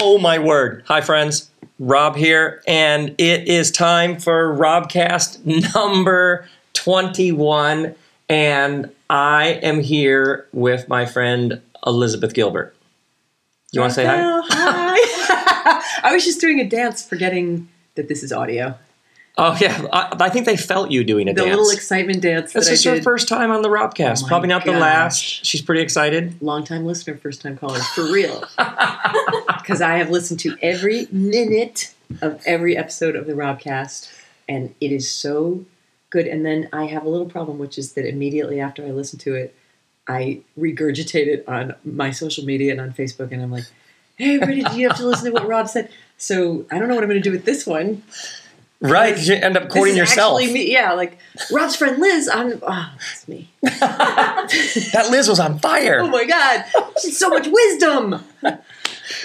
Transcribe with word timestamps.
Oh 0.00 0.18
my 0.18 0.38
word. 0.38 0.84
Hi, 0.86 1.00
friends. 1.00 1.50
Rob 1.80 2.16
here, 2.16 2.62
and 2.66 3.14
it 3.18 3.48
is 3.48 3.70
time 3.70 4.18
for 4.18 4.54
Robcast 4.56 5.44
number 5.74 6.46
21. 6.74 7.94
And 8.28 8.90
I 9.10 9.60
am 9.62 9.80
here 9.80 10.46
with 10.52 10.88
my 10.88 11.06
friend 11.06 11.60
Elizabeth 11.86 12.34
Gilbert. 12.34 12.74
You 13.72 13.80
want 13.80 13.90
to 13.90 13.94
say 13.94 14.06
hi? 14.06 14.18
Hi. 14.22 16.00
I 16.08 16.12
was 16.12 16.24
just 16.24 16.40
doing 16.40 16.60
a 16.60 16.68
dance, 16.68 17.06
forgetting 17.06 17.68
that 17.94 18.08
this 18.08 18.22
is 18.22 18.32
audio. 18.32 18.76
Oh, 19.36 19.56
yeah. 19.60 19.86
I, 19.92 20.16
I 20.18 20.28
think 20.30 20.46
they 20.46 20.56
felt 20.56 20.90
you 20.90 21.04
doing 21.04 21.28
a 21.28 21.32
The 21.32 21.42
dance. 21.42 21.56
little 21.56 21.70
excitement 21.70 22.22
dance 22.22 22.52
this 22.52 22.68
is 22.68 22.82
her 22.84 23.00
first 23.02 23.28
time 23.28 23.52
on 23.52 23.62
the 23.62 23.68
Robcast. 23.68 24.24
Oh 24.24 24.26
Probably 24.26 24.48
not 24.48 24.64
the 24.64 24.72
last. 24.72 25.22
She's 25.22 25.62
pretty 25.62 25.80
excited. 25.80 26.40
Long 26.42 26.64
time 26.64 26.84
listener, 26.84 27.16
first 27.16 27.40
time 27.40 27.56
caller, 27.56 27.78
for 27.78 28.10
real. 28.12 28.42
Because 29.68 29.82
I 29.82 29.98
have 29.98 30.08
listened 30.08 30.40
to 30.40 30.56
every 30.62 31.08
minute 31.12 31.92
of 32.22 32.40
every 32.46 32.74
episode 32.74 33.14
of 33.14 33.26
the 33.26 33.34
Robcast, 33.34 34.10
and 34.48 34.74
it 34.80 34.92
is 34.92 35.10
so 35.10 35.66
good. 36.08 36.26
And 36.26 36.46
then 36.46 36.70
I 36.72 36.86
have 36.86 37.04
a 37.04 37.08
little 37.10 37.28
problem, 37.28 37.58
which 37.58 37.76
is 37.76 37.92
that 37.92 38.08
immediately 38.08 38.60
after 38.60 38.82
I 38.82 38.92
listen 38.92 39.18
to 39.18 39.34
it, 39.34 39.54
I 40.08 40.40
regurgitate 40.58 41.26
it 41.26 41.44
on 41.46 41.74
my 41.84 42.12
social 42.12 42.46
media 42.46 42.72
and 42.72 42.80
on 42.80 42.94
Facebook, 42.94 43.30
and 43.30 43.42
I'm 43.42 43.52
like, 43.52 43.66
"Hey, 44.16 44.36
everybody, 44.36 44.62
do 44.62 44.80
you 44.80 44.88
have 44.88 44.96
to 44.96 45.06
listen 45.06 45.26
to 45.26 45.32
what 45.32 45.46
Rob 45.46 45.68
said?" 45.68 45.90
So 46.16 46.64
I 46.70 46.78
don't 46.78 46.88
know 46.88 46.94
what 46.94 47.04
I'm 47.04 47.10
going 47.10 47.22
to 47.22 47.28
do 47.28 47.32
with 47.32 47.44
this 47.44 47.66
one. 47.66 48.02
Right. 48.80 49.18
You 49.18 49.34
end 49.34 49.58
up 49.58 49.68
quoting 49.68 49.96
yourself. 49.96 50.40
Actually 50.40 50.54
me, 50.54 50.72
yeah, 50.72 50.94
like 50.94 51.18
Rob's 51.52 51.76
friend 51.76 52.00
Liz. 52.00 52.26
I'm. 52.26 52.58
Oh, 52.62 52.92
that's 52.96 53.28
me. 53.28 53.50
that 53.60 55.08
Liz 55.10 55.28
was 55.28 55.38
on 55.38 55.58
fire. 55.58 56.00
Oh 56.00 56.08
my 56.08 56.24
god, 56.24 56.64
she's 57.02 57.18
so 57.18 57.28
much 57.28 57.46
wisdom. 57.46 58.24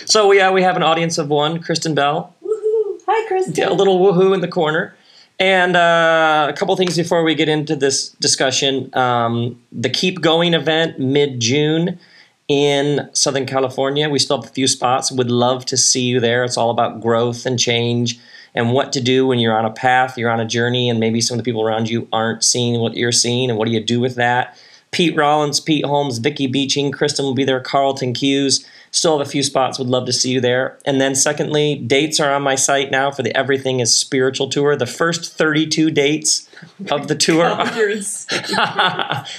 So, 0.06 0.32
yeah, 0.32 0.52
we 0.52 0.62
have 0.62 0.76
an 0.76 0.84
audience 0.84 1.18
of 1.18 1.30
one, 1.30 1.62
Kristen 1.62 1.96
Bell. 1.96 2.36
Woohoo! 2.44 3.00
Hi, 3.08 3.28
Kristen. 3.28 3.68
a 3.68 3.74
little 3.74 4.00
woohoo 4.00 4.34
in 4.34 4.42
the 4.42 4.48
corner. 4.48 4.96
And 5.40 5.76
uh, 5.76 6.48
a 6.50 6.54
couple 6.54 6.76
things 6.76 6.96
before 6.96 7.24
we 7.24 7.36
get 7.36 7.50
into 7.50 7.76
this 7.76 8.10
discussion. 8.10 8.96
Um, 8.96 9.62
the 9.72 9.90
Keep 9.90 10.22
Going 10.22 10.54
event 10.54 11.00
mid 11.00 11.40
June 11.40 12.00
in 12.48 13.10
Southern 13.14 13.46
California. 13.46 14.10
We 14.10 14.20
still 14.20 14.42
have 14.42 14.50
a 14.50 14.54
few 14.54 14.68
spots. 14.68 15.12
Would 15.12 15.32
love 15.32 15.66
to 15.68 15.78
see 15.78 16.04
you 16.04 16.20
there. 16.20 16.44
It's 16.44 16.58
all 16.58 16.70
about 16.70 17.02
growth 17.02 17.46
and 17.46 17.60
change 17.60 18.20
and 18.56 18.72
what 18.72 18.94
to 18.94 19.02
do 19.02 19.26
when 19.26 19.40
you're 19.40 19.58
on 19.58 19.66
a 19.66 19.72
path, 19.72 20.18
you're 20.18 20.30
on 20.30 20.40
a 20.40 20.46
journey, 20.46 20.90
and 20.90 21.00
maybe 21.00 21.22
some 21.22 21.38
of 21.38 21.44
the 21.44 21.50
people 21.50 21.64
around 21.64 21.90
you 21.90 22.08
aren't 22.14 22.44
seeing 22.44 22.80
what 22.80 22.96
you're 22.96 23.12
seeing, 23.12 23.50
and 23.50 23.58
what 23.58 23.68
do 23.68 23.74
you 23.74 23.84
do 23.84 24.00
with 24.00 24.16
that? 24.16 24.58
Pete 24.92 25.16
Rollins, 25.16 25.60
Pete 25.60 25.86
Holmes, 25.86 26.20
Vicky 26.20 26.46
Beeching, 26.46 26.92
Kristen 26.92 27.26
will 27.26 27.34
be 27.34 27.44
there, 27.44 27.60
Carlton 27.60 28.14
Hughes. 28.14 28.66
Still 28.94 29.18
have 29.18 29.28
a 29.28 29.30
few 29.30 29.42
spots. 29.42 29.80
Would 29.80 29.90
love 29.90 30.06
to 30.06 30.14
see 30.14 30.30
you 30.30 30.40
there. 30.40 30.78
And 30.86 31.02
then, 31.02 31.16
secondly, 31.16 31.76
dates 31.76 32.20
are 32.20 32.32
on 32.32 32.44
my 32.44 32.54
site 32.54 32.92
now 32.92 33.10
for 33.10 33.24
the 33.24 33.36
Everything 33.36 33.80
is 33.80 33.92
Spiritual 33.92 34.50
tour. 34.50 34.76
The 34.76 34.86
first 34.86 35.36
32 35.36 35.90
dates 35.90 36.48
of 36.92 37.08
the 37.08 37.16
tour. 37.16 37.44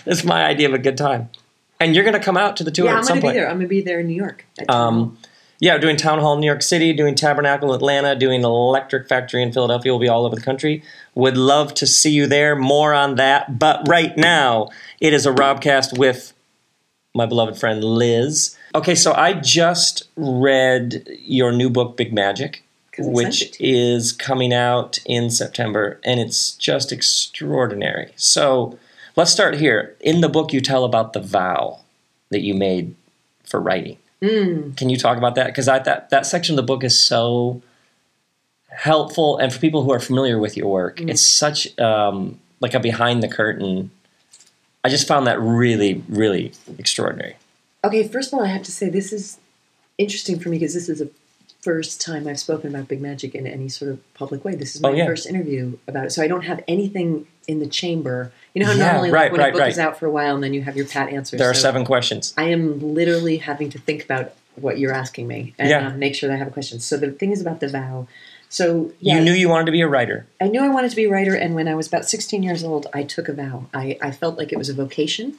That's 0.04 0.24
my 0.24 0.44
idea 0.44 0.68
of 0.68 0.74
a 0.74 0.78
good 0.78 0.98
time. 0.98 1.30
And 1.78 1.94
you're 1.94 2.02
going 2.02 2.14
to 2.14 2.20
come 2.20 2.36
out 2.36 2.56
to 2.56 2.64
the 2.64 2.72
tour 2.72 2.86
yeah, 2.86 2.96
I'm 2.96 3.04
some 3.04 3.20
gonna 3.20 3.32
be 3.32 3.38
there. 3.38 3.48
I'm 3.48 3.58
gonna 3.58 3.68
be 3.68 3.80
there 3.80 4.00
in 4.00 4.08
New 4.08 4.16
York. 4.16 4.44
Um, 4.68 5.18
yeah, 5.60 5.78
doing 5.78 5.96
Town 5.96 6.18
Hall 6.18 6.34
in 6.34 6.40
New 6.40 6.46
York 6.46 6.62
City, 6.62 6.92
doing 6.92 7.14
Tabernacle 7.14 7.72
in 7.72 7.76
Atlanta, 7.76 8.16
doing 8.16 8.42
Electric 8.42 9.08
Factory 9.08 9.42
in 9.42 9.52
Philadelphia. 9.52 9.92
We'll 9.92 10.00
be 10.00 10.08
all 10.08 10.26
over 10.26 10.34
the 10.34 10.42
country. 10.42 10.82
Would 11.14 11.36
love 11.36 11.74
to 11.74 11.86
see 11.86 12.10
you 12.10 12.26
there. 12.26 12.56
More 12.56 12.92
on 12.92 13.14
that. 13.16 13.58
But 13.58 13.86
right 13.86 14.16
now, 14.16 14.70
it 15.00 15.14
is 15.14 15.26
a 15.26 15.32
Robcast 15.32 15.96
with 15.96 16.32
my 17.14 17.24
beloved 17.24 17.56
friend 17.56 17.84
Liz. 17.84 18.56
Okay, 18.74 18.94
so 18.96 19.12
I 19.14 19.34
just 19.34 20.08
read 20.16 21.06
your 21.20 21.52
new 21.52 21.70
book, 21.70 21.96
Big 21.96 22.12
Magic, 22.12 22.64
which 22.98 23.42
it 23.42 23.52
to 23.54 23.66
you. 23.66 23.76
is 23.94 24.12
coming 24.12 24.52
out 24.52 24.98
in 25.06 25.30
September, 25.30 26.00
and 26.04 26.18
it's 26.18 26.52
just 26.52 26.90
extraordinary. 26.90 28.12
So 28.16 28.76
let's 29.14 29.30
start 29.30 29.54
here. 29.54 29.94
In 30.00 30.22
the 30.22 30.28
book, 30.28 30.52
you 30.52 30.60
tell 30.60 30.84
about 30.84 31.12
the 31.12 31.20
vow 31.20 31.80
that 32.30 32.40
you 32.40 32.54
made 32.54 32.96
for 33.44 33.60
writing. 33.60 33.98
Mm. 34.20 34.76
Can 34.76 34.88
you 34.90 34.96
talk 34.96 35.18
about 35.18 35.36
that? 35.36 35.46
Because 35.46 35.66
that 35.66 36.10
that 36.10 36.26
section 36.26 36.54
of 36.54 36.56
the 36.56 36.62
book 36.66 36.82
is 36.82 36.98
so 36.98 37.62
helpful, 38.70 39.38
and 39.38 39.52
for 39.52 39.60
people 39.60 39.84
who 39.84 39.92
are 39.92 40.00
familiar 40.00 40.38
with 40.40 40.56
your 40.56 40.66
work, 40.66 40.96
Mm. 40.96 41.10
it's 41.10 41.24
such 41.24 41.78
um, 41.78 42.40
like 42.58 42.74
a 42.74 42.80
behind 42.80 43.22
the 43.22 43.28
curtain. 43.28 43.92
I 44.82 44.88
just 44.88 45.06
found 45.06 45.28
that 45.28 45.40
really, 45.40 46.02
really 46.08 46.52
extraordinary. 46.76 47.36
Okay, 47.84 48.08
first 48.08 48.32
of 48.32 48.38
all, 48.38 48.44
I 48.44 48.48
have 48.48 48.62
to 48.64 48.72
say 48.72 48.88
this 48.88 49.12
is 49.12 49.38
interesting 49.98 50.38
for 50.40 50.48
me 50.48 50.58
because 50.58 50.74
this 50.74 50.88
is 50.88 50.98
the 51.00 51.10
first 51.60 52.00
time 52.00 52.26
I've 52.26 52.38
spoken 52.40 52.74
about 52.74 52.88
Big 52.88 53.00
Magic 53.00 53.34
in 53.34 53.46
any 53.46 53.68
sort 53.68 53.90
of 53.90 54.14
public 54.14 54.44
way. 54.44 54.54
This 54.54 54.74
is 54.74 54.80
my 54.80 54.90
Oh, 54.90 54.92
yeah. 54.92 55.06
first 55.06 55.26
interview 55.26 55.76
about 55.86 56.06
it, 56.06 56.10
so 56.12 56.22
I 56.22 56.28
don't 56.28 56.44
have 56.44 56.62
anything 56.66 57.26
in 57.46 57.60
the 57.60 57.66
chamber. 57.66 58.32
You 58.54 58.62
know 58.62 58.66
how 58.70 58.76
Yeah, 58.76 58.92
normally, 58.92 59.10
right, 59.10 59.22
like, 59.24 59.32
when 59.32 59.40
right, 59.40 59.48
a 59.48 59.52
book 59.52 59.60
right. 59.60 59.70
is 59.72 59.78
out 59.78 59.98
for 59.98 60.06
a 60.06 60.10
while 60.10 60.34
and 60.34 60.42
then 60.42 60.54
you 60.54 60.62
have 60.62 60.76
your 60.76 60.86
pat 60.86 61.10
answers. 61.10 61.38
There 61.38 61.48
are 61.50 61.54
so 61.54 61.60
seven 61.60 61.84
questions. 61.84 62.32
I 62.38 62.44
am 62.44 62.80
literally 62.94 63.38
having 63.38 63.70
to 63.70 63.78
think 63.78 64.04
about 64.04 64.32
what 64.56 64.78
you're 64.78 64.92
asking 64.92 65.26
me 65.26 65.54
and 65.58 65.68
Yeah. 65.68 65.88
um, 65.88 65.98
make 65.98 66.14
sure 66.14 66.28
that 66.28 66.34
I 66.34 66.38
have 66.38 66.48
a 66.48 66.52
question. 66.52 66.80
So 66.80 66.96
the 66.96 67.10
thing 67.10 67.32
is 67.32 67.40
about 67.40 67.60
the 67.60 67.68
vow. 67.68 68.06
So 68.48 68.92
yeah, 69.00 69.16
You 69.18 69.24
knew 69.24 69.32
you 69.32 69.48
wanted 69.48 69.66
to 69.66 69.72
be 69.72 69.80
a 69.80 69.88
writer. 69.88 70.26
I 70.40 70.46
knew 70.48 70.62
I 70.62 70.68
wanted 70.68 70.90
to 70.90 70.96
be 70.96 71.04
a 71.06 71.10
writer, 71.10 71.34
and 71.34 71.54
when 71.54 71.66
I 71.66 71.74
was 71.74 71.88
about 71.88 72.04
16 72.08 72.42
years 72.42 72.62
old, 72.62 72.86
I 72.94 73.02
took 73.02 73.28
a 73.28 73.32
vow. 73.32 73.66
I, 73.74 73.98
I 74.00 74.10
felt 74.12 74.38
like 74.38 74.52
it 74.52 74.58
was 74.58 74.68
a 74.68 74.74
vocation, 74.74 75.34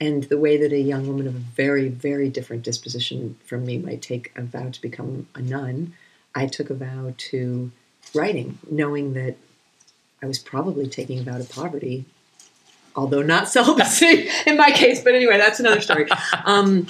and 0.00 0.24
the 0.24 0.38
way 0.38 0.56
that 0.56 0.72
a 0.72 0.78
young 0.80 1.06
woman 1.06 1.26
of 1.26 1.34
a 1.34 1.38
very, 1.38 1.88
very 1.88 2.28
different 2.28 2.62
disposition 2.62 3.36
from 3.44 3.64
me 3.66 3.78
might 3.78 4.00
take 4.02 4.32
a 4.36 4.42
vow 4.42 4.70
to 4.70 4.80
become 4.80 5.26
a 5.34 5.42
nun, 5.42 5.94
I 6.34 6.46
took 6.46 6.70
a 6.70 6.74
vow 6.74 7.14
to 7.16 7.72
writing, 8.14 8.58
knowing 8.70 9.14
that 9.14 9.36
I 10.22 10.26
was 10.26 10.38
probably 10.38 10.88
taking 10.88 11.18
a 11.18 11.22
vow 11.22 11.38
to 11.38 11.44
poverty, 11.44 12.04
although 12.94 13.22
not 13.22 13.48
celibacy 13.56 14.28
in 14.46 14.56
my 14.56 14.70
case. 14.70 15.02
But 15.02 15.14
anyway, 15.14 15.36
that's 15.38 15.60
another 15.60 15.80
story. 15.80 16.06
Um, 16.44 16.86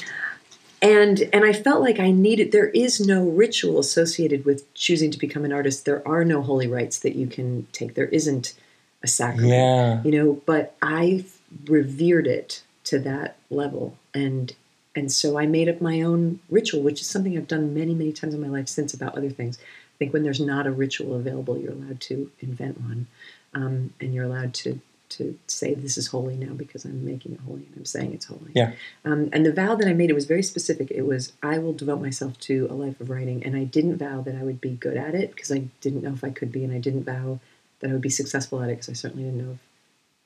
and 0.80 1.28
and 1.32 1.44
I 1.44 1.52
felt 1.52 1.80
like 1.80 1.98
I 1.98 2.12
needed. 2.12 2.52
There 2.52 2.68
is 2.68 3.00
no 3.04 3.24
ritual 3.24 3.80
associated 3.80 4.44
with 4.44 4.72
choosing 4.74 5.10
to 5.10 5.18
become 5.18 5.44
an 5.44 5.52
artist. 5.52 5.84
There 5.84 6.06
are 6.06 6.24
no 6.24 6.40
holy 6.40 6.68
rites 6.68 7.00
that 7.00 7.16
you 7.16 7.26
can 7.26 7.66
take. 7.72 7.94
There 7.94 8.06
isn't 8.06 8.54
a 9.02 9.08
sacrament, 9.08 9.50
Yeah. 9.50 10.02
you 10.04 10.12
know. 10.12 10.40
But 10.46 10.76
I 10.80 11.24
revered 11.66 12.28
it 12.28 12.62
to 12.88 12.98
that 13.00 13.36
level, 13.50 13.96
and 14.14 14.54
and 14.94 15.12
so 15.12 15.38
I 15.38 15.46
made 15.46 15.68
up 15.68 15.80
my 15.80 16.02
own 16.02 16.40
ritual, 16.48 16.82
which 16.82 17.00
is 17.00 17.08
something 17.08 17.36
I've 17.36 17.48
done 17.48 17.74
many 17.74 17.94
many 17.94 18.12
times 18.12 18.34
in 18.34 18.40
my 18.40 18.48
life 18.48 18.68
since 18.68 18.94
about 18.94 19.16
other 19.16 19.30
things. 19.30 19.58
I 19.58 19.96
think 19.98 20.12
when 20.12 20.22
there's 20.22 20.40
not 20.40 20.66
a 20.66 20.70
ritual 20.70 21.16
available, 21.16 21.58
you're 21.58 21.72
allowed 21.72 22.00
to 22.02 22.30
invent 22.40 22.80
one, 22.80 23.06
um, 23.54 23.92
and 24.00 24.14
you're 24.14 24.24
allowed 24.24 24.54
to 24.54 24.80
to 25.10 25.38
say 25.46 25.74
this 25.74 25.96
is 25.96 26.08
holy 26.08 26.36
now 26.36 26.52
because 26.52 26.84
I'm 26.84 27.04
making 27.04 27.32
it 27.32 27.40
holy 27.40 27.64
and 27.64 27.74
I'm 27.76 27.84
saying 27.84 28.12
it's 28.12 28.26
holy. 28.26 28.50
Yeah. 28.54 28.72
Um, 29.04 29.30
and 29.32 29.44
the 29.44 29.52
vow 29.52 29.74
that 29.74 29.88
I 29.88 29.92
made, 29.92 30.10
it 30.10 30.14
was 30.14 30.26
very 30.26 30.42
specific. 30.42 30.90
It 30.90 31.02
was, 31.02 31.32
I 31.42 31.58
will 31.58 31.72
devote 31.72 32.00
myself 32.00 32.38
to 32.40 32.66
a 32.70 32.74
life 32.74 33.00
of 33.00 33.10
writing. 33.10 33.42
And 33.42 33.56
I 33.56 33.64
didn't 33.64 33.98
vow 33.98 34.20
that 34.22 34.36
I 34.36 34.42
would 34.42 34.60
be 34.60 34.72
good 34.72 34.96
at 34.96 35.14
it 35.14 35.34
because 35.34 35.50
I 35.50 35.64
didn't 35.80 36.02
know 36.02 36.12
if 36.12 36.24
I 36.24 36.30
could 36.30 36.52
be. 36.52 36.64
And 36.64 36.74
I 36.74 36.78
didn't 36.78 37.04
vow 37.04 37.40
that 37.80 37.90
I 37.90 37.92
would 37.92 38.02
be 38.02 38.10
successful 38.10 38.62
at 38.62 38.68
it 38.68 38.74
because 38.74 38.90
I 38.90 38.92
certainly 38.92 39.24
didn't 39.24 39.44
know 39.44 39.52
if 39.52 39.58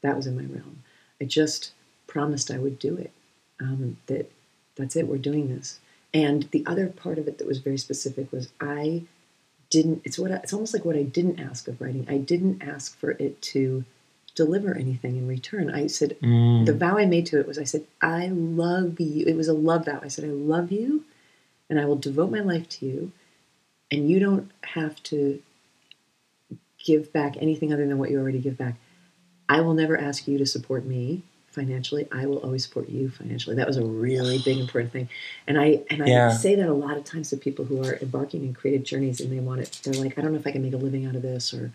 that 0.02 0.16
was 0.16 0.26
in 0.26 0.36
my 0.36 0.52
realm. 0.52 0.82
I 1.20 1.24
just 1.24 1.72
promised 2.12 2.50
I 2.50 2.58
would 2.58 2.78
do 2.78 2.96
it. 2.96 3.10
Um, 3.60 3.96
that 4.06 4.30
that's 4.76 4.96
it, 4.96 5.06
we're 5.08 5.18
doing 5.18 5.48
this. 5.54 5.80
And 6.14 6.42
the 6.50 6.64
other 6.66 6.86
part 6.88 7.18
of 7.18 7.26
it 7.26 7.38
that 7.38 7.46
was 7.46 7.58
very 7.58 7.78
specific 7.78 8.30
was 8.32 8.50
I 8.60 9.04
didn't, 9.70 10.02
it's 10.04 10.18
what 10.18 10.30
I, 10.32 10.36
it's 10.36 10.52
almost 10.52 10.74
like 10.74 10.84
what 10.84 10.96
I 10.96 11.02
didn't 11.02 11.40
ask 11.40 11.68
of 11.68 11.80
writing. 11.80 12.06
I 12.08 12.18
didn't 12.18 12.62
ask 12.62 12.98
for 12.98 13.12
it 13.12 13.40
to 13.52 13.84
deliver 14.34 14.74
anything 14.74 15.16
in 15.16 15.26
return. 15.26 15.70
I 15.70 15.86
said, 15.86 16.18
Mm. 16.20 16.66
the 16.66 16.74
vow 16.74 16.98
I 16.98 17.06
made 17.06 17.26
to 17.26 17.40
it 17.40 17.46
was 17.46 17.58
I 17.58 17.64
said, 17.64 17.86
I 18.00 18.28
love 18.28 19.00
you. 19.00 19.24
It 19.26 19.36
was 19.36 19.48
a 19.48 19.54
love 19.54 19.86
vow. 19.86 20.00
I 20.02 20.08
said, 20.08 20.24
I 20.24 20.28
love 20.28 20.70
you 20.72 21.04
and 21.70 21.80
I 21.80 21.84
will 21.86 21.96
devote 21.96 22.30
my 22.30 22.40
life 22.40 22.68
to 22.70 22.86
you. 22.86 23.12
And 23.90 24.08
you 24.10 24.18
don't 24.20 24.50
have 24.62 25.02
to 25.04 25.40
give 26.84 27.12
back 27.12 27.36
anything 27.40 27.72
other 27.72 27.86
than 27.86 27.98
what 27.98 28.10
you 28.10 28.18
already 28.18 28.38
give 28.40 28.58
back. 28.58 28.74
I 29.48 29.60
will 29.60 29.74
never 29.74 29.96
ask 29.98 30.26
you 30.26 30.38
to 30.38 30.46
support 30.46 30.84
me 30.84 31.22
financially. 31.52 32.08
I 32.10 32.26
will 32.26 32.38
always 32.38 32.64
support 32.64 32.88
you 32.88 33.10
financially. 33.10 33.56
That 33.56 33.66
was 33.66 33.76
a 33.76 33.84
really 33.84 34.38
big 34.44 34.58
important 34.58 34.92
thing. 34.92 35.08
And 35.46 35.58
I 35.58 35.82
and 35.90 36.02
I 36.02 36.08
Yeah. 36.08 36.30
say 36.30 36.54
that 36.56 36.68
a 36.68 36.72
lot 36.72 36.96
of 36.96 37.04
times 37.04 37.30
to 37.30 37.36
people 37.36 37.64
who 37.64 37.82
are 37.84 37.96
embarking 38.00 38.44
in 38.44 38.54
creative 38.54 38.84
journeys 38.84 39.20
and 39.20 39.30
they 39.30 39.40
want 39.40 39.60
it 39.60 39.80
they're 39.84 39.94
like, 39.94 40.18
I 40.18 40.22
don't 40.22 40.32
know 40.32 40.38
if 40.38 40.46
I 40.46 40.52
can 40.52 40.62
make 40.62 40.72
a 40.72 40.78
living 40.78 41.06
out 41.06 41.14
of 41.16 41.22
this 41.22 41.52
or 41.54 41.72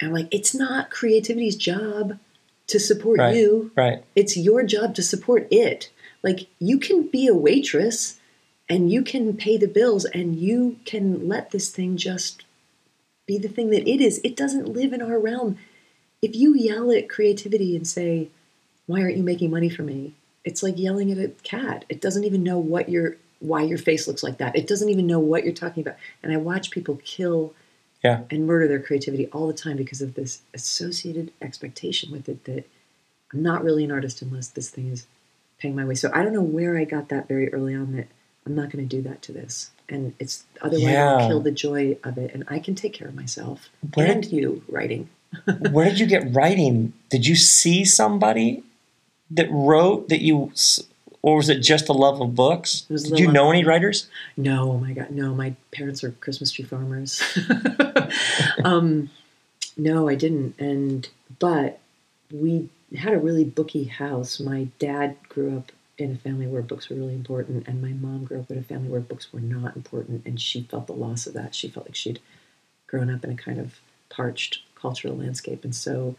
I'm 0.00 0.12
like, 0.12 0.28
it's 0.30 0.54
not 0.54 0.90
creativity's 0.90 1.56
job 1.56 2.18
to 2.68 2.78
support 2.78 3.18
Right. 3.18 3.34
you 3.34 3.70
Right. 3.74 4.04
it's 4.14 4.36
your 4.36 4.62
job 4.62 4.94
to 4.96 5.02
support 5.02 5.46
it. 5.50 5.90
Like 6.22 6.48
you 6.58 6.78
can 6.78 7.08
be 7.08 7.26
a 7.26 7.34
waitress 7.34 8.18
and 8.68 8.90
you 8.90 9.02
can 9.02 9.36
pay 9.36 9.56
the 9.56 9.68
bills 9.68 10.04
and 10.04 10.36
you 10.36 10.78
can 10.84 11.28
let 11.28 11.50
this 11.52 11.70
thing 11.70 11.96
just 11.96 12.44
be 13.26 13.38
the 13.38 13.48
thing 13.48 13.70
that 13.70 13.88
it 13.88 14.00
is. 14.00 14.20
It 14.22 14.36
doesn't 14.36 14.68
live 14.68 14.92
in 14.92 15.02
our 15.02 15.18
realm. 15.18 15.58
If 16.22 16.34
you 16.34 16.54
yell 16.54 16.90
at 16.90 17.08
creativity 17.08 17.76
and 17.76 17.86
say, 17.86 18.28
Why 18.86 19.02
aren't 19.02 19.16
you 19.16 19.22
making 19.22 19.50
money 19.50 19.68
for 19.68 19.82
me? 19.82 20.14
It's 20.44 20.62
like 20.62 20.78
yelling 20.78 21.10
at 21.10 21.18
a 21.18 21.28
cat. 21.42 21.84
It 21.88 22.00
doesn't 22.00 22.24
even 22.24 22.42
know 22.42 22.58
what 22.58 22.88
you're 22.88 23.16
why 23.40 23.62
your 23.62 23.78
face 23.78 24.06
looks 24.08 24.22
like 24.22 24.38
that. 24.38 24.56
It 24.56 24.66
doesn't 24.66 24.88
even 24.88 25.06
know 25.06 25.18
what 25.20 25.44
you're 25.44 25.52
talking 25.52 25.82
about. 25.82 25.96
And 26.22 26.32
I 26.32 26.38
watch 26.38 26.70
people 26.70 26.98
kill 27.04 27.52
Yeah. 28.02 28.22
and 28.30 28.46
murder 28.46 28.66
their 28.66 28.80
creativity 28.80 29.26
all 29.28 29.46
the 29.46 29.52
time 29.52 29.76
because 29.76 30.00
of 30.00 30.14
this 30.14 30.40
associated 30.54 31.32
expectation 31.42 32.10
with 32.10 32.28
it 32.30 32.44
that 32.44 32.64
I'm 33.32 33.42
not 33.42 33.62
really 33.62 33.84
an 33.84 33.92
artist 33.92 34.22
unless 34.22 34.48
this 34.48 34.70
thing 34.70 34.88
is 34.90 35.06
paying 35.58 35.74
my 35.76 35.84
way. 35.84 35.94
So 35.96 36.10
I 36.14 36.22
don't 36.22 36.32
know 36.32 36.42
where 36.42 36.78
I 36.78 36.84
got 36.84 37.08
that 37.10 37.28
very 37.28 37.52
early 37.52 37.74
on 37.74 37.92
that 37.96 38.06
I'm 38.46 38.54
not 38.54 38.70
going 38.70 38.88
to 38.88 38.96
do 38.96 39.02
that 39.02 39.20
to 39.22 39.32
this. 39.32 39.70
And 39.88 40.14
it's 40.18 40.44
otherwise 40.62 40.82
Yeah. 40.84 41.16
I'll 41.16 41.28
kill 41.28 41.40
the 41.40 41.50
joy 41.50 41.98
of 42.04 42.16
it 42.16 42.32
and 42.32 42.44
I 42.48 42.58
can 42.58 42.74
take 42.74 42.94
care 42.94 43.08
of 43.08 43.14
myself 43.14 43.68
Where 43.94 44.10
and 44.12 44.22
did- 44.22 44.32
you 44.32 44.62
writing. 44.68 45.10
Where 45.72 45.90
did 45.90 45.98
you 46.00 46.06
get 46.06 46.32
writing? 46.34 46.94
Did 47.10 47.26
you 47.26 47.34
see 47.36 47.84
somebody 47.84 48.62
that 49.30 49.48
wrote 49.50 50.08
that 50.08 50.22
you, 50.22 50.52
or 51.22 51.36
was 51.36 51.48
it 51.48 51.60
just 51.60 51.86
the 51.86 51.94
love 51.94 52.20
of 52.20 52.34
books? 52.34 52.82
Did 52.82 53.18
you 53.18 53.30
know 53.30 53.50
any 53.50 53.64
writers? 53.64 54.08
No, 54.36 54.72
oh 54.72 54.78
my 54.78 54.92
God, 54.92 55.10
no. 55.10 55.34
My 55.34 55.54
parents 55.72 56.04
are 56.04 56.12
Christmas 56.12 56.52
tree 56.52 56.64
farmers. 56.64 57.22
um, 58.64 59.10
no, 59.76 60.08
I 60.08 60.14
didn't. 60.14 60.58
And 60.58 61.08
but 61.38 61.80
we 62.32 62.68
had 62.96 63.12
a 63.12 63.18
really 63.18 63.44
booky 63.44 63.84
house. 63.84 64.40
My 64.40 64.68
dad 64.78 65.16
grew 65.28 65.56
up 65.56 65.72
in 65.98 66.12
a 66.12 66.16
family 66.16 66.46
where 66.46 66.62
books 66.62 66.88
were 66.88 66.96
really 66.96 67.14
important, 67.14 67.66
and 67.66 67.80
my 67.80 67.92
mom 67.92 68.24
grew 68.24 68.40
up 68.40 68.50
in 68.50 68.58
a 68.58 68.62
family 68.62 68.88
where 68.88 69.00
books 69.00 69.32
were 69.32 69.40
not 69.40 69.76
important, 69.76 70.24
and 70.26 70.40
she 70.40 70.62
felt 70.62 70.86
the 70.86 70.92
loss 70.92 71.26
of 71.26 71.32
that. 71.34 71.54
She 71.54 71.68
felt 71.68 71.86
like 71.86 71.96
she'd 71.96 72.20
grown 72.86 73.10
up 73.10 73.24
in 73.24 73.30
a 73.30 73.36
kind 73.36 73.58
of 73.58 73.80
parched 74.10 74.60
cultural 74.74 75.16
landscape, 75.16 75.64
and 75.64 75.74
so 75.74 76.16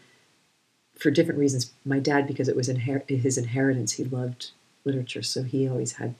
for 0.98 1.10
different 1.10 1.38
reasons, 1.38 1.72
my 1.84 1.98
dad, 2.00 2.26
because 2.26 2.48
it 2.48 2.56
was 2.56 2.68
inher- 2.68 3.08
his 3.08 3.38
inheritance, 3.38 3.92
he 3.92 4.04
loved 4.04 4.50
literature, 4.84 5.22
so 5.22 5.42
he 5.42 5.68
always 5.68 5.92
had 5.92 6.14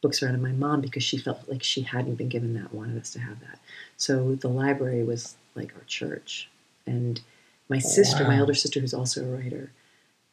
books 0.00 0.22
around. 0.22 0.34
And 0.34 0.42
my 0.42 0.52
mom, 0.52 0.80
because 0.80 1.02
she 1.02 1.18
felt 1.18 1.48
like 1.48 1.62
she 1.62 1.82
hadn't 1.82 2.14
been 2.14 2.28
given 2.28 2.54
that, 2.54 2.72
wanted 2.72 3.00
us 3.00 3.12
to 3.14 3.20
have 3.20 3.40
that. 3.40 3.58
So 3.96 4.36
the 4.36 4.48
library 4.48 5.02
was 5.02 5.36
like 5.54 5.74
our 5.74 5.84
church. 5.86 6.48
And 6.86 7.20
my 7.68 7.80
sister, 7.80 8.24
my 8.24 8.34
Wow. 8.34 8.40
elder 8.40 8.54
sister, 8.54 8.78
who's 8.78 8.94
also 8.94 9.24
a 9.24 9.28
writer, 9.36 9.72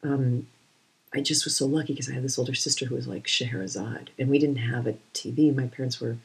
um, 0.02 0.46
I 1.12 1.20
just 1.20 1.44
was 1.44 1.56
so 1.56 1.66
lucky 1.66 1.92
because 1.92 2.08
I 2.08 2.14
had 2.14 2.24
this 2.24 2.38
older 2.38 2.54
sister 2.54 2.86
who 2.86 2.94
was 2.94 3.08
like 3.08 3.26
Scheherazade, 3.26 4.10
and 4.18 4.28
we 4.28 4.38
didn't 4.38 4.56
have 4.56 4.86
a 4.86 4.96
TV. 5.12 5.54
My 5.54 5.66
parents 5.66 6.00
were 6.00 6.16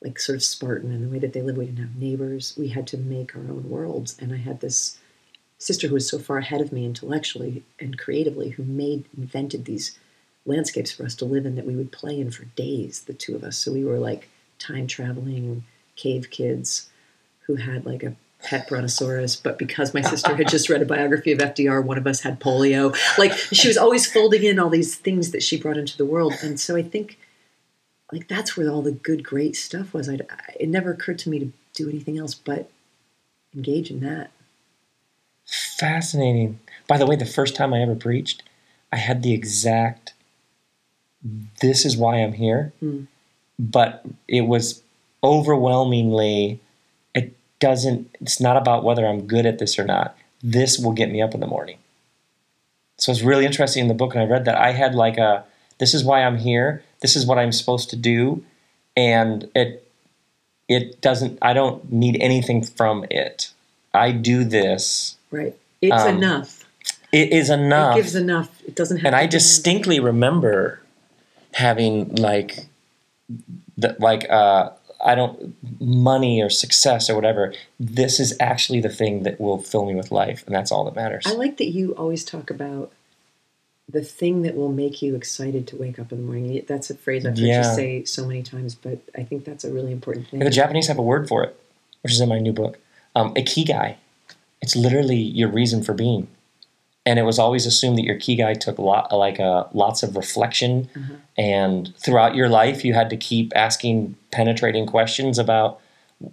like 0.00 0.18
sort 0.18 0.36
of 0.36 0.42
Spartan 0.42 0.92
in 0.92 1.02
the 1.02 1.08
way 1.08 1.18
that 1.20 1.32
they 1.32 1.42
lived. 1.42 1.58
We 1.58 1.66
didn't 1.66 1.78
have 1.80 1.96
neighbors. 1.96 2.54
We 2.56 2.68
had 2.68 2.86
to 2.88 2.96
make 2.96 3.36
our 3.36 3.42
own 3.42 3.68
worlds, 3.68 4.16
and 4.20 4.32
I 4.32 4.36
had 4.38 4.60
this 4.60 4.98
sister 5.62 5.86
who 5.86 5.94
was 5.94 6.08
so 6.08 6.18
far 6.18 6.38
ahead 6.38 6.60
of 6.60 6.72
me 6.72 6.84
intellectually 6.84 7.62
and 7.78 7.96
creatively, 7.96 8.50
who 8.50 8.64
made 8.64 9.04
invented 9.16 9.64
these 9.64 9.96
landscapes 10.44 10.90
for 10.90 11.04
us 11.04 11.14
to 11.14 11.24
live 11.24 11.46
in 11.46 11.54
that 11.54 11.66
we 11.66 11.76
would 11.76 11.92
play 11.92 12.18
in 12.18 12.32
for 12.32 12.44
days, 12.56 13.02
the 13.02 13.12
two 13.12 13.36
of 13.36 13.44
us. 13.44 13.56
So 13.56 13.72
we 13.72 13.84
were 13.84 13.98
like 13.98 14.28
time 14.58 14.88
traveling 14.88 15.64
cave 15.94 16.30
kids 16.30 16.90
who 17.46 17.54
had 17.56 17.86
like 17.86 18.02
a 18.02 18.16
pet 18.42 18.68
brontosaurus, 18.68 19.36
but 19.36 19.56
because 19.56 19.94
my 19.94 20.00
sister 20.00 20.34
had 20.34 20.48
just 20.48 20.68
read 20.68 20.82
a 20.82 20.86
biography 20.86 21.30
of 21.30 21.38
FDR, 21.38 21.84
one 21.84 21.96
of 21.98 22.08
us 22.08 22.22
had 22.22 22.40
polio. 22.40 22.96
Like 23.16 23.32
she 23.32 23.68
was 23.68 23.76
always 23.76 24.10
folding 24.10 24.42
in 24.42 24.58
all 24.58 24.68
these 24.68 24.96
things 24.96 25.30
that 25.30 25.44
she 25.44 25.60
brought 25.60 25.76
into 25.76 25.96
the 25.96 26.04
world. 26.04 26.34
And 26.42 26.58
so 26.58 26.74
I 26.74 26.82
think 26.82 27.18
like 28.10 28.26
that's 28.26 28.56
where 28.56 28.68
all 28.68 28.82
the 28.82 28.90
good, 28.90 29.22
great 29.22 29.54
stuff 29.54 29.94
was. 29.94 30.08
I'd, 30.08 30.26
I, 30.28 30.54
it 30.58 30.68
never 30.68 30.90
occurred 30.90 31.20
to 31.20 31.30
me 31.30 31.38
to 31.38 31.52
do 31.72 31.88
anything 31.88 32.18
else 32.18 32.34
but 32.34 32.68
engage 33.54 33.92
in 33.92 34.00
that. 34.00 34.32
Fascinating. 35.46 36.60
By 36.86 36.98
the 36.98 37.06
way, 37.06 37.16
the 37.16 37.26
first 37.26 37.54
time 37.54 37.74
I 37.74 37.80
ever 37.82 37.94
preached, 37.94 38.42
I 38.92 38.96
had 38.96 39.22
the 39.22 39.32
exact 39.32 40.12
this 41.60 41.84
is 41.84 41.96
why 41.96 42.16
I'm 42.16 42.32
here. 42.32 42.72
Mm. 42.82 43.06
But 43.58 44.04
it 44.26 44.42
was 44.42 44.82
overwhelmingly 45.22 46.60
it 47.14 47.36
doesn't 47.60 48.10
it's 48.20 48.40
not 48.40 48.56
about 48.56 48.82
whether 48.82 49.06
I'm 49.06 49.26
good 49.26 49.46
at 49.46 49.58
this 49.58 49.78
or 49.78 49.84
not. 49.84 50.16
This 50.42 50.78
will 50.78 50.92
get 50.92 51.10
me 51.10 51.22
up 51.22 51.34
in 51.34 51.40
the 51.40 51.46
morning. 51.46 51.78
So 52.98 53.12
it's 53.12 53.22
really 53.22 53.46
interesting 53.46 53.82
in 53.82 53.88
the 53.88 53.94
book 53.94 54.14
and 54.14 54.22
I 54.22 54.26
read 54.26 54.44
that 54.46 54.56
I 54.56 54.72
had 54.72 54.94
like 54.94 55.18
a 55.18 55.44
this 55.78 55.94
is 55.94 56.04
why 56.04 56.22
I'm 56.22 56.38
here. 56.38 56.82
This 57.00 57.16
is 57.16 57.26
what 57.26 57.38
I'm 57.38 57.52
supposed 57.52 57.90
to 57.90 57.96
do 57.96 58.44
and 58.96 59.48
it 59.54 59.88
it 60.68 61.00
doesn't 61.00 61.38
I 61.40 61.52
don't 61.52 61.92
need 61.92 62.16
anything 62.20 62.64
from 62.64 63.04
it. 63.10 63.52
I 63.94 64.10
do 64.10 64.42
this 64.42 65.16
Right. 65.32 65.56
It's 65.80 66.02
Um, 66.02 66.16
enough. 66.18 66.64
it 67.10 67.32
is 67.32 67.50
enough. 67.50 67.96
It 67.96 68.00
gives 68.02 68.14
enough. 68.14 68.62
It 68.66 68.76
doesn't 68.76 68.98
have 68.98 69.06
and 69.06 69.16
I 69.16 69.26
distinctly 69.26 69.98
remember 69.98 70.80
having 71.54 72.14
like 72.16 72.66
the, 73.76 73.96
like 73.98 74.28
uh 74.30 74.70
I 75.04 75.16
don't 75.16 75.56
money 75.80 76.40
or 76.40 76.48
success 76.48 77.10
or 77.10 77.16
whatever. 77.16 77.52
This 77.80 78.20
is 78.20 78.36
actually 78.38 78.80
the 78.80 78.88
thing 78.88 79.24
that 79.24 79.40
will 79.40 79.58
fill 79.58 79.84
me 79.84 79.96
with 79.96 80.12
life, 80.12 80.44
and 80.46 80.54
that's 80.54 80.70
all 80.70 80.84
that 80.84 80.94
matters. 80.94 81.24
I 81.26 81.32
like 81.32 81.56
that 81.56 81.70
you 81.70 81.90
always 81.96 82.24
talk 82.24 82.50
about 82.50 82.92
the 83.88 84.02
thing 84.04 84.42
that 84.42 84.54
will 84.54 84.70
make 84.70 85.02
you 85.02 85.16
excited 85.16 85.66
to 85.66 85.76
wake 85.76 85.98
up 85.98 86.12
in 86.12 86.18
the 86.18 86.24
morning. 86.24 86.64
That's 86.68 86.88
a 86.88 86.94
phrase 86.94 87.26
I've 87.26 87.32
heard 87.36 87.38
Yeah. 87.40 87.68
you 87.70 87.74
say 87.74 88.04
so 88.04 88.24
many 88.26 88.44
times, 88.44 88.76
but 88.76 88.98
I 89.16 89.24
think 89.24 89.44
that's 89.44 89.64
a 89.64 89.72
really 89.72 89.90
important 89.90 90.28
thing. 90.28 90.38
the 90.38 90.50
Japanese 90.50 90.86
have 90.86 90.98
a 90.98 91.02
word 91.02 91.26
for 91.28 91.42
it, 91.42 91.56
which 92.02 92.12
is 92.12 92.20
in 92.20 92.28
my 92.28 92.38
new 92.38 92.52
book. 92.52 92.78
Um, 93.16 93.34
ikigai. 93.34 93.96
It's 94.62 94.76
literally 94.76 95.16
your 95.16 95.48
reason 95.48 95.82
for 95.82 95.92
being. 95.92 96.28
And 97.04 97.18
it 97.18 97.22
was 97.24 97.38
always 97.38 97.66
assumed 97.66 97.98
that 97.98 98.04
your 98.04 98.16
ikigai 98.16 98.60
took 98.60 98.78
lot, 98.78 99.12
like 99.12 99.40
uh, 99.40 99.64
lots 99.72 100.02
of 100.04 100.14
reflection, 100.16 100.88
Uh-huh. 100.96 101.14
and 101.36 101.92
throughout 101.96 102.36
your 102.36 102.48
life, 102.48 102.84
you 102.84 102.94
had 102.94 103.10
to 103.10 103.16
keep 103.16 103.52
asking 103.56 104.14
penetrating 104.30 104.86
questions 104.86 105.36
about 105.38 105.80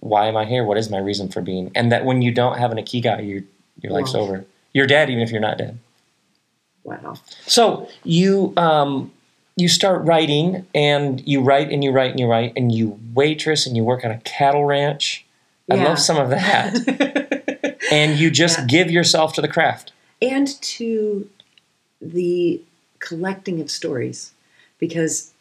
why 0.02 0.28
am 0.28 0.38
I 0.38 0.46
here? 0.46 0.64
What 0.64 0.78
is 0.78 0.92
my 0.92 1.00
reason 1.00 1.30
for 1.30 1.42
being? 1.42 1.72
And 1.74 1.92
that 1.92 2.06
when 2.06 2.22
you 2.22 2.32
don't 2.32 2.60
have 2.60 2.72
an 2.72 2.78
ikigai, 2.78 3.28
your 3.28 3.42
your 3.82 3.92
life's 3.92 4.14
Wow. 4.14 4.20
over. 4.22 4.46
You're 4.74 4.86
dead, 4.86 5.10
even 5.10 5.24
if 5.24 5.32
you're 5.32 5.42
not 5.42 5.58
dead. 5.58 5.80
Wow. 6.84 7.16
So 7.48 7.90
you 8.04 8.54
um, 8.56 9.12
you 9.56 9.68
start 9.68 10.06
writing, 10.06 10.68
and 10.76 11.28
you 11.28 11.42
write 11.42 11.72
and 11.72 11.84
you 11.84 11.92
write 11.92 12.12
and 12.12 12.20
you 12.20 12.28
write, 12.28 12.54
and 12.56 12.72
you 12.72 13.00
waitress 13.16 13.66
and 13.66 13.76
you 13.76 13.84
work 13.84 14.06
on 14.06 14.12
a 14.12 14.20
cattle 14.20 14.66
ranch. 14.66 15.26
I 15.72 15.76
love 15.76 15.98
some 16.00 16.18
of 16.18 16.30
that. 16.30 17.26
and 17.92 18.18
you 18.20 18.30
just 18.32 18.60
Yeah. 18.60 18.66
give 18.66 18.92
yourself 18.92 19.34
to 19.34 19.42
the 19.42 19.48
craft. 19.48 19.92
and 20.22 20.48
to 20.62 21.30
the 22.02 22.62
collecting 23.00 23.62
of 23.62 23.70
stories. 23.72 24.32
Because 24.80 25.32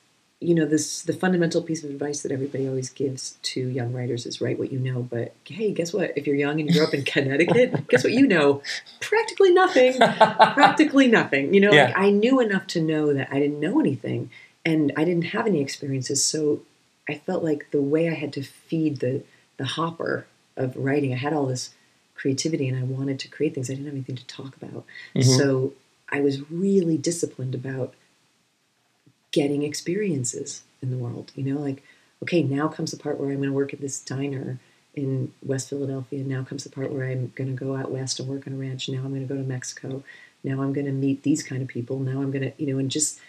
you 0.40 0.54
know 0.54 0.66
this 0.66 1.02
the 1.02 1.12
fundamental 1.12 1.60
piece 1.62 1.82
of 1.82 1.90
advice 1.90 2.22
that 2.22 2.30
everybody 2.30 2.68
always 2.68 2.90
gives 2.90 3.36
to 3.42 3.60
young 3.60 3.92
writers 3.92 4.24
is 4.24 4.40
write 4.40 4.58
what 4.58 4.70
you 4.72 4.78
know. 4.78 5.02
But 5.02 5.34
hey 5.44 5.72
guess 5.72 5.92
what? 5.92 6.12
If 6.16 6.26
you're 6.26 6.36
young 6.36 6.60
and 6.60 6.68
you 6.68 6.74
grew 6.76 6.86
up 6.86 6.94
in 6.94 7.02
connecticut 7.04 7.88
guess 7.88 8.04
what 8.04 8.12
you 8.12 8.26
know? 8.26 8.62
Practically 9.00 9.52
nothing. 9.52 9.94
Practically 9.98 11.08
nothing. 11.08 11.52
You 11.54 11.60
know 11.60 11.70
like 11.70 11.96
i 11.98 12.10
knew 12.10 12.40
enough 12.40 12.66
to 12.68 12.80
know 12.80 13.12
that 13.12 13.28
i 13.32 13.38
didn't 13.40 13.58
know 13.60 13.80
anything 13.80 14.30
and 14.64 14.92
i 14.96 15.04
didn't 15.04 15.26
have 15.26 15.46
any 15.46 15.60
experiences. 15.60 16.24
So 16.24 16.62
i 17.08 17.14
felt 17.14 17.42
like 17.42 17.70
the 17.72 17.82
way 17.82 18.08
i 18.08 18.14
had 18.14 18.32
to 18.34 18.42
feed 18.42 18.98
the 19.00 19.22
the 19.56 19.64
hopper 19.64 20.26
of 20.56 20.76
writing 20.76 21.12
i 21.12 21.16
had 21.16 21.32
all 21.32 21.46
this 21.46 21.70
creativity 22.18 22.66
and 22.68 22.76
i 22.78 22.82
wanted 22.82 23.18
to 23.20 23.28
create 23.28 23.54
things 23.54 23.70
i 23.70 23.72
didn't 23.74 23.86
have 23.86 23.94
anything 23.94 24.16
to 24.16 24.26
talk 24.26 24.52
about. 24.60 24.84
Mhm. 25.14 25.36
so 25.38 25.72
i 26.10 26.20
was 26.20 26.34
really 26.50 26.98
disciplined 26.98 27.54
about 27.54 27.94
getting 29.30 29.62
experiences 29.62 30.62
in 30.82 30.90
the 30.90 30.96
world 30.96 31.32
you 31.36 31.44
know 31.44 31.60
like 31.60 31.82
okay 32.22 32.42
now 32.42 32.66
comes 32.68 32.90
the 32.90 32.96
part 32.96 33.18
where 33.18 33.30
i'm 33.30 33.36
going 33.36 33.48
to 33.48 33.54
work 33.54 33.72
at 33.74 33.80
this 33.80 34.00
diner 34.00 34.58
in 34.94 35.32
west 35.44 35.68
philadelphia. 35.68 36.24
Now 36.24 36.42
comes 36.42 36.64
the 36.64 36.70
part 36.70 36.90
where 36.92 37.06
i'm 37.08 37.32
going 37.36 37.54
to 37.54 37.64
go 37.64 37.76
out 37.76 37.92
west 37.92 38.18
and 38.18 38.28
work 38.28 38.46
on 38.48 38.54
a 38.54 38.56
ranch. 38.56 38.88
Now 38.88 38.98
i'm 39.04 39.10
going 39.10 39.26
to 39.26 39.32
go 39.32 39.40
to 39.40 39.46
mexico. 39.46 40.02
Now 40.42 40.60
i'm 40.62 40.72
going 40.72 40.86
to 40.86 40.92
meet 40.92 41.22
these 41.22 41.42
kind 41.42 41.62
of 41.62 41.68
people. 41.68 42.00
Now 42.00 42.20
i'm 42.22 42.32
going 42.32 42.42
to 42.50 42.52
you 42.62 42.72
know 42.72 42.78
and 42.80 42.90
just 42.90 43.20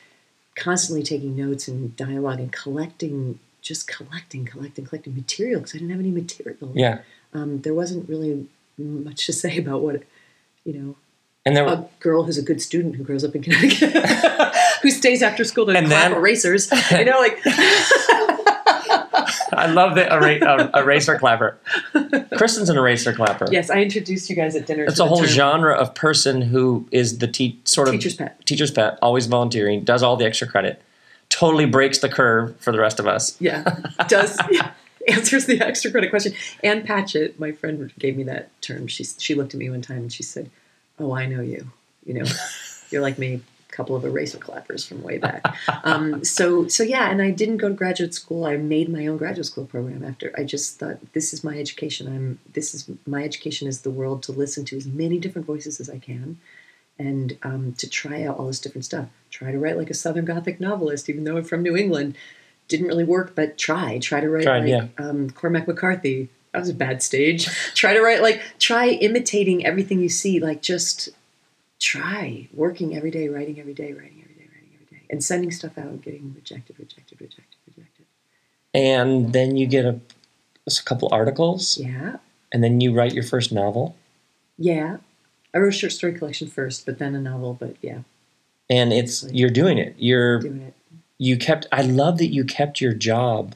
constantly 0.55 1.03
taking 1.03 1.35
notes 1.35 1.67
and 1.67 1.95
dialogue 1.95 2.39
and 2.39 2.51
collecting 2.51 3.39
just 3.61 3.87
collecting 3.87 4.45
collecting 4.45 4.85
collecting 4.85 5.13
material 5.15 5.59
because 5.59 5.75
i 5.75 5.77
didn't 5.77 5.91
have 5.91 5.99
any 5.99 6.11
material. 6.11 6.71
Yeah. 6.73 6.99
um, 7.33 7.61
there 7.61 7.73
wasn't 7.75 8.09
really 8.09 8.47
much 8.83 9.25
to 9.25 9.33
say 9.33 9.57
about 9.57 9.81
what 9.81 10.03
you 10.65 10.73
know 10.73 10.95
And 11.45 11.55
there 11.55 11.63
were 11.65 11.71
a 11.73 11.89
girl 11.99 12.23
who's 12.23 12.37
a 12.37 12.41
good 12.43 12.61
student 12.61 12.95
who 12.95 13.03
grows 13.03 13.23
up 13.23 13.35
in 13.35 13.41
Connecticut, 13.43 13.93
who 14.81 14.89
stays 14.91 15.21
after 15.23 15.43
school 15.43 15.65
to 15.67 15.71
And 15.75 15.87
clap 15.87 16.09
then- 16.09 16.17
erasers. 16.19 16.69
You 16.91 17.05
know, 17.05 17.19
like 17.19 17.39
I 19.51 19.67
love 19.71 19.95
the 19.95 20.11
era- 20.11 20.69
uh, 20.73 20.79
eraser 20.81 21.17
clapper. 21.17 21.57
Kristen's 22.37 22.69
an 22.69 22.77
eraser 22.77 23.13
clapper. 23.13 23.47
yes, 23.51 23.69
I 23.69 23.81
introduced 23.81 24.29
you 24.29 24.35
guys 24.35 24.55
at 24.55 24.65
dinner. 24.67 24.83
It's 24.85 24.99
a 24.99 25.05
whole 25.05 25.17
term 25.19 25.27
genre 25.27 25.73
of 25.75 25.93
person 25.95 26.41
who 26.41 26.87
is 26.91 27.17
the 27.17 27.27
te- 27.27 27.59
sort 27.65 27.87
of 27.87 27.93
Teacher's 27.95 28.15
pet. 28.15 28.45
teacher's 28.45 28.71
pet, 28.71 28.97
always 29.01 29.25
volunteering, 29.27 29.83
does 29.83 30.01
all 30.03 30.15
the 30.17 30.25
extra 30.25 30.47
credit, 30.47 30.81
totally 31.29 31.65
breaks 31.65 31.97
the 31.99 32.09
curve 32.09 32.55
for 32.59 32.71
the 32.71 32.79
rest 32.79 32.99
of 32.99 33.07
us. 33.07 33.35
Yeah, 33.41 33.63
does 34.07 34.37
answers 35.11 35.45
the 35.45 35.61
extra 35.65 35.91
credit 35.91 36.09
question. 36.09 36.33
Ann 36.63 36.83
Patchett, 36.83 37.39
my 37.39 37.51
friend, 37.51 37.91
gave 37.99 38.17
me 38.17 38.23
that 38.23 38.49
term. 38.61 38.87
She 38.87 39.03
she 39.03 39.35
looked 39.35 39.53
at 39.53 39.59
me 39.59 39.69
one 39.69 39.81
time 39.81 39.97
and 39.97 40.13
she 40.13 40.23
said, 40.23 40.49
"Oh, 40.97 41.13
I 41.13 41.25
know 41.25 41.41
you. 41.41 41.71
You 42.05 42.15
know, 42.15 42.25
you're 42.89 43.01
like 43.01 43.17
me. 43.19 43.41
couple 43.71 43.95
of 43.95 44.03
eraser 44.03 44.39
clappers 44.39 44.83
from 44.85 45.01
way 45.03 45.17
back. 45.17 45.45
um, 45.85 46.21
so 46.23 46.67
so 46.67 46.83
yeah, 46.83 47.09
and 47.09 47.21
I 47.21 47.31
didn't 47.31 47.57
go 47.57 47.69
to 47.69 47.75
graduate 47.75 48.13
school. 48.13 48.45
I 48.45 48.57
made 48.57 48.89
my 48.89 49.07
own 49.07 49.17
graduate 49.17 49.45
school 49.45 49.65
program 49.65 50.03
after. 50.03 50.33
I 50.37 50.43
just 50.43 50.79
thought 50.79 51.13
this 51.13 51.31
is 51.33 51.43
my 51.43 51.57
education. 51.57 52.07
I'm 52.07 52.39
this 52.53 52.73
is 52.73 52.89
my 53.05 53.23
education 53.23 53.67
is 53.67 53.81
the 53.81 53.91
world 53.91 54.23
to 54.23 54.31
listen 54.33 54.65
to 54.65 54.75
as 54.75 54.85
many 54.85 55.17
different 55.19 55.45
voices 55.47 55.79
as 55.79 55.89
I 55.89 55.99
can, 55.99 56.39
and 56.97 57.37
um, 57.43 57.73
to 57.77 57.87
try 57.89 58.23
out 58.23 58.37
all 58.37 58.47
this 58.47 58.59
different 58.59 58.85
stuff. 58.85 59.07
Try 59.29 59.51
to 59.51 59.59
write 59.59 59.77
like 59.77 59.89
a 59.91 59.93
Southern 59.93 60.25
Gothic 60.25 60.59
novelist, 60.59 61.07
even 61.07 61.23
though 61.23 61.37
I'm 61.37 61.45
from 61.45 61.63
New 61.63 61.77
England. 61.77 62.17
Didn't 62.69 62.87
really 62.87 63.03
work, 63.03 63.35
but 63.35 63.57
try. 63.57 63.99
Try 63.99 64.21
to 64.21 64.29
write 64.29 64.43
Tried, 64.43 64.59
like 64.59 64.69
yeah. 64.69 64.87
um, 64.97 65.29
Cormac 65.31 65.67
McCarthy. 65.67 66.29
That 66.53 66.59
was 66.59 66.69
a 66.69 66.73
bad 66.73 67.03
stage. 67.03 67.45
try 67.75 67.93
to 67.93 68.01
write 68.01 68.21
like 68.21 68.41
try 68.59 68.87
imitating 68.87 69.65
everything 69.65 69.99
you 69.99 70.09
see. 70.09 70.39
Like 70.39 70.61
just 70.61 71.09
try 71.79 72.47
working 72.53 72.95
every 72.95 73.11
day, 73.11 73.27
writing 73.29 73.59
every 73.59 73.73
day, 73.73 73.91
writing 73.93 74.21
every 74.23 74.35
day, 74.35 74.49
writing 74.53 74.69
every 74.75 74.97
day, 74.97 75.03
and 75.09 75.23
sending 75.23 75.51
stuff 75.51 75.77
out, 75.77 75.85
and 75.85 76.01
getting 76.01 76.33
rejected, 76.35 76.77
rejected, 76.79 77.19
rejected, 77.19 77.45
rejected. 77.67 78.05
And 78.73 79.33
then 79.33 79.57
you 79.57 79.65
get 79.67 79.85
a, 79.85 79.99
a 80.67 80.71
couple 80.85 81.09
articles, 81.11 81.77
Yeah, 81.77 82.17
and 82.51 82.63
then 82.63 82.81
you 82.81 82.93
write 82.93 83.13
your 83.13 83.23
first 83.23 83.51
novel. 83.51 83.95
yeah. 84.57 84.97
I 85.51 85.57
wrote 85.57 85.69
a 85.69 85.71
short 85.71 85.93
story 85.93 86.13
collection 86.13 86.47
first, 86.47 86.85
but 86.85 86.99
then 86.99 87.15
a 87.15 87.19
novel. 87.19 87.55
But 87.59 87.75
yeah, 87.81 88.01
And 88.69 88.93
it's 88.93 89.23
you're 89.31 89.49
doing 89.49 89.79
it. 89.79 89.95
You're 89.97 90.39
doing 90.41 90.61
it. 90.61 90.75
You 91.19 91.37
kept. 91.37 91.67
I 91.71 91.83
love 91.83 92.17
that 92.17 92.33
you 92.33 92.43
kept 92.43 92.81
your 92.81 92.93
job, 92.93 93.53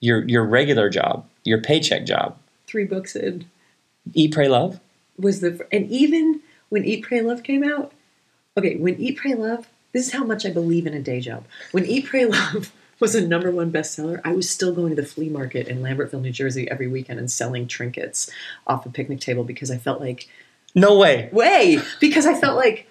your 0.00 0.26
your 0.28 0.44
regular 0.44 0.90
job, 0.90 1.26
your 1.44 1.60
paycheck 1.60 2.04
job. 2.04 2.36
Three 2.66 2.84
books 2.84 3.16
in 3.16 3.46
Eat, 4.14 4.32
pray, 4.34 4.48
love. 4.48 4.80
was 5.18 5.40
the 5.40 5.66
and 5.72 5.88
even 5.90 6.40
when 6.68 6.84
Eat, 6.84 7.02
Pray, 7.04 7.20
Love 7.20 7.42
came 7.42 7.62
out. 7.62 7.92
Okay, 8.56 8.76
when 8.76 8.96
Eat, 9.00 9.16
Pray, 9.18 9.34
Love. 9.34 9.68
This 9.92 10.06
is 10.06 10.12
how 10.14 10.24
much 10.24 10.46
I 10.46 10.50
believe 10.50 10.86
in 10.86 10.94
a 10.94 11.00
day 11.02 11.20
job. 11.20 11.44
When 11.70 11.84
Eat, 11.84 12.06
Pray, 12.06 12.24
Love 12.24 12.72
was 13.00 13.14
a 13.14 13.26
number 13.26 13.50
one 13.50 13.70
bestseller, 13.70 14.20
I 14.24 14.32
was 14.32 14.48
still 14.48 14.72
going 14.74 14.94
to 14.96 15.00
the 15.00 15.06
flea 15.06 15.28
market 15.28 15.68
in 15.68 15.82
Lambertville, 15.82 16.22
New 16.22 16.32
Jersey 16.32 16.70
every 16.70 16.88
weekend 16.88 17.18
and 17.18 17.30
selling 17.30 17.66
trinkets 17.68 18.30
off 18.66 18.86
a 18.86 18.90
picnic 18.90 19.20
table 19.20 19.44
because 19.44 19.70
I 19.70 19.76
felt 19.76 20.00
like 20.00 20.28
No 20.74 20.98
way. 20.98 21.28
way 21.30 21.78
because 22.00 22.24
I 22.26 22.34
felt 22.40 22.56
like 22.56 22.88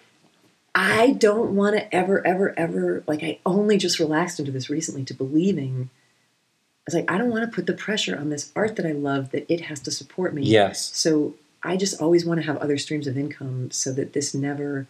I 0.73 1.11
don't 1.11 1.55
want 1.55 1.75
to 1.75 1.93
ever, 1.93 2.25
ever, 2.25 2.57
ever 2.57 3.03
like 3.07 3.23
I 3.23 3.39
only 3.45 3.77
just 3.77 3.99
relaxed 3.99 4.39
into 4.39 4.51
this 4.51 4.69
recently 4.69 5.03
to 5.05 5.13
believing. 5.13 5.89
I 5.93 6.83
was 6.87 6.95
like, 6.95 7.11
I 7.11 7.17
don't 7.17 7.29
want 7.29 7.43
to 7.43 7.53
put 7.53 7.67
the 7.67 7.73
pressure 7.73 8.17
on 8.17 8.29
this 8.29 8.51
art 8.55 8.75
that 8.77 8.85
I 8.85 8.91
love 8.93 9.31
that 9.31 9.51
it 9.51 9.61
has 9.61 9.79
to 9.81 9.91
support 9.91 10.33
me. 10.33 10.43
Yes. 10.43 10.91
So 10.95 11.35
I 11.61 11.77
just 11.77 12.01
always 12.01 12.25
want 12.25 12.39
to 12.39 12.45
have 12.47 12.57
other 12.57 12.77
streams 12.77 13.05
of 13.05 13.17
income 13.17 13.69
so 13.71 13.91
that 13.93 14.13
this 14.13 14.33
never 14.33 14.87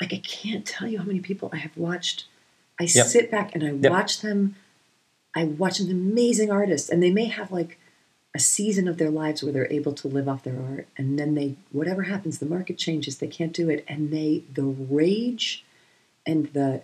like 0.00 0.12
I 0.12 0.18
can't 0.18 0.66
tell 0.66 0.88
you 0.88 0.98
how 0.98 1.04
many 1.04 1.20
people 1.20 1.48
I 1.52 1.58
have 1.58 1.76
watched. 1.76 2.24
I 2.80 2.84
Yep. 2.84 3.06
sit 3.06 3.30
back 3.30 3.54
and 3.54 3.62
I 3.62 3.70
Yep. 3.72 3.90
watch 3.90 4.20
them. 4.20 4.56
I 5.34 5.44
watch 5.44 5.78
them 5.78 5.90
amazing 5.90 6.50
artists, 6.50 6.90
and 6.90 7.02
they 7.02 7.10
may 7.10 7.26
have 7.26 7.52
like 7.52 7.78
a 8.34 8.38
season 8.38 8.88
of 8.88 8.96
their 8.98 9.10
lives 9.10 9.42
where 9.42 9.52
they're 9.52 9.70
able 9.72 9.92
to 9.92 10.08
live 10.08 10.28
off 10.28 10.42
their 10.42 10.60
art, 10.60 10.86
and 10.96 11.18
then 11.18 11.34
they 11.34 11.56
whatever 11.70 12.04
happens, 12.04 12.38
the 12.38 12.46
market 12.46 12.78
changes, 12.78 13.18
they 13.18 13.26
can't 13.28 13.52
do 13.52 13.68
it, 13.68 13.84
and 13.88 14.10
they 14.10 14.42
the 14.54 14.62
rage, 14.64 15.64
and 16.24 16.46
the 16.52 16.82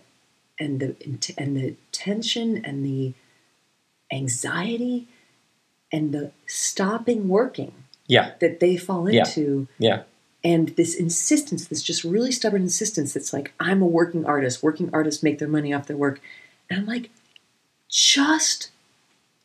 and 0.58 0.80
the 0.80 0.94
and 1.38 1.56
the 1.56 1.74
tension 1.92 2.62
and 2.64 2.84
the 2.84 3.14
anxiety, 4.12 5.06
and 5.92 6.12
the 6.12 6.32
stopping 6.46 7.28
working 7.28 7.72
Yeah. 8.06 8.32
that 8.40 8.60
they 8.60 8.76
fall 8.76 9.06
into 9.06 9.68
Yeah. 9.78 9.88
Yeah. 9.96 10.02
and 10.44 10.68
this 10.76 10.94
insistence 10.94 11.66
this 11.66 11.82
just 11.82 12.04
really 12.04 12.30
stubborn 12.32 12.62
insistence 12.62 13.12
that's 13.14 13.32
like 13.32 13.52
i'm 13.58 13.82
a 13.82 13.86
working 13.86 14.24
artist 14.24 14.62
working 14.62 14.88
artists 14.92 15.22
make 15.22 15.38
their 15.40 15.48
money 15.48 15.72
off 15.72 15.86
their 15.88 15.96
work 15.96 16.20
and 16.70 16.78
i'm 16.80 16.86
like 16.86 17.10
just 17.88 18.70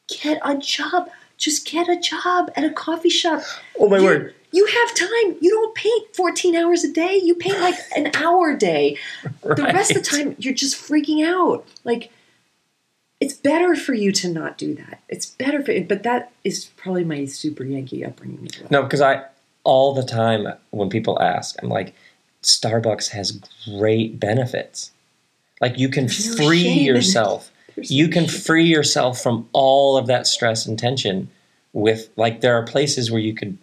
get 0.07 0.39
a 0.45 0.55
job 0.57 1.10
just 1.38 1.66
get 1.68 1.90
a 1.90 2.00
job 2.00 2.52
at 2.56 2.63
a 2.63 2.70
coffee 2.72 3.10
shop 3.10 3.42
Oh 3.80 3.90
my 3.90 3.98
you, 3.98 4.04
word. 4.04 4.36
you 4.52 4.66
have 4.66 4.94
time 4.96 5.38
you 5.42 5.50
don't 5.50 5.75
paint 5.75 6.16
14 6.16 6.56
hours 6.56 6.84
a 6.84 6.92
day 6.92 7.20
you 7.24 7.36
paint 7.36 7.60
like 7.60 7.75
an 7.96 8.12
hour 8.16 8.52
a 8.52 8.58
day 8.58 8.98
the 9.44 9.63
rest 9.74 9.92
of 9.92 9.98
the 9.98 10.04
time 10.04 10.36
you're 10.40 10.54
just 10.54 10.75
freaking 10.75 11.25
out 11.25 11.66
like 11.84 12.12
it's 13.20 13.34
better 13.34 13.75
for 13.75 13.94
you 13.94 14.12
to 14.12 14.28
not 14.28 14.58
do 14.58 14.74
that 14.75 15.02
it's 15.10 15.25
better 15.25 15.63
for 15.63 15.80
but 15.82 16.04
that 16.04 16.32
is 16.44 16.66
probably 16.78 17.04
my 17.04 17.25
super 17.25 17.63
yankee 17.63 18.04
upbringing 18.06 18.50
well. 18.60 18.68
No, 18.70 18.84
because 18.84 19.02
I 19.02 19.24
all 19.63 19.94
the 19.94 20.04
time 20.04 20.46
when 20.72 20.90
people 20.90 21.22
ask, 21.22 21.56
I'm 21.63 21.70
like, 21.70 21.96
Starbucks 22.42 23.12
has 23.12 23.40
great 23.63 24.20
benefits. 24.20 24.92
Like 25.62 25.78
you 25.80 25.88
can 25.88 26.08
no 26.08 26.36
free 26.36 26.68
yourself. 26.68 27.50
You 27.77 28.08
can 28.08 28.27
free 28.27 28.65
yourself 28.65 29.22
from 29.22 29.48
all 29.53 29.98
of 29.98 30.08
that 30.08 30.27
stress 30.27 30.65
and 30.65 30.77
tension 30.77 31.30
with 31.74 32.10
like 32.15 32.42
there 32.42 32.56
are 32.56 32.63
places 32.63 33.12
where 33.12 33.22
you 33.22 33.34
could 33.34 33.58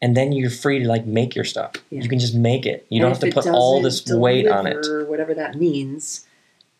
and 0.00 0.16
then 0.16 0.32
you're 0.32 0.50
free 0.50 0.80
to 0.80 0.88
like 0.88 1.06
make 1.06 1.34
your 1.34 1.44
stuff. 1.44 1.74
Yeah. 1.90 2.02
You 2.02 2.08
can 2.08 2.18
just 2.18 2.34
make 2.34 2.66
it. 2.66 2.86
You 2.88 3.00
don't 3.00 3.10
have 3.10 3.20
to 3.20 3.30
put 3.30 3.46
all 3.46 3.80
this 3.80 4.04
weight 4.06 4.48
on 4.48 4.66
it. 4.66 4.82
deliver, 4.82 5.04
Whatever 5.04 5.34
that 5.34 5.54
means, 5.56 6.26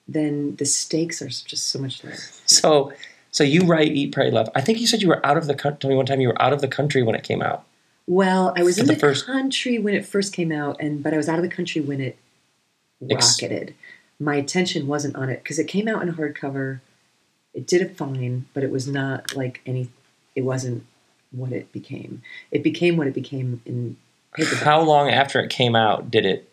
then 0.08 0.56
the 0.56 0.64
stakes 0.64 1.22
are 1.22 1.28
just 1.28 1.68
so 1.68 1.78
much 1.78 2.02
lower. 2.02 2.14
So 2.46 2.92
so 3.30 3.44
you 3.44 3.62
write 3.62 3.92
Eat 3.92 4.12
Pray 4.12 4.30
Love. 4.30 4.50
I 4.54 4.60
think 4.60 4.78
you 4.80 4.86
said 4.86 5.00
you 5.00 5.08
were 5.08 5.24
out 5.24 5.38
of 5.38 5.46
the 5.46 5.54
country. 5.54 5.78
Told 5.80 5.90
me 5.90 5.96
one 5.96 6.06
time 6.06 6.20
you 6.20 6.28
were 6.28 6.42
out 6.42 6.52
of 6.52 6.60
the 6.60 6.68
country 6.68 7.02
when 7.02 7.14
it 7.14 7.22
came 7.22 7.40
out. 7.40 7.64
Well, 8.06 8.52
I 8.56 8.62
was 8.62 8.78
in 8.78 8.86
the 8.86 8.94
the, 8.94 8.98
first- 8.98 9.26
country 9.26 9.78
when 9.78 9.94
it 9.94 10.04
first 10.04 10.32
came 10.32 10.52
out, 10.52 10.76
and 10.80 11.02
but 11.02 11.14
I 11.14 11.16
was 11.16 11.28
out 11.28 11.38
of 11.38 11.42
the 11.42 11.48
country 11.48 11.80
when 11.80 12.00
it 12.00 12.18
rocketed. 13.00 13.74
My 14.22 14.36
attention 14.36 14.86
wasn't 14.86 15.16
on 15.16 15.28
it 15.28 15.42
because 15.42 15.58
it 15.58 15.66
came 15.66 15.88
out 15.88 16.02
in 16.02 16.14
hardcover. 16.14 16.80
It 17.54 17.66
did 17.66 17.82
it 17.82 17.96
fine, 17.96 18.46
but 18.54 18.62
it 18.62 18.70
was 18.70 18.86
not 18.86 19.34
like 19.36 19.60
any. 19.66 19.90
It 20.34 20.42
wasn't 20.42 20.86
what 21.32 21.52
it 21.52 21.72
became. 21.72 22.22
It 22.50 22.62
became 22.62 22.96
what 22.96 23.06
it 23.06 23.14
became 23.14 23.60
in 23.66 23.96
paperback. 24.34 24.62
How 24.62 24.80
long 24.80 25.10
after 25.10 25.40
it 25.40 25.50
came 25.50 25.74
out 25.74 26.10
did 26.10 26.24
it? 26.24 26.48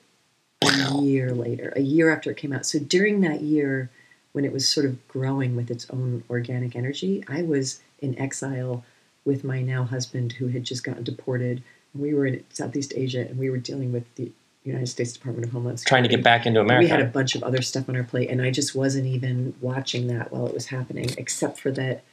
a 0.62 1.02
year 1.02 1.32
later, 1.32 1.72
a 1.76 1.82
year 1.82 2.14
after 2.14 2.32
it 2.32 2.38
came 2.38 2.52
out. 2.54 2.66
So 2.66 2.80
during 2.80 3.22
that 3.22 3.42
year, 3.42 3.90
when 4.34 4.46
it 4.46 4.52
was 4.52 4.68
sort 4.68 4.86
of 4.86 5.08
growing 5.08 5.56
with 5.56 5.72
its 5.72 5.90
own 5.90 6.24
organic 6.30 6.76
energy, 6.76 7.24
I 7.28 7.44
was 7.44 7.82
in 8.00 8.18
exile 8.20 8.84
with 9.26 9.44
my 9.44 9.62
now 9.62 9.84
husband 9.84 10.34
who 10.34 10.48
had 10.48 10.64
just 10.64 10.84
gotten 10.84 11.04
deported. 11.04 11.64
We 11.94 12.14
were 12.14 12.26
in 12.26 12.44
Southeast 12.50 12.94
Asia 12.96 13.22
and 13.22 13.38
we 13.38 13.50
were 13.50 13.58
dealing 13.58 13.92
with 13.92 14.04
the 14.16 14.32
United 14.64 14.88
States 14.88 15.14
Department 15.14 15.46
of 15.46 15.52
Homeland 15.54 15.80
Security. 15.80 15.90
Trying 16.02 16.10
to 16.10 16.16
get 16.16 16.24
back 16.24 16.46
into 16.46 16.60
America. 16.60 16.84
We 16.86 16.90
had 16.90 17.02
a 17.02 17.06
bunch 17.06 17.36
of 17.36 17.44
other 17.44 17.62
stuff 17.62 17.88
on 17.90 17.96
our 17.96 18.04
plate, 18.04 18.30
and 18.30 18.42
I 18.42 18.52
just 18.52 18.76
wasn't 18.76 19.08
even 19.08 19.56
watching 19.62 20.08
that 20.08 20.32
while 20.32 20.46
it 20.48 20.54
was 20.54 20.68
happening, 20.68 21.10
except 21.18 21.60
for 21.60 21.72
that 21.72 22.04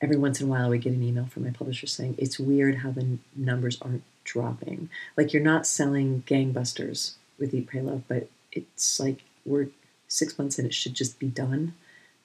every 0.00 0.16
once 0.16 0.40
in 0.40 0.46
a 0.46 0.50
while 0.50 0.66
I 0.66 0.68
would 0.68 0.80
get 0.82 0.92
an 0.92 1.02
email 1.02 1.26
from 1.26 1.44
my 1.44 1.50
publisher 1.50 1.86
saying, 1.86 2.14
It's 2.18 2.38
weird 2.38 2.76
how 2.76 2.90
the 2.92 3.00
n- 3.02 3.18
numbers 3.34 3.78
aren't 3.82 4.04
dropping. 4.24 4.88
Like, 5.16 5.32
you're 5.32 5.42
not 5.42 5.66
selling 5.66 6.22
gangbusters 6.26 7.14
with 7.38 7.52
Eat, 7.52 7.66
Pray, 7.66 7.80
Love, 7.80 8.02
but 8.08 8.28
it's 8.52 9.00
like 9.00 9.22
we're 9.44 9.68
six 10.08 10.38
months 10.38 10.58
in, 10.58 10.66
it 10.66 10.74
should 10.74 10.94
just 10.94 11.18
be 11.18 11.28
done. 11.28 11.74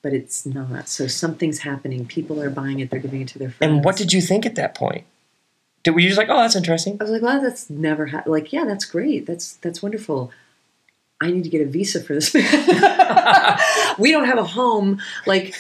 But 0.02 0.14
it's 0.14 0.46
not. 0.46 0.88
So 0.88 1.08
something's 1.08 1.60
happening. 1.60 2.06
People 2.06 2.40
are 2.40 2.52
buying 2.52 2.80
it. 2.80 2.92
They're 2.92 3.00
giving 3.00 3.22
it 3.22 3.28
to 3.30 3.40
their 3.40 3.50
friends. 3.50 3.74
and 3.74 3.84
what 3.84 3.96
did 3.98 4.14
you 4.14 4.22
think 4.22 4.46
at 4.46 4.54
that 4.54 4.76
point? 4.76 5.04
Did 5.86 5.92
were 5.94 6.02
you 6.02 6.10
just 6.10 6.18
like, 6.18 6.28
oh, 6.30 6.38
that's 6.42 6.56
interesting? 6.58 6.98
I 7.00 7.04
was 7.04 7.12
like, 7.12 7.22
wow, 7.22 7.40
that's 7.40 7.70
never 7.70 8.08
happened. 8.08 8.34
Like, 8.34 8.52
yeah, 8.52 8.66
that's 8.66 8.84
great. 8.86 9.26
That's 9.26 9.54
that's 9.58 9.82
wonderful. 9.82 10.32
I 11.22 11.32
need 11.32 11.44
to 11.46 11.50
get 11.50 11.62
a 11.62 11.66
visa 11.66 12.04
for 12.04 12.14
this. 12.16 12.34
we 13.98 14.12
don't 14.12 14.26
have 14.26 14.38
a 14.38 14.44
home. 14.44 15.00
Like, 15.26 15.56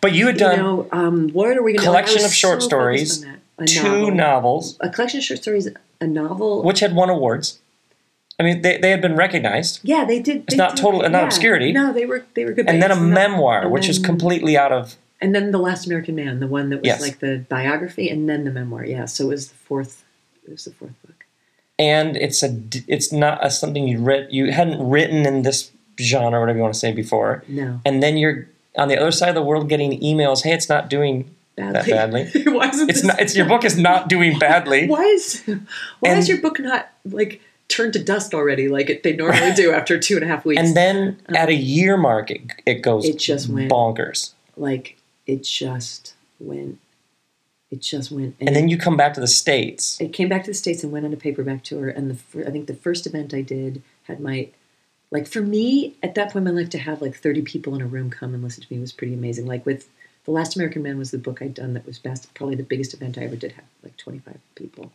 But 0.00 0.12
you 0.14 0.26
had 0.28 0.36
done. 0.38 0.56
you 0.56 0.62
know, 0.62 0.88
um, 0.92 1.28
what 1.30 1.56
are 1.56 1.62
we 1.62 1.72
going 1.72 1.80
to 1.80 1.84
Collection 1.84 2.24
of 2.24 2.32
short 2.32 2.62
stories, 2.62 3.24
A 3.58 3.66
two 3.66 3.82
novel. 3.82 4.10
novels, 4.12 4.76
A 4.80 4.88
collection 4.88 5.18
of 5.18 5.24
short 5.24 5.42
stories, 5.42 5.68
a 6.00 6.06
novel. 6.06 6.62
which 6.62 6.80
had 6.80 6.94
won 6.94 7.10
awards. 7.10 7.58
I 8.40 8.44
mean, 8.44 8.62
they, 8.62 8.78
they 8.78 8.90
had 8.92 9.02
been 9.02 9.16
recognized, 9.16 9.80
yeah, 9.82 10.04
they 10.04 10.20
did. 10.20 10.44
It's 10.44 10.54
they 10.54 10.56
not 10.56 10.76
did- 10.76 10.82
total- 10.82 11.00
not 11.02 11.10
yeah. 11.12 11.24
obscurity. 11.26 11.72
No, 11.72 11.92
they 11.92 12.06
were 12.06 12.24
they 12.34 12.44
were 12.44 12.52
good. 12.52 12.68
and 12.68 12.80
then 12.80 12.92
a 12.92 12.96
memoir, 12.96 13.62
and 13.62 13.72
which 13.72 13.88
is 13.88 13.98
completely 13.98 14.56
out 14.56 14.70
of. 14.72 14.94
And 15.20 15.34
then 15.34 15.50
the 15.50 15.58
Last 15.58 15.86
American 15.86 16.14
Man, 16.14 16.38
the 16.40 16.46
one 16.46 16.70
that 16.70 16.78
was 16.78 16.86
Yes. 16.86 17.00
like 17.00 17.18
the 17.18 17.44
biography, 17.48 18.08
and 18.08 18.28
then 18.28 18.44
the 18.44 18.50
memoir. 18.52 18.84
Yeah, 18.84 19.04
so 19.06 19.24
it 19.24 19.28
was 19.28 19.48
the 19.48 19.54
fourth. 19.56 20.04
It 20.46 20.50
was 20.52 20.64
the 20.64 20.70
fourth 20.72 20.92
book. 21.06 21.24
And 21.78 22.16
it's 22.16 22.42
a 22.42 22.60
it's 22.86 23.12
not 23.12 23.44
a, 23.44 23.50
something 23.50 23.86
you 23.88 23.98
read 24.00 24.28
you 24.30 24.52
hadn't 24.52 24.80
written 24.88 25.26
in 25.26 25.42
this 25.42 25.70
genre, 26.00 26.38
whatever 26.40 26.56
you 26.58 26.62
want 26.62 26.74
to 26.74 26.80
say 26.80 26.92
before. 26.92 27.42
No, 27.48 27.80
And 27.84 28.02
then 28.02 28.16
you're 28.16 28.48
on 28.76 28.88
the 28.88 28.96
other 28.98 29.10
side 29.12 29.30
of 29.30 29.34
the 29.34 29.42
world 29.42 29.68
getting 29.68 29.98
emails. 30.00 30.42
Hey, 30.44 30.52
it's 30.52 30.68
not 30.68 30.88
doing 30.90 31.34
badly. 31.56 31.90
badly. 31.92 32.42
Why 32.52 32.68
isn't 32.68 32.88
it's 32.90 33.02
not. 33.04 33.20
It's 33.20 33.34
your 33.36 33.46
book 33.46 33.64
is 33.64 33.76
not 33.78 34.08
doing 34.08 34.38
badly. 34.46 34.86
Why 34.86 35.02
is 35.04 35.42
why 35.46 36.10
And- 36.10 36.18
is 36.18 36.28
your 36.28 36.40
book 36.40 36.60
not 36.60 36.90
like 37.04 37.40
turned 37.68 37.92
to 37.94 38.02
dust 38.02 38.34
already, 38.34 38.68
like 38.68 38.88
it, 38.90 39.02
they 39.02 39.14
normally 39.14 39.52
do 39.54 39.72
after 39.72 39.98
two 39.98 40.14
and 40.16 40.24
a 40.24 40.28
half 40.28 40.44
weeks? 40.44 40.60
And 40.64 40.76
then 40.76 41.18
um, 41.28 41.36
at 41.36 41.48
a 41.48 41.54
year 41.54 41.96
mark, 41.96 42.30
it, 42.30 42.42
it 42.66 42.82
goes 42.82 43.04
It 43.04 43.18
just 43.18 43.48
went- 43.48 43.70
bonkers. 43.70 44.32
like 44.56 44.96
it 45.28 45.44
just 45.44 46.14
went, 46.40 46.80
it 47.70 47.80
just 47.82 48.10
went, 48.10 48.34
And 48.40 48.56
then 48.56 48.68
you 48.68 48.78
come 48.78 48.96
back 48.96 49.14
to 49.14 49.20
the 49.20 49.28
states. 49.28 50.00
it 50.00 50.12
came 50.12 50.28
back 50.28 50.42
to 50.44 50.50
the 50.50 50.54
states 50.54 50.82
and 50.82 50.90
went 50.90 51.06
on 51.06 51.12
a 51.12 51.16
paperback 51.16 51.62
tour. 51.62 51.88
And 51.88 52.10
the 52.10 52.46
I 52.46 52.50
think 52.50 52.66
the 52.66 52.74
first 52.74 53.06
event 53.06 53.32
I 53.32 53.42
did 53.42 53.82
had 54.04 54.18
my 54.18 54.48
like 55.10 55.26
for 55.26 55.40
me 55.40 55.94
at 56.02 56.14
that 56.14 56.32
point 56.32 56.46
in 56.46 56.54
my 56.54 56.60
life 56.60 56.70
to 56.70 56.78
have 56.78 57.00
like 57.00 57.16
30 57.16 57.42
people 57.42 57.74
in 57.74 57.80
a 57.80 57.86
room 57.86 58.10
come 58.10 58.34
and 58.34 58.42
listen 58.42 58.62
to 58.62 58.72
me 58.72 58.80
was 58.80 58.92
pretty 58.92 59.14
amazing 59.14 59.46
like 59.46 59.64
with 59.64 59.88
the 60.24 60.30
last 60.30 60.56
american 60.56 60.82
man 60.82 60.98
was 60.98 61.10
the 61.10 61.18
book 61.18 61.40
i'd 61.40 61.54
done 61.54 61.74
that 61.74 61.86
was 61.86 61.98
best 61.98 62.32
probably 62.34 62.56
the 62.56 62.62
biggest 62.62 62.94
event 62.94 63.16
i 63.16 63.22
ever 63.22 63.36
did 63.36 63.52
have 63.52 63.64
like 63.82 63.96
25 63.96 64.36
people 64.54 64.92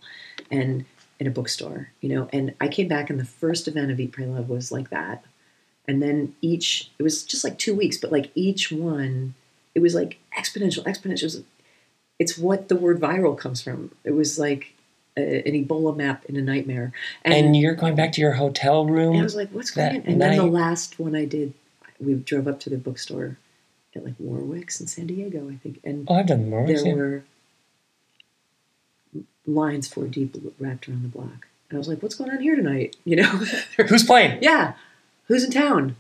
and 0.52 0.86
in 1.20 1.28
a 1.28 1.32
bookstore 1.32 1.90
you 2.02 2.10
know 2.10 2.30
and 2.32 2.54
i 2.62 2.68
came 2.68 2.88
back 2.88 3.10
and 3.10 3.20
the 3.20 3.25
first 3.25 3.68
event 3.68 3.92
of 3.92 4.00
eat 4.00 4.12
pray 4.12 4.25
love 4.25 4.50
was 4.50 4.72
like 4.72 4.90
that 4.90 5.24
and 5.88 6.02
then 6.02 6.36
each 6.42 6.92
it 7.00 7.04
was 7.04 7.24
just 7.24 7.44
like 7.44 7.58
two 7.58 7.75
weeks 7.75 7.98
but 7.98 8.12
like 8.12 8.32
each 8.36 8.72
one 8.72 9.34
it 9.75 9.82
was 9.82 9.96
like 9.96 10.20
exponential 10.38 10.84
exponential 10.84 11.44
it's 12.20 12.38
what 12.38 12.68
the 12.68 12.75
word 12.75 13.00
viral 13.00 13.38
comes 13.38 13.62
from 13.62 13.92
it 14.03 14.12
was 14.12 14.38
like 14.39 14.74
a, 15.18 15.48
an 15.48 15.65
ebola 15.65 15.96
map 15.96 16.25
in 16.25 16.36
a 16.36 16.42
nightmare 16.42 16.92
And 17.24 17.56
you're 17.56 17.75
going 17.75 17.96
back 17.96 18.13
to 18.13 18.22
your 18.22 18.34
hotel 18.34 18.86
room. 18.86 19.13
and 19.13 19.22
I 19.22 19.24
was 19.24 19.36
like, 19.36 19.50
what's 19.50 19.72
going 19.72 19.98
on? 19.98 20.03
And 20.08 20.22
then 20.22 20.38
the 20.38 20.46
last 20.46 21.00
one 21.00 21.15
I 21.15 21.25
did, 21.25 21.53
we 22.00 22.15
drove 22.15 22.48
up 22.48 22.60
to 22.62 22.70
the 22.70 22.77
bookstore 22.77 23.38
at 23.96 24.03
like 24.03 24.15
Warwick's 24.20 24.82
in 24.82 24.88
San 24.88 25.08
Diego, 25.08 25.50
I 25.50 25.56
think. 25.56 25.80
And 25.84 26.08
oh, 26.10 26.15
I've 26.15 26.27
done 26.27 26.50
more. 26.50 26.65
there 26.65 26.86
yeah. 26.86 26.94
were 26.94 27.24
lines 29.46 29.88
four 29.88 30.08
deep 30.08 30.36
wrapped 30.60 30.88
around 30.88 31.03
the 31.03 31.10
block. 31.10 31.48
And 31.70 31.77
I 31.77 31.77
was 31.77 31.88
like, 31.88 32.01
what's 32.01 32.15
going 32.15 32.32
on 32.32 32.39
here 32.39 32.56
tonight? 32.56 32.96
You 33.06 33.18
know? 33.18 33.30
Who's 33.88 34.03
playing? 34.03 34.42
yeah. 34.42 34.74
Who's 35.27 35.44
in 35.44 35.51
town? 35.51 35.96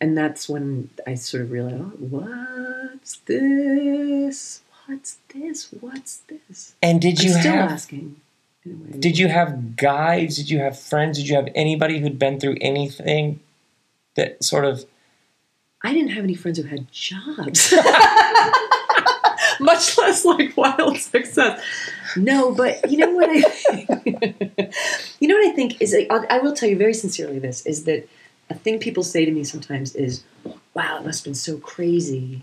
And 0.00 0.16
that's 0.16 0.48
when 0.48 0.88
I 1.06 1.14
sort 1.14 1.42
of 1.42 1.50
realized, 1.50 1.76
oh, 1.78 1.92
what's 1.98 3.18
this? 3.26 4.62
What's 4.86 5.18
this? 5.28 5.68
What's 5.80 6.22
this? 6.28 6.74
And 6.82 7.00
did 7.00 7.22
you 7.22 7.34
I'm 7.34 7.40
still 7.40 7.52
have? 7.52 7.70
asking. 7.70 8.16
in 8.64 8.72
a 8.72 8.74
way. 8.76 8.98
Did 8.98 9.18
you 9.18 9.28
have 9.28 9.76
guides? 9.76 10.36
Did 10.36 10.50
you 10.50 10.58
have 10.60 10.78
friends? 10.78 11.18
Did 11.18 11.28
you 11.28 11.36
have 11.36 11.48
anybody 11.54 12.00
who'd 12.00 12.18
been 12.18 12.40
through 12.40 12.56
anything 12.60 13.40
that 14.16 14.42
sort 14.42 14.64
of? 14.64 14.86
I 15.82 15.92
didn't 15.92 16.10
have 16.10 16.24
any 16.24 16.34
friends 16.34 16.58
who 16.58 16.64
had 16.64 16.90
jobs, 16.92 17.72
much 19.60 19.96
less 19.98 20.24
like 20.24 20.56
wild 20.56 20.96
success. 20.98 21.62
No, 22.16 22.52
but 22.52 22.90
you 22.90 22.98
know 22.98 23.10
what 23.10 23.30
I 23.30 23.40
think? 23.42 23.88
you 25.20 25.28
know 25.28 25.36
what 25.36 25.46
I 25.46 25.52
think 25.52 25.80
is 25.80 25.94
I 25.94 26.06
I 26.28 26.38
will 26.38 26.54
tell 26.54 26.68
you 26.68 26.76
very 26.76 26.94
sincerely 26.94 27.38
this 27.38 27.64
is 27.64 27.84
that 27.84 28.08
a 28.50 28.54
thing 28.54 28.78
people 28.80 29.02
say 29.02 29.24
to 29.24 29.30
me 29.30 29.44
sometimes 29.44 29.94
is, 29.94 30.24
"Wow, 30.74 30.98
it 30.98 31.06
must 31.06 31.20
have 31.20 31.24
been 31.24 31.34
so 31.34 31.56
crazy 31.58 32.42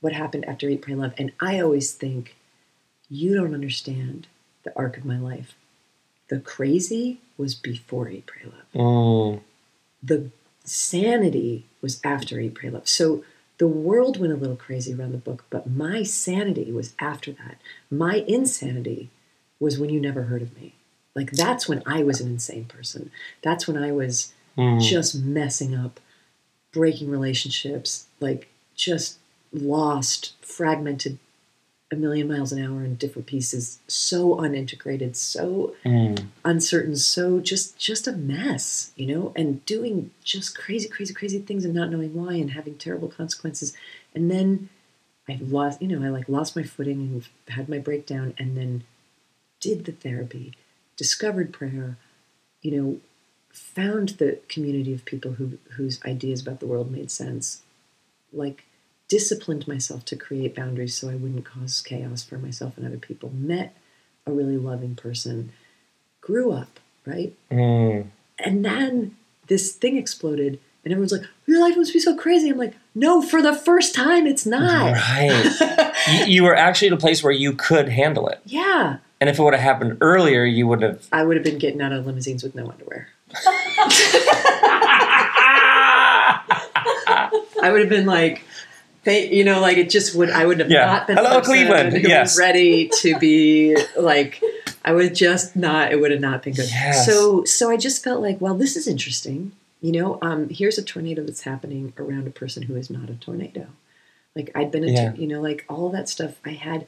what 0.00 0.12
happened 0.12 0.46
after 0.46 0.68
Eat, 0.68 0.82
Pray, 0.82 0.94
Love," 0.94 1.14
and 1.18 1.32
I 1.38 1.60
always 1.60 1.92
think 1.92 2.34
you 3.08 3.34
don't 3.34 3.54
understand 3.54 4.26
the 4.64 4.76
arc 4.76 4.96
of 4.96 5.04
my 5.04 5.18
life. 5.18 5.54
The 6.28 6.40
crazy 6.40 7.20
was 7.36 7.54
before 7.54 8.08
Eat, 8.08 8.26
Pray, 8.26 8.44
Love 8.46 8.72
Mm, 8.74 9.42
the 10.02 10.30
sanity 10.64 11.66
was 11.82 12.00
after 12.02 12.40
Eat, 12.40 12.54
Pray, 12.54 12.70
Love. 12.70 12.88
So 12.88 13.24
the 13.58 13.68
world 13.68 14.18
went 14.18 14.32
a 14.32 14.36
little 14.36 14.56
crazy 14.56 14.94
around 14.94 15.12
the 15.12 15.18
book, 15.18 15.44
but 15.50 15.70
my 15.70 16.02
sanity 16.02 16.72
was 16.72 16.94
after 16.98 17.32
that. 17.32 17.58
My 17.90 18.24
insanity 18.26 19.10
was 19.60 19.78
when 19.78 19.90
you 19.90 20.00
never 20.00 20.24
heard 20.24 20.42
of 20.42 20.56
me. 20.56 20.74
Like 21.14 21.30
that's 21.30 21.68
when 21.68 21.82
I 21.86 22.02
was 22.02 22.20
an 22.20 22.28
insane 22.28 22.64
person. 22.64 23.12
That's 23.42 23.68
when 23.68 23.76
I 23.76 23.92
was 23.92 24.32
mm. 24.56 24.80
just 24.80 25.14
messing 25.14 25.74
up, 25.74 26.00
breaking 26.72 27.10
relationships, 27.10 28.06
like 28.20 28.48
just 28.74 29.18
lost, 29.52 30.32
fragmented 30.42 31.18
a 31.92 31.96
million 31.96 32.26
miles 32.26 32.50
an 32.50 32.64
hour 32.64 32.82
in 32.82 32.96
different 32.96 33.26
pieces, 33.26 33.78
so 33.86 34.36
unintegrated, 34.36 35.14
so 35.14 35.74
Mm. 35.84 36.26
uncertain 36.44 36.96
so 36.96 37.40
just 37.40 37.78
just 37.78 38.06
a 38.08 38.12
mess 38.12 38.92
you 38.96 39.06
know 39.06 39.32
and 39.36 39.64
doing 39.66 40.10
just 40.24 40.56
crazy 40.56 40.88
crazy 40.88 41.12
crazy 41.14 41.38
things 41.38 41.64
and 41.64 41.74
not 41.74 41.90
knowing 41.90 42.14
why 42.14 42.34
and 42.34 42.52
having 42.52 42.76
terrible 42.76 43.08
consequences 43.08 43.74
and 44.14 44.30
then 44.30 44.68
i 45.28 45.38
lost 45.42 45.80
you 45.82 45.88
know 45.88 46.04
i 46.06 46.08
like 46.10 46.28
lost 46.28 46.56
my 46.56 46.62
footing 46.62 47.00
and 47.00 47.28
had 47.54 47.68
my 47.68 47.78
breakdown 47.78 48.32
and 48.38 48.56
then 48.56 48.82
did 49.60 49.84
the 49.84 49.92
therapy 49.92 50.52
discovered 50.96 51.52
prayer 51.52 51.96
you 52.62 52.70
know 52.70 52.96
found 53.54 54.10
the 54.10 54.38
community 54.48 54.92
of 54.92 55.04
people 55.04 55.32
who 55.32 55.58
whose 55.76 56.00
ideas 56.04 56.42
about 56.42 56.60
the 56.60 56.66
world 56.66 56.90
made 56.90 57.10
sense 57.10 57.62
like 58.32 58.64
disciplined 59.08 59.68
myself 59.68 60.04
to 60.04 60.16
create 60.16 60.54
boundaries 60.54 60.94
so 60.94 61.08
i 61.08 61.14
wouldn't 61.14 61.44
cause 61.44 61.80
chaos 61.80 62.24
for 62.24 62.36
myself 62.36 62.76
and 62.76 62.86
other 62.86 62.98
people 62.98 63.30
met 63.32 63.76
a 64.26 64.32
really 64.32 64.56
loving 64.56 64.94
person 64.94 65.52
grew 66.24 66.52
up, 66.52 66.80
right? 67.04 67.32
Mm. 67.50 68.06
And 68.38 68.64
then 68.64 69.16
this 69.46 69.72
thing 69.72 69.96
exploded, 69.96 70.58
and 70.84 70.92
everyone's 70.92 71.12
like, 71.12 71.28
Your 71.46 71.60
life 71.60 71.76
must 71.76 71.92
be 71.92 72.00
so 72.00 72.16
crazy. 72.16 72.48
I'm 72.48 72.58
like, 72.58 72.74
No, 72.94 73.22
for 73.22 73.42
the 73.42 73.54
first 73.54 73.94
time, 73.94 74.26
it's 74.26 74.46
not. 74.46 74.92
Right. 74.92 75.94
you, 76.08 76.24
you 76.26 76.42
were 76.42 76.56
actually 76.56 76.88
at 76.88 76.94
a 76.94 76.98
place 76.98 77.22
where 77.22 77.32
you 77.32 77.52
could 77.52 77.88
handle 77.88 78.28
it, 78.28 78.40
yeah. 78.44 78.98
and 79.20 79.30
if 79.30 79.38
it 79.38 79.42
would 79.42 79.54
have 79.54 79.62
happened 79.62 79.98
earlier, 80.00 80.44
you 80.44 80.66
would 80.66 80.82
have. 80.82 81.06
I 81.12 81.24
would 81.24 81.36
have 81.36 81.44
been 81.44 81.58
getting 81.58 81.82
out 81.82 81.92
of 81.92 82.06
limousines 82.06 82.42
with 82.42 82.54
no 82.54 82.70
underwear. 82.70 83.08
I 87.62 87.70
would 87.70 87.80
have 87.80 87.88
been 87.88 88.06
like, 88.06 88.42
they, 89.04 89.30
you 89.32 89.44
know, 89.44 89.60
like 89.60 89.76
it 89.76 89.90
just 89.90 90.14
would. 90.14 90.30
I 90.30 90.44
would 90.46 90.60
have 90.60 90.70
Yeah. 90.70 90.86
not 90.86 91.06
been. 91.06 91.16
Hello, 91.16 91.40
Cleveland. 91.40 91.92
Who 91.96 92.08
Yes. 92.08 92.32
was 92.34 92.38
ready 92.38 92.88
to 93.00 93.18
be 93.18 93.76
like. 93.96 94.42
I 94.86 94.92
would 94.92 95.14
just 95.14 95.56
not. 95.56 95.92
It 95.92 96.00
would 96.00 96.10
have 96.10 96.20
not 96.20 96.42
been 96.42 96.52
good. 96.52 96.68
Yes. 96.70 97.06
So, 97.06 97.42
so 97.44 97.70
I 97.70 97.78
just 97.78 98.04
felt 98.04 98.20
like, 98.20 98.38
well, 98.38 98.54
this 98.54 98.76
is 98.76 98.86
interesting. 98.86 99.52
You 99.80 99.92
know, 99.92 100.18
um, 100.20 100.50
here's 100.50 100.76
a 100.76 100.82
tornado 100.82 101.22
that's 101.24 101.42
happening 101.42 101.94
around 101.96 102.26
a 102.26 102.30
person 102.30 102.64
who 102.64 102.76
is 102.76 102.90
not 102.90 103.08
a 103.08 103.14
tornado. 103.14 103.66
Like 104.36 104.50
I'd 104.54 104.70
been, 104.70 104.84
a 104.84 104.88
Yeah. 104.92 105.14
you 105.14 105.26
know, 105.26 105.40
like 105.40 105.64
all 105.70 105.88
that 105.90 106.08
stuff. 106.08 106.32
I 106.44 106.50
had. 106.50 106.86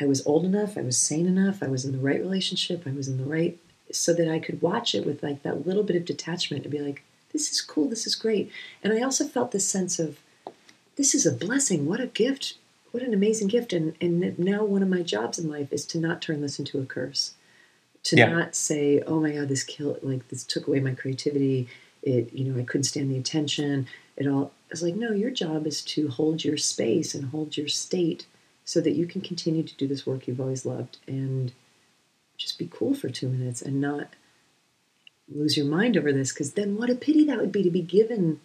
I 0.00 0.06
was 0.06 0.24
old 0.26 0.44
enough. 0.44 0.76
I 0.78 0.82
was 0.82 0.96
sane 0.96 1.26
enough. 1.26 1.62
I 1.62 1.68
was 1.68 1.84
in 1.84 1.92
the 1.92 1.98
right 1.98 2.18
relationship. 2.20 2.84
I 2.86 2.92
was 2.92 3.08
in 3.08 3.18
the 3.18 3.24
right, 3.24 3.58
so 3.92 4.12
that 4.14 4.28
I 4.28 4.38
could 4.38 4.62
watch 4.62 4.94
it 4.94 5.06
with 5.06 5.22
like 5.22 5.42
that 5.42 5.66
little 5.66 5.82
bit 5.82 5.96
of 5.96 6.04
detachment 6.04 6.64
and 6.64 6.72
be 6.72 6.78
like, 6.80 7.02
this 7.32 7.50
is 7.50 7.60
cool. 7.60 7.88
This 7.88 8.06
is 8.06 8.14
great. 8.14 8.50
And 8.82 8.92
I 8.92 9.02
also 9.02 9.26
felt 9.26 9.52
this 9.52 9.68
sense 9.68 9.98
of 9.98 10.18
this 10.96 11.14
is 11.14 11.26
a 11.26 11.32
blessing. 11.32 11.86
What 11.86 12.00
a 12.00 12.06
gift. 12.06 12.54
What 12.90 13.02
an 13.02 13.14
amazing 13.14 13.48
gift. 13.48 13.72
And 13.72 13.94
and 14.00 14.38
now 14.38 14.64
one 14.64 14.82
of 14.82 14.88
my 14.88 15.02
jobs 15.02 15.38
in 15.38 15.48
life 15.50 15.72
is 15.72 15.86
to 15.86 15.98
not 15.98 16.20
turn 16.20 16.42
this 16.42 16.58
into 16.58 16.78
a 16.78 16.86
curse. 16.86 17.34
To 18.04 18.16
Yeah. 18.16 18.26
not 18.26 18.54
say, 18.54 19.00
oh 19.06 19.20
my 19.20 19.32
God, 19.32 19.48
this 19.48 19.64
killed 19.64 20.00
like 20.02 20.28
this 20.28 20.44
took 20.44 20.66
away 20.66 20.80
my 20.80 20.94
creativity. 20.94 21.68
It, 22.02 22.32
you 22.32 22.44
know, 22.44 22.60
I 22.60 22.64
couldn't 22.64 22.84
stand 22.84 23.10
the 23.10 23.18
attention. 23.18 23.86
It 24.16 24.26
all 24.26 24.52
it's 24.70 24.82
like, 24.82 24.96
no, 24.96 25.12
your 25.12 25.30
job 25.30 25.66
is 25.66 25.82
to 25.82 26.08
hold 26.08 26.44
your 26.44 26.56
space 26.56 27.14
and 27.14 27.26
hold 27.26 27.56
your 27.56 27.68
state 27.68 28.26
so 28.64 28.80
that 28.80 28.92
you 28.92 29.06
can 29.06 29.20
continue 29.20 29.62
to 29.62 29.74
do 29.76 29.86
this 29.86 30.06
work 30.06 30.26
you've 30.26 30.40
always 30.40 30.64
loved 30.64 30.98
and 31.06 31.52
just 32.42 32.58
be 32.58 32.68
cool 32.70 32.94
for 32.94 33.08
two 33.08 33.28
minutes 33.28 33.62
and 33.62 33.80
not 33.80 34.08
lose 35.32 35.56
your 35.56 35.66
mind 35.66 35.96
over 35.96 36.12
this 36.12 36.32
because 36.32 36.52
then 36.54 36.76
what 36.76 36.90
a 36.90 36.94
pity 36.94 37.24
that 37.24 37.38
would 37.38 37.52
be 37.52 37.62
to 37.62 37.70
be 37.70 37.80
given 37.82 38.40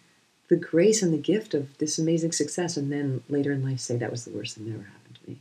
the 0.48 0.56
grace 0.56 1.02
and 1.02 1.12
the 1.12 1.18
gift 1.18 1.52
of 1.52 1.76
this 1.78 1.98
amazing 1.98 2.32
success 2.32 2.76
and 2.76 2.90
then 2.90 3.22
later 3.28 3.52
in 3.52 3.62
life 3.62 3.80
say 3.80 3.96
that 3.96 4.10
was 4.10 4.24
the 4.24 4.30
worst 4.30 4.56
thing 4.56 4.66
that 4.66 4.74
ever 4.74 4.84
happened 4.84 5.18
to 5.22 5.30
me 5.30 5.36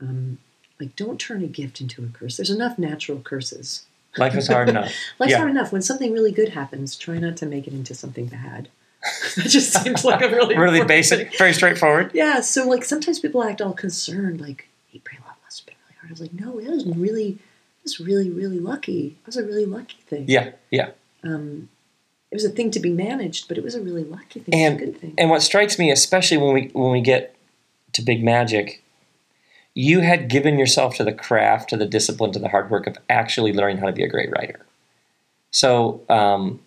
um, 0.00 0.38
like 0.80 0.94
don't 0.96 1.18
turn 1.20 1.42
a 1.42 1.46
gift 1.48 1.80
into 1.80 2.02
a 2.02 2.06
curse 2.08 2.36
there's 2.36 2.50
enough 2.50 2.78
natural 2.78 3.18
curses 3.20 3.84
Life 4.16 4.34
is 4.36 4.48
hard 4.48 4.68
enough. 4.70 4.90
life's 5.18 5.32
Yeah. 5.32 5.38
hard 5.38 5.50
enough 5.50 5.70
when 5.70 5.82
something 5.82 6.12
really 6.12 6.32
good 6.32 6.48
happens 6.50 6.96
try 6.96 7.18
not 7.18 7.36
to 7.38 7.46
make 7.46 7.66
it 7.66 7.74
into 7.74 7.94
something 7.94 8.26
bad 8.26 8.68
that 9.36 9.48
just 9.48 9.72
seems 9.82 10.04
like 10.04 10.22
a 10.22 10.28
really 10.28 10.56
Really 10.66 10.82
basic, 10.84 11.28
thing. 11.28 11.38
very 11.38 11.52
straightforward. 11.52 12.12
yeah 12.14 12.40
so 12.40 12.66
like 12.66 12.84
sometimes 12.84 13.18
people 13.18 13.44
act 13.44 13.60
all 13.60 13.74
concerned 13.74 14.40
like 14.40 14.68
eat 14.92 15.04
pray 15.04 15.18
love 15.26 15.36
must 15.44 15.60
have 15.60 15.66
been 15.66 15.74
really 15.84 15.96
hard 16.00 16.10
i 16.10 16.12
was 16.12 16.20
like 16.22 16.32
no 16.32 16.58
it 16.58 16.68
was 16.70 16.86
really 16.86 17.38
was 17.88 18.00
really 18.08 18.30
really 18.30 18.60
lucky 18.60 19.16
it 19.20 19.26
was 19.26 19.36
a 19.36 19.44
really 19.44 19.66
lucky 19.66 19.98
thing 20.06 20.24
Yeah, 20.28 20.50
yeah. 20.70 20.90
um, 21.24 21.68
it 22.30 22.34
was 22.34 22.44
a 22.44 22.50
thing 22.50 22.70
to 22.72 22.80
be 22.80 22.90
managed, 22.90 23.48
but 23.48 23.56
it 23.56 23.64
was 23.64 23.74
a 23.74 23.80
really 23.80 24.04
lucky 24.04 24.40
thing. 24.40 24.52
it 24.52 24.72
was 24.72 24.82
a 24.82 24.84
good 24.84 25.00
thing. 25.00 25.14
And 25.16 25.30
what 25.30 25.40
strikes 25.42 25.78
me, 25.78 25.90
especially 25.90 26.36
when 26.36 26.52
we 26.52 26.62
when 26.74 26.92
we 26.92 27.00
get 27.00 27.34
to 27.94 28.02
big 28.02 28.22
magic, 28.22 28.82
you 29.72 30.00
had 30.00 30.28
given 30.28 30.58
yourself 30.58 30.94
to 30.96 31.04
the 31.04 31.12
craft, 31.12 31.70
to 31.70 31.76
the 31.78 31.86
discipline, 31.86 32.32
to 32.32 32.38
the 32.38 32.48
hard 32.48 32.70
work 32.70 32.86
of 32.86 32.98
actually 33.08 33.54
learning 33.54 33.78
how 33.78 33.86
to 33.86 33.92
be 33.92 34.04
a 34.04 34.08
great 34.08 34.30
writer. 34.30 34.60
So, 35.50 36.02
um, 36.10 36.60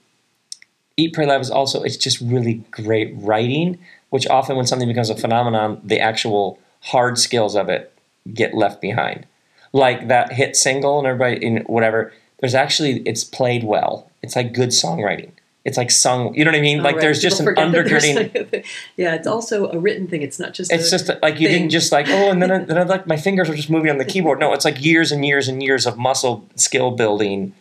Eat, 0.98 1.14
Pray, 1.14 1.28
Love 1.28 1.42
is 1.42 1.52
also 1.52 1.84
it's 1.84 1.98
just 1.98 2.20
really 2.22 2.56
great 2.72 3.14
writing, 3.16 3.78
which 4.10 4.26
often 4.28 4.56
when 4.56 4.66
something 4.66 4.88
becomes 4.88 5.12
a 5.12 5.16
phenomenon, 5.16 5.80
the 5.84 6.00
actual 6.00 6.58
hard 6.82 7.20
skills 7.20 7.56
of 7.56 7.70
it 7.70 7.94
get 8.34 8.56
left 8.56 8.82
behind. 8.82 9.28
Like 9.74 10.08
that 10.10 10.34
hit 10.34 10.56
single 10.56 10.98
and 11.00 11.08
everybody 11.08 11.46
in 11.46 11.58
whatever. 11.66 12.12
There's 12.40 12.56
actually 12.56 13.02
it's 13.02 13.24
played 13.24 13.64
well. 13.64 14.10
It's 14.22 14.36
like 14.36 14.54
good 14.54 14.70
songwriting. 14.70 15.32
It's 15.64 15.78
like 15.78 15.92
sung. 15.92 16.34
You 16.34 16.44
know 16.44 16.52
what 16.52 16.58
I 16.58 16.62
mean? 16.62 16.80
Oh, 16.80 16.84
like 16.84 16.96
right. 16.96 17.02
there's 17.02 17.22
just 17.22 17.40
an 17.40 17.46
People 17.46 17.70
there's 17.72 18.04
undergirding. 18.04 18.52
like- 18.52 18.66
yeah, 18.98 19.14
it's 19.14 19.28
also 19.28 19.70
a 19.70 19.78
written 19.78 20.08
thing. 20.08 20.24
It's 20.24 20.40
not 20.40 20.54
just. 20.54 20.74
It's 20.74 20.88
a, 20.88 20.98
just 20.98 21.22
like 21.22 21.40
you 21.40 21.48
thing. 21.48 21.60
didn't 21.60 21.70
just 21.72 21.92
like 21.92 22.08
oh, 22.10 22.32
and 22.32 22.42
then 22.42 22.52
I, 22.52 22.58
then 22.66 22.78
I 22.78 22.84
like 22.84 23.06
my 23.06 23.18
fingers 23.18 23.50
are 23.50 23.56
just 23.56 23.70
moving 23.70 23.92
on 23.92 23.98
the 23.98 24.06
keyboard. 24.06 24.40
No, 24.40 24.54
it's 24.54 24.66
like 24.66 24.84
years 24.84 25.12
and 25.12 25.24
years 25.24 25.48
and 25.48 25.62
years 25.62 25.86
of 25.86 25.98
muscle 25.98 26.48
skill 26.56 26.92
building, 26.92 27.54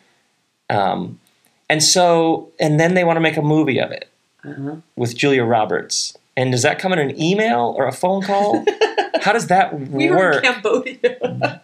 um, 0.71 1.21
and 1.69 1.83
so 1.83 2.51
and 2.59 2.81
then 2.81 2.95
they 2.95 3.05
want 3.05 3.19
to 3.19 3.21
make 3.21 3.37
a 3.37 3.43
movie 3.43 3.79
of 3.79 3.91
it. 3.91 4.07
Uh-huh. 4.43 4.77
with 4.97 5.15
Julia 5.15 5.45
Roberts. 5.45 6.17
And 6.41 6.51
does 6.53 6.63
that 6.63 6.79
come 6.79 6.93
in 6.93 6.99
an 6.99 7.21
email 7.21 7.75
or 7.77 7.87
a 7.87 7.93
phone 7.93 8.23
call? 8.23 8.65
How 9.23 9.33
does 9.33 9.49
that 9.49 9.79
work? 9.79 9.91
We 9.93 10.11
were 10.11 10.33
in 10.33 10.43
Cambodia. 10.43 11.61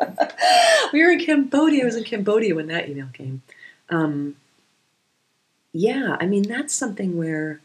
we 0.92 1.02
were 1.02 1.10
in 1.12 1.24
Cambodia. 1.24 1.82
I 1.82 1.86
was 1.86 1.96
in 1.96 2.04
Cambodia 2.04 2.54
when 2.54 2.66
that 2.66 2.88
email 2.88 3.08
came. 3.12 3.42
Um, 3.88 4.36
yeah, 5.72 6.16
I 6.20 6.26
mean 6.26 6.42
that's 6.42 6.74
something 6.74 7.16
where 7.16 7.60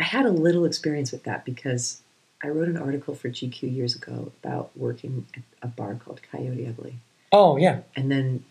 I 0.00 0.04
had 0.04 0.24
a 0.24 0.30
little 0.30 0.64
experience 0.64 1.12
with 1.12 1.24
that 1.24 1.44
because 1.44 2.00
I 2.42 2.48
wrote 2.48 2.68
an 2.68 2.76
article 2.76 3.14
for 3.14 3.28
GQ 3.28 3.74
years 3.74 3.94
ago 3.96 4.32
about 4.42 4.70
working 4.76 5.26
at 5.36 5.42
a 5.62 5.66
bar 5.66 5.94
called 5.96 6.20
Coyote 6.30 6.66
Ugly, 6.68 6.94
oh, 7.32 7.56
yeah. 7.56 7.80
and 7.96 8.10
then 8.10 8.44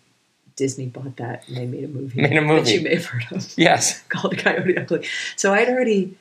Disney 0.56 0.88
bought 0.88 1.16
that 1.18 1.48
and 1.48 1.56
they 1.58 1.66
made 1.66 1.84
a 1.86 1.88
movie. 1.88 2.22
Made 2.22 2.36
a 2.38 2.42
movie. 2.42 2.62
that 2.64 2.74
you 2.74 2.82
may 2.82 2.96
have 2.96 3.06
heard 3.06 3.26
of 3.32 3.54
Yes. 3.58 4.02
called 4.10 4.38
Coyote 4.38 4.78
Ugly. 4.78 5.08
So 5.36 5.54
I'd 5.54 5.70
already 5.70 6.18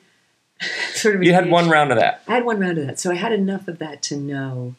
sort 0.93 1.15
of 1.15 1.23
You 1.23 1.33
had 1.33 1.49
one 1.49 1.69
round 1.69 1.91
of 1.91 1.99
that. 1.99 2.21
I 2.27 2.33
had 2.35 2.45
one 2.45 2.59
round 2.59 2.77
of 2.77 2.87
that, 2.87 2.99
so 2.99 3.11
I 3.11 3.15
had 3.15 3.31
enough 3.31 3.67
of 3.67 3.79
that 3.79 4.01
to 4.03 4.17
know. 4.17 4.75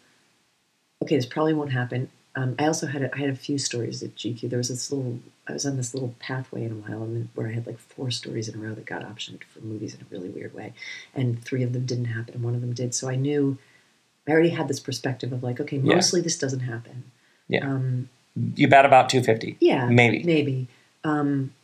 Okay, 1.03 1.17
this 1.17 1.27
probably 1.27 1.55
won't 1.55 1.73
happen. 1.73 2.11
Um, 2.35 2.55
I 2.59 2.67
also 2.67 2.87
had 2.87 3.03
a, 3.03 3.15
I 3.15 3.19
had 3.19 3.31
a 3.31 3.35
few 3.37 3.59
stories 3.59 4.03
at 4.03 4.15
GQ. 4.15 4.49
There 4.51 4.59
was 4.59 4.69
this 4.69 4.91
little 4.93 5.21
I 5.49 5.53
was 5.53 5.65
on 5.67 5.77
this 5.77 5.95
little 5.95 6.15
pathway 6.19 6.65
in 6.65 6.73
a 6.73 6.75
while, 6.75 7.03
and 7.03 7.29
where 7.35 7.49
I 7.49 7.53
had 7.53 7.67
like 7.67 7.79
four 7.79 8.11
stories 8.11 8.49
in 8.49 8.55
a 8.55 8.59
row 8.59 8.75
that 8.75 8.87
got 8.87 9.03
optioned 9.03 9.43
for 9.45 9.61
movies 9.61 9.95
in 9.95 10.01
a 10.01 10.05
really 10.11 10.29
weird 10.29 10.55
way, 10.55 10.73
and 11.15 11.43
three 11.43 11.63
of 11.63 11.73
them 11.73 11.87
didn't 11.87 12.07
happen, 12.07 12.35
and 12.35 12.43
one 12.43 12.55
of 12.55 12.61
them 12.61 12.73
did. 12.75 12.95
So 12.95 13.09
I 13.09 13.15
knew 13.17 13.59
I 14.27 14.33
already 14.33 14.51
had 14.51 14.69
this 14.69 14.81
perspective 14.81 15.33
of 15.33 15.43
like, 15.43 15.59
okay, 15.61 15.79
Yeah. 15.79 15.95
mostly 15.95 16.21
this 16.21 16.39
doesn't 16.39 16.61
happen. 16.61 17.05
Yeah. 17.49 17.67
Um, 17.67 18.09
You 18.55 18.69
bet 18.69 18.85
about 18.85 19.09
250. 19.09 19.57
yeah. 19.61 19.89
Maybe. 19.89 20.23
Maybe. 20.23 20.69
Um, 21.03 21.55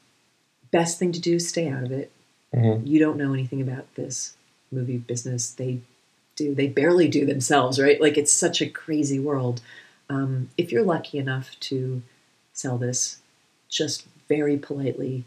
best 0.70 0.98
thing 0.98 1.12
to 1.12 1.20
do 1.20 1.34
is 1.34 1.46
stay 1.48 1.68
out 1.68 1.82
of 1.84 1.92
it. 1.92 2.10
Mhm. 2.54 2.86
You 2.86 2.98
don't 2.98 3.16
know 3.18 3.32
anything 3.32 3.60
about 3.60 3.92
this 3.94 4.36
movie 4.70 4.98
business. 4.98 5.50
They 5.50 5.80
do. 6.36 6.54
They 6.54 6.68
barely 6.68 7.08
do 7.08 7.26
themselves, 7.26 7.80
right? 7.80 8.00
Like 8.00 8.16
it's 8.18 8.32
such 8.32 8.60
a 8.60 8.68
crazy 8.68 9.18
world. 9.18 9.60
Um, 10.10 10.50
if 10.58 10.70
you're 10.72 10.82
lucky 10.84 11.18
enough 11.18 11.58
to 11.60 12.02
sell 12.52 12.78
this, 12.78 13.18
just 13.68 14.06
very 14.28 14.56
politely 14.56 15.24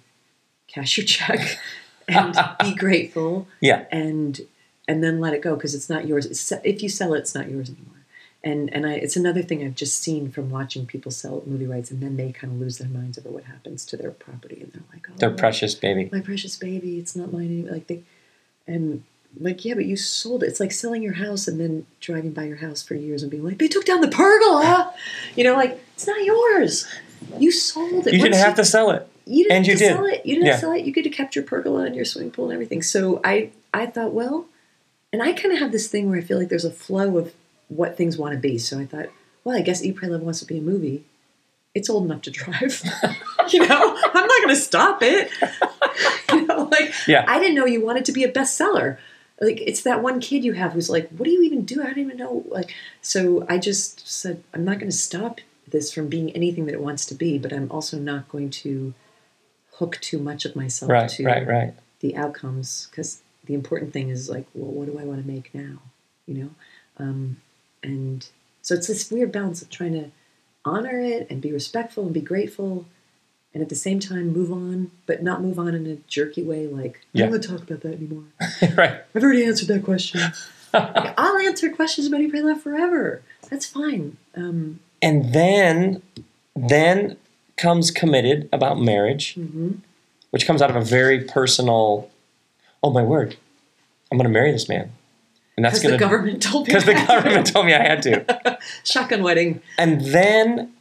cash 0.67 0.97
your 0.97 1.05
check 1.05 1.59
and 2.07 2.35
be 2.61 2.73
grateful 2.75 3.47
Yeah. 3.61 3.85
and 3.91 4.41
and 4.87 5.03
then 5.03 5.19
let 5.19 5.33
it 5.33 5.41
go 5.41 5.55
because 5.55 5.75
it's 5.75 5.89
not 5.89 6.07
yours. 6.07 6.25
It's, 6.25 6.51
if 6.63 6.81
you 6.81 6.89
sell 6.89 7.13
it, 7.13 7.19
it's 7.19 7.35
not 7.35 7.49
yours 7.49 7.69
anymore. 7.69 7.96
And 8.43 8.71
and 8.73 8.85
I, 8.85 8.93
it's 8.93 9.15
another 9.15 9.41
thing 9.41 9.63
I've 9.63 9.75
just 9.75 10.01
seen 10.01 10.31
from 10.31 10.49
watching 10.49 10.85
people 10.85 11.11
sell 11.11 11.41
movie 11.45 11.65
rights, 11.65 11.89
and 11.91 12.01
then 12.01 12.17
they 12.17 12.31
kind 12.31 12.53
of 12.53 12.59
lose 12.59 12.77
their 12.77 12.87
minds 12.87 13.17
over 13.17 13.29
what 13.29 13.45
happens 13.45 13.83
to 13.87 13.97
their 13.97 14.11
property, 14.11 14.59
and 14.61 14.71
they're 14.71 14.83
like, 14.93 15.07
"Oh, 15.09 15.13
They're 15.17 15.31
precious, 15.31 15.73
baby. 15.75 16.07
my 16.11 16.21
precious 16.21 16.55
baby, 16.55 16.99
it's 16.99 17.15
not 17.15 17.33
mine." 17.33 17.45
Anymore. 17.45 17.71
Like 17.73 17.87
they, 17.87 18.03
and 18.67 19.03
like 19.39 19.65
yeah, 19.65 19.73
but 19.73 19.85
you 19.85 19.97
sold 19.97 20.43
it. 20.43 20.47
It's 20.47 20.59
like 20.59 20.71
selling 20.71 21.01
your 21.03 21.13
house 21.15 21.47
and 21.47 21.59
then 21.59 21.87
driving 21.99 22.31
by 22.31 22.43
your 22.45 22.57
house 22.57 22.83
for 22.83 22.93
years 22.93 23.21
and 23.23 23.31
being 23.31 23.43
like, 23.43 23.57
"They 23.57 23.67
took 23.67 23.85
down 23.85 24.01
the 24.01 24.07
pergola," 24.07 24.93
you 25.35 25.43
know, 25.43 25.55
like 25.55 25.83
it's 25.95 26.07
not 26.07 26.23
yours. 26.23 26.87
You 27.39 27.51
sold 27.51 28.05
it. 28.07 28.13
You 28.13 28.19
didn't 28.19 28.33
Once 28.33 28.43
have 28.43 28.55
to 28.57 28.65
sell 28.65 28.91
it. 28.91 29.07
you 29.25 29.43
didn't 29.45 29.57
And 29.57 29.65
have 29.65 29.73
you 29.73 29.77
to 29.79 29.83
did. 29.83 29.95
sell 29.95 30.05
it. 30.05 30.25
You 30.25 30.35
didn't 30.35 30.47
Yeah. 30.47 30.57
sell 30.57 30.71
it. 30.73 30.85
You 30.85 30.93
could 30.93 31.05
have 31.05 31.13
kept 31.13 31.35
your 31.35 31.43
pergola 31.43 31.85
and 31.85 31.95
your 31.95 32.05
swimming 32.05 32.31
pool 32.31 32.45
and 32.45 32.53
everything. 32.53 32.83
So 32.83 33.19
I, 33.23 33.49
I 33.73 33.87
thought, 33.87 34.13
well, 34.13 34.45
and 35.11 35.21
I 35.23 35.33
kind 35.33 35.51
of 35.53 35.59
have 35.59 35.71
this 35.71 35.87
thing 35.87 36.07
where 36.09 36.19
I 36.19 36.21
feel 36.21 36.37
like 36.37 36.49
there's 36.49 36.63
a 36.63 36.71
flow 36.71 37.17
of 37.17 37.33
what 37.69 37.97
things 37.97 38.17
want 38.17 38.33
to 38.33 38.39
be. 38.39 38.57
So 38.57 38.79
I 38.79 38.85
thought, 38.85 39.07
well, 39.43 39.55
I 39.57 39.61
guess 39.61 39.83
Eat, 39.83 39.95
Pray, 39.95 40.07
Love 40.09 40.21
wants 40.21 40.39
to 40.39 40.45
be 40.45 40.57
a 40.57 40.61
movie. 40.61 41.05
It's 41.75 41.89
old 41.89 42.05
enough 42.05 42.21
to 42.23 42.31
drive. 42.31 42.81
you 43.49 43.65
know, 43.67 43.97
I'm 44.13 44.27
not 44.27 44.41
going 44.41 44.49
to 44.49 44.55
stop 44.55 44.99
it. 45.01 45.29
you 46.31 46.45
know, 46.45 46.63
like 46.71 46.93
Yeah. 47.07 47.23
I 47.27 47.39
didn't 47.39 47.55
know 47.55 47.65
you 47.65 47.85
wanted 47.85 48.05
to 48.05 48.11
be 48.11 48.23
a 48.23 48.31
bestseller. 48.31 48.97
Like 49.39 49.61
it's 49.61 49.83
that 49.83 50.01
one 50.01 50.19
kid 50.19 50.43
you 50.43 50.53
have 50.53 50.73
who's 50.73 50.89
like, 50.89 51.09
what 51.09 51.25
do 51.25 51.31
you 51.31 51.43
even 51.43 51.63
do? 51.65 51.81
I 51.81 51.85
don't 51.85 51.99
even 51.99 52.17
know. 52.17 52.43
Like, 52.49 52.73
so 53.01 53.45
I 53.47 53.57
just 53.59 54.07
said, 54.09 54.43
I'm 54.53 54.65
not 54.65 54.79
going 54.79 54.89
to 54.89 54.97
stop 54.97 55.39
this 55.67 55.91
from 55.93 56.07
being 56.07 56.31
anything 56.31 56.65
that 56.65 56.73
it 56.73 56.81
wants 56.81 57.05
to 57.07 57.15
be, 57.15 57.37
but 57.37 57.53
I'm 57.53 57.69
also 57.71 57.97
not 57.99 58.29
going 58.29 58.49
to 58.51 58.93
hook 59.73 59.99
too 60.01 60.17
much 60.17 60.45
of 60.45 60.55
myself 60.55 60.89
Right, 60.89 61.09
to 61.11 61.23
right, 61.25 61.45
right. 61.47 61.73
the 61.99 62.15
outcomes 62.15 62.87
because 62.89 63.21
the 63.45 63.53
important 63.53 63.93
thing 63.93 64.09
is 64.09 64.29
like, 64.29 64.47
well, 64.55 64.71
what 64.71 64.87
do 64.87 64.97
I 64.97 65.03
want 65.03 65.21
to 65.21 65.27
make 65.27 65.53
now? 65.53 65.77
You 66.25 66.33
know, 66.35 66.49
um, 66.97 67.37
and 67.83 68.27
so 68.61 68.75
it's 68.75 68.87
this 68.87 69.09
weird 69.11 69.31
balance 69.31 69.61
of 69.61 69.69
trying 69.69 69.93
to 69.93 70.11
honor 70.65 70.99
it 70.99 71.27
and 71.29 71.41
be 71.41 71.51
respectful 71.51 72.05
and 72.05 72.13
be 72.13 72.21
grateful, 72.21 72.85
and 73.53 73.63
at 73.63 73.69
the 73.69 73.75
same 73.75 73.99
time 73.99 74.33
move 74.33 74.51
on, 74.51 74.91
but 75.05 75.23
not 75.23 75.41
move 75.41 75.57
on 75.57 75.73
in 75.73 75.87
a 75.87 75.95
jerky 76.07 76.43
way. 76.43 76.67
Like, 76.67 77.01
I 77.15 77.19
don't 77.19 77.31
want 77.31 77.43
to 77.43 77.49
talk 77.49 77.61
about 77.61 77.81
that 77.81 77.93
anymore. 77.93 78.25
right. 78.77 79.01
I've 79.15 79.23
already 79.23 79.45
answered 79.45 79.69
that 79.69 79.83
question. 79.83 80.21
Like, 80.73 81.13
I'll 81.17 81.37
answer 81.37 81.71
questions 81.71 82.07
about 82.07 82.19
Pray 82.29 82.41
Love 82.41 82.61
forever. 82.61 83.23
That's 83.49 83.65
fine. 83.65 84.17
Um, 84.35 84.81
And 85.01 85.33
then, 85.33 86.03
then 86.55 87.15
comes 87.55 87.89
committed 87.89 88.49
about 88.51 88.79
marriage, 88.79 89.35
mhm. 89.35 89.79
which 90.29 90.45
comes 90.45 90.61
out 90.61 90.69
of 90.69 90.75
a 90.75 90.81
very 90.81 91.23
personal. 91.23 92.09
Oh 92.83 92.91
my 92.91 93.01
word! 93.01 93.37
I'm 94.11 94.17
going 94.17 94.27
to 94.27 94.33
marry 94.33 94.51
this 94.51 94.69
man, 94.69 94.91
and 95.57 95.65
that's 95.65 95.79
Because 95.79 95.89
going 95.89 95.99
the 95.99 96.05
government 96.05 96.41
told 96.41 96.67
me. 96.67 96.73
because 96.73 96.85
the 96.85 96.93
to. 96.93 97.05
government 97.07 97.47
told 97.47 97.65
me 97.65 97.73
I 97.73 97.83
had 97.83 98.01
to. 98.03 98.59
Shotgun 98.83 99.23
wedding. 99.23 99.61
And 99.77 100.01
then 100.01 100.71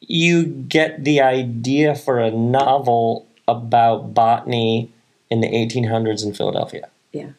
you 0.00 0.44
get 0.44 1.04
the 1.04 1.20
idea 1.20 1.94
for 1.94 2.18
a 2.20 2.30
novel 2.30 3.26
about 3.48 4.12
botany 4.14 4.90
in 5.30 5.40
the 5.40 5.48
1800s 5.48 6.24
in 6.24 6.34
Philadelphia, 6.34 6.88
Yeah. 7.12 7.30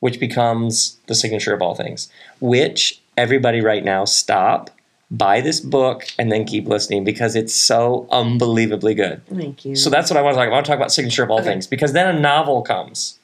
which 0.00 0.18
becomes 0.20 0.98
the 1.08 1.14
signature 1.14 1.52
of 1.52 1.60
all 1.62 1.74
things. 1.74 2.08
Which 2.40 3.00
everybody 3.16 3.60
right 3.60 3.84
now 3.84 4.04
stop, 4.04 4.70
buy 5.10 5.40
this 5.40 5.60
book, 5.60 6.06
and 6.18 6.30
then 6.32 6.44
keep 6.44 6.66
listening 6.68 7.02
because 7.04 7.34
it's 7.36 7.54
so 7.54 8.06
unbelievably 8.10 8.94
good. 8.94 9.20
Thank 9.26 9.64
you. 9.64 9.74
So 9.76 9.90
that's 9.90 10.10
what 10.10 10.16
I 10.16 10.22
want 10.22 10.34
to 10.34 10.38
talk 10.38 10.46
about. 10.46 10.52
I 10.52 10.56
want 10.56 10.66
to 10.66 10.70
talk 10.70 10.78
about 10.78 10.92
signature 10.92 11.24
of 11.24 11.30
all 11.30 11.40
Okay. 11.40 11.50
things 11.50 11.66
because 11.66 11.92
then 11.92 12.12
a 12.14 12.18
novel 12.18 12.62
comes 12.62 13.18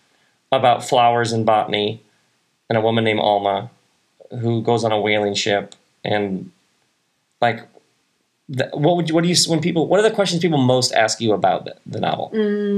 about 0.53 0.85
flowers 0.85 1.33
and 1.33 1.47
botany 1.47 2.03
and 2.69 2.77
a 2.79 2.81
woman 2.81 3.05
named 3.05 3.21
Alma 3.21 3.71
who 4.41 4.63
goes 4.63 4.85
on 4.85 4.93
a 4.93 5.01
whaling 5.01 5.35
ship 5.35 5.75
and 6.05 6.51
like 7.41 7.61
the, 8.49 8.69
what 8.75 8.97
would 8.97 9.09
you, 9.09 9.15
what 9.15 9.23
do 9.25 9.29
you 9.29 9.37
when 9.49 9.61
people 9.61 9.87
what 9.87 9.99
are 10.01 10.03
the 10.09 10.15
questions 10.15 10.41
people 10.43 10.59
most 10.59 10.93
ask 10.93 11.21
you 11.21 11.33
about 11.33 11.65
the, 11.65 11.77
the 11.87 12.01
novel 12.01 12.31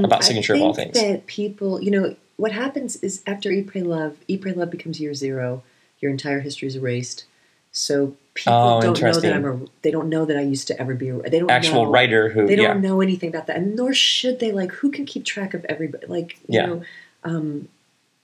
about 0.05 0.25
signature 0.25 0.55
Mm, 0.55 0.57
of 0.57 0.63
all 0.63 0.75
think 0.75 0.93
things 0.95 1.03
That 1.03 1.27
people, 1.27 1.83
you 1.83 1.91
know, 1.91 2.17
what 2.37 2.53
happens 2.53 2.97
is 2.97 3.23
after 3.27 3.51
Eat, 3.51 3.67
Pray, 3.67 3.83
Love, 3.83 4.17
Eat, 4.29 4.41
Pray, 4.43 4.53
Love 4.53 4.71
becomes 4.71 5.01
year 5.01 5.15
zero. 5.15 5.63
Your 6.01 6.11
entire 6.11 6.41
history 6.41 6.69
is 6.69 6.77
erased. 6.77 7.25
So 7.73 8.17
people 8.35 8.55
Oh, 8.55 8.81
don't 8.81 9.03
know 9.03 9.21
that 9.21 9.33
I'm 9.33 9.45
a. 9.45 9.61
They 9.83 9.91
don't 9.91 10.09
know 10.09 10.25
that 10.25 10.37
I 10.37 10.43
used 10.43 10.69
to 10.69 10.81
ever 10.81 10.95
be. 10.95 11.09
A, 11.11 11.19
they 11.29 11.39
don't 11.39 11.51
actual 11.51 11.85
know, 11.85 11.91
writer 11.91 12.29
who 12.31 12.47
They 12.47 12.57
don't 12.57 12.81
yeah 12.81 12.89
know 12.89 13.01
anything 13.01 13.29
about 13.29 13.47
that, 13.49 13.57
and 13.57 13.77
nor 13.77 13.93
should 13.93 14.39
they. 14.41 14.53
Like, 14.53 14.73
who 14.73 14.91
can 14.91 15.05
keep 15.05 15.25
track 15.25 15.53
of 15.55 15.65
everybody? 15.67 16.07
Like, 16.07 16.39
you 16.49 16.57
Yeah. 16.57 16.67
know, 16.67 16.83
um, 17.25 17.69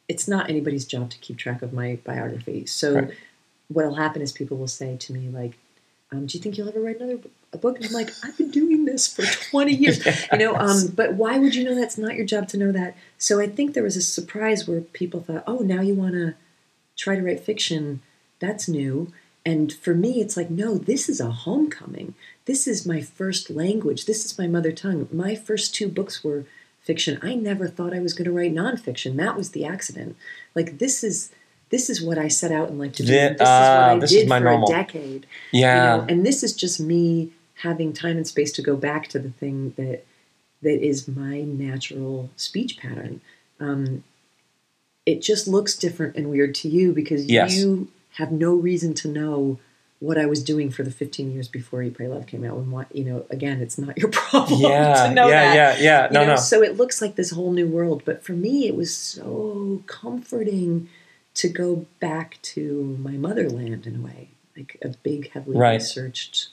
it's 0.09 0.29
not 0.29 0.49
anybody's 0.51 0.85
job 0.85 1.11
to 1.11 1.19
keep 1.19 1.37
track 1.39 1.63
of 1.63 1.73
my 1.73 1.99
biography. 2.05 2.67
So, 2.67 2.95
Right. 2.95 3.11
what'll 3.69 3.95
happen 3.95 4.21
is 4.23 4.33
people 4.33 4.57
will 4.57 4.69
say 4.69 4.97
to 4.99 5.13
me 5.13 5.29
like, 5.29 5.55
um, 6.13 6.27
"Do 6.27 6.37
you 6.37 6.43
think 6.43 6.57
you'll 6.59 6.69
ever 6.69 6.81
write 6.81 7.01
another 7.01 7.19
a 7.53 7.59
book?" 7.59 7.77
And 7.77 7.87
I'm 7.87 7.93
like, 7.93 8.11
"I've 8.23 8.37
been 8.37 8.51
doing 8.51 8.85
this 8.85 9.07
for 9.09 9.23
20 9.51 9.73
years." 9.75 10.05
you 10.33 10.39
know 10.43 10.55
um, 10.57 10.89
but 10.95 11.15
why 11.15 11.39
would 11.39 11.55
you 11.55 11.65
know 11.65 11.75
that's 11.75 11.97
not 11.99 12.15
your 12.17 12.27
job 12.27 12.49
to 12.49 12.57
know 12.59 12.73
that 12.73 12.97
so 13.19 13.41
i 13.41 13.47
think 13.47 13.73
there 13.75 13.83
was 13.83 13.97
a 13.97 14.03
surprise 14.03 14.67
where 14.69 14.81
people 14.81 15.21
thought 15.21 15.45
oh 15.47 15.59
now 15.59 15.81
you 15.81 15.95
want 15.95 16.13
to 16.13 16.35
try 16.97 17.17
to 17.17 17.23
write 17.23 17.41
fiction 17.41 18.01
that's 18.41 18.69
new 18.69 19.13
and 19.47 19.73
for 19.73 19.95
me 19.95 20.21
it's 20.21 20.37
like 20.37 20.51
no 20.51 20.77
this 20.79 21.09
is 21.09 21.21
a 21.21 21.31
homecoming 21.31 22.15
this 22.45 22.67
is 22.67 22.85
my 22.87 23.01
first 23.01 23.51
language 23.51 24.05
this 24.05 24.25
is 24.25 24.39
my 24.39 24.47
mother 24.47 24.73
tongue 24.73 25.09
my 25.13 25.35
first 25.35 25.75
two 25.75 25.89
books 25.89 26.23
were 26.23 26.45
fiction 26.85 27.19
i 27.23 27.35
never 27.35 27.67
thought 27.67 27.93
i 27.95 27.99
was 28.01 28.13
going 28.13 28.25
to 28.27 28.33
write 28.33 28.55
nonfiction 28.55 29.17
that 29.17 29.37
was 29.37 29.51
the 29.51 29.65
accident 29.65 30.17
like 30.55 30.79
this 30.79 31.03
is 31.03 31.33
this 31.71 31.89
is 31.91 32.03
what 32.03 32.19
i 32.19 32.29
set 32.29 32.53
out 32.53 32.69
in 32.69 32.79
life 32.79 32.93
to 32.93 33.03
do 33.03 33.09
Thi- 33.09 33.15
this 33.15 33.33
is 33.33 33.39
what 33.41 33.49
ah, 33.49 33.91
i 33.93 33.99
this 33.99 34.13
is 34.13 34.19
did 34.23 34.29
for 34.29 34.41
normal. 34.41 34.69
a 34.69 34.73
decade 34.73 35.27
yeah 35.53 35.95
you 35.97 36.01
know, 36.03 36.07
and 36.09 36.27
this 36.27 36.43
is 36.43 36.53
just 36.55 36.79
me 36.81 37.31
having 37.63 37.93
time 37.93 38.17
and 38.17 38.27
space 38.27 38.53
to 38.53 38.63
go 38.63 38.77
back 38.77 39.09
to 39.09 39.19
the 39.19 39.31
thing 39.31 39.73
that 39.77 40.05
that 40.63 40.83
is 40.83 41.07
my 41.07 41.43
natural 41.43 42.31
speech 42.37 42.79
pattern. 42.79 43.21
Um, 43.61 44.03
it 45.05 45.21
just 45.21 45.47
looks 45.47 45.77
different 45.77 46.17
and 46.17 46.31
weird 46.31 46.55
to 46.57 46.69
you 46.71 46.93
because 46.95 47.27
Yes. 47.27 47.55
you 47.57 47.89
have 48.13 48.33
no 48.33 48.55
reason 48.55 48.95
to 48.95 49.09
know 49.09 49.59
what 50.01 50.19
I 50.19 50.27
was 50.27 50.43
doing 50.43 50.71
for 50.71 50.83
the 50.83 50.91
15 50.91 51.33
years 51.33 51.49
before 51.49 51.83
Eat, 51.83 51.95
Pray, 51.95 52.09
Love 52.09 52.27
came 52.27 52.45
out. 52.45 52.57
And 52.59 52.71
what 52.71 52.95
you 52.95 53.05
know, 53.05 53.25
again, 53.31 53.61
it's 53.63 53.79
not 53.79 53.97
your 53.97 54.11
problem 54.13 54.61
yeah 54.61 55.07
to 55.09 55.15
know 55.15 55.29
yeah 55.29 55.55
that. 55.55 55.55
yeah 55.81 55.85
yeah 55.85 56.07
You 56.09 56.13
no 56.13 56.21
know, 56.23 56.35
no 56.35 56.37
So 56.37 56.63
it 56.63 56.77
looks 56.77 57.01
like 57.01 57.15
this 57.17 57.31
whole 57.31 57.53
new 57.53 57.67
world. 57.67 58.03
But 58.05 58.23
for 58.25 58.33
me, 58.33 58.67
it 58.67 58.77
was 58.77 58.95
so 58.95 59.83
comforting 59.87 60.89
to 61.35 61.49
go 61.49 61.87
back 62.01 62.39
to 62.43 62.97
my 63.01 63.13
motherland 63.13 63.87
in 63.87 63.97
a 63.97 64.01
way, 64.01 64.29
like 64.57 64.77
a 64.83 64.89
big, 64.89 65.31
heavily 65.33 65.57
Right. 65.59 65.75
researched 65.75 66.49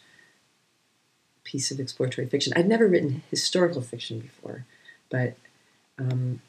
piece 1.44 1.72
of 1.72 1.80
exploratory 1.80 2.28
fiction. 2.28 2.54
I'd 2.56 2.68
never 2.68 2.88
written 2.88 3.24
historical 3.30 3.82
fiction 3.82 4.20
before, 4.20 4.66
but 5.10 5.36
um, 6.00 6.42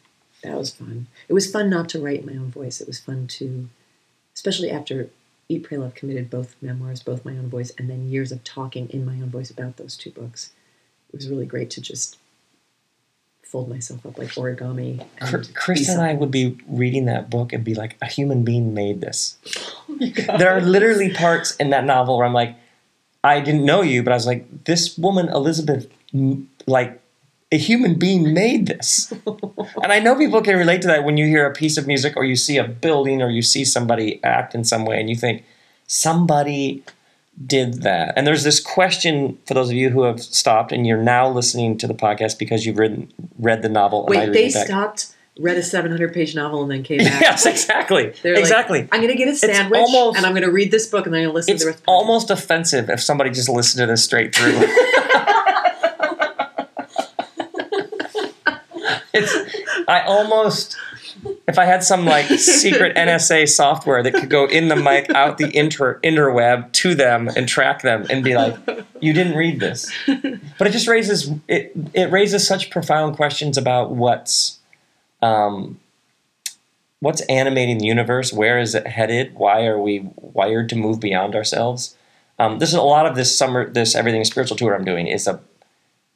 that 0.42 0.57
was 0.57 0.70
fun. 0.72 1.09
It 1.28 1.33
was 1.33 1.50
fun 1.50 1.68
not 1.68 1.88
to 1.90 2.00
write 2.00 2.24
my 2.24 2.33
own 2.33 2.50
voice. 2.50 2.81
It 2.81 2.87
was 2.87 3.00
fun 3.00 3.26
to, 3.28 3.68
especially 4.35 4.70
after 4.70 5.11
Eat, 5.53 5.65
Pray, 5.65 5.77
Love 5.77 5.95
committed 5.95 6.31
both 6.31 6.57
memoirs, 6.62 7.03
both 7.03 7.25
my 7.25 7.33
own 7.33 7.49
voice, 7.49 7.73
and 7.79 7.91
then 7.91 8.09
years 8.09 8.33
of 8.33 8.43
talking 8.45 8.88
in 8.88 9.05
my 9.05 9.15
own 9.15 9.31
voice 9.31 9.51
about 9.51 9.77
those 9.77 9.97
two 9.97 10.11
books. 10.11 10.53
It 11.12 11.17
was 11.17 11.29
really 11.29 11.47
great 11.47 11.71
to 11.71 11.81
just 11.81 12.17
fold 13.43 13.69
myself 13.69 14.07
up 14.07 14.17
like 14.17 14.29
origami. 14.29 15.07
And 15.21 15.55
Chris 15.55 15.88
and 15.91 16.01
I 16.01 16.15
would 16.15 16.31
be 16.31 16.57
reading 16.67 17.05
that 17.05 17.29
book 17.29 17.53
and 17.53 17.62
be 17.62 17.75
like, 17.75 17.99
a 18.01 18.07
human 18.07 18.45
being 18.45 18.75
made 18.75 19.01
this. 19.01 19.37
Oh. 20.29 20.38
There 20.38 20.51
are 20.51 20.61
literally 20.61 21.12
parts 21.12 21.55
in 21.57 21.71
that 21.71 21.85
novel 21.85 22.17
where 22.17 22.27
I'm 22.27 22.33
like, 22.33 22.57
I 23.23 23.41
didn't 23.41 23.65
know 23.65 23.83
you, 23.83 24.03
but 24.03 24.12
I 24.12 24.17
was 24.17 24.27
like, 24.27 24.65
this 24.65 24.97
woman, 24.97 25.29
Elizabeth, 25.29 25.87
like, 26.67 27.02
a 27.53 27.59
human 27.59 27.95
being 27.99 28.33
made 28.33 28.67
this. 28.67 29.12
and 29.83 29.93
I 29.93 30.01
know 30.01 30.17
people 30.17 30.41
can 30.43 30.57
relate 30.57 30.81
to 30.83 30.88
that 30.88 31.05
when 31.05 31.17
you 31.19 31.27
hear 31.27 31.47
a 31.47 31.53
piece 31.53 31.77
of 31.77 31.87
music 31.87 32.17
or 32.17 32.25
you 32.25 32.35
see 32.35 32.57
a 32.57 32.65
building 32.67 33.23
or 33.23 33.29
you 33.31 33.43
see 33.43 33.65
somebody 33.65 34.19
act 34.25 34.55
in 34.55 34.65
some 34.65 34.85
way 34.87 34.99
and 34.99 35.09
you 35.11 35.15
think, 35.17 35.45
somebody 35.87 36.83
did 37.47 37.83
that. 37.83 38.15
And 38.17 38.27
there's 38.27 38.45
this 38.45 38.59
question 38.61 39.38
for 39.47 39.55
those 39.55 39.69
of 39.69 39.75
you 39.77 39.91
who 39.91 40.03
have 40.03 40.21
stopped 40.23 40.73
and 40.73 40.87
you're 40.87 41.03
now 41.03 41.29
listening 41.29 41.77
to 41.79 41.87
the 41.87 41.95
podcast 41.95 42.38
because 42.38 42.65
you've 42.67 42.79
read, 42.79 43.12
read 43.38 43.62
the 43.62 43.69
novel. 43.69 44.07
and 44.07 44.17
I 44.17 44.25
Wait, 44.27 44.33
they 44.33 44.49
stopped, 44.49 45.15
read 45.38 45.57
a 45.57 45.62
700 45.62 46.12
page 46.12 46.35
novel, 46.35 46.62
and 46.62 46.71
then 46.71 46.83
came 46.83 46.99
back. 47.05 47.21
yes, 47.21 47.47
exactly. 47.47 48.15
They're 48.23 48.35
like, 48.35 48.41
exactly. 48.41 48.88
I'm 48.93 49.01
going 49.01 49.12
to 49.12 49.17
get 49.17 49.29
a 49.29 49.35
sandwich, 49.35 49.79
almost- 49.81 50.17
and 50.17 50.27
I'm 50.27 50.33
going 50.33 50.43
to 50.45 50.51
read 50.51 50.71
this 50.71 50.87
book, 50.87 51.07
and 51.07 51.15
then 51.15 51.21
I'm 51.21 51.25
going 51.27 51.33
to 51.33 51.37
listen 51.37 51.55
it's 51.55 51.62
to 51.62 51.67
the 51.67 51.71
rest 51.73 51.85
podcast." 51.85 51.88
almost 51.88 52.31
offensive 52.31 52.88
if 52.91 53.01
somebody 53.03 53.31
just 53.31 53.49
listened 53.49 53.81
to 53.83 53.87
this 53.87 54.05
straight 54.05 54.35
through. 54.35 54.53
it's 59.12 59.35
I 59.88 60.03
almost 60.03 60.77
if 61.46 61.59
I 61.59 61.64
had 61.64 61.85
some 61.85 62.05
like 62.05 62.27
secret 62.27 62.96
NSA 62.96 63.48
software 63.48 64.03
that 64.03 64.14
could 64.14 64.31
go 64.31 64.46
in 64.46 64.68
the 64.68 64.77
mic 64.77 65.11
out 65.11 65.38
the 65.38 65.55
inter 65.57 66.01
interweb 66.01 66.72
to 66.72 66.94
them 66.94 67.29
and 67.37 67.48
track 67.48 67.83
them 67.83 68.07
and 68.11 68.25
be 68.25 68.35
like, 68.35 68.57
you 69.01 69.12
didn't 69.12 69.37
read 69.37 69.61
this. 69.61 69.92
But 70.07 70.66
it 70.66 70.72
just 70.72 70.88
raises 70.88 71.31
it 71.48 71.72
it 71.94 72.11
raises 72.11 72.46
such 72.46 72.70
profound 72.70 73.16
questions 73.16 73.57
about 73.57 73.90
what's 73.90 74.59
um, 75.20 75.79
what's 77.03 77.20
animating 77.22 77.79
the 77.79 77.85
universe 77.87 78.33
where 78.33 78.59
is 78.59 78.75
it 78.75 78.87
headed 78.87 79.35
why 79.35 79.66
are 79.66 79.79
we 79.79 80.09
wired 80.16 80.68
to 80.68 80.77
move 80.77 81.01
beyond 81.01 81.35
ourselves 81.35 81.96
um, 82.38 82.61
this 82.61 82.68
is 82.68 82.77
a 82.77 82.83
lot 82.83 83.07
of 83.07 83.16
this 83.16 83.37
summer 83.37 83.68
this 83.68 83.94
everything 83.96 84.25
spiritual 84.25 84.57
tour 84.57 84.75
i'm 84.75 84.85
doing 84.85 85.09
is 85.09 85.27
a 85.27 85.40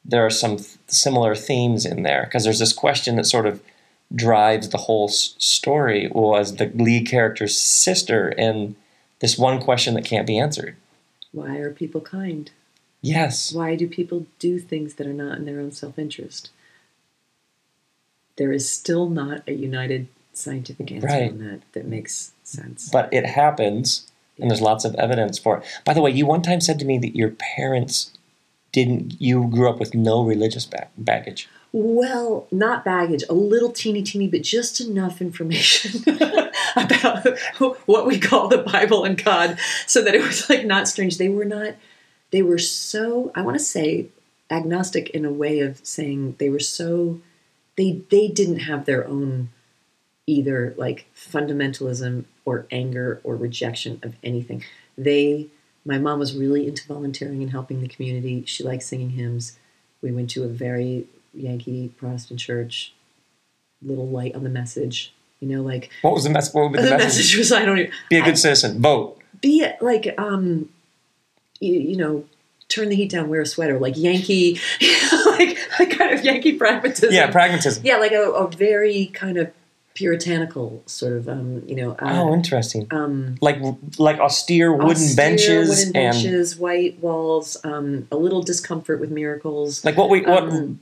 there 0.07 0.25
are 0.25 0.29
some 0.29 0.55
th- 0.57 0.77
similar 0.87 1.35
themes 1.35 1.85
in 1.85 2.03
there 2.03 2.23
because 2.23 2.43
there's 2.45 2.59
this 2.59 2.73
question 2.73 3.15
that 3.17 3.25
sort 3.25 3.45
of 3.45 3.61
drives 4.15 4.69
the 4.69 4.77
whole 4.77 5.09
s- 5.09 5.35
story 5.37 6.07
was 6.13 6.55
the 6.55 6.67
lead 6.75 7.05
character's 7.07 7.57
sister 7.57 8.29
and 8.37 8.75
this 9.19 9.37
one 9.37 9.59
question 9.59 9.93
that 9.95 10.05
can't 10.05 10.25
be 10.27 10.39
answered 10.39 10.75
Why 11.33 11.57
are 11.57 11.71
people 11.71 11.99
kind? 12.01 12.49
yes 13.01 13.51
Why 13.53 13.75
do 13.75 13.87
people 13.87 14.25
do 14.39 14.59
things 14.59 14.93
that 14.95 15.07
are 15.07 15.13
not 15.13 15.37
in 15.37 15.45
their 15.45 15.59
own 15.59 15.71
self 15.71 15.99
interest? 15.99 16.49
There 18.37 18.51
is 18.51 18.69
still 18.71 19.09
not 19.09 19.41
a 19.47 19.53
united 19.53 20.07
scientific 20.33 20.91
answer 20.91 21.07
Right. 21.07 21.31
on 21.31 21.39
that 21.39 21.61
that 21.73 21.85
makes 21.87 22.31
sense. 22.43 22.89
but 22.89 23.11
it 23.11 23.25
happens 23.25 24.07
and 24.39 24.51
there's 24.51 24.61
lots 24.61 24.85
of 24.85 24.93
evidence 24.95 25.39
for 25.39 25.57
it 25.57 25.65
by 25.83 25.93
the 25.95 26.01
way 26.01 26.11
you 26.11 26.25
one 26.27 26.43
time 26.43 26.61
said 26.61 26.77
to 26.79 26.85
me 26.85 26.99
that 26.99 27.15
your 27.15 27.31
parents 27.31 28.11
didn't 28.77 29.19
you 29.19 29.47
grew 29.47 29.67
up 29.67 29.79
with 29.79 29.95
no 29.95 30.23
religious 30.23 30.65
ba- 30.67 30.89
baggage 30.97 31.49
Well, 31.71 32.47
not 32.51 32.85
baggage, 32.85 33.23
a 33.27 33.33
little 33.33 33.71
teeny 33.71 34.03
teeny, 34.03 34.27
but 34.27 34.43
just 34.43 34.79
enough 34.79 35.19
information 35.19 36.03
about 36.75 37.39
what 37.87 38.05
we 38.05 38.19
call 38.19 38.47
the 38.47 38.59
Bible 38.59 39.03
and 39.03 39.21
God 39.21 39.57
so 39.87 40.03
that 40.03 40.13
it 40.13 40.21
was 40.21 40.47
like 40.49 40.63
not 40.65 40.87
strange. 40.87 41.17
They 41.17 41.29
were 41.29 41.45
not, 41.45 41.73
they 42.31 42.43
were 42.43 42.59
so, 42.59 43.31
I 43.35 43.41
want 43.41 43.57
to 43.57 43.63
say, 43.63 44.07
agnostic 44.51 45.09
in 45.09 45.25
a 45.25 45.31
way 45.31 45.59
of 45.59 45.85
saying 45.85 46.35
they 46.37 46.49
were 46.49 46.59
so, 46.59 47.19
they, 47.77 48.01
they 48.11 48.27
didn't 48.27 48.59
have 48.59 48.85
their 48.85 49.07
own 49.07 49.49
either 50.27 50.75
like 50.77 51.07
fundamentalism 51.15 52.25
or 52.45 52.67
anger 52.69 53.19
or 53.23 53.35
rejection 53.35 53.99
of 54.03 54.15
anything. 54.23 54.63
They, 54.97 55.47
my 55.87 55.97
mom 55.97 56.19
was 56.19 56.35
really 56.35 56.67
into 56.67 56.85
volunteering 56.85 57.41
and 57.41 57.51
helping 57.51 57.81
the 57.81 57.87
community. 57.87 58.43
She 58.45 58.63
liked 58.63 58.83
singing 58.83 59.11
hymns. 59.11 59.57
We 60.01 60.11
went 60.11 60.29
to 60.31 60.43
a 60.43 60.47
very 60.47 61.05
Yankee 61.33 61.87
Protestant 61.97 62.39
church, 62.39 62.93
little 63.81 64.07
light 64.07 64.35
on 64.35 64.43
the 64.43 64.49
message. 64.49 65.13
You 65.39 65.47
know, 65.47 65.61
like 65.61 65.89
what 66.01 66.13
was 66.13 66.23
the 66.25 66.29
message? 66.29 66.53
what 66.53 66.63
would 66.63 66.73
be 66.73 66.79
the, 66.81 66.85
the, 66.89 66.97
message? 66.97 67.17
message 67.17 67.37
was 67.37 67.51
I 67.51 67.65
don't 67.65 67.79
even 67.79 67.91
be 68.09 68.17
a 68.17 68.21
good 68.23 68.31
I- 68.31 68.35
citizen 68.35 68.81
vote 68.81 69.17
be 69.41 69.65
like 69.81 70.13
um, 70.17 70.69
you, 71.59 71.73
you 71.73 71.95
know, 71.95 72.25
turn 72.69 72.89
the 72.89 72.95
heat 72.95 73.11
down, 73.11 73.29
wear 73.29 73.41
a 73.41 73.45
sweater, 73.45 73.79
like 73.79 73.95
Yankee, 73.97 74.59
like 75.27 75.57
like 75.79 75.97
kind 75.97 76.13
of 76.13 76.23
Yankee 76.25 76.57
pragmatism. 76.57 77.11
yeah 77.13 77.31
pragmatism 77.31 77.83
yeah, 77.85 77.97
like 77.97 78.11
a, 78.11 78.31
a 78.31 78.47
very 78.49 79.07
kind 79.07 79.37
of 79.37 79.51
puritanical 79.97 80.83
sort 80.85 81.13
of 81.13 81.27
um, 81.27 81.63
you 81.65 81.75
know. 81.75 81.93
Uh, 81.93 82.21
oh 82.21 82.33
interesting 82.33 82.87
um, 82.91 83.35
like 83.41 83.57
like 83.97 84.19
austere 84.19 84.71
wooden 84.71 84.91
austere 84.91 85.15
benches 85.15 85.69
wooden 85.69 85.85
and 85.85 86.13
benches, 86.13 86.55
white 86.55 86.99
walls, 86.99 87.57
um, 87.63 88.07
a 88.11 88.15
little 88.15 88.43
discomfort 88.43 88.99
with 88.99 89.09
miracles. 89.09 89.83
like 89.83 89.97
what 89.97 90.09
we 90.09 90.21
what 90.21 90.43
Um, 90.43 90.79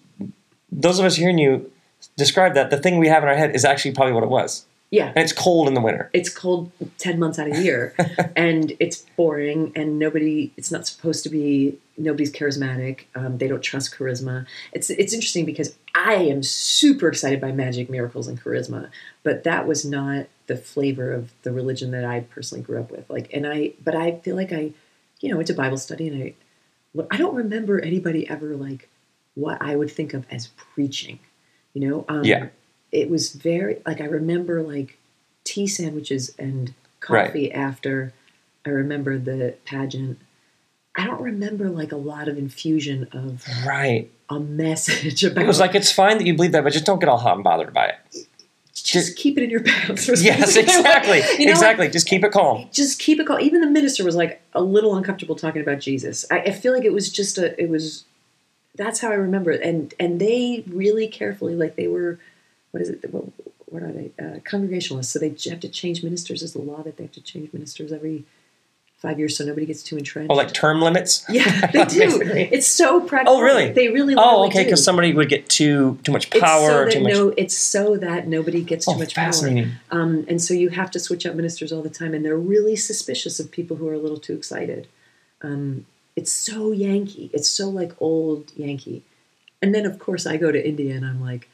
those 0.70 1.00
of 1.00 1.06
us 1.06 1.16
hearing 1.16 1.38
you 1.38 1.72
describe 2.18 2.56
that 2.56 2.70
the 2.72 2.78
thing 2.78 2.98
we 2.98 3.08
have 3.08 3.24
in 3.24 3.30
our 3.30 3.36
head 3.36 3.56
is 3.56 3.64
actually 3.64 3.94
probably 3.94 4.14
what 4.14 4.24
it 4.24 4.30
was 4.30 4.66
yeah, 4.92 5.08
and 5.08 5.18
it's 5.18 5.34
cold 5.34 5.68
in 5.68 5.74
the 5.74 5.82
winter. 5.82 6.10
It's 6.14 6.30
cold 6.30 6.72
10 7.00 7.20
months 7.20 7.40
out 7.40 7.48
of 7.48 7.56
the 7.56 7.64
year 7.64 7.96
and 8.36 8.74
it's 8.80 9.02
boring 9.18 9.72
and 9.76 10.00
nobody 10.00 10.52
it's 10.58 10.72
not 10.72 10.88
supposed 10.88 11.24
to 11.24 11.30
be 11.30 11.78
nobody's 11.98 12.32
charismatic 12.32 13.06
um, 13.16 13.38
they 13.38 13.48
don't 13.48 13.62
trust 13.62 13.96
charisma. 13.96 14.46
It's 14.74 14.90
it's 14.90 15.14
interesting 15.14 15.46
because 15.46 15.76
i 15.96 16.16
am 16.16 16.44
super 16.44 17.08
excited 17.08 17.40
by 17.40 17.52
magic 17.52 17.90
miracles 17.90 18.28
and 18.28 18.42
charisma 18.42 18.90
but 19.24 19.44
that 19.44 19.66
was 19.66 19.86
not 19.86 20.28
the 20.48 20.58
flavor 20.58 21.12
of 21.12 21.32
the 21.44 21.52
religion 21.52 21.92
that 21.92 22.06
i 22.06 22.20
personally 22.20 22.64
grew 22.64 22.80
up 22.80 22.92
with. 22.92 23.10
Like 23.10 23.30
and 23.34 23.48
i 23.48 23.74
but 23.84 23.96
i 23.96 24.20
feel 24.20 24.36
like 24.36 24.52
i 24.52 24.72
you 25.22 25.30
know 25.30 25.38
went 25.38 25.48
to 25.48 25.54
bible 25.54 25.78
study 25.78 26.08
and 26.08 26.24
I, 26.24 27.06
I 27.10 27.18
don't 27.18 27.36
remember 27.36 27.80
anybody 27.80 28.30
ever 28.30 28.56
like 28.56 28.90
what 29.34 29.58
i 29.62 29.76
would 29.76 29.92
think 29.92 30.14
of 30.14 30.26
as 30.30 30.48
preaching 30.48 31.20
you 31.76 31.88
know? 31.88 32.06
Um, 32.08 32.24
Yeah. 32.24 32.48
It 32.96 33.10
was 33.10 33.34
very 33.34 33.82
like 33.86 34.00
i 34.02 34.06
remember 34.06 34.62
like 34.64 34.98
tea 35.44 35.68
sandwiches 35.68 36.34
and 36.40 36.74
coffee 37.00 37.52
after 37.52 38.14
i 38.66 38.70
remember 38.70 39.18
the 39.18 39.56
pageant 39.66 40.18
i 40.96 41.06
don't 41.06 41.22
remember 41.22 41.70
like 41.70 41.92
a 41.92 41.98
lot 41.98 42.28
of 42.28 42.38
infusion 42.38 43.08
of 43.12 43.46
right 43.66 44.10
a 44.30 44.40
message 44.40 45.24
about 45.30 45.44
it 45.44 45.48
was 45.48 45.60
like 45.60 45.76
it's 45.76 45.92
fine 45.92 46.18
that 46.18 46.26
you 46.26 46.34
believe 46.34 46.52
that 46.54 46.64
but 46.64 46.74
just 46.74 46.86
don't 46.86 47.00
get 47.00 47.10
all 47.10 47.18
hot 47.18 47.36
and 47.36 47.44
bothered 47.44 47.74
by 47.74 47.86
it 47.86 48.28
just 48.74 49.16
keep 49.16 49.38
it 49.38 49.44
in 49.44 49.50
your 49.50 49.64
pants 49.64 50.08
yes 50.22 50.56
what- 50.56 50.64
exactly 50.64 51.22
you 51.40 51.46
know, 51.46 51.52
exactly 51.52 51.88
just 51.90 52.08
keep 52.08 52.24
it 52.24 52.32
calm 52.32 52.68
just 52.72 53.00
keep 53.00 53.20
it 53.20 53.26
calm. 53.28 53.40
Even 53.40 53.62
the 53.62 53.68
minister 53.68 54.04
was 54.04 54.16
like 54.16 54.42
a 54.54 54.62
little 54.62 54.96
uncomfortable 54.96 55.36
talking 55.36 55.62
about 55.62 55.80
Jesus. 55.80 56.26
I, 56.30 56.40
I 56.40 56.52
feel 56.52 56.74
like 56.74 56.84
it 56.84 56.94
was 56.94 57.12
just 57.12 57.38
a. 57.38 57.60
It 57.62 57.70
was. 57.70 58.04
That's 58.76 59.00
how 59.00 59.10
I 59.10 59.16
remember 59.16 59.52
it, 59.52 59.62
and 59.62 59.94
and 60.00 60.20
they 60.20 60.64
really 60.68 61.08
carefully, 61.08 61.56
like 61.56 61.76
they 61.78 61.88
were, 61.88 62.20
what 62.76 62.82
is 62.82 62.90
it? 62.90 63.10
What, 63.10 63.24
what 63.68 63.84
are 63.84 63.92
they? 63.94 64.12
Uh, 64.22 64.40
congregationalists. 64.44 65.14
So 65.14 65.20
they 65.20 65.30
have 65.50 65.62
to 65.62 65.70
change 65.70 66.04
ministers. 66.04 66.44
Is 66.44 66.52
the 66.52 66.60
law 66.60 66.84
that 66.84 66.98
they 66.98 67.06
have 67.06 67.14
to 67.14 67.22
change 67.22 67.54
ministers 67.54 67.94
every 67.94 68.26
five 68.98 69.18
years, 69.18 69.38
so 69.38 69.46
nobody 69.46 69.66
gets 69.66 69.82
too 69.82 69.98
entrenched. 69.98 70.30
oh 70.30 70.36
like 70.36 70.54
term 70.54 70.82
limits 70.82 71.24
yeah, 71.30 71.68
they 71.72 71.86
do. 71.86 72.20
It's 72.22 72.68
so 72.68 73.00
practical. 73.00 73.38
Oh, 73.38 73.42
really? 73.42 73.72
They 73.72 73.88
really. 73.88 74.14
oh 74.18 74.48
okay 74.48 74.66
because 74.66 74.84
somebody 74.84 75.14
would 75.14 75.30
get 75.30 75.48
too 75.48 75.98
too 76.04 76.12
much 76.12 76.28
It's 76.28 76.40
power 76.42 76.70
so 76.70 76.80
or 76.80 76.86
that 76.86 76.92
too 76.92 77.00
much 77.00 77.14
no, 77.14 77.34
it's 77.38 77.58
so 77.58 77.96
that 77.96 78.28
nobody 78.28 78.62
gets 78.62 78.88
too 78.88 78.92
oh, 78.92 78.98
much 78.98 79.16
power. 79.16 79.28
fascinating 79.28 79.72
Um, 79.90 80.26
and 80.28 80.42
so 80.42 80.54
you 80.54 80.68
have 80.72 80.92
to 80.92 81.00
switch 81.00 81.26
out 81.26 81.38
ministers 81.38 81.72
all 81.72 81.82
the 81.82 81.90
time, 81.90 82.14
and 82.14 82.26
they're 82.26 82.38
really 82.38 82.76
suspicious 82.76 83.40
of 83.40 83.52
people 83.52 83.78
who 83.78 83.88
are 83.88 83.94
a 83.94 84.00
little 84.00 84.20
too 84.20 84.34
excited. 84.34 84.90
Um, 85.42 85.86
it's 86.18 86.34
so 86.34 86.74
Yankee. 86.74 87.30
It's 87.34 87.50
so 87.50 87.70
like 87.70 87.94
old 88.02 88.52
Yankee. 88.58 89.04
And 89.62 89.74
then 89.74 89.86
of 89.86 89.98
course 89.98 90.26
I 90.26 90.36
go 90.36 90.52
to 90.52 90.68
India 90.68 90.94
and 90.94 91.06
I'm 91.06 91.22
like, 91.22 91.48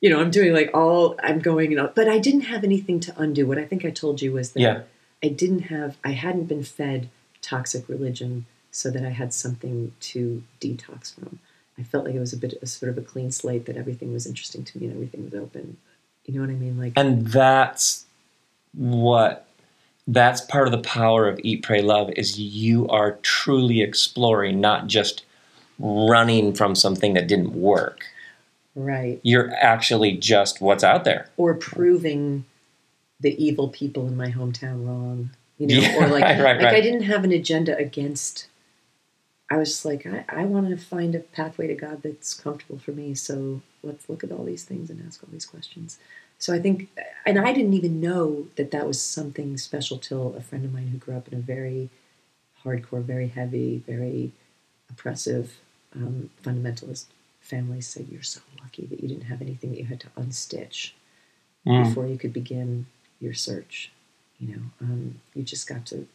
you 0.00 0.10
know, 0.10 0.20
I'm 0.20 0.30
doing 0.30 0.52
like 0.52 0.70
all 0.74 1.16
I'm 1.22 1.40
going, 1.40 1.70
you 1.70 1.76
know, 1.76 1.92
but 1.94 2.08
I 2.08 2.18
didn't 2.18 2.42
have 2.42 2.64
anything 2.64 3.00
to 3.00 3.14
undo. 3.20 3.46
What 3.46 3.58
I 3.58 3.64
think 3.64 3.84
I 3.84 3.90
told 3.90 4.22
you 4.22 4.32
was 4.32 4.52
that 4.52 4.60
Yeah. 4.60 4.82
I 5.22 5.28
didn't 5.28 5.64
have, 5.64 5.98
I 6.02 6.12
hadn't 6.12 6.44
been 6.44 6.62
fed 6.62 7.10
toxic 7.42 7.88
religion, 7.88 8.46
so 8.70 8.90
that 8.90 9.04
I 9.04 9.10
had 9.10 9.34
something 9.34 9.92
to 10.00 10.42
detox 10.60 11.14
from. 11.14 11.40
I 11.78 11.82
felt 11.82 12.04
like 12.04 12.14
it 12.14 12.20
was 12.20 12.32
a 12.32 12.36
bit, 12.36 12.54
a 12.62 12.66
sort 12.66 12.90
of 12.90 12.98
a 12.98 13.02
clean 13.02 13.32
slate 13.32 13.66
that 13.66 13.76
everything 13.76 14.12
was 14.12 14.26
interesting 14.26 14.64
to 14.64 14.78
me 14.78 14.86
and 14.86 14.94
everything 14.94 15.24
was 15.24 15.34
open. 15.34 15.78
You 16.26 16.34
know 16.34 16.40
what 16.40 16.50
I 16.50 16.54
mean? 16.54 16.78
Like, 16.78 16.92
and 16.96 17.26
that's 17.26 18.04
what 18.74 19.46
that's 20.06 20.40
part 20.40 20.66
of 20.66 20.72
the 20.72 20.78
power 20.78 21.28
of 21.28 21.40
eat 21.42 21.62
pray 21.62 21.82
love 21.82 22.10
is 22.16 22.38
you 22.38 22.88
are 22.88 23.18
truly 23.22 23.80
exploring 23.80 24.60
not 24.60 24.86
just 24.86 25.24
running 25.78 26.52
from 26.52 26.74
something 26.74 27.14
that 27.14 27.26
didn't 27.26 27.52
work 27.54 28.04
Right. 28.74 29.20
You're 29.22 29.52
actually 29.54 30.12
just 30.12 30.60
what's 30.60 30.84
out 30.84 31.04
there. 31.04 31.28
Or 31.36 31.54
proving 31.54 32.44
the 33.20 33.42
evil 33.42 33.68
people 33.68 34.06
in 34.06 34.16
my 34.16 34.30
hometown 34.30 34.86
wrong. 34.86 35.30
You 35.58 35.66
know, 35.66 35.74
Yeah, 35.74 35.96
or 35.96 36.08
like, 36.08 36.22
right, 36.22 36.40
right, 36.40 36.56
like 36.56 36.64
right. 36.64 36.74
I 36.74 36.80
didn't 36.80 37.02
have 37.02 37.24
an 37.24 37.32
agenda 37.32 37.76
against. 37.76 38.46
I 39.50 39.56
was 39.56 39.70
just 39.70 39.84
like, 39.84 40.06
I, 40.06 40.24
I 40.28 40.44
want 40.44 40.68
to 40.68 40.76
find 40.76 41.14
a 41.14 41.18
pathway 41.20 41.66
to 41.66 41.74
God 41.74 42.02
that's 42.02 42.34
comfortable 42.34 42.78
for 42.78 42.92
me. 42.92 43.14
So 43.14 43.62
let's 43.82 44.08
look 44.08 44.22
at 44.22 44.30
all 44.30 44.44
these 44.44 44.64
things 44.64 44.90
and 44.90 45.04
ask 45.06 45.22
all 45.22 45.28
these 45.32 45.46
questions. 45.46 45.98
So 46.38 46.54
I 46.54 46.60
think, 46.60 46.88
and 47.26 47.38
I 47.38 47.52
didn't 47.52 47.74
even 47.74 48.00
know 48.00 48.46
that 48.56 48.70
that 48.70 48.86
was 48.86 49.02
something 49.02 49.58
special 49.58 49.98
till 49.98 50.34
a 50.36 50.40
friend 50.40 50.64
of 50.64 50.72
mine 50.72 50.88
who 50.88 50.96
grew 50.96 51.16
up 51.16 51.28
in 51.28 51.36
a 51.36 51.42
very 51.42 51.90
hardcore, 52.64 53.02
very 53.02 53.28
heavy, 53.28 53.82
very 53.86 54.32
oppressive, 54.88 55.58
um, 55.94 56.30
fundamentalist 56.42 57.06
family 57.40 57.80
said, 57.80 58.06
You're 58.10 58.22
so 58.22 58.40
lucky 58.62 58.86
that 58.86 59.00
you 59.00 59.08
didn't 59.08 59.24
have 59.24 59.42
anything 59.42 59.70
that 59.70 59.78
you 59.78 59.86
had 59.86 60.00
to 60.00 60.08
unstitch 60.18 60.92
Mm. 61.66 61.84
before 61.86 62.06
you 62.06 62.16
could 62.16 62.32
begin 62.32 62.86
your 63.20 63.34
search. 63.34 63.90
You 64.38 64.48
know, 64.56 64.62
um, 64.80 65.20
you 65.34 65.42
just 65.42 65.68
got 65.68 65.84
to 65.86 66.06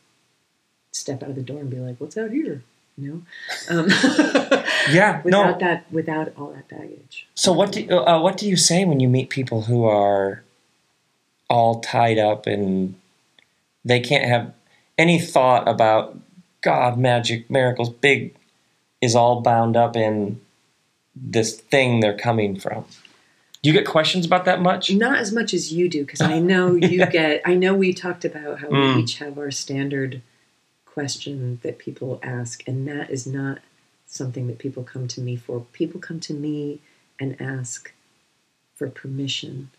step 0.92 1.22
out 1.22 1.30
of 1.30 1.36
the 1.36 1.44
door 1.44 1.60
and 1.62 1.70
be 1.70 1.78
like, 1.78 1.98
"What's 2.02 2.18
out 2.18 2.32
here?" 2.32 2.64
You 2.98 3.24
know, 3.70 3.80
um, 3.82 3.88
Yeah, 4.90 5.22
without 5.24 5.60
no. 5.60 5.68
that, 5.68 5.86
without 5.92 6.34
all 6.36 6.52
that 6.52 6.68
baggage. 6.68 7.28
So 7.36 7.52
what 7.54 7.72
do 7.74 7.82
you, 7.82 7.92
uh, 8.00 8.20
what 8.20 8.38
do 8.38 8.48
you 8.50 8.56
say 8.58 8.86
when 8.86 9.00
you 9.00 9.08
meet 9.08 9.30
people 9.30 9.64
who 9.64 9.86
are 9.86 10.44
all 11.50 11.80
tied 11.82 12.18
up 12.18 12.48
and 12.48 12.96
they 13.84 14.00
can't 14.00 14.26
have 14.26 14.52
any 14.98 15.20
thought 15.20 15.68
about 15.68 16.18
God, 16.62 16.98
magic, 16.98 17.52
miracles, 17.52 17.90
big 17.90 18.34
is 19.02 19.16
all 19.16 19.42
bound 19.42 19.78
up 19.78 19.96
in 19.96 20.42
this 21.16 21.60
thing 21.60 22.00
they're 22.00 22.18
coming 22.18 22.60
from. 22.60 22.86
Do 23.62 23.70
you 23.70 23.74
get 23.74 23.88
questions 23.88 24.26
about 24.26 24.46
that 24.46 24.62
much? 24.62 24.92
Not 24.92 25.18
as 25.18 25.32
much 25.32 25.54
as 25.54 25.74
you 25.74 25.90
do, 25.90 26.02
because 26.06 26.22
I 26.22 26.40
know 26.52 26.76
you 26.76 27.00
Yeah. 27.00 27.10
get. 27.10 27.42
I 27.46 27.56
know 27.56 27.74
we 27.74 27.94
talked 27.94 28.26
about 28.26 28.60
how 28.60 28.68
Mm. 28.68 28.96
we 28.96 29.02
each 29.02 29.18
have 29.18 29.38
our 29.40 29.52
standard 29.52 30.22
question 30.86 31.60
that 31.64 31.78
people 31.80 32.20
ask, 32.24 32.66
and 32.68 32.88
that 32.88 33.10
is 33.10 33.26
not 33.26 33.60
something 34.06 34.48
that 34.48 34.60
people 34.60 34.84
come 34.84 35.08
to 35.10 35.22
me 35.22 35.36
for. 35.36 35.66
People 35.74 36.00
come 36.00 36.20
to 36.22 36.34
me 36.34 36.80
and 37.20 37.40
ask 37.42 37.92
for 38.76 38.88
permission 38.90 39.72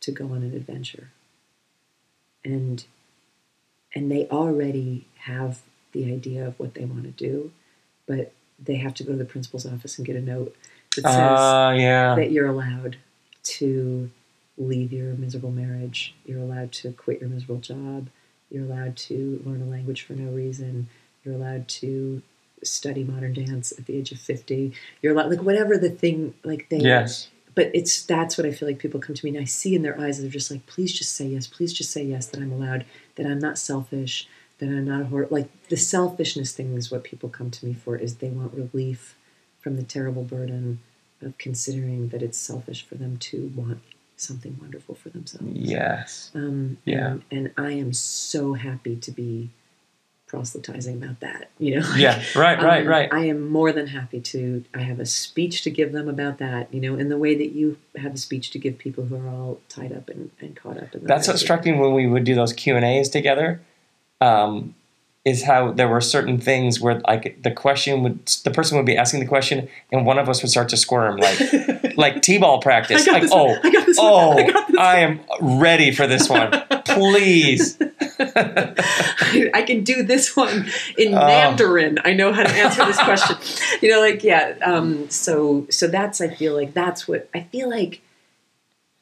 to 0.00 0.10
go 0.12 0.26
on 0.26 0.42
an 0.42 0.54
adventure, 0.54 1.10
and 2.44 2.84
and 3.94 4.10
they 4.10 4.26
already 4.28 5.06
have 5.20 5.60
the 5.92 6.04
idea 6.12 6.46
of 6.46 6.58
what 6.58 6.74
they 6.74 6.84
want 6.84 7.04
to 7.04 7.10
do, 7.10 7.50
but 8.06 8.32
they 8.58 8.76
have 8.76 8.94
to 8.94 9.04
go 9.04 9.12
to 9.12 9.18
the 9.18 9.24
principal's 9.24 9.66
office 9.66 9.98
and 9.98 10.06
get 10.06 10.16
a 10.16 10.20
note 10.20 10.54
that 10.96 11.02
says 11.02 11.04
Ah, 11.06 11.70
yeah. 11.72 12.14
that 12.16 12.30
you're 12.32 12.46
allowed 12.48 12.96
to 13.44 14.10
leave 14.56 14.92
your 14.92 15.14
miserable 15.14 15.50
marriage. 15.52 16.14
You're 16.26 16.40
allowed 16.40 16.72
to 16.72 16.92
quit 16.92 17.20
your 17.20 17.30
miserable 17.30 17.60
job. 17.60 18.08
You're 18.50 18.64
allowed 18.64 18.96
to 18.96 19.40
learn 19.44 19.62
a 19.62 19.66
language 19.66 20.02
for 20.02 20.14
no 20.14 20.30
reason. 20.30 20.88
You're 21.24 21.34
allowed 21.34 21.68
to 21.68 22.22
study 22.64 23.04
modern 23.04 23.34
dance 23.34 23.72
at 23.78 23.86
the 23.86 23.96
age 23.96 24.10
of 24.10 24.18
50. 24.18 24.72
You're 25.02 25.12
allowed, 25.14 25.30
like, 25.30 25.42
whatever 25.42 25.76
the 25.78 25.90
thing, 25.90 26.34
like, 26.42 26.68
they, 26.70 26.78
Yes. 26.78 27.28
but 27.54 27.70
it's, 27.74 28.02
that's 28.04 28.36
what 28.36 28.46
I 28.46 28.50
feel 28.52 28.66
like 28.68 28.78
people 28.80 28.98
come 29.00 29.14
to 29.14 29.24
me 29.24 29.30
and 29.30 29.38
I 29.40 29.44
see 29.44 29.74
in 29.76 29.82
their 29.82 30.00
eyes, 30.00 30.20
they're 30.20 30.28
just 30.30 30.50
like, 30.50 30.66
please 30.66 30.92
just 30.92 31.14
say 31.14 31.26
yes. 31.26 31.46
Please 31.46 31.72
just 31.72 31.92
say 31.92 32.02
yes 32.02 32.26
that 32.26 32.40
I'm 32.40 32.50
allowed, 32.52 32.84
that 33.14 33.26
I'm 33.26 33.38
not 33.38 33.58
selfish, 33.58 34.26
that 34.58 34.66
I'm 34.66 34.84
not 34.86 35.02
a 35.02 35.04
hor 35.04 35.26
Like, 35.30 35.48
the 35.68 35.76
selfishness 35.76 36.52
thing 36.52 36.76
is 36.76 36.90
what 36.90 37.04
people 37.04 37.28
come 37.28 37.50
to 37.50 37.66
me 37.66 37.74
for, 37.74 37.96
is 37.96 38.16
they 38.16 38.30
want 38.30 38.54
relief 38.54 39.16
from 39.60 39.76
the 39.76 39.82
terrible 39.82 40.22
burden 40.24 40.80
of 41.20 41.36
considering 41.38 42.08
that 42.08 42.22
it's 42.22 42.38
selfish 42.38 42.84
for 42.84 42.94
them 42.94 43.16
to 43.18 43.52
want 43.54 43.80
something 44.16 44.56
wonderful 44.60 44.94
for 44.94 45.10
themselves. 45.10 45.46
Yes. 45.52 46.30
Um, 46.34 46.78
Yeah. 46.84 47.06
And, 47.06 47.22
and 47.30 47.50
I 47.56 47.72
am 47.72 47.92
so 47.92 48.54
happy 48.54 48.96
to 48.96 49.10
be 49.10 49.50
proselytizing 50.26 51.02
about 51.02 51.20
that. 51.20 51.50
You 51.58 51.76
know. 51.80 51.88
like, 51.90 52.00
Yeah. 52.00 52.22
Right. 52.36 52.62
Right. 52.62 52.82
um, 52.82 52.88
Right. 52.88 53.12
I 53.12 53.26
am 53.26 53.48
more 53.48 53.72
than 53.72 53.88
happy 53.88 54.20
to. 54.20 54.64
I 54.74 54.80
have 54.80 55.00
a 55.00 55.06
speech 55.06 55.62
to 55.62 55.70
give 55.70 55.92
them 55.92 56.08
about 56.08 56.38
that. 56.38 56.72
You 56.72 56.80
know, 56.80 56.96
in 56.96 57.08
the 57.08 57.18
way 57.18 57.34
that 57.34 57.52
you 57.52 57.78
have 57.96 58.14
a 58.14 58.18
speech 58.18 58.50
to 58.50 58.58
give 58.58 58.78
people 58.78 59.06
who 59.06 59.16
are 59.16 59.28
all 59.28 59.60
tied 59.68 59.92
up 59.92 60.08
and, 60.08 60.30
and 60.40 60.54
caught 60.54 60.76
up 60.76 60.94
in. 60.94 61.04
That's 61.04 61.26
what 61.28 61.38
struck 61.38 61.64
me 61.64 61.72
when 61.72 61.94
we 61.94 62.06
would 62.06 62.24
do 62.24 62.34
those 62.34 62.52
Q 62.52 62.76
and 62.76 62.84
A's 62.84 63.08
together. 63.08 63.60
Um, 64.20 64.74
is 65.24 65.42
how 65.44 65.72
there 65.72 65.88
were 65.88 66.00
certain 66.00 66.38
things 66.40 66.80
where 66.80 67.00
like 67.06 67.42
the 67.42 67.50
question 67.50 68.02
would 68.02 68.24
the 68.44 68.50
person 68.50 68.76
would 68.78 68.86
be 68.86 68.96
asking 68.96 69.20
the 69.20 69.26
question 69.26 69.68
and 69.92 70.06
one 70.06 70.18
of 70.18 70.26
us 70.28 70.40
would 70.42 70.50
start 70.50 70.68
to 70.70 70.76
squirm 70.76 71.18
like 71.18 71.38
like 71.98 72.22
t-ball 72.22 72.60
practice 72.62 73.02
I 73.02 73.04
got 73.04 73.12
like 73.12 73.22
this 73.22 73.32
oh 73.34 73.44
one. 73.48 73.58
I 73.66 73.70
got 73.70 73.86
this 73.86 73.98
one. 73.98 74.06
oh 74.10 74.30
I 74.38 74.50
got 74.50 74.68
this 74.68 74.76
I 74.78 74.96
am 75.00 75.20
ready 75.40 75.90
for 75.92 76.06
this 76.06 76.30
one 76.30 76.50
please 76.86 77.76
I, 78.18 79.50
I 79.54 79.62
can 79.62 79.84
do 79.84 80.02
this 80.02 80.34
one 80.34 80.68
in 80.96 81.14
Oh. 81.14 81.26
Mandarin. 81.26 81.98
I 82.04 82.12
know 82.14 82.32
how 82.32 82.44
to 82.44 82.54
answer 82.54 82.84
this 82.86 82.98
question. 82.98 83.36
you 83.82 83.90
know, 83.90 84.00
like 84.00 84.24
yeah. 84.24 84.56
Um, 84.62 85.08
so 85.10 85.66
so 85.70 85.86
that's 85.88 86.20
I 86.20 86.28
feel 86.28 86.54
like 86.54 86.74
that's 86.74 87.06
what 87.06 87.28
I 87.34 87.42
feel 87.42 87.68
like. 87.68 88.00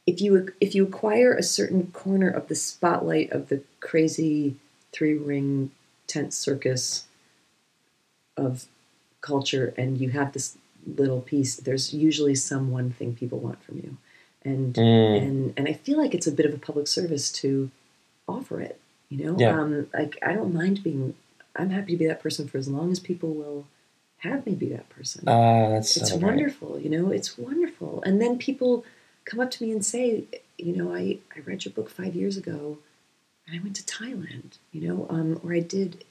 If 0.06 0.20
you 0.20 0.52
if 0.60 0.74
you 0.74 0.84
acquire 0.84 1.32
a 1.34 1.42
certain 1.42 1.88
corner 1.92 2.28
of 2.28 2.48
the 2.48 2.54
spotlight 2.54 3.30
of 3.32 3.48
the 3.48 3.62
crazy 3.80 4.56
three 4.96 5.14
ring 5.14 5.70
tent 6.06 6.32
circus 6.32 7.04
of 8.36 8.66
culture, 9.20 9.74
and 9.76 9.98
you 9.98 10.10
have 10.10 10.32
this 10.32 10.56
little 10.86 11.20
piece, 11.20 11.56
there's 11.56 11.92
usually 11.92 12.34
some 12.34 12.70
one 12.70 12.90
thing 12.90 13.14
people 13.14 13.38
want 13.38 13.62
from 13.62 13.76
you, 13.76 13.96
and 14.44 14.74
Mm. 14.74 15.22
and 15.22 15.54
and 15.56 15.68
I 15.68 15.72
feel 15.72 15.98
like 15.98 16.14
it's 16.14 16.26
a 16.26 16.32
bit 16.32 16.46
of 16.46 16.54
a 16.54 16.58
public 16.68 16.86
service 16.88 17.30
to 17.42 17.70
offer 18.28 18.60
it. 18.60 18.80
You 19.08 19.18
know, 19.24 19.36
Yeah. 19.40 19.60
um, 19.60 19.88
like 19.92 20.18
I 20.22 20.32
don't 20.34 20.54
mind 20.54 20.82
being. 20.82 21.14
I'm 21.58 21.70
happy 21.70 21.92
to 21.92 21.98
be 21.98 22.06
that 22.06 22.20
person 22.20 22.46
for 22.48 22.58
as 22.58 22.68
long 22.68 22.92
as 22.92 23.00
people 23.00 23.32
will 23.32 23.66
have 24.18 24.44
me 24.46 24.54
be 24.54 24.68
that 24.76 24.88
person. 24.90 25.24
Ah, 25.26 25.68
that's 25.70 25.96
it's 25.96 26.10
so 26.10 26.18
great. 26.18 26.26
wonderful, 26.28 26.78
you 26.78 26.90
know. 26.90 27.10
It's 27.10 27.38
wonderful, 27.38 28.02
and 28.06 28.20
then 28.20 28.38
people 28.38 28.84
come 29.24 29.40
up 29.40 29.50
to 29.52 29.64
me 29.64 29.72
and 29.72 29.84
say, 29.84 30.24
you 30.58 30.72
know, 30.76 30.94
I 30.94 31.18
I 31.34 31.40
read 31.44 31.64
your 31.64 31.72
book 31.72 31.88
five 31.90 32.14
years 32.14 32.36
ago, 32.36 32.78
and 33.46 33.58
I 33.58 33.62
went 33.62 33.76
to 33.76 33.82
Thailand, 33.82 34.58
you 34.72 34.88
know, 34.88 35.06
um, 35.08 35.40
or 35.42 35.54
I 35.54 35.60
did, 35.60 36.04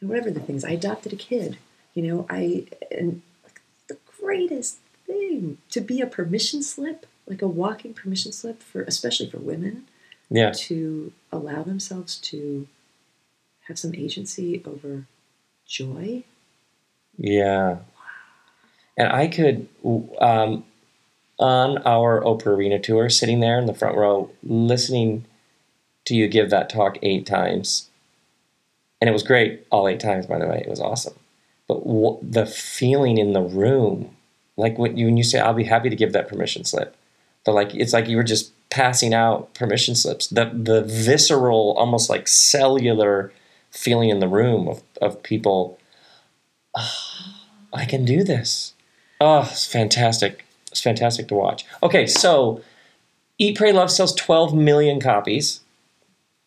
whatever 0.00 0.30
the 0.30 0.40
things. 0.40 0.64
I 0.64 0.70
adopted 0.70 1.12
a 1.12 1.16
kid, 1.16 1.58
you 1.94 2.02
know. 2.02 2.26
I 2.28 2.66
and 2.90 3.22
like, 3.44 3.60
the 3.88 3.98
greatest 4.20 4.78
thing 5.06 5.58
to 5.70 5.80
be 5.80 6.00
a 6.00 6.06
permission 6.06 6.62
slip, 6.62 7.06
like 7.26 7.42
a 7.42 7.48
walking 7.48 7.94
permission 7.94 8.32
slip 8.32 8.62
for, 8.62 8.82
especially 8.82 9.30
for 9.30 9.38
women 9.38 9.86
yeah 10.30 10.52
to 10.52 11.12
allow 11.32 11.62
themselves 11.62 12.16
to 12.16 12.66
have 13.68 13.78
some 13.78 13.94
agency 13.94 14.62
over 14.64 15.06
joy. 15.66 16.22
yeah 17.16 17.78
and 18.96 19.12
I 19.12 19.28
could 19.28 19.68
um, 20.20 20.64
on 21.38 21.78
our 21.78 22.22
Oprah 22.22 22.46
Arena 22.46 22.78
tour 22.78 23.10
sitting 23.10 23.40
there 23.40 23.58
in 23.58 23.66
the 23.66 23.74
front 23.74 23.96
row 23.96 24.30
listening 24.42 25.24
to 26.06 26.14
you 26.14 26.28
give 26.28 26.50
that 26.50 26.70
talk 26.70 26.98
eight 27.02 27.26
times. 27.26 27.90
And 29.00 29.08
it 29.10 29.12
was 29.12 29.22
great 29.22 29.66
all 29.70 29.86
eight 29.88 30.00
times 30.00 30.26
by 30.26 30.38
the 30.38 30.46
way. 30.46 30.62
It 30.64 30.70
was 30.70 30.80
awesome. 30.80 31.14
But 31.68 31.84
w- 31.84 32.18
the 32.22 32.46
feeling 32.46 33.18
in 33.18 33.32
the 33.32 33.42
room 33.42 34.16
like 34.56 34.78
when 34.78 34.96
you, 34.96 35.04
when 35.06 35.18
you 35.18 35.22
say 35.22 35.38
i'll 35.38 35.52
be 35.52 35.64
happy 35.64 35.90
to 35.90 35.96
give 35.96 36.12
that 36.14 36.28
permission 36.28 36.64
slip 36.64 36.96
the 37.44 37.52
like 37.52 37.74
it's 37.74 37.92
like 37.92 38.08
you 38.08 38.16
were 38.16 38.22
just 38.22 38.52
passing 38.68 39.14
out 39.14 39.54
permission 39.54 39.94
slips. 39.94 40.26
The 40.26 40.50
the 40.52 40.82
visceral 40.82 41.74
almost 41.78 42.10
like 42.10 42.28
cellular 42.28 43.32
feeling 43.70 44.10
in 44.10 44.18
the 44.20 44.28
room 44.28 44.68
of, 44.68 44.82
of 45.00 45.22
people 45.22 45.78
"Ah, 46.76 47.42
i 47.72 47.84
can 47.84 48.04
do 48.04 48.22
this. 48.22 48.74
Oh 49.20 49.48
it's 49.50 49.64
fantastic. 49.66 50.44
It's 50.70 50.82
fantastic 50.82 51.28
to 51.28 51.34
watch. 51.34 51.64
Okay 51.82 52.06
so 52.06 52.60
eat 53.38 53.56
pray 53.56 53.72
love 53.72 53.90
sells 53.90 54.14
12 54.14 54.54
million 54.54 55.00
copies 55.00 55.60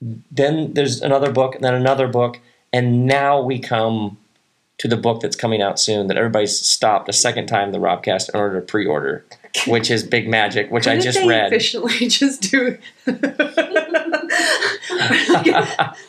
then 0.01 0.73
there's 0.73 1.01
another 1.01 1.31
book, 1.31 1.55
and 1.55 1.63
then 1.63 1.73
another 1.73 2.07
book, 2.07 2.39
and 2.71 3.05
now 3.05 3.41
we 3.41 3.59
come 3.59 4.17
to 4.77 4.87
the 4.87 4.95
book 4.95 5.21
that's 5.21 5.35
coming 5.35 5.61
out 5.61 5.77
soon 5.77 6.07
that 6.07 6.15
everybody's 6.15 6.57
stopped 6.57 7.09
a 7.09 7.13
second 7.13 7.47
time 7.47 7.73
the 7.73 7.77
Robcast 7.79 8.29
in 8.33 8.39
order 8.39 8.61
to 8.61 8.65
pre-order, 8.65 9.25
which 9.67 9.91
is 9.91 10.03
Big 10.03 10.27
Magic, 10.29 10.71
which 10.71 10.87
I 10.87 10.97
just 10.99 11.19
read. 11.25 11.51
Efficiently, 11.51 12.07
just 12.07 12.43
do. 12.43 12.77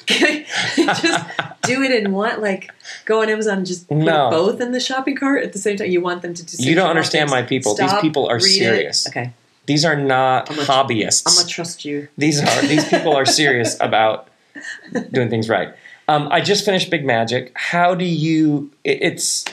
Just 0.07 1.27
do 1.63 1.83
it 1.83 1.91
in 1.93 2.13
one, 2.13 2.41
like 2.41 2.71
go 3.05 3.23
on 3.23 3.29
Amazon 3.29 3.59
and 3.59 3.67
just 3.67 3.89
put 3.89 3.97
No. 3.99 4.31
both 4.31 4.61
in 4.61 4.73
the 4.73 4.81
shopping 4.81 5.17
cart 5.17 5.43
at 5.45 5.53
the 5.53 5.59
same 5.59 5.77
time. 5.77 5.91
You 5.91 6.01
want 6.01 6.23
them 6.23 6.35
to 6.35 6.45
do. 6.45 6.63
You 6.63 6.75
don't 6.75 6.91
understand 6.91 7.31
my 7.31 7.43
people. 7.43 7.75
These 7.75 7.93
people 8.01 8.27
are 8.29 8.37
read 8.37 8.45
it. 8.45 8.49
serious. 8.49 9.09
Okay, 9.09 9.33
These 9.71 9.85
are 9.85 9.95
not 9.95 10.51
I'm 10.51 10.57
hobbyists. 10.67 11.23
I'm 11.29 11.37
gonna 11.37 11.47
trust 11.49 11.85
you. 11.85 12.09
these 12.19 12.43
are 12.43 12.63
these 12.63 12.85
people 12.89 13.15
are 13.17 13.25
serious 13.25 13.77
about 13.89 14.27
doing 15.13 15.31
things 15.31 15.49
right. 15.49 15.73
Um, 16.09 16.27
I 16.33 16.41
just 16.41 16.65
finished 16.65 16.91
Big 16.91 17.05
Magic. 17.05 17.53
How 17.55 17.95
do 17.95 18.05
you? 18.05 18.73
It, 18.83 18.99
it's 19.01 19.45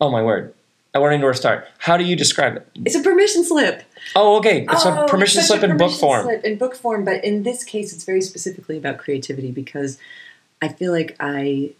oh 0.00 0.10
my 0.10 0.22
word. 0.22 0.54
I 0.94 0.98
want 1.00 1.12
to 1.12 1.18
know 1.18 1.24
where 1.24 1.34
to 1.34 1.38
start. 1.38 1.68
How 1.76 1.98
do 1.98 2.04
you 2.04 2.16
describe 2.16 2.56
it? 2.56 2.66
It's 2.86 2.94
a 2.94 3.02
permission 3.02 3.44
slip. 3.44 3.82
Oh, 4.14 4.38
okay. 4.38 4.66
It's 4.72 4.86
a 4.86 5.02
Oh, 5.02 5.06
permission 5.06 5.42
such 5.42 5.58
a 5.58 5.60
slip 5.60 5.70
in 5.70 5.76
book 5.76 5.92
form. 5.92 6.22
slip 6.22 6.42
in 6.42 6.56
book 6.56 6.74
form, 6.74 7.04
but 7.04 7.22
in 7.22 7.42
this 7.42 7.62
case, 7.62 7.92
it's 7.92 8.04
very 8.04 8.22
specifically 8.22 8.78
about 8.78 8.96
creativity 8.96 9.50
because 9.50 9.98
I 10.62 10.68
feel 10.68 10.92
like 10.92 11.14
I, 11.20 11.74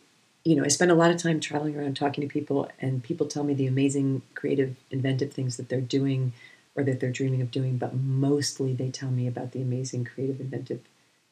you 0.44 0.56
know, 0.56 0.62
I 0.64 0.68
spend 0.68 0.90
a 0.90 0.94
lot 0.94 1.10
of 1.10 1.16
time 1.16 1.40
traveling 1.40 1.74
around 1.78 1.96
talking 1.96 2.20
to 2.20 2.28
people, 2.28 2.70
and 2.82 3.02
people 3.02 3.26
tell 3.26 3.44
me 3.44 3.54
the 3.54 3.66
amazing, 3.66 4.20
creative, 4.34 4.76
inventive 4.90 5.32
things 5.32 5.56
that 5.56 5.70
they're 5.70 5.80
doing 5.80 6.34
or 6.76 6.84
that 6.84 7.00
they're 7.00 7.10
dreaming 7.10 7.40
of 7.40 7.50
doing, 7.50 7.78
but 7.78 7.94
mostly 7.94 8.74
they 8.74 8.90
tell 8.90 9.10
me 9.10 9.26
about 9.26 9.52
the 9.52 9.62
amazing, 9.62 10.04
creative, 10.04 10.40
inventive 10.40 10.80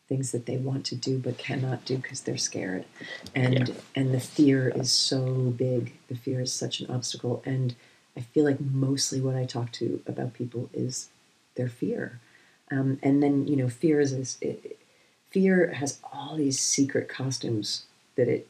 things 0.08 0.32
that 0.32 0.46
they 0.46 0.56
want 0.56 0.84
to 0.86 0.94
do 0.94 1.18
but 1.18 1.38
cannot 1.38 1.84
do 1.84 1.96
because 1.96 2.22
they're 2.22 2.36
scared. 2.36 2.84
And 3.34 3.68
Yeah. 3.68 3.74
and 3.94 4.14
the 4.14 4.20
fear 4.20 4.68
is 4.68 4.90
so 4.92 5.50
big. 5.56 5.94
The 6.08 6.14
fear 6.16 6.40
is 6.40 6.52
such 6.52 6.80
an 6.80 6.90
obstacle. 6.90 7.42
And 7.46 7.74
i 8.16 8.20
feel 8.20 8.44
like 8.44 8.60
mostly 8.60 9.20
what 9.20 9.34
i 9.34 9.44
talk 9.44 9.72
to 9.72 10.00
about 10.06 10.34
people 10.34 10.70
is 10.72 11.08
their 11.56 11.68
fear. 11.68 12.20
Um, 12.70 12.98
and 13.02 13.22
then 13.22 13.46
you 13.46 13.56
know 13.56 13.68
fear 13.68 14.00
is 14.00 14.16
this 14.16 14.38
it, 14.40 14.78
fear 15.30 15.72
has 15.72 15.98
all 16.12 16.36
these 16.36 16.60
secret 16.60 17.08
costumes 17.08 17.86
that 18.16 18.28
it 18.28 18.46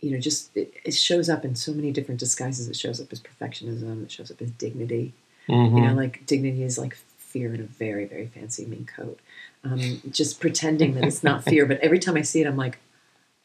you 0.00 0.10
know 0.12 0.18
just 0.18 0.56
it, 0.56 0.72
it 0.84 0.94
shows 0.94 1.28
up 1.28 1.44
in 1.44 1.56
so 1.56 1.72
many 1.72 1.90
different 1.92 2.20
disguises. 2.20 2.68
It 2.68 2.76
shows 2.76 3.00
up 3.00 3.12
as 3.12 3.20
perfectionism. 3.20 4.04
It 4.04 4.12
shows 4.12 4.30
up 4.30 4.40
as 4.40 4.50
dignity 4.52 5.14
Mhm. 5.48 5.76
you 5.76 5.80
know 5.82 5.94
like 5.94 6.24
dignity 6.26 6.62
is 6.62 6.78
like 6.78 6.96
fear 7.18 7.54
in 7.54 7.60
a 7.60 7.64
very 7.64 8.04
very 8.04 8.26
fancy 8.26 8.64
mink 8.66 8.92
coat 8.94 9.18
um, 9.64 10.00
just 10.10 10.40
pretending 10.40 10.94
that 10.94 11.04
it's 11.04 11.22
not 11.22 11.44
fear 11.44 11.66
but 11.66 11.78
every 11.80 11.98
time 11.98 12.16
i 12.16 12.22
see 12.22 12.40
it 12.40 12.46
i'm 12.46 12.56
like 12.56 12.78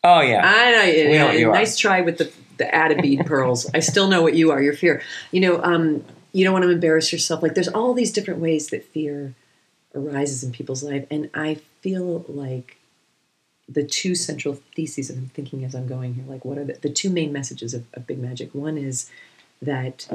oh 0.04 0.22
yeah. 0.22 0.42
I 0.44 0.72
know. 0.72 0.84
You, 0.84 1.18
know 1.18 1.26
what 1.26 1.40
you 1.40 1.50
are. 1.50 1.54
nice 1.54 1.78
try 1.78 2.02
with 2.02 2.18
the 2.18 2.32
the 2.58 2.74
added 2.74 3.02
bead 3.02 3.26
pearls. 3.26 3.70
I 3.74 3.80
still 3.80 4.08
know 4.08 4.22
what 4.22 4.34
you 4.34 4.52
are. 4.52 4.62
Your 4.62 4.74
fear. 4.74 5.02
You 5.32 5.42
know, 5.42 5.62
um, 5.64 6.04
you 6.34 6.44
don't 6.44 6.54
want 6.54 6.64
to 6.64 6.72
embarrass 6.72 7.12
yourself. 7.12 7.44
Like 7.44 7.54
there's 7.54 7.68
all 7.68 7.94
these 7.94 8.12
different 8.12 8.40
ways 8.40 8.68
that 8.68 8.84
fear 8.86 9.36
arises 9.96 10.44
in 10.44 10.52
people's 10.52 10.84
life, 10.84 11.06
and 11.12 11.30
I 11.34 11.56
feel 11.82 12.26
like 12.28 12.78
the 13.70 13.84
two 13.84 14.16
central 14.16 14.60
theses 14.76 15.10
that 15.10 15.18
I'm 15.18 15.28
thinking 15.28 15.64
as 15.66 15.76
I'm 15.76 15.88
going 15.88 16.14
here, 16.14 16.24
like 16.28 16.46
what 16.46 16.58
are 16.58 16.64
the, 16.64 16.74
the 16.74 16.90
two 16.90 17.10
main 17.10 17.34
messages 17.34 17.74
of, 17.74 17.86
of 17.94 18.08
Big 18.08 18.18
Magic? 18.18 18.56
One 18.56 18.78
is 18.78 19.10
that 19.62 20.08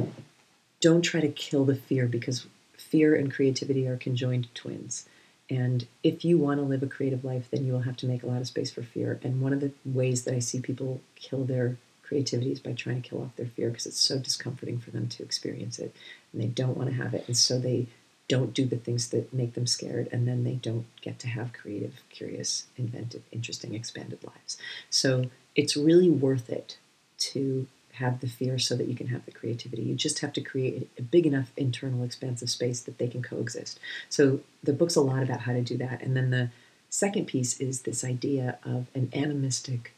don't 0.83 1.03
try 1.03 1.21
to 1.21 1.29
kill 1.29 1.65
the 1.65 1.77
fear 1.77 2.07
because 2.07 2.47
fear 2.77 3.15
and 3.15 3.33
creativity 3.33 3.87
are 3.87 3.97
conjoined 3.97 4.55
twins. 4.55 5.09
And 5.49 5.87
if 6.03 6.25
you 6.25 6.37
want 6.37 6.59
to 6.59 6.65
live 6.65 6.83
a 6.83 6.87
creative 6.87 7.25
life, 7.25 7.49
then 7.51 7.65
you 7.65 7.73
will 7.73 7.83
have 7.83 7.97
to 7.99 8.07
make 8.07 8.23
a 8.23 8.27
lot 8.27 8.41
of 8.41 8.47
space 8.47 8.71
for 8.71 8.83
fear. 8.83 9.19
And 9.23 9.41
one 9.41 9.53
of 9.53 9.61
the 9.61 9.73
ways 9.85 10.25
that 10.25 10.35
I 10.35 10.41
see 10.41 10.61
people 10.61 11.01
kill 11.15 11.45
their 11.45 11.79
creativity 12.03 12.53
is 12.53 12.61
by 12.61 12.73
trying 12.73 13.01
to 13.01 13.09
kill 13.09 13.23
off 13.23 13.37
their 13.37 13.47
fear 13.47 13.69
because 13.71 13.87
it's 13.87 14.01
so 14.01 14.19
discomforting 14.19 14.79
for 14.79 14.91
them 14.91 15.09
to 15.09 15.23
experience 15.23 15.79
it. 15.79 15.95
And 16.33 16.43
they 16.43 16.47
don't 16.47 16.77
want 16.77 16.91
to 16.91 16.97
have 16.97 17.15
it. 17.15 17.25
And 17.27 17.37
so 17.37 17.59
they 17.59 17.87
don't 18.29 18.53
do 18.53 18.65
the 18.67 18.77
things 18.77 19.11
that 19.11 19.33
make 19.33 19.55
them 19.55 19.67
scared. 19.67 20.09
And 20.11 20.27
then 20.27 20.43
they 20.43 20.55
don't 20.55 20.87
get 21.01 21.19
to 21.21 21.29
have 21.29 21.53
creative, 21.53 22.01
curious, 22.11 22.67
inventive, 22.77 23.23
interesting, 23.31 23.75
expanded 23.75 24.25
lives. 24.25 24.57
So 24.91 25.27
it's 25.55 25.77
really 25.77 26.11
worth 26.11 26.51
it 26.51 26.79
to 27.19 27.69
have 27.93 28.21
the 28.21 28.27
fear 28.29 28.59
so 28.59 28.75
that 28.77 28.89
you 28.89 28.95
can 28.95 29.09
have 29.09 29.25
the 29.27 29.33
creativity. 29.33 29.83
You 29.83 29.95
just 29.95 30.21
have 30.21 30.33
to 30.35 30.41
create 30.41 30.89
a 30.99 31.03
big 31.03 31.27
enough 31.27 31.53
internal 31.57 32.05
expansive 32.05 32.49
space 32.51 32.81
that 32.81 32.99
they 32.99 33.09
can 33.09 33.23
coexist. 33.23 33.79
So 34.09 34.41
the 34.63 34.73
book's 34.73 34.97
a 34.97 35.01
lot 35.01 35.23
about 35.23 35.41
how 35.43 35.53
to 35.53 35.63
do 35.63 35.77
that. 35.79 36.03
And 36.03 36.17
then 36.17 36.31
the 36.31 36.51
second 36.89 37.27
piece 37.27 37.61
is 37.61 37.83
this 37.83 38.03
idea 38.05 38.59
of 38.65 38.87
an 38.95 39.11
animistic 39.15 39.95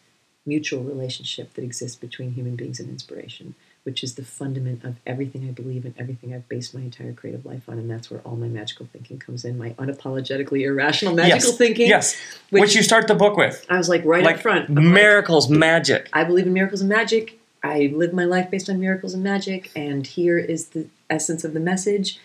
mutual 0.47 0.83
relationship 0.83 1.55
that 1.55 1.65
exists 1.65 1.97
between 1.97 2.33
human 2.33 2.57
beings 2.57 2.79
and 2.79 2.91
inspiration, 2.91 3.55
which 3.85 4.03
is 4.05 4.17
the 4.17 4.25
fundament 4.25 4.85
of 4.85 4.97
everything 5.07 5.49
I 5.49 5.53
believe 5.53 5.85
and 5.85 5.95
everything 5.97 6.35
I've 6.35 6.49
based 6.49 6.75
my 6.75 6.81
entire 6.81 7.13
creative 7.13 7.47
life 7.47 7.69
on. 7.69 7.79
And 7.79 7.91
that's 7.91 8.11
where 8.11 8.21
all 8.21 8.37
my 8.37 8.49
magical 8.49 8.87
thinking 8.93 9.19
comes 9.19 9.45
in, 9.45 9.57
my 9.57 9.71
unapologetically 9.71 10.63
irrational 10.67 11.15
magical 11.15 11.51
yes. 11.51 11.57
thinking. 11.59 11.89
Yes. 11.89 12.17
which- 12.51 12.61
Which, 12.61 12.75
you 12.75 12.83
start 12.83 13.09
the 13.09 13.15
book 13.15 13.37
with. 13.37 13.65
I 13.71 13.79
was 13.79 13.89
like 13.89 14.05
right 14.05 14.23
like 14.25 14.37
up 14.37 14.43
front. 14.43 14.69
I'm 14.69 14.75
like, 14.75 14.85
miracles, 14.85 15.49
magic. 15.49 16.09
I 16.13 16.25
believe 16.25 16.47
in 16.47 16.53
miracles 16.53 16.81
and 16.81 16.91
magic. 16.91 17.39
I 17.65 17.91
live 17.95 18.13
my 18.13 18.27
life 18.27 18.51
based 18.51 18.69
on 18.69 18.79
miracles 18.79 19.15
and 19.15 19.25
magic. 19.25 19.71
And 19.75 20.07
here 20.07 20.39
is 20.39 20.69
the 20.69 20.87
essence 21.09 21.45
of 21.45 21.55
the 21.55 21.61
message 21.61 22.21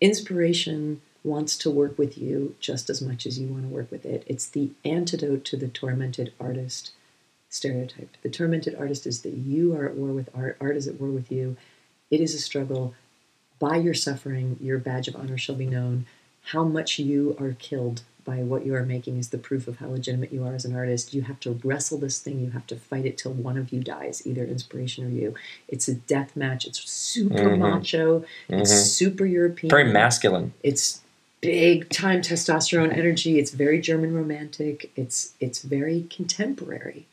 inspiration 0.00 1.00
wants 1.24 1.56
to 1.56 1.70
work 1.70 1.98
with 1.98 2.16
you 2.16 2.54
just 2.60 2.88
as 2.88 3.02
much 3.02 3.26
as 3.26 3.38
you 3.38 3.48
want 3.48 3.62
to 3.62 3.68
work 3.68 3.90
with 3.90 4.06
it. 4.06 4.22
It's 4.26 4.46
the 4.46 4.70
antidote 4.84 5.44
to 5.46 5.56
the 5.56 5.68
tormented 5.68 6.32
artist 6.38 6.92
stereotype. 7.48 8.16
The 8.22 8.30
tormented 8.30 8.76
artist 8.76 9.06
is 9.06 9.22
that 9.22 9.34
you 9.34 9.74
are 9.74 9.86
at 9.86 9.96
war 9.96 10.12
with 10.12 10.28
art, 10.34 10.56
art 10.60 10.76
is 10.76 10.86
at 10.86 11.00
war 11.00 11.10
with 11.10 11.32
you. 11.32 11.56
It 12.10 12.20
is 12.20 12.34
a 12.34 12.38
struggle. 12.38 12.94
By 13.58 13.76
your 13.76 13.94
suffering, 13.94 14.58
your 14.60 14.78
badge 14.78 15.08
of 15.08 15.16
honor 15.16 15.38
shall 15.38 15.54
be 15.54 15.66
known. 15.66 16.06
How 16.42 16.64
much 16.64 16.98
you 16.98 17.36
are 17.40 17.56
killed 17.58 18.02
by 18.24 18.42
what 18.42 18.64
you 18.64 18.74
are 18.74 18.84
making 18.84 19.18
is 19.18 19.28
the 19.28 19.38
proof 19.38 19.68
of 19.68 19.78
how 19.78 19.88
legitimate 19.88 20.32
you 20.32 20.44
are 20.44 20.54
as 20.54 20.64
an 20.64 20.74
artist. 20.74 21.12
You 21.14 21.22
have 21.22 21.38
to 21.40 21.52
wrestle 21.62 21.98
this 21.98 22.18
thing. 22.18 22.40
You 22.40 22.50
have 22.50 22.66
to 22.68 22.76
fight 22.76 23.04
it 23.04 23.18
till 23.18 23.32
one 23.32 23.58
of 23.58 23.72
you 23.72 23.80
dies, 23.80 24.26
either 24.26 24.44
inspiration 24.44 25.04
or 25.04 25.10
you. 25.10 25.34
It's 25.68 25.88
a 25.88 25.94
death 25.94 26.34
match. 26.34 26.66
It's 26.66 26.80
super 26.90 27.34
Mhm. 27.50 27.58
macho. 27.58 28.24
It's 28.48 28.72
Mhm. 28.72 28.86
super 28.86 29.26
European. 29.26 29.70
Very 29.70 29.92
masculine. 29.92 30.52
It's 30.62 31.02
big 31.40 31.90
time 31.90 32.22
testosterone 32.22 32.96
energy. 32.96 33.38
It's 33.38 33.50
very 33.50 33.78
German 33.80 34.14
romantic. 34.14 34.90
It's 34.96 35.34
it's 35.40 35.60
very 35.62 36.06
contemporary. 36.10 37.06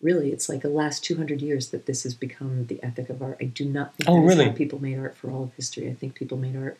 Really, 0.00 0.30
it's 0.30 0.48
like 0.48 0.60
the 0.62 0.68
last 0.68 1.02
200 1.02 1.40
years 1.42 1.70
that 1.70 1.86
this 1.86 2.04
has 2.04 2.14
become 2.14 2.66
the 2.66 2.80
ethic 2.84 3.08
of 3.10 3.20
art. 3.20 3.38
I 3.40 3.44
do 3.46 3.64
not 3.64 3.96
think 3.96 4.08
Oh, 4.08 4.18
really? 4.20 4.44
how 4.44 4.52
people 4.52 4.80
made 4.80 4.98
art 4.98 5.16
for 5.16 5.30
all 5.30 5.42
of 5.44 5.54
history. 5.54 5.88
I 5.88 5.94
think 5.94 6.14
people 6.14 6.38
made 6.38 6.54
art 6.54 6.78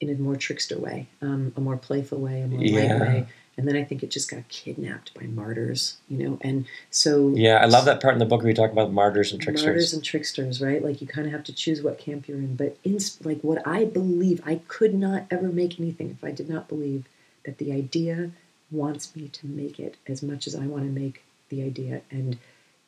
in 0.00 0.10
a 0.10 0.14
more 0.14 0.36
trickster 0.36 0.78
way, 0.78 1.08
um, 1.22 1.52
a 1.56 1.60
more 1.60 1.76
playful 1.76 2.18
way, 2.18 2.42
a 2.42 2.46
more 2.46 2.60
light 2.60 3.00
way. 3.00 3.26
And 3.58 3.66
then 3.66 3.74
I 3.74 3.84
think 3.84 4.02
it 4.02 4.10
just 4.10 4.30
got 4.30 4.46
kidnapped 4.48 5.14
by 5.14 5.22
martyrs, 5.22 5.96
you 6.10 6.18
know. 6.18 6.38
And 6.42 6.66
so 6.90 7.32
Yeah, 7.34 7.56
I 7.56 7.64
love 7.64 7.86
that 7.86 8.02
part 8.02 8.12
in 8.12 8.18
the 8.18 8.26
book 8.26 8.42
where 8.42 8.50
you 8.50 8.54
talk 8.54 8.70
about 8.70 8.92
martyrs 8.92 9.32
and 9.32 9.40
tricksters. 9.40 9.66
Martyrs 9.66 9.92
and 9.94 10.04
tricksters, 10.04 10.60
right? 10.60 10.84
Like 10.84 11.00
you 11.00 11.06
kind 11.06 11.26
of 11.26 11.32
have 11.32 11.44
to 11.44 11.54
choose 11.54 11.80
what 11.80 11.98
camp 11.98 12.28
you're 12.28 12.36
in. 12.36 12.56
But 12.56 12.76
in 12.84 12.98
like 13.24 13.40
what 13.40 13.66
I 13.66 13.86
believe, 13.86 14.42
I 14.44 14.60
could 14.68 14.92
not 14.92 15.24
ever 15.30 15.48
make 15.48 15.80
anything 15.80 16.10
if 16.10 16.22
I 16.22 16.32
did 16.32 16.50
not 16.50 16.68
believe 16.68 17.06
that 17.44 17.56
the 17.56 17.72
idea 17.72 18.32
wants 18.70 19.16
me 19.16 19.28
to 19.28 19.46
make 19.46 19.80
it 19.80 19.96
as 20.06 20.22
much 20.22 20.46
as 20.46 20.54
I 20.54 20.66
want 20.66 20.84
to 20.84 20.90
make 20.90 21.22
the 21.48 21.62
idea, 21.62 22.02
and 22.10 22.38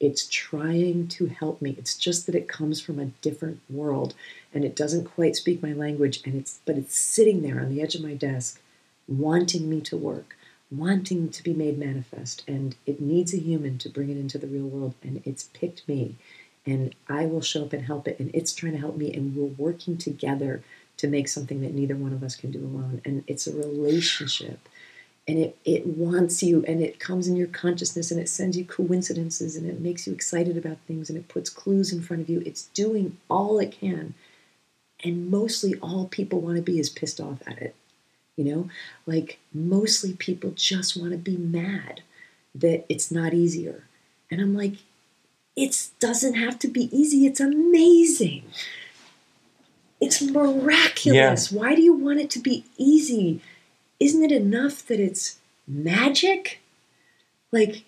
it's 0.01 0.29
trying 0.29 1.09
to 1.09 1.27
help 1.27 1.61
me. 1.61 1.75
It's 1.79 1.97
just 1.97 2.27
that 2.27 2.35
it 2.35 2.49
comes 2.49 2.81
from 2.81 2.99
a 2.99 3.13
different 3.23 3.61
world, 3.69 4.15
and 4.55 4.65
it 4.65 4.77
doesn't 4.77 5.05
quite 5.05 5.37
speak 5.37 5.63
my 5.63 5.73
language, 5.73 6.21
and 6.25 6.35
it's 6.35 6.61
but 6.65 6.77
it's 6.77 6.97
sitting 6.97 7.43
there 7.43 7.61
on 7.61 7.71
the 7.71 7.83
edge 7.83 7.95
of 7.95 8.03
my 8.03 8.15
desk, 8.15 8.61
wanting 9.09 9.69
me 9.69 9.81
to 9.83 9.97
work 9.97 10.37
wanting 10.71 11.31
to 11.31 11.43
be 11.43 11.55
made 11.55 11.79
manifest 11.79 12.45
and 12.47 12.77
it 12.85 13.01
needs 13.01 13.33
a 13.33 13.39
human 13.39 13.79
to 13.79 13.89
bring 13.89 14.11
it 14.11 14.19
into 14.19 14.37
the 14.39 14.47
real 14.47 14.67
world 14.67 14.95
and 15.03 15.23
it's 15.25 15.45
picked 15.55 15.87
me 15.89 16.15
and 16.67 16.95
I 17.09 17.25
will 17.25 17.41
show 17.41 17.65
up 17.65 17.73
and 17.73 17.85
help 17.85 18.07
it 18.07 18.19
and 18.21 18.31
it's 18.35 18.53
trying 18.53 18.73
to 18.73 18.79
help 18.79 18.97
me 18.97 19.13
and 19.13 19.35
we're 19.35 19.45
working 19.47 19.97
together 19.97 20.63
to 20.99 21.09
make 21.09 21.29
something 21.29 21.63
that 21.63 21.73
neither 21.73 21.97
one 21.97 22.13
of 22.13 22.23
us 22.23 22.37
can 22.37 22.51
do 22.51 22.59
alone 22.59 23.01
and 23.05 23.25
it's 23.27 23.47
a 23.47 23.57
relationship 23.57 24.69
and 25.29 25.39
it, 25.39 25.57
it 25.65 25.87
wants 25.87 26.43
you 26.43 26.65
and 26.67 26.83
it 26.83 26.99
comes 26.99 27.29
in 27.29 27.37
your 27.37 27.47
consciousness 27.47 28.11
and 28.11 28.19
it 28.19 28.29
sends 28.29 28.57
you 28.57 28.65
coincidences 28.65 29.55
and 29.55 29.69
it 29.69 29.81
makes 29.81 30.07
you 30.07 30.13
excited 30.13 30.57
about 30.57 30.79
things 30.89 31.09
and 31.09 31.17
it 31.17 31.29
puts 31.29 31.51
clues 31.51 31.93
in 31.93 32.03
front 32.03 32.23
of 32.23 32.29
you 32.29 32.43
it's 32.45 32.65
doing 32.69 33.17
all 33.29 33.61
it 33.61 33.71
can 33.71 34.15
and 35.05 35.31
mostly 35.31 35.77
all 35.77 36.09
people 36.09 36.41
want 36.41 36.57
to 36.57 36.63
be 36.63 36.81
is 36.81 36.89
pissed 36.89 37.21
off 37.21 37.41
at 37.47 37.59
it 37.59 37.77
you 38.39 38.45
know, 38.45 38.71
like 39.05 39.41
mostly 39.53 40.13
people 40.13 40.53
just 40.55 40.97
want 40.97 41.11
to 41.11 41.19
be 41.19 41.37
mad 41.37 42.03
that 42.55 42.87
it's 42.89 43.11
not 43.11 43.35
easier. 43.35 43.83
And 44.31 44.41
I'm 44.41 44.55
like, 44.55 44.75
it 45.57 45.89
doesn't 45.99 46.35
have 46.35 46.57
to 46.61 46.69
be 46.69 46.89
easy. 46.97 47.27
It's 47.27 47.41
amazing. 47.41 48.45
It's 50.01 50.23
miraculous. 50.23 51.51
Why 51.51 51.75
do 51.75 51.83
you 51.83 51.93
want 51.93 52.21
it 52.21 52.31
to 52.31 52.39
be 52.39 52.65
easy? 52.77 53.41
Isn't 54.01 54.25
it 54.25 54.33
enough 54.33 54.87
that 54.87 55.01
it's 55.01 55.39
magic? 55.67 56.61
Like, 57.53 57.85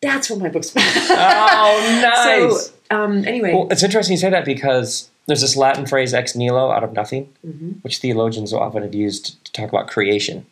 that's 0.00 0.28
what 0.28 0.38
my 0.40 0.48
book's 0.48 0.72
about. 0.72 0.84
Oh, 1.10 2.00
nice. 2.50 2.66
So, 2.66 2.74
um, 2.90 3.24
anyway. 3.26 3.52
Well, 3.54 3.68
it's 3.70 3.82
interesting 3.82 4.14
you 4.14 4.18
say 4.18 4.30
that 4.30 4.44
because 4.44 5.10
there's 5.26 5.40
this 5.40 5.56
Latin 5.56 5.86
phrase 5.86 6.12
ex 6.12 6.34
nihilo, 6.34 6.70
out 6.70 6.84
of 6.84 6.92
nothing, 6.92 7.32
Mhm. 7.46 7.82
which 7.82 7.98
theologians 7.98 8.52
often 8.52 8.82
have 8.82 8.94
used 8.94 9.42
to 9.44 9.52
talk 9.52 9.68
about 9.70 9.88
creation. 9.88 10.46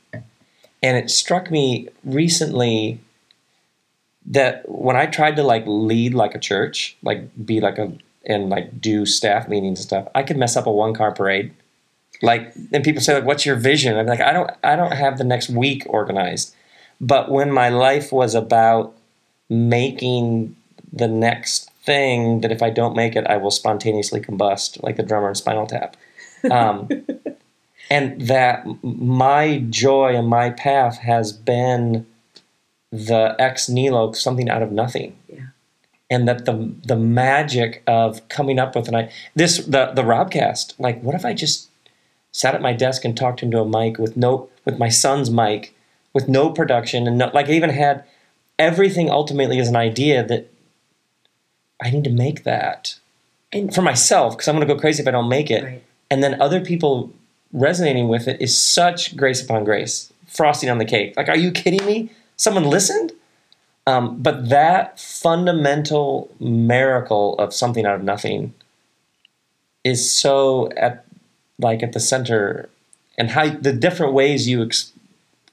And 0.82 0.96
it 0.96 1.10
struck 1.10 1.50
me 1.50 1.88
recently 2.04 2.98
that 4.26 4.68
when 4.68 4.96
I 4.96 5.06
tried 5.06 5.36
to 5.36 5.42
like 5.42 5.64
lead 5.66 6.14
like 6.14 6.34
a 6.34 6.38
church, 6.38 6.96
like 7.02 7.28
be 7.44 7.60
like 7.60 7.78
a 7.78 7.92
and 8.24 8.48
like 8.50 8.80
do 8.80 9.04
staff 9.04 9.48
meetings 9.48 9.80
and 9.80 9.86
stuff, 9.86 10.08
I 10.14 10.22
could 10.22 10.36
mess 10.36 10.56
up 10.56 10.66
a 10.66 10.72
one 10.72 10.94
car 10.94 11.12
parade. 11.12 11.52
Like 12.22 12.54
and 12.72 12.84
people 12.84 13.02
say 13.02 13.14
like 13.14 13.24
what's 13.24 13.44
your 13.44 13.56
vision? 13.56 13.96
I'm 13.96 14.06
like 14.06 14.20
I 14.20 14.32
don't 14.32 14.50
I 14.62 14.76
don't 14.76 14.92
have 14.92 15.18
the 15.18 15.24
next 15.24 15.50
week 15.50 15.84
organized. 15.88 16.54
But 17.00 17.30
when 17.30 17.50
my 17.50 17.68
life 17.68 18.12
was 18.12 18.34
about 18.34 18.94
making 19.50 20.54
the 20.92 21.08
next 21.08 21.70
thing 21.84 22.40
that 22.42 22.52
if 22.52 22.62
I 22.62 22.70
don't 22.70 22.94
make 22.94 23.16
it, 23.16 23.26
I 23.26 23.36
will 23.38 23.50
spontaneously 23.50 24.20
combust, 24.20 24.82
like 24.82 24.96
the 24.96 25.02
drummer 25.02 25.28
in 25.28 25.34
Spinal 25.34 25.66
Tap. 25.66 25.96
Um, 26.48 26.88
and 27.90 28.20
that 28.22 28.64
my 28.82 29.58
joy 29.68 30.14
and 30.16 30.28
my 30.28 30.50
path 30.50 30.98
has 30.98 31.32
been 31.32 32.06
the 32.90 33.34
ex 33.38 33.68
nihilo, 33.68 34.12
something 34.12 34.48
out 34.48 34.62
of 34.62 34.70
nothing. 34.70 35.16
Yeah. 35.28 35.46
And 36.10 36.28
that 36.28 36.44
the 36.44 36.72
the 36.84 36.96
magic 36.96 37.82
of 37.86 38.28
coming 38.28 38.58
up 38.58 38.76
with 38.76 38.86
an 38.88 38.94
I 38.94 39.10
this 39.34 39.58
the 39.58 39.92
the 39.92 40.02
Robcast, 40.02 40.74
like 40.78 41.02
what 41.02 41.14
if 41.14 41.24
I 41.24 41.32
just 41.32 41.68
sat 42.32 42.54
at 42.54 42.62
my 42.62 42.72
desk 42.72 43.04
and 43.04 43.16
talked 43.16 43.42
into 43.42 43.60
a 43.60 43.68
mic 43.68 43.98
with 43.98 44.16
no 44.16 44.48
with 44.64 44.78
my 44.78 44.88
son's 44.88 45.30
mic 45.30 45.74
with 46.12 46.28
no 46.28 46.50
production 46.50 47.06
and 47.06 47.18
no, 47.18 47.30
like 47.32 47.48
I 47.48 47.52
even 47.52 47.70
had 47.70 48.04
everything 48.58 49.10
ultimately 49.10 49.58
is 49.58 49.68
an 49.68 49.76
idea 49.76 50.24
that 50.24 50.52
I 51.82 51.90
need 51.90 52.04
to 52.04 52.10
make 52.10 52.44
that 52.44 52.98
And 53.52 53.74
for 53.74 53.82
myself 53.82 54.36
because 54.36 54.48
I'm 54.48 54.56
going 54.56 54.66
to 54.66 54.74
go 54.74 54.80
crazy 54.80 55.02
if 55.02 55.08
I 55.08 55.10
don't 55.10 55.28
make 55.28 55.50
it. 55.50 55.64
right. 55.64 55.82
And 56.10 56.22
then 56.22 56.40
other 56.40 56.60
people 56.60 57.10
resonating 57.52 58.08
with 58.08 58.28
it 58.28 58.40
is 58.40 58.56
such 58.56 59.16
grace 59.16 59.42
upon 59.42 59.64
grace, 59.64 60.12
frosting 60.26 60.68
on 60.68 60.78
the 60.78 60.84
cake. 60.84 61.14
Like, 61.16 61.28
are 61.28 61.36
you 61.36 61.50
kidding 61.50 61.84
me? 61.86 62.10
Someone 62.36 62.64
listened? 62.64 63.12
Um, 63.86 64.22
but 64.22 64.48
that 64.50 65.00
fundamental 65.00 66.30
miracle 66.38 67.34
of 67.38 67.52
something 67.52 67.84
out 67.84 67.94
of 67.94 68.04
nothing 68.04 68.54
is 69.84 70.10
so 70.10 70.70
at 70.76 71.04
like 71.58 71.82
at 71.82 71.92
the 71.92 72.00
center, 72.00 72.68
and 73.18 73.30
how 73.30 73.50
the 73.50 73.72
different 73.72 74.12
ways 74.12 74.48
you 74.48 74.62
ex- 74.64 74.92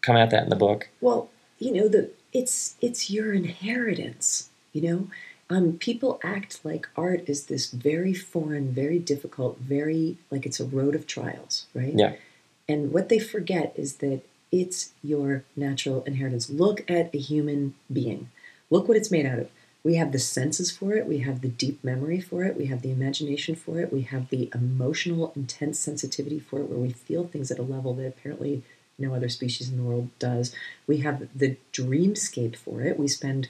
come 0.01 0.15
at 0.15 0.29
that 0.31 0.43
in 0.43 0.49
the 0.49 0.55
book. 0.55 0.89
Well, 1.01 1.29
you 1.57 1.73
know, 1.73 1.87
the 1.87 2.11
it's 2.33 2.75
it's 2.81 3.09
your 3.09 3.33
inheritance. 3.33 4.49
You 4.73 4.81
know, 4.81 5.07
um, 5.49 5.73
people 5.73 6.19
act 6.23 6.59
like 6.63 6.87
art 6.95 7.23
is 7.27 7.47
this 7.47 7.71
very 7.71 8.13
foreign, 8.13 8.71
very 8.71 8.99
difficult, 8.99 9.57
very 9.59 10.17
like 10.29 10.45
it's 10.45 10.59
a 10.59 10.65
road 10.65 10.95
of 10.95 11.07
trials, 11.07 11.65
right? 11.73 11.93
Yeah. 11.95 12.13
And 12.67 12.91
what 12.91 13.09
they 13.09 13.19
forget 13.19 13.73
is 13.75 13.95
that 13.95 14.21
it's 14.51 14.91
your 15.03 15.43
natural 15.55 16.03
inheritance. 16.03 16.49
Look 16.49 16.89
at 16.89 17.13
a 17.13 17.17
human 17.17 17.75
being. 17.91 18.29
Look 18.69 18.87
what 18.87 18.97
it's 18.97 19.11
made 19.11 19.25
out 19.25 19.39
of. 19.39 19.49
We 19.83 19.95
have 19.95 20.11
the 20.11 20.19
senses 20.19 20.71
for 20.71 20.93
it. 20.93 21.07
We 21.07 21.19
have 21.19 21.41
the 21.41 21.47
deep 21.47 21.83
memory 21.83 22.19
for 22.19 22.43
it. 22.43 22.57
We 22.57 22.65
have 22.65 22.81
the 22.81 22.91
imagination 22.91 23.55
for 23.55 23.79
it. 23.79 23.93
We 23.93 24.01
have 24.01 24.29
the 24.29 24.49
emotional, 24.53 25.31
intense 25.35 25.79
sensitivity 25.79 26.39
for 26.39 26.59
it, 26.59 26.69
where 26.69 26.79
we 26.79 26.91
feel 26.91 27.25
things 27.27 27.49
at 27.49 27.59
a 27.59 27.63
level 27.63 27.93
that 27.95 28.07
apparently 28.07 28.63
no 28.97 29.15
other 29.15 29.29
species 29.29 29.69
in 29.69 29.77
the 29.77 29.83
world 29.83 30.09
does. 30.19 30.53
We 30.85 30.97
have 30.97 31.29
the 31.33 31.55
dreamscape 31.71 32.57
for 32.57 32.81
it. 32.81 32.99
We 32.99 33.07
spend 33.07 33.49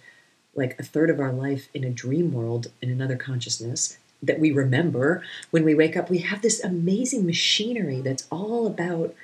like 0.55 0.80
a 0.80 0.84
third 0.84 1.09
of 1.09 1.19
our 1.19 1.32
life 1.32 1.69
in 1.73 1.84
a 1.84 1.89
dream 1.89 2.32
world 2.32 2.71
in 2.82 2.91
another 2.91 3.15
consciousness 3.15 3.97
that 4.21 4.39
we 4.39 4.51
remember 4.51 5.23
when 5.49 5.63
we 5.63 5.73
wake 5.73 5.97
up. 5.97 6.09
We 6.09 6.19
have 6.19 6.41
this 6.41 6.63
amazing 6.63 7.25
machinery 7.25 8.01
that's 8.01 8.27
all 8.30 8.67
about 8.67 9.15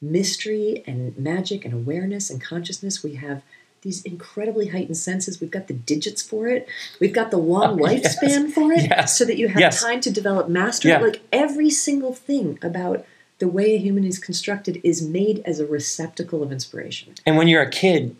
mystery 0.00 0.82
and 0.86 1.16
magic 1.18 1.64
and 1.64 1.74
awareness 1.74 2.30
and 2.30 2.40
consciousness. 2.40 3.04
We 3.04 3.16
have 3.16 3.42
these 3.82 4.02
incredibly 4.02 4.68
heightened 4.68 4.96
senses. 4.96 5.40
We've 5.40 5.50
got 5.50 5.66
the 5.68 5.74
digits 5.74 6.22
for 6.22 6.48
it. 6.48 6.68
We've 7.00 7.12
got 7.12 7.30
the 7.30 7.38
long 7.38 7.80
Oh, 7.82 7.86
yes. 7.90 8.18
lifespan 8.22 8.50
for 8.52 8.72
it, 8.72 8.82
Yes. 8.82 9.16
so 9.16 9.24
that 9.24 9.38
you 9.38 9.48
have 9.48 9.60
Yes. 9.60 9.82
time 9.82 10.00
to 10.02 10.10
develop 10.10 10.48
mastery. 10.48 10.90
Yeah. 10.92 10.98
Like 10.98 11.20
every 11.32 11.70
single 11.70 12.12
thing 12.14 12.58
about 12.62 13.04
the 13.38 13.48
way 13.48 13.74
a 13.74 13.78
human 13.78 14.04
is 14.04 14.18
constructed 14.18 14.80
is 14.84 15.00
made 15.00 15.42
as 15.46 15.60
a 15.60 15.66
receptacle 15.66 16.42
of 16.42 16.52
inspiration. 16.52 17.14
And 17.24 17.36
when 17.38 17.48
you're 17.48 17.62
a 17.62 17.70
kid, 17.70 18.14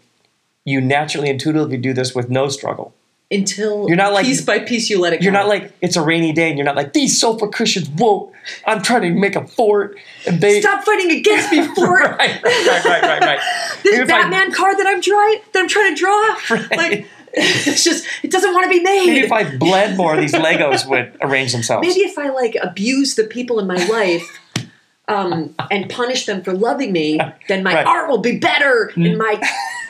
you 0.64 0.80
naturally 0.80 1.28
intuitively 1.28 1.76
do 1.76 1.92
this 1.92 2.14
with 2.14 2.30
no 2.30 2.48
struggle. 2.48 2.94
Until 3.32 3.86
You're 3.86 3.96
not 3.96 4.12
like- 4.12 4.26
piece 4.26 4.40
by 4.40 4.58
piece 4.58 4.90
you 4.90 4.98
let 4.98 5.12
it 5.12 5.20
go. 5.20 5.24
You're 5.24 5.32
go. 5.32 5.38
not 5.38 5.48
like 5.48 5.72
it's 5.80 5.94
a 5.96 6.02
rainy 6.02 6.32
day 6.32 6.48
and 6.48 6.58
you're 6.58 6.64
not 6.64 6.74
like 6.74 6.92
these 6.92 7.18
sofa 7.20 7.46
cushions 7.46 7.88
won't. 7.90 8.32
I'm 8.66 8.82
trying 8.82 9.02
to 9.02 9.10
make 9.10 9.36
a 9.36 9.46
fort 9.46 9.96
and 10.26 10.40
they 10.40 10.60
Stop 10.60 10.82
fighting 10.84 11.12
against 11.12 11.52
me 11.52 11.62
for 11.76 12.00
it. 12.00 12.10
right, 12.10 12.42
right, 12.42 12.84
right, 12.84 13.02
right, 13.02 13.20
right. 13.20 13.40
This 13.84 13.94
if 14.00 14.10
I- 14.10 14.22
Batman 14.22 14.52
card 14.52 14.78
that 14.78 14.86
I'm 14.88 15.00
trying 15.00 15.38
that 15.52 15.60
I'm 15.60 15.68
trying 15.68 15.94
to 15.94 16.00
draw. 16.00 16.36
Right. 16.50 16.76
Like 16.76 17.06
it's 17.32 17.84
just 17.84 18.04
it 18.24 18.32
doesn't 18.32 18.52
want 18.52 18.64
to 18.64 18.68
be 18.70 18.80
made. 18.82 19.06
Maybe 19.06 19.20
if 19.20 19.30
I 19.30 19.56
bled 19.56 19.96
more, 19.96 20.16
these 20.20 20.32
Legos 20.32 20.84
would 20.88 21.16
arrange 21.22 21.52
themselves. 21.52 21.86
Maybe 21.86 22.00
if 22.00 22.18
I 22.18 22.30
like 22.30 22.56
abuse 22.60 23.14
the 23.14 23.22
people 23.24 23.60
in 23.60 23.68
my 23.68 23.76
life 23.86 24.28
um, 25.06 25.54
and 25.70 25.88
punish 25.88 26.26
them 26.26 26.42
for 26.42 26.52
loving 26.52 26.90
me, 26.90 27.20
then 27.48 27.62
my 27.62 27.74
Right. 27.74 27.86
Mm. 27.86 27.90
art 27.90 28.08
will 28.10 28.18
be 28.18 28.38
better 28.38 28.92
in 28.96 29.16
my 29.16 29.40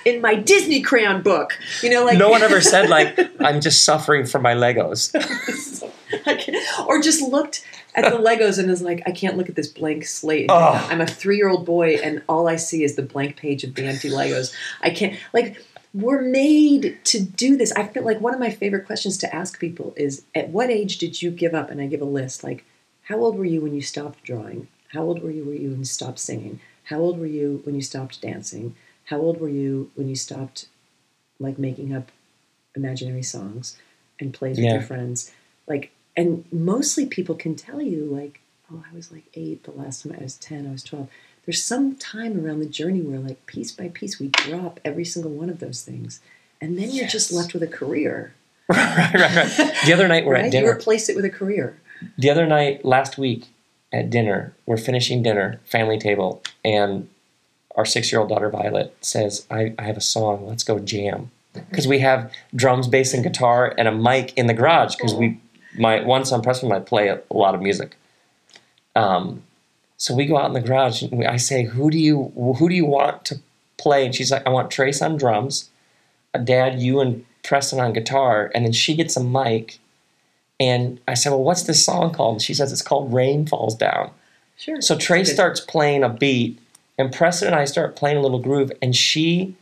in 0.04 0.20
my 0.20 0.34
Disney 0.34 0.80
crayon 0.82 1.22
book. 1.22 1.58
You 1.82 1.90
know, 1.90 2.04
like 2.04 2.18
no 2.18 2.28
one 2.28 2.42
ever 2.42 2.60
said 2.60 2.88
like 2.88 3.18
I'm 3.40 3.60
just 3.60 3.84
suffering 3.84 4.26
from 4.26 4.42
my 4.42 4.54
Legos. 4.54 5.12
Or 6.86 7.00
just 7.00 7.22
looked 7.22 7.64
at 7.94 8.10
the 8.10 8.18
Legos 8.18 8.58
and 8.58 8.70
is 8.70 8.82
like, 8.82 9.02
I 9.06 9.12
can't 9.12 9.36
look 9.36 9.48
at 9.48 9.54
this 9.54 9.68
blank 9.68 10.04
slate. 10.04 10.46
Oh. 10.48 10.86
I'm 10.90 11.00
a 11.00 11.06
three 11.06 11.36
year 11.36 11.48
old 11.48 11.64
boy 11.64 11.96
and 12.02 12.22
all 12.28 12.48
I 12.48 12.56
see 12.56 12.82
is 12.82 12.96
the 12.96 13.02
blank 13.02 13.36
page 13.36 13.64
of 13.64 13.74
the 13.74 13.86
empty 13.86 14.10
Legos. 14.10 14.54
I 14.82 14.90
can't 14.90 15.16
like 15.32 15.62
we're 15.92 16.22
made 16.22 16.98
to 17.04 17.20
do 17.20 17.56
this. 17.56 17.72
I 17.72 17.86
feel 17.86 18.04
like 18.04 18.20
one 18.20 18.32
of 18.32 18.40
my 18.40 18.50
favorite 18.50 18.86
questions 18.86 19.18
to 19.18 19.34
ask 19.34 19.58
people 19.58 19.92
is 19.96 20.24
at 20.34 20.50
what 20.50 20.70
age 20.70 20.98
did 20.98 21.20
you 21.20 21.30
give 21.30 21.54
up? 21.54 21.70
And 21.70 21.80
I 21.80 21.86
give 21.86 22.00
a 22.00 22.06
list 22.06 22.44
like 22.44 22.64
how 23.04 23.18
old 23.18 23.36
were 23.36 23.44
you 23.44 23.60
when 23.60 23.74
you 23.74 23.82
stopped 23.82 24.22
drawing? 24.22 24.68
How 24.88 25.02
old 25.02 25.22
were 25.22 25.30
you 25.30 25.44
when 25.44 25.60
you 25.60 25.84
stopped 25.84 26.18
singing? 26.18 26.60
How 26.84 26.98
old 26.98 27.18
were 27.18 27.26
you 27.26 27.60
when 27.64 27.74
you 27.74 27.82
stopped 27.82 28.20
dancing? 28.20 28.74
How 29.10 29.18
old 29.18 29.40
were 29.40 29.48
you 29.48 29.90
when 29.96 30.08
you 30.08 30.16
stopped 30.16 30.66
like 31.38 31.58
making 31.58 31.94
up 31.94 32.10
imaginary 32.76 33.22
songs 33.22 33.76
and 34.20 34.32
plays 34.32 34.56
with 34.56 34.66
Yeah. 34.66 34.74
your 34.74 34.82
friends? 34.82 35.32
Like 35.66 35.90
and 36.16 36.44
mostly 36.52 37.06
people 37.06 37.34
can 37.34 37.54
tell 37.54 37.80
you 37.80 38.04
like 38.04 38.40
oh 38.72 38.82
i 38.90 38.94
was 38.94 39.12
like 39.12 39.22
eight 39.34 39.62
the 39.62 39.70
last 39.70 40.02
time 40.02 40.14
i 40.18 40.22
was 40.22 40.36
10 40.36 40.66
i 40.66 40.72
was 40.72 40.82
12 40.82 41.08
there's 41.46 41.62
some 41.62 41.94
time 41.94 42.44
around 42.44 42.58
the 42.58 42.66
journey 42.66 43.00
where 43.00 43.20
like 43.20 43.46
piece 43.46 43.70
by 43.70 43.88
piece 43.88 44.18
we 44.18 44.26
drop 44.28 44.80
every 44.84 45.04
single 45.04 45.30
one 45.30 45.48
of 45.48 45.60
those 45.60 45.82
things 45.82 46.20
and 46.60 46.76
then 46.76 46.90
you're 46.90 47.06
just 47.06 47.32
left 47.32 47.54
with 47.54 47.62
a 47.62 47.66
career 47.68 48.34
right, 48.68 49.14
right, 49.14 49.36
right. 49.58 49.74
The 49.86 49.92
other 49.92 50.08
night 50.08 50.24
we're 50.26 50.34
right 50.34 50.40
at 50.46 50.52
you 50.52 50.60
dinner. 50.60 50.72
replace 50.72 51.08
it 51.08 51.14
with 51.14 51.24
a 51.24 51.30
career 51.30 51.78
the 52.18 52.28
other 52.28 52.46
night 52.46 52.84
last 52.84 53.16
week 53.16 53.46
at 53.92 54.10
dinner 54.10 54.52
we're 54.66 54.76
finishing 54.76 55.22
dinner 55.22 55.60
family 55.64 55.98
table 55.98 56.42
and 56.64 57.08
our 57.76 57.84
six-year-old 57.84 58.28
daughter 58.28 58.50
violet 58.50 58.94
says 59.00 59.46
I, 59.50 59.74
I 59.78 59.82
have 59.84 59.96
a 59.96 60.02
song. 60.02 60.46
Let's 60.46 60.64
go 60.64 60.78
jam. 60.78 61.30
Because 61.52 61.88
we 61.88 61.98
have 61.98 62.32
drums 62.54 62.86
bass 62.86 63.12
and 63.12 63.24
guitar 63.24 63.74
and 63.76 63.88
a 63.88 63.92
mic 63.92 64.32
in 64.36 64.46
the 64.46 64.54
garage 64.54 64.94
because 64.94 65.14
we 65.14 65.40
my 65.76 66.00
one 66.00 66.24
son 66.24 66.42
preston 66.42 66.70
and 66.70 66.80
i 66.80 66.84
play 66.84 67.08
a, 67.08 67.20
a 67.30 67.36
lot 67.36 67.54
of 67.54 67.60
music. 67.60 67.96
Um, 68.94 69.42
so 69.96 70.14
we 70.14 70.26
go 70.26 70.36
out 70.36 70.46
in 70.46 70.52
the 70.52 70.60
garage 70.60 71.02
and 71.02 71.12
we, 71.12 71.26
i 71.26 71.36
say 71.36 71.64
who 71.64 71.90
do 71.90 71.98
you 71.98 72.32
who 72.36 72.68
do 72.68 72.74
you 72.74 72.86
want 72.86 73.24
to 73.26 73.40
play? 73.78 74.06
And 74.06 74.14
she's 74.14 74.30
like 74.30 74.46
i 74.46 74.50
want 74.50 74.70
trace 74.70 75.02
on 75.02 75.16
drums 75.16 75.70
a 76.34 76.38
dad 76.38 76.80
you 76.80 77.00
and 77.00 77.24
preston 77.42 77.80
on 77.80 77.92
guitar. 77.92 78.50
And 78.54 78.64
then 78.64 78.72
she 78.72 78.94
gets 78.94 79.16
a 79.16 79.24
mic 79.24 79.78
and 80.58 81.00
I 81.08 81.14
said, 81.14 81.30
Well, 81.30 81.42
what's 81.42 81.62
this 81.62 81.84
song 81.84 82.12
called? 82.12 82.34
And 82.34 82.42
she 82.42 82.54
says, 82.54 82.72
It's 82.72 82.82
called 82.82 83.12
Rain 83.12 83.46
Falls 83.46 83.74
Down. 83.74 84.10
sure. 84.56 84.80
So 84.80 84.96
Trace 84.96 85.32
starts 85.32 85.60
playing 85.60 86.02
a 86.02 86.08
beat, 86.08 86.58
and 86.98 87.12
Preston 87.12 87.48
and 87.48 87.56
I 87.56 87.64
start 87.64 87.96
playing 87.96 88.16
a 88.16 88.20
little 88.20 88.38
groove, 88.38 88.72
and 88.82 88.94
she 88.94 89.56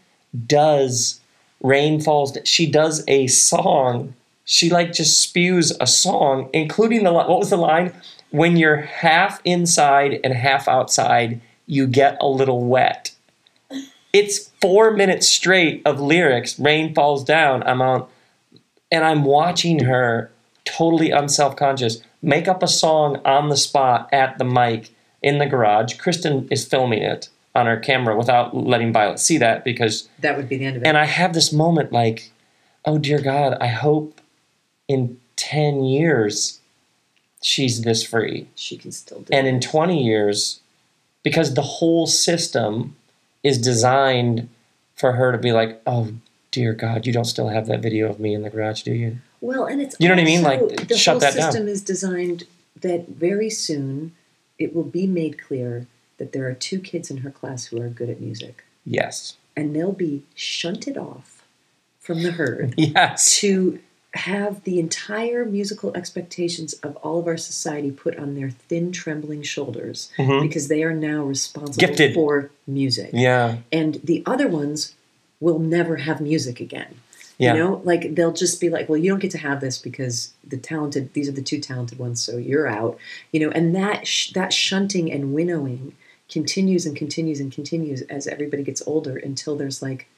does 0.46 1.20
Rain 1.62 2.00
Falls. 2.00 2.36
She 2.44 2.70
does 2.70 3.04
a 3.08 3.26
song. 3.26 4.14
She 4.44 4.70
like 4.70 4.92
just 4.92 5.20
spews 5.20 5.72
a 5.80 5.86
song, 5.86 6.48
including 6.52 7.04
the 7.04 7.12
what 7.12 7.28
was 7.28 7.50
the 7.50 7.56
line? 7.56 7.94
When 8.30 8.56
you're 8.56 8.82
half 8.82 9.40
inside 9.44 10.20
and 10.22 10.34
half 10.34 10.68
outside, 10.68 11.40
you 11.66 11.86
get 11.86 12.16
a 12.20 12.28
little 12.28 12.64
wet. 12.64 13.12
It's 14.12 14.50
four 14.60 14.92
minutes 14.92 15.28
straight 15.28 15.82
of 15.84 16.00
lyrics. 16.00 16.58
Rain 16.58 16.94
falls 16.94 17.24
down. 17.24 17.62
I'm 17.64 17.82
on, 17.82 18.06
and 18.90 19.04
I'm 19.04 19.24
watching 19.24 19.84
her 19.84 20.30
totally 20.64 21.10
unself-conscious 21.10 22.02
make 22.20 22.48
up 22.48 22.62
a 22.62 22.68
song 22.68 23.20
on 23.24 23.48
the 23.48 23.56
spot 23.56 24.08
at 24.12 24.38
the 24.38 24.44
mic 24.44 24.90
in 25.28 25.38
the 25.38 25.46
garage. 25.46 25.98
Kristen 25.98 26.48
is 26.50 26.64
filming 26.64 27.02
it 27.02 27.28
on 27.54 27.66
her 27.66 27.76
camera 27.76 28.16
without 28.16 28.56
letting 28.56 28.92
Violet 28.92 29.18
see 29.18 29.36
that 29.36 29.62
because 29.62 30.08
that 30.20 30.36
would 30.36 30.48
be 30.48 30.56
the 30.56 30.64
end 30.64 30.76
of 30.76 30.82
it 30.82 30.86
and 30.86 30.96
I 30.96 31.04
have 31.04 31.34
this 31.34 31.52
moment 31.52 31.92
like, 31.92 32.30
oh 32.84 32.96
dear 32.98 33.20
God, 33.20 33.58
I 33.60 33.66
hope 33.66 34.20
in 34.86 35.20
10 35.36 35.84
years 35.84 36.60
she's 37.42 37.82
this 37.82 38.02
free. 38.02 38.48
she 38.54 38.76
can 38.76 38.90
still 38.90 39.20
do 39.20 39.32
And 39.32 39.46
in 39.46 39.60
20 39.60 40.02
years, 40.02 40.60
because 41.22 41.54
the 41.54 41.62
whole 41.62 42.06
system 42.06 42.96
is 43.42 43.58
designed 43.58 44.48
for 44.96 45.12
her 45.12 45.30
to 45.30 45.38
be 45.38 45.52
like, 45.52 45.80
oh 45.86 46.12
dear 46.50 46.72
God, 46.72 47.06
you 47.06 47.12
don't 47.12 47.26
still 47.26 47.48
have 47.48 47.66
that 47.66 47.80
video 47.80 48.08
of 48.08 48.18
me 48.18 48.34
in 48.34 48.42
the 48.42 48.50
garage, 48.50 48.82
do 48.82 48.92
you? 48.92 49.18
Well, 49.40 49.66
and 49.66 49.82
it's 49.82 49.96
You 50.00 50.08
know 50.08 50.14
what 50.14 50.22
I 50.22 50.24
mean? 50.24 50.42
Like, 50.42 50.88
the 50.88 50.96
shut 50.96 51.14
whole 51.14 51.20
that 51.20 51.34
down. 51.34 51.52
system 51.52 51.68
is 51.68 51.82
designed 51.82 52.44
that 52.80 53.08
very 53.08 53.50
soon 53.50 54.12
it 54.58 54.74
will 54.74 54.84
be 54.84 55.06
made 55.06 55.40
clear 55.40 55.86
that 56.18 56.32
there 56.32 56.46
are 56.48 56.54
two 56.54 56.80
kids 56.80 57.10
in 57.10 57.18
her 57.18 57.30
class 57.30 57.66
who 57.66 57.80
are 57.80 57.88
good 57.88 58.10
at 58.10 58.20
music, 58.20 58.64
Yes. 58.84 59.36
and 59.56 59.74
they'll 59.74 59.92
be 59.92 60.22
shunted 60.34 60.96
off 60.98 61.44
from 62.00 62.22
the 62.22 62.32
herd 62.32 62.74
Yes. 62.78 63.36
to 63.40 63.78
have 64.14 64.64
the 64.64 64.80
entire 64.80 65.44
musical 65.44 65.94
expectations 65.94 66.72
of 66.82 66.96
all 66.96 67.20
of 67.20 67.26
our 67.26 67.36
society 67.36 67.90
put 67.90 68.16
on 68.18 68.34
their 68.34 68.50
thin, 68.50 68.90
trembling 68.90 69.42
shoulders 69.42 70.10
Mhm. 70.18 70.40
because 70.42 70.68
they 70.68 70.82
are 70.82 70.94
now 70.94 71.22
responsible 71.24 71.86
Gifted. 71.86 72.14
for 72.14 72.50
music. 72.66 73.10
Yeah. 73.12 73.58
And 73.70 74.00
the 74.02 74.22
other 74.26 74.48
ones 74.48 74.94
will 75.40 75.58
never 75.58 75.96
have 75.98 76.20
music 76.20 76.58
again. 76.58 76.96
Yeah. 77.38 77.54
You 77.54 77.60
know, 77.60 77.80
like 77.84 78.14
they'll 78.16 78.32
just 78.32 78.60
be 78.60 78.68
like, 78.68 78.88
well, 78.88 78.96
you 78.98 79.10
don't 79.10 79.20
get 79.20 79.30
to 79.30 79.38
have 79.38 79.60
this 79.60 79.78
because 79.78 80.32
the 80.46 80.56
talented, 80.56 81.14
these 81.14 81.28
are 81.28 81.32
the 81.32 81.42
two 81.42 81.60
talented 81.60 81.98
ones, 81.98 82.20
so 82.22 82.36
you're 82.36 82.66
out. 82.66 82.98
You 83.32 83.40
know, 83.40 83.50
and 83.52 83.74
that 83.76 84.06
sh- 84.08 84.32
that 84.32 84.52
shunting 84.52 85.10
and 85.12 85.32
winnowing 85.32 85.94
continues 86.28 86.84
and 86.84 86.96
continues 86.96 87.38
and 87.40 87.50
continues 87.52 88.02
as 88.02 88.26
everybody 88.26 88.62
gets 88.64 88.82
older 88.86 89.16
until 89.16 89.56
there's 89.56 89.80
like 89.80 90.08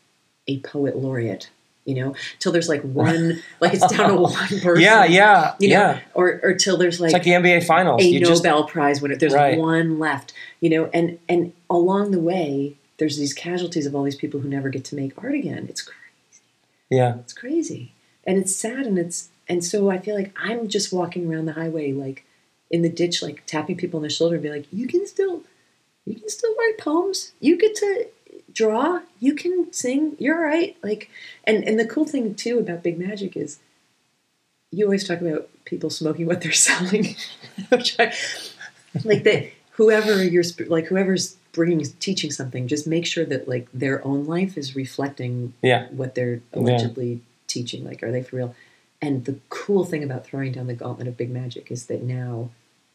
a 0.48 0.60
poet 0.60 0.96
laureate. 0.96 1.50
You 1.86 1.94
know, 1.94 2.14
till 2.38 2.52
there's 2.52 2.68
like 2.68 2.82
one, 2.82 3.42
like 3.60 3.74
it's 3.74 3.86
down 3.86 4.10
to 4.10 4.16
one 4.16 4.32
person. 4.62 4.80
Yeah. 4.82 5.04
Yeah. 5.04 5.54
You 5.58 5.68
know, 5.70 5.74
yeah. 5.74 6.00
or 6.14 6.40
or 6.42 6.54
till 6.54 6.76
there's 6.78 7.00
It's 7.00 7.12
like 7.12 7.22
the 7.22 7.30
NBA 7.32 7.66
Finals. 7.66 8.00
a 8.02 8.04
You 8.06 8.20
just 8.20 8.44
Nobel 8.44 8.64
Prize 8.64 9.02
winner. 9.02 9.16
There's 9.16 9.34
Right. 9.34 9.58
one 9.58 9.98
left, 9.98 10.32
you 10.60 10.70
know, 10.70 10.88
and 10.94 11.18
and 11.28 11.52
along 11.68 12.12
the 12.12 12.20
way, 12.20 12.76
there's 12.98 13.18
these 13.18 13.34
casualties 13.34 13.84
of 13.86 13.94
all 13.94 14.04
these 14.04 14.16
people 14.16 14.40
who 14.40 14.48
never 14.48 14.68
get 14.70 14.84
to 14.86 14.94
make 14.94 15.12
art 15.22 15.34
again. 15.34 15.66
It's 15.68 15.82
crazy. 15.82 15.96
Yeah. 16.90 17.16
It's 17.20 17.32
crazy, 17.32 17.92
and 18.24 18.36
it's 18.36 18.54
sad, 18.54 18.86
and 18.86 18.98
it's 18.98 19.28
and 19.48 19.64
so 19.64 19.90
I 19.90 19.98
feel 19.98 20.14
like 20.14 20.32
I'm 20.36 20.68
just 20.68 20.92
walking 20.92 21.30
around 21.32 21.46
the 21.46 21.54
highway, 21.54 21.92
like 21.92 22.24
in 22.70 22.82
the 22.82 22.88
ditch, 22.88 23.22
like 23.22 23.44
tapping 23.46 23.76
people 23.76 23.98
on 23.98 24.02
the 24.02 24.10
shoulder, 24.10 24.36
and 24.36 24.42
be 24.42 24.50
like, 24.50 24.66
"You 24.72 24.86
can 24.86 25.06
still, 25.06 25.42
you 26.04 26.14
can 26.14 26.28
still 26.28 26.54
write 26.56 26.78
poems. 26.78 27.32
You 27.40 27.56
get 27.56 27.74
to 27.76 28.08
draw. 28.52 29.00
You 29.18 29.34
can 29.34 29.72
sing. 29.72 30.16
You're 30.18 30.36
all 30.36 30.42
right." 30.44 30.76
Like, 30.82 31.10
and 31.44 31.64
and 31.64 31.78
the 31.78 31.86
cool 31.86 32.04
thing 32.04 32.34
too 32.34 32.58
about 32.58 32.82
Big 32.82 32.98
Magic 32.98 33.36
is 33.36 33.60
you 34.70 34.84
always 34.84 35.06
talk 35.06 35.20
about 35.20 35.48
people 35.64 35.90
smoking 35.90 36.26
what 36.26 36.40
they're 36.40 36.52
selling, 36.68 37.16
like 39.04 39.24
that. 39.24 39.50
Whoever 39.72 40.22
you're 40.22 40.44
like, 40.68 40.86
whoever's 40.86 41.36
bringing 41.60 41.84
teaching 42.00 42.30
something, 42.30 42.66
just 42.68 42.86
make 42.86 43.04
sure 43.04 43.26
that 43.26 43.46
like 43.46 43.68
their 43.74 44.02
own 44.02 44.24
life 44.24 44.56
is 44.56 44.74
reflecting 44.74 45.52
Yeah. 45.60 45.88
what 45.90 46.14
they're 46.14 46.40
allegedly 46.54 47.20
teaching. 47.46 47.84
Like, 47.84 48.02
are 48.02 48.10
they 48.10 48.22
for 48.22 48.36
real? 48.36 48.54
And 49.02 49.26
the 49.26 49.36
cool 49.50 49.84
thing 49.84 50.02
about 50.02 50.24
throwing 50.24 50.52
down 50.52 50.68
the 50.68 50.72
gauntlet 50.74 51.06
of 51.06 51.18
big 51.18 51.28
magic 51.30 51.70
is 51.70 51.84
that 51.86 52.02
now 52.02 52.48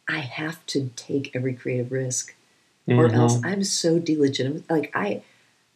I 0.07 0.21
have 0.21 0.65
to 0.67 0.89
take 0.95 1.29
every 1.35 1.53
creative 1.53 1.91
risk, 1.91 2.33
or 2.87 3.07
Mhm. 3.07 3.13
else 3.13 3.39
I'm 3.43 3.63
so 3.63 3.99
delegitimate. 3.99 4.67
Like 4.67 4.89
I, 4.95 5.21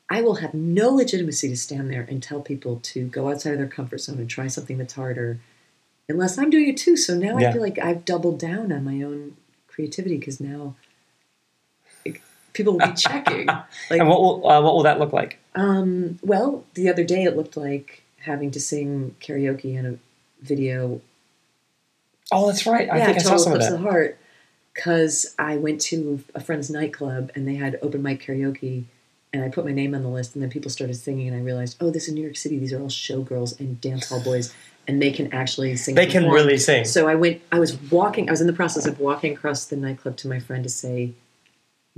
I 0.10 0.24
will 0.24 0.36
have 0.36 0.56
no 0.56 0.90
legitimacy 0.90 1.48
to 1.50 1.58
stand 1.58 1.92
there 1.92 2.08
and 2.10 2.24
tell 2.24 2.42
people 2.42 2.80
to 2.82 3.06
go 3.06 3.30
outside 3.30 3.52
of 3.54 3.60
their 3.60 3.68
comfort 3.68 4.00
zone 4.00 4.18
and 4.18 4.28
try 4.28 4.48
something 4.48 4.80
that's 4.80 4.94
harder, 4.94 5.38
unless 6.08 6.40
I'm 6.40 6.50
doing 6.50 6.70
it 6.70 6.78
too. 6.78 6.98
So 6.98 7.14
now 7.16 7.38
Yeah. 7.38 7.50
I 7.50 7.54
feel 7.54 7.62
like 7.62 7.78
I've 7.78 8.04
doubled 8.04 8.40
down 8.40 8.72
on 8.72 8.84
my 8.84 9.04
own 9.04 9.36
creativity 9.68 10.18
because 10.18 10.40
now 10.42 10.74
people 12.54 12.74
will 12.74 12.88
be 12.88 12.94
checking. 12.94 13.48
Like, 13.90 14.00
And 14.00 14.08
what 14.10 14.22
will 14.22 14.48
uh, 14.50 14.62
what 14.62 14.76
will 14.76 14.84
that 14.84 15.00
look 15.00 15.14
like? 15.14 15.40
um, 15.56 16.20
well, 16.22 16.64
the 16.76 16.90
other 16.90 17.04
day 17.04 17.24
it 17.24 17.36
looked 17.36 17.58
like 17.58 18.04
having 18.22 18.52
to 18.52 18.60
sing 18.60 19.16
karaoke 19.22 19.76
in 19.78 19.86
a 19.86 19.96
video. 20.46 21.02
Oh, 22.32 22.48
that's 22.48 22.66
right. 22.66 22.90
I 22.90 22.98
yeah, 22.98 23.06
think 23.08 23.18
I 23.18 23.22
saw 23.22 23.38
some 23.38 23.54
of 23.54 23.60
that. 23.60 23.72
the 23.72 23.78
Heart. 23.80 24.18
Because 24.74 25.36
I 25.38 25.58
went 25.58 25.82
to 25.82 26.24
a 26.36 26.40
friend's 26.40 26.70
nightclub 26.70 27.32
and 27.36 27.48
they 27.48 27.56
had 27.56 27.78
open 27.82 28.02
mic 28.02 28.24
karaoke, 28.26 28.84
and 29.34 29.44
I 29.44 29.50
put 29.50 29.66
my 29.66 29.72
name 29.74 29.94
on 29.96 30.04
the 30.04 30.10
list, 30.10 30.36
and 30.36 30.42
then 30.44 30.50
people 30.50 30.72
started 30.72 30.94
singing, 30.96 31.28
and 31.28 31.36
I 31.36 31.42
realized, 31.42 31.76
oh, 31.82 31.90
this 31.90 32.08
is 32.08 32.14
New 32.14 32.22
York 32.22 32.38
City. 32.38 32.58
These 32.60 32.72
are 32.72 32.80
all 32.80 32.88
showgirls 32.88 33.60
and 33.60 33.82
dance 33.82 34.08
hall 34.10 34.22
boys, 34.24 34.54
and 34.88 35.02
they 35.02 35.12
can 35.12 35.34
actually 35.34 35.76
sing. 35.76 35.96
They 35.96 36.06
can 36.06 36.30
really 36.30 36.58
sing. 36.58 36.86
So 36.86 37.08
I 37.08 37.16
went. 37.16 37.42
I 37.52 37.60
was 37.60 37.76
walking. 37.92 38.30
I 38.30 38.32
was 38.32 38.42
in 38.42 38.48
the 38.48 38.54
process 38.54 38.86
of 38.86 39.00
walking 39.00 39.34
across 39.34 39.66
the 39.66 39.76
nightclub 39.76 40.16
to 40.18 40.28
my 40.30 40.40
friend 40.40 40.64
to 40.64 40.70
say, 40.70 41.14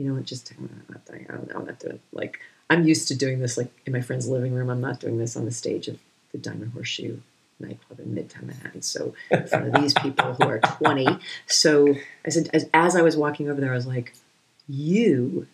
you 0.02 0.10
know 0.10 0.16
what, 0.16 0.26
just 0.26 0.52
I'm 0.58 0.86
not 0.90 1.06
doing. 1.06 1.28
I 1.30 1.34
don't 1.34 1.48
know. 1.48 1.60
I'm 1.60 1.66
not 1.66 1.80
doing. 1.80 2.00
Like 2.12 2.40
I'm 2.70 2.88
used 2.88 3.08
to 3.10 3.16
doing 3.16 3.40
this, 3.40 3.58
like 3.58 3.72
in 3.86 3.94
my 3.94 4.02
friend's 4.02 4.28
living 4.28 4.54
room. 4.54 4.70
I'm 4.70 4.82
not 4.82 5.00
doing 5.00 5.18
this 5.18 5.36
on 5.36 5.46
the 5.46 5.52
stage 5.52 5.88
of 5.88 6.00
the 6.32 6.38
Diamond 6.38 6.72
Horseshoe 6.74 7.20
nightclub 7.60 8.00
in 8.00 8.16
Midtown 8.16 8.44
Manhattan. 8.44 8.82
So 8.82 9.14
in 9.30 9.46
front 9.48 9.68
of 9.68 9.82
these 9.82 9.94
people 9.94 10.34
who 10.34 10.44
are 10.48 10.60
20. 10.60 11.20
So 11.48 11.94
I 12.26 12.30
said, 12.30 12.50
as, 12.54 12.68
as 12.74 12.96
I 12.96 13.02
was 13.02 13.16
walking 13.16 13.50
over 13.50 13.62
there, 13.62 13.72
I 13.72 13.76
was 13.76 13.86
like, 13.88 14.14
you, 14.68 15.48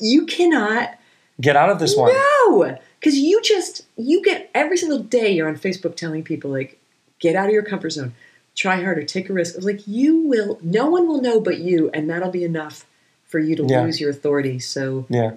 you 0.00 0.26
cannot 0.26 0.98
Get 1.40 1.56
out 1.56 1.68
of 1.68 1.78
this 1.80 1.96
one. 1.96 2.12
no, 2.12 2.78
because 3.00 3.16
you 3.18 3.42
just 3.42 3.82
you 3.96 4.22
get 4.22 4.50
every 4.54 4.76
single 4.76 5.00
day 5.00 5.32
you're 5.32 5.48
on 5.48 5.56
Facebook 5.56 5.96
telling 5.96 6.22
people 6.22 6.50
like, 6.50 6.78
get 7.18 7.34
out 7.34 7.46
of 7.48 7.52
your 7.52 7.64
comfort 7.64 7.90
zone, 7.90 8.14
try 8.54 8.82
harder, 8.82 9.02
take 9.02 9.28
a 9.28 9.32
risk. 9.32 9.54
I 9.54 9.58
was 9.58 9.64
like, 9.64 9.86
you 9.86 10.18
will. 10.28 10.58
No 10.62 10.86
one 10.88 11.06
will 11.08 11.20
know 11.20 11.40
but 11.40 11.58
you, 11.58 11.90
and 11.92 12.08
that'll 12.08 12.30
be 12.30 12.44
enough 12.44 12.86
for 13.26 13.38
you 13.38 13.56
to 13.56 13.64
Yeah. 13.66 13.82
lose 13.82 14.00
your 14.00 14.10
authority. 14.10 14.58
So 14.58 15.06
Yeah. 15.08 15.32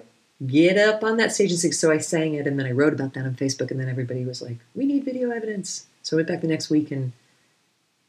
get 0.46 0.78
up 0.78 1.02
on 1.02 1.16
that 1.16 1.32
stage 1.32 1.50
and 1.50 1.58
sing. 1.58 1.72
So 1.72 1.90
I 1.90 1.98
sang 1.98 2.34
it, 2.34 2.46
and 2.46 2.58
then 2.58 2.66
I 2.66 2.70
wrote 2.70 2.92
about 2.92 3.14
that 3.14 3.24
on 3.24 3.34
Facebook, 3.34 3.70
and 3.72 3.80
then 3.80 3.88
everybody 3.88 4.24
was 4.24 4.40
like, 4.40 4.58
we 4.74 4.86
need 4.86 5.04
video 5.04 5.30
evidence. 5.30 5.86
So 6.02 6.16
I 6.16 6.18
went 6.18 6.28
back 6.28 6.40
the 6.42 6.46
next 6.48 6.70
week 6.70 6.90
and 6.90 7.12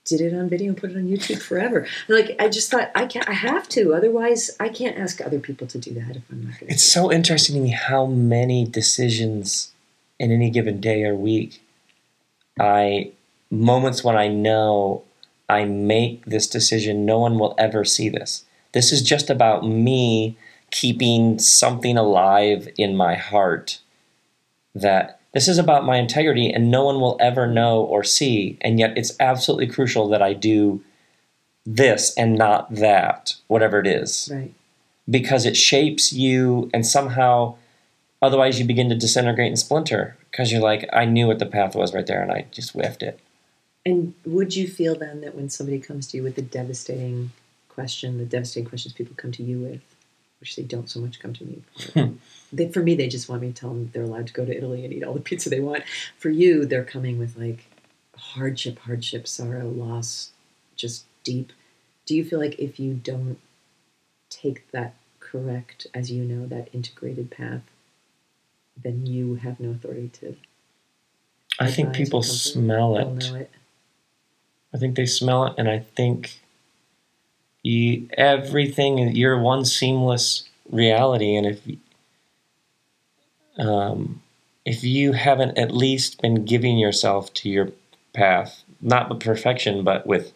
did 0.06 0.22
it 0.22 0.34
on 0.34 0.48
video 0.50 0.70
and 0.70 0.78
put 0.78 0.92
it 0.92 0.96
on 0.96 1.08
YouTube 1.08 1.40
forever. 1.42 1.86
And 2.08 2.18
like 2.18 2.36
I 2.40 2.48
just 2.50 2.72
thought 2.72 2.90
I 2.96 3.06
can't, 3.06 3.28
I 3.30 3.34
have 3.34 3.68
to, 3.70 3.94
otherwise 3.94 4.50
I 4.60 4.70
can't 4.70 4.98
ask 4.98 5.22
other 5.22 5.40
people 5.40 5.68
to 5.68 5.78
do 5.78 5.94
that 5.96 6.16
if 6.16 6.24
I'm 6.32 6.46
not. 6.46 6.54
It's 6.62 6.84
so 6.84 7.12
interesting 7.12 7.56
to 7.56 7.62
me 7.62 7.70
how 7.70 8.06
many 8.08 8.66
decisions 8.66 9.72
in 10.20 10.32
any 10.32 10.50
given 10.50 10.80
day 10.80 11.04
or 11.04 11.14
week 11.16 11.62
I 12.60 13.12
moments 13.52 14.04
when 14.04 14.16
I 14.18 14.28
know 14.28 15.04
I 15.48 15.66
make 15.66 16.26
this 16.26 16.48
decision, 16.48 17.06
no 17.06 17.20
one 17.20 17.40
will 17.40 17.56
ever 17.58 17.84
see 17.84 18.10
this. 18.10 18.46
This 18.74 18.92
is 18.92 19.02
just 19.02 19.30
about 19.30 19.66
me 19.68 20.38
keeping 20.72 21.40
something 21.40 21.98
alive 21.98 22.70
in 22.78 22.96
my 22.96 23.16
heart 23.16 23.80
that 24.76 25.20
this 25.34 25.48
is 25.48 25.58
about 25.58 25.86
my 25.86 25.98
integrity 25.98 26.52
and 26.52 26.70
no 26.70 26.84
one 26.86 27.00
will 27.00 27.18
ever 27.20 27.48
know 27.48 27.82
or 27.82 28.04
see. 28.04 28.58
And 28.62 28.80
yet 28.80 28.96
it's 28.98 29.16
absolutely 29.20 29.68
crucial 29.68 30.08
that 30.10 30.22
I 30.22 30.34
do 30.34 30.84
this 31.66 32.14
and 32.16 32.36
not 32.36 32.74
that, 32.76 33.34
whatever 33.48 33.80
it 33.80 33.88
is 33.88 34.30
Right. 34.32 34.54
because 35.10 35.46
it 35.46 35.58
shapes 35.58 36.14
you 36.14 36.70
and 36.74 36.86
somehow 36.86 37.56
otherwise 38.22 38.60
you 38.60 38.66
begin 38.66 38.90
to 38.90 38.96
disintegrate 38.96 39.48
and 39.50 39.60
splinter 39.60 40.18
because 40.32 40.52
you're 40.52 40.62
like 40.62 40.88
i 40.94 41.06
knew 41.06 41.28
what 41.28 41.38
the 41.40 41.46
path 41.46 41.76
was 41.76 41.94
right 41.94 42.08
there 42.08 42.22
and 42.22 42.32
i 42.32 42.46
just 42.52 42.72
whiffed 42.72 43.04
it 43.04 43.20
And 43.90 44.14
would 44.26 44.56
you 44.56 44.68
feel 44.68 44.96
then 44.96 45.22
that 45.22 45.36
when 45.36 45.50
somebody 45.50 45.80
comes 45.80 46.08
to 46.08 46.18
you 46.18 46.24
with 46.24 46.38
a 46.38 46.42
devastating 46.42 47.32
question, 47.70 48.18
the 48.18 48.26
devastating 48.26 48.70
questions 48.70 48.94
people 48.94 49.16
come 49.18 49.32
to 49.34 49.44
you 49.44 49.60
with, 49.60 49.82
which 50.40 50.56
they 50.56 50.64
don't 50.64 50.90
so 50.90 51.00
much 51.00 51.20
come 51.20 51.34
to 51.34 51.46
me 51.46 51.62
for, 51.76 51.92
Hmm. 52.06 52.14
they, 52.54 52.70
for 52.70 52.82
me, 52.82 52.96
they 52.96 53.08
just 53.08 53.30
want 53.30 53.42
me 53.42 53.50
to 53.50 53.54
tell 53.54 53.70
them 53.70 53.90
they're 53.94 54.04
allowed 54.04 54.28
to 54.28 54.34
go 54.34 54.46
to 54.46 54.56
Italy 54.56 54.84
and 54.86 54.94
eat 54.94 55.04
all 55.04 55.14
the 55.14 55.20
pizza 55.22 55.50
they 55.50 55.60
want. 55.60 55.84
For 56.18 56.30
you, 56.30 56.66
they're 56.66 56.84
coming 56.86 57.18
with 57.18 57.38
like 57.38 57.66
hardship, 58.16 58.80
hardship, 58.80 59.28
sorrow, 59.28 59.68
loss, 59.68 60.32
just 60.76 61.06
deep. 61.24 61.52
Do 62.06 62.16
you 62.16 62.24
feel 62.26 62.40
like 62.40 62.60
if 62.60 62.80
you 62.80 62.94
don't 62.94 63.38
take 64.30 64.70
that 64.72 64.96
correct, 65.20 65.88
as 65.94 66.12
you 66.12 66.24
know, 66.24 66.46
that 66.48 66.70
integrated 66.74 67.30
path, 67.32 67.62
then 68.82 69.06
you 69.06 69.36
have 69.36 69.60
no 69.60 69.72
authority 69.72 70.10
to? 70.20 70.36
i 71.60 71.70
think 71.70 71.94
people 71.94 72.24
smell 72.24 72.96
it 72.98 73.32
it. 73.36 73.52
I 74.74 74.78
think 74.78 74.96
they 74.96 75.06
smell 75.06 75.46
it 75.46 75.54
and 75.58 75.70
i 75.70 75.80
think 75.80 76.40
you, 77.64 78.08
everything 78.18 79.16
you're 79.16 79.40
one 79.40 79.66
seamless 79.66 80.48
reality 80.72 81.36
and 81.36 81.48
if 81.48 81.62
um, 83.58 84.22
if 84.66 84.84
you 84.84 85.14
haven't 85.14 85.58
at 85.58 85.72
least 85.72 86.22
been 86.22 86.46
giving 86.46 86.78
yourself 86.78 87.34
to 87.36 87.50
your 87.50 87.72
path 88.14 88.64
not 88.82 89.10
with 89.10 89.20
perfection 89.20 89.84
but 89.84 90.08
with 90.08 90.34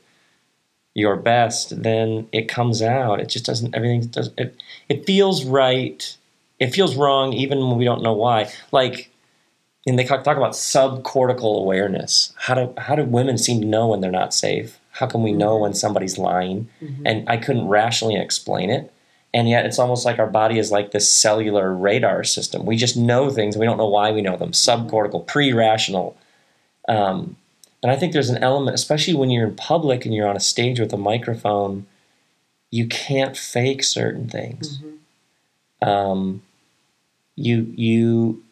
your 0.93 1.15
best, 1.15 1.81
then 1.83 2.27
it 2.31 2.47
comes 2.47 2.81
out. 2.81 3.19
It 3.19 3.29
just 3.29 3.45
doesn't. 3.45 3.75
Everything 3.75 4.01
does. 4.07 4.31
It 4.37 4.55
it 4.89 5.05
feels 5.05 5.43
right. 5.45 6.17
It 6.59 6.73
feels 6.73 6.95
wrong, 6.95 7.33
even 7.33 7.59
when 7.67 7.77
we 7.77 7.85
don't 7.85 8.03
know 8.03 8.13
why. 8.13 8.51
Like, 8.71 9.09
and 9.85 9.99
they 9.99 10.03
talk 10.03 10.23
talk 10.23 10.37
about 10.37 10.53
subcortical 10.53 11.59
awareness. 11.59 12.33
How 12.37 12.53
do 12.53 12.73
how 12.77 12.95
do 12.95 13.03
women 13.03 13.37
seem 13.37 13.61
to 13.61 13.67
know 13.67 13.87
when 13.87 14.01
they're 14.01 14.11
not 14.11 14.33
safe? 14.33 14.79
How 14.91 15.07
can 15.07 15.23
we 15.23 15.31
know 15.31 15.57
when 15.57 15.73
somebody's 15.73 16.17
lying? 16.17 16.69
And 17.05 17.27
I 17.29 17.37
couldn't 17.37 17.67
rationally 17.67 18.15
explain 18.15 18.69
it. 18.69 18.91
And 19.33 19.49
yet, 19.49 19.65
it's 19.65 19.79
almost 19.79 20.05
like 20.05 20.19
our 20.19 20.27
body 20.27 20.59
is 20.59 20.71
like 20.71 20.91
this 20.91 21.11
cellular 21.11 21.73
radar 21.73 22.23
system. 22.23 22.65
We 22.65 22.75
just 22.75 22.95
know 22.95 23.31
things. 23.31 23.57
We 23.57 23.65
don't 23.65 23.77
know 23.77 23.87
why 23.87 24.11
we 24.11 24.21
know 24.21 24.37
them. 24.37 24.51
Subcortical, 24.51 25.25
pre-rational. 25.25 26.15
Um, 26.87 27.35
and 27.81 27.91
I 27.91 27.95
think 27.95 28.13
there's 28.13 28.29
an 28.29 28.43
element, 28.43 28.75
especially 28.75 29.15
when 29.15 29.31
you're 29.31 29.47
in 29.47 29.55
public 29.55 30.05
and 30.05 30.13
you're 30.13 30.27
on 30.27 30.37
a 30.37 30.39
stage 30.39 30.79
with 30.79 30.93
a 30.93 30.97
microphone, 30.97 31.87
you 32.69 32.87
can't 32.87 33.35
fake 33.35 33.83
certain 33.83 34.29
things. 34.29 34.79
Um, 35.81 36.43
you 37.35 37.73
you 37.75 38.42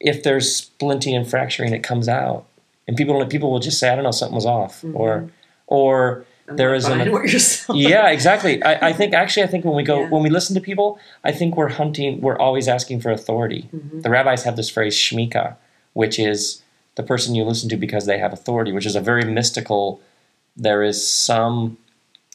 if 0.00 0.22
there's 0.22 0.60
splinting 0.62 1.14
and 1.14 1.28
fracturing, 1.28 1.72
it 1.72 1.82
comes 1.82 2.08
out, 2.08 2.46
and 2.88 2.96
people 2.96 3.24
people 3.26 3.50
will 3.52 3.60
just 3.60 3.78
say, 3.78 3.88
"I 3.90 3.94
don't 3.94 4.04
know, 4.04 4.10
something 4.10 4.34
was 4.34 4.46
off," 4.46 4.84
or 4.94 5.30
or 5.66 6.24
I'm 6.48 6.56
there 6.56 6.74
is 6.74 6.86
an 6.86 6.98
buying 6.98 7.12
what 7.12 7.28
you're 7.30 7.38
selling. 7.38 7.82
yeah, 7.82 8.08
exactly. 8.10 8.62
I, 8.62 8.88
I 8.88 8.92
think 8.92 9.14
actually, 9.14 9.44
I 9.44 9.46
think 9.46 9.64
when 9.64 9.76
we 9.76 9.82
go 9.84 10.00
Yeah. 10.00 10.08
when 10.08 10.22
we 10.22 10.30
listen 10.30 10.54
to 10.54 10.60
people, 10.60 10.98
I 11.22 11.32
think 11.32 11.56
we're 11.56 11.68
hunting. 11.68 12.20
We're 12.20 12.38
always 12.38 12.66
asking 12.68 13.00
for 13.00 13.10
authority. 13.10 13.68
Mm-hmm. 13.74 14.00
The 14.00 14.10
rabbis 14.10 14.42
have 14.44 14.56
this 14.56 14.68
phrase 14.70 14.94
shmika, 14.96 15.56
which 15.92 16.18
is 16.18 16.62
the 16.96 17.02
person 17.02 17.34
you 17.34 17.44
listen 17.44 17.68
to 17.68 17.76
because 17.76 18.06
they 18.06 18.18
have 18.18 18.32
authority, 18.32 18.72
which 18.72 18.86
is 18.86 18.96
a 18.96 19.00
very 19.00 19.24
mystical. 19.24 20.00
There 20.56 20.82
is 20.82 21.06
some. 21.06 21.78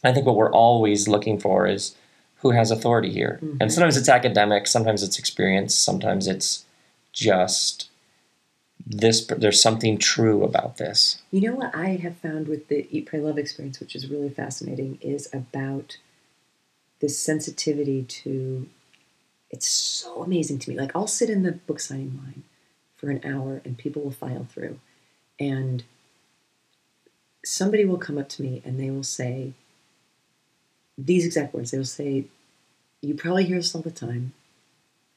I 0.04 0.14
think 0.14 0.26
what 0.28 0.36
we're 0.36 0.52
always 0.52 1.08
looking 1.08 1.40
for 1.40 1.66
is 1.68 1.96
who 2.42 2.52
has 2.52 2.70
authority 2.70 3.12
here, 3.12 3.40
Mm-hmm. 3.44 3.58
and 3.60 3.74
sometimes 3.74 3.98
it's 3.98 4.08
academic, 4.10 4.68
sometimes 4.68 5.02
it's 5.04 5.18
experience, 5.20 5.74
sometimes 5.74 6.28
it's 6.28 6.64
just 7.16 7.90
this. 8.86 9.26
There's 9.26 9.62
something 9.62 9.98
true 9.98 10.44
about 10.44 10.78
this. 10.78 11.24
You 11.32 11.42
know 11.42 11.56
what 11.56 11.76
I 11.76 11.96
have 11.96 12.18
found 12.18 12.48
with 12.48 12.68
the 12.68 12.88
Eat, 12.96 13.08
Pray, 13.08 13.20
Love 13.20 13.40
experience, 13.40 13.80
which 13.80 13.96
is 13.96 14.08
really 14.08 14.30
fascinating, 14.30 15.00
is 15.02 15.28
about 15.34 15.98
this 17.00 17.18
sensitivity 17.18 18.04
to. 18.04 18.70
It's 19.50 19.68
so 19.68 20.22
amazing 20.22 20.60
to 20.60 20.70
me. 20.70 20.78
Like 20.78 20.96
I'll 20.96 21.08
sit 21.08 21.30
in 21.30 21.44
the 21.44 21.54
book 21.54 21.80
signing 21.80 22.20
line 22.24 22.44
for 22.96 23.10
an 23.10 23.22
hour, 23.24 23.62
and 23.66 23.78
people 23.78 24.04
will 24.04 24.12
file 24.12 24.46
through, 24.52 24.80
and 25.40 25.84
somebody 27.44 27.86
will 27.86 27.98
come 27.98 28.18
up 28.18 28.28
to 28.28 28.42
me 28.42 28.60
and 28.66 28.80
they 28.80 28.90
will 28.90 29.04
say 29.04 29.54
these 30.98 31.26
exact 31.26 31.54
words. 31.54 31.72
They 31.72 31.78
will 31.78 31.86
say, 31.86 32.26
"You 33.02 33.14
probably 33.14 33.46
hear 33.46 33.58
this 33.58 33.76
all 33.76 33.82
the 33.82 33.92
time. 33.92 34.34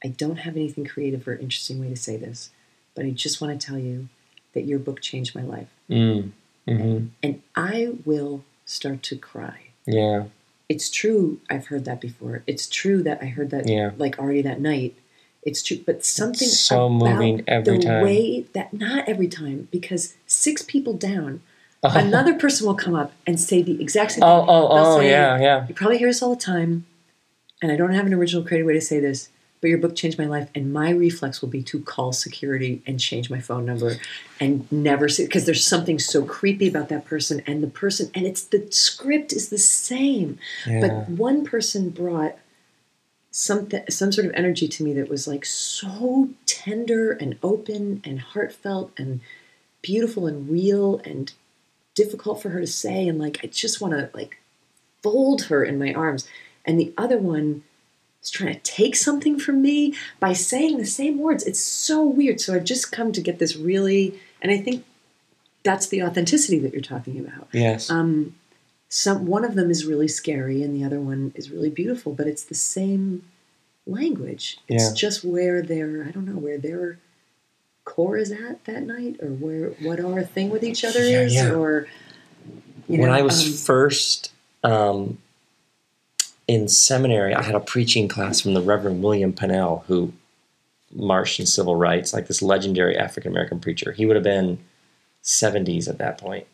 I 0.05 0.09
don't 0.09 0.37
have 0.39 0.57
anything 0.57 0.85
creative 0.85 1.27
or 1.27 1.35
interesting 1.35 1.81
way 1.81 1.89
to 1.89 1.97
say 1.97 2.17
this, 2.17 2.51
but 2.95 3.05
I 3.05 3.11
just 3.11 3.41
want 3.41 3.59
to 3.61 3.67
tell 3.67 3.79
you 3.79 4.09
that 4.55 4.65
your 4.65 4.79
book 4.79 5.01
changed 5.01 5.35
my 5.35 5.43
life." 5.43 5.69
Mm. 5.91 6.31
hmm 6.67 7.07
and 7.23 7.41
I 7.57 7.95
will 8.05 8.45
start 8.67 9.03
to 9.05 9.17
cry. 9.17 9.69
Yeah. 9.87 10.25
It's 10.69 10.91
true, 10.91 11.41
I've 11.49 11.69
heard 11.69 11.87
that 11.87 11.99
before. 12.01 12.43
It's 12.47 12.69
true 12.69 13.03
that 13.05 13.21
I 13.23 13.27
heard 13.27 13.49
that 13.51 13.67
Yeah. 13.69 13.93
like 13.97 14.19
already 14.19 14.43
that 14.43 14.61
night. 14.61 14.95
It's 15.43 15.63
true, 15.63 15.79
but 15.87 16.05
something 16.05 16.47
so 16.49 16.85
about 16.87 16.91
moving 17.17 17.43
every 17.49 17.79
the 17.79 17.85
time. 17.85 18.03
way 18.05 18.45
that 18.53 18.75
not 18.75 19.09
every 19.09 19.29
time 19.29 19.69
because 19.71 20.15
six 20.27 20.63
people 20.63 20.93
down, 20.93 21.41
Oh. 21.83 21.91
another 21.97 22.35
person 22.35 22.67
will 22.67 22.75
come 22.75 22.95
up 22.95 23.13
and 23.27 23.41
say 23.41 23.63
the 23.63 23.81
exact 23.81 24.13
same 24.13 24.25
Oh, 24.25 24.41
thing. 24.41 24.47
oh, 24.51 24.75
They'll 24.75 24.85
oh, 24.95 24.99
say, 24.99 25.11
yeah, 25.11 25.41
yeah. 25.41 25.67
You 25.69 25.75
probably 25.75 25.97
hear 25.99 26.09
this 26.09 26.23
all 26.23 26.35
the 26.35 26.41
time, 26.41 26.85
and 27.63 27.73
I 27.73 27.77
don't 27.77 27.93
have 27.95 28.05
an 28.07 28.13
original 28.13 28.45
creative 28.45 28.67
way 28.67 28.75
to 28.75 28.81
say 28.81 28.99
this, 29.01 29.31
but 29.61 29.69
your 29.69 29.79
book 29.79 29.97
changed 29.97 30.19
my 30.19 30.27
life, 30.27 30.49
and 30.55 30.73
my 30.73 30.91
reflex 30.91 31.43
will 31.43 31.49
be 31.49 31.63
to 31.65 31.81
call 31.81 32.13
security 32.13 32.83
and 32.87 33.01
change 33.01 33.31
my 33.31 33.41
phone 33.41 33.65
number 33.65 33.97
and 34.41 34.71
never 34.71 35.09
see 35.09 35.25
because 35.25 35.47
there's 35.47 35.67
something 35.67 35.99
so 35.99 36.25
creepy 36.25 36.69
about 36.69 36.89
that 36.89 37.05
person 37.05 37.43
and 37.47 37.63
the 37.63 37.69
person 37.69 38.11
and 38.15 38.27
it's 38.27 38.45
the 38.45 38.67
script 38.71 39.33
is 39.33 39.49
the 39.49 39.59
same. 39.59 40.39
Yeah. 40.67 40.81
But 40.81 41.09
one 41.11 41.45
person 41.45 41.91
brought 41.91 42.37
something 43.31 43.83
some 43.89 44.13
sort 44.13 44.27
of 44.27 44.33
energy 44.35 44.69
to 44.69 44.83
me 44.83 44.93
that 44.95 45.09
was 45.09 45.29
like 45.29 45.45
so 45.45 46.31
tender 46.47 47.13
and 47.13 47.39
open 47.43 48.01
and 48.05 48.21
heartfelt 48.21 48.93
and 48.97 49.21
beautiful 49.83 50.27
and 50.27 50.49
real 50.49 51.01
and 51.05 51.33
difficult 51.95 52.41
for 52.43 52.51
her 52.51 52.61
to 52.61 52.67
say 52.67 53.07
and 53.07 53.19
like 53.19 53.39
I 53.43 53.49
just 53.49 53.81
want 53.81 53.95
to 53.95 54.11
like 54.15 54.41
fold 55.03 55.43
her 55.45 55.65
in 55.65 55.79
my 55.79 55.93
arms 55.93 56.29
and 56.65 56.79
the 56.79 56.93
other 56.97 57.19
one 57.19 57.65
is 58.23 58.31
trying 58.31 58.55
to 58.55 58.61
take 58.61 58.97
something 58.97 59.39
from 59.39 59.63
me 59.63 59.95
by 60.21 60.33
saying 60.33 60.79
the 60.79 60.87
same 60.87 61.19
words 61.19 61.45
it's 61.45 61.61
so 61.61 62.03
weird 62.05 62.41
so 62.41 62.55
I've 62.55 62.65
just 62.65 62.93
come 62.93 63.13
to 63.13 63.21
get 63.21 63.39
this 63.39 63.57
really 63.57 64.19
and 64.43 64.51
I 64.53 64.59
think 64.59 64.85
that's 65.63 65.87
the 65.89 66.03
authenticity 66.03 66.59
that 66.61 66.73
you're 66.73 66.81
talking 66.81 67.19
about 67.19 67.49
yes. 67.53 67.91
um, 67.91 68.35
some 68.89 69.27
one 69.27 69.45
of 69.45 69.55
them 69.55 69.71
is 69.71 69.85
really 69.85 70.09
scary 70.09 70.63
and 70.63 70.75
the 70.75 70.85
other 70.85 71.01
one 71.01 71.33
is 71.35 71.51
really 71.51 71.69
beautiful, 71.71 72.13
but 72.15 72.27
it's 72.27 72.43
the 72.45 72.55
same 72.55 73.23
language. 73.87 74.59
It's 74.67 74.89
Yeah. 74.89 74.95
just 74.95 75.25
where 75.25 75.61
their 75.63 76.05
I 76.07 76.11
don't 76.11 76.25
know 76.27 76.39
where 76.39 76.59
their 76.59 76.99
core 77.85 78.17
is 78.17 78.31
at 78.33 78.65
that 78.65 78.85
night, 78.85 79.17
or 79.23 79.29
where 79.29 79.71
what 79.83 80.01
our 80.01 80.23
thing 80.23 80.51
with 80.51 80.63
each 80.63 80.85
other 80.85 81.01
Yeah, 81.07 81.21
is, 81.21 81.35
yeah. 81.35 81.53
or 81.53 81.87
you 82.89 82.99
when 83.01 83.09
know, 83.11 83.15
I 83.15 83.23
was 83.23 83.47
um, 83.47 83.53
first 83.53 84.33
um, 84.65 85.19
in 86.49 86.67
seminary, 86.67 87.35
I 87.35 87.43
had 87.43 87.55
a 87.55 87.61
preaching 87.61 88.09
class 88.09 88.41
from 88.41 88.55
the 88.55 88.63
Reverend 88.63 89.03
William 89.03 89.33
Pannell, 89.35 89.85
who 89.85 90.13
marched 90.93 91.39
in 91.39 91.47
civil 91.47 91.77
rights, 91.77 92.15
like 92.15 92.27
this 92.27 92.41
legendary 92.41 92.97
African 92.97 93.31
American 93.31 93.61
preacher. 93.61 93.93
He 93.93 94.07
would 94.07 94.17
have 94.17 94.25
been 94.25 94.59
70s 95.23 95.89
at 95.89 95.99
that 95.99 96.19
point. 96.19 96.47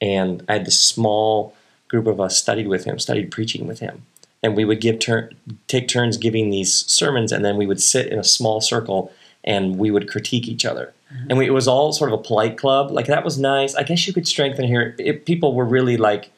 And 0.00 0.44
I 0.48 0.54
had 0.54 0.64
this 0.64 0.80
small 0.80 1.54
group 1.88 2.06
of 2.06 2.20
us 2.20 2.36
studied 2.36 2.68
with 2.68 2.84
him, 2.84 2.98
studied 2.98 3.30
preaching 3.30 3.66
with 3.66 3.80
him. 3.80 4.06
And 4.42 4.56
we 4.56 4.64
would 4.64 4.80
give 4.80 4.98
turn, 4.98 5.34
take 5.68 5.88
turns 5.88 6.16
giving 6.16 6.50
these 6.50 6.72
sermons, 6.72 7.30
and 7.30 7.44
then 7.44 7.56
we 7.56 7.66
would 7.66 7.80
sit 7.80 8.08
in 8.08 8.18
a 8.18 8.24
small 8.24 8.60
circle 8.60 9.12
and 9.44 9.78
we 9.78 9.90
would 9.90 10.08
critique 10.08 10.48
each 10.48 10.64
other. 10.64 10.94
Mm-hmm. 11.12 11.26
And 11.28 11.38
we, 11.38 11.46
it 11.46 11.52
was 11.52 11.68
all 11.68 11.92
sort 11.92 12.12
of 12.12 12.18
a 12.18 12.22
polite 12.22 12.56
club. 12.56 12.90
Like 12.90 13.06
that 13.06 13.24
was 13.24 13.38
nice. 13.38 13.74
I 13.74 13.82
guess 13.82 14.06
you 14.06 14.14
could 14.14 14.26
strengthen 14.26 14.66
here. 14.66 14.94
It, 14.98 15.26
people 15.26 15.54
were 15.54 15.66
really 15.66 15.98
like, 15.98 16.30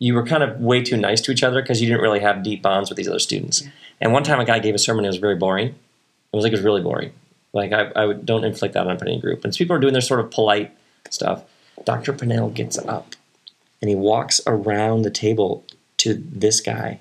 you 0.00 0.14
were 0.14 0.24
kind 0.24 0.42
of 0.42 0.58
way 0.60 0.82
too 0.82 0.96
nice 0.96 1.20
to 1.20 1.30
each 1.30 1.44
other 1.44 1.62
because 1.62 1.80
you 1.80 1.86
didn't 1.86 2.02
really 2.02 2.20
have 2.20 2.42
deep 2.42 2.62
bonds 2.62 2.90
with 2.90 2.96
these 2.96 3.06
other 3.06 3.18
students. 3.20 3.62
And 4.00 4.12
one 4.12 4.24
time, 4.24 4.40
a 4.40 4.44
guy 4.44 4.58
gave 4.58 4.74
a 4.74 4.78
sermon. 4.78 5.04
It 5.04 5.08
was 5.08 5.18
very 5.18 5.36
boring. 5.36 5.68
It 5.68 6.36
was 6.36 6.42
like 6.42 6.52
it 6.52 6.56
was 6.56 6.64
really 6.64 6.80
boring. 6.80 7.12
Like 7.52 7.72
I, 7.72 7.92
I 7.94 8.06
would, 8.06 8.24
don't 8.24 8.44
inflict 8.44 8.74
that 8.74 8.86
on 8.86 8.98
any 9.06 9.20
group. 9.20 9.44
And 9.44 9.54
so 9.54 9.58
people 9.58 9.76
are 9.76 9.80
doing 9.80 9.92
their 9.92 10.00
sort 10.00 10.20
of 10.20 10.30
polite 10.30 10.74
stuff. 11.10 11.44
Dr. 11.84 12.12
Pannell 12.12 12.52
gets 12.52 12.78
up 12.78 13.14
and 13.80 13.88
he 13.88 13.94
walks 13.94 14.40
around 14.46 15.02
the 15.02 15.10
table 15.10 15.64
to 15.98 16.14
this 16.14 16.60
guy, 16.60 17.00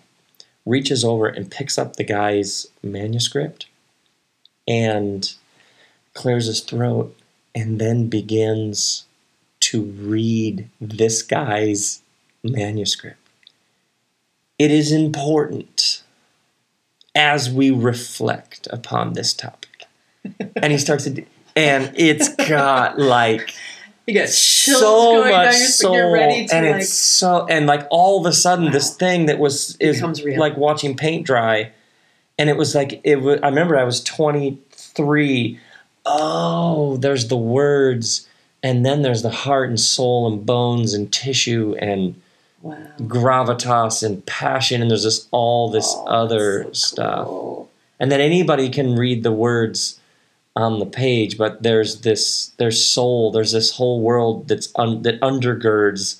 reaches 0.65 1.05
over 1.05 1.27
and 1.27 1.49
picks 1.49 1.77
up 1.77 1.95
the 1.95 2.03
guy's 2.03 2.67
manuscript 2.83 3.67
and 4.67 5.33
clears 6.13 6.47
his 6.47 6.61
throat 6.61 7.15
and 7.55 7.79
then 7.79 8.07
begins 8.07 9.05
to 9.61 9.83
read 9.83 10.69
this 10.81 11.21
guy's 11.21 12.01
manuscript. 12.43 13.17
It 14.57 14.71
is 14.71 14.91
important 14.91 16.03
as 17.15 17.49
we 17.49 17.71
reflect 17.71 18.67
upon 18.71 19.13
this 19.13 19.33
topic. 19.33 19.85
and 20.55 20.71
he 20.71 20.77
starts 20.77 21.05
to, 21.05 21.09
do, 21.11 21.25
and 21.55 21.91
it's 21.95 22.35
got 22.35 22.99
like 22.99 23.53
you 24.09 24.13
got 24.13 24.29
so 24.29 25.21
going 25.21 25.31
much 25.31 25.51
down 25.51 25.59
your 25.59 25.69
soul. 25.69 25.95
You're 25.95 26.11
ready 26.11 26.47
to 26.47 26.55
and 26.55 26.65
like 26.65 26.81
it's 26.81 26.89
so, 26.89 27.45
and 27.47 27.67
like 27.67 27.87
all 27.89 28.19
of 28.19 28.25
a 28.25 28.33
sudden, 28.33 28.71
this 28.71 28.95
thing 28.95 29.27
that 29.27 29.39
was 29.39 29.77
is 29.77 30.01
like 30.01 30.57
watching 30.57 30.97
paint 30.97 31.25
dry, 31.25 31.71
and 32.37 32.49
it 32.49 32.57
was 32.57 32.75
like 32.75 32.99
it. 33.03 33.17
Was, 33.17 33.39
I 33.41 33.47
remember 33.47 33.77
I 33.77 33.83
was 33.83 34.03
twenty 34.03 34.59
three. 34.71 35.59
Oh, 36.05 36.97
there's 36.97 37.27
the 37.27 37.37
words, 37.37 38.27
and 38.63 38.85
then 38.85 39.03
there's 39.03 39.21
the 39.21 39.29
heart 39.29 39.69
and 39.69 39.79
soul 39.79 40.31
and 40.31 40.45
bones 40.45 40.93
and 40.93 41.13
tissue 41.13 41.75
and 41.79 42.19
wow. 42.61 42.77
gravitas 43.01 44.03
and 44.03 44.25
passion, 44.25 44.81
and 44.81 44.89
there's 44.91 45.03
this 45.03 45.27
all 45.31 45.69
this 45.69 45.93
Oh, 45.95 46.05
other 46.07 46.63
so 46.65 46.71
stuff 46.73 47.27
cool. 47.27 47.69
and 47.99 48.11
then 48.11 48.21
anybody 48.21 48.69
can 48.69 48.95
read 48.95 49.23
the 49.23 49.31
words 49.31 49.99
on 50.55 50.79
the 50.79 50.85
page 50.85 51.37
but 51.37 51.63
there's 51.63 52.01
this 52.01 52.51
there's 52.57 52.83
soul 52.83 53.31
there's 53.31 53.51
this 53.53 53.71
whole 53.77 54.01
world 54.01 54.47
that's 54.47 54.71
un, 54.75 55.01
that 55.03 55.19
undergirds 55.21 56.19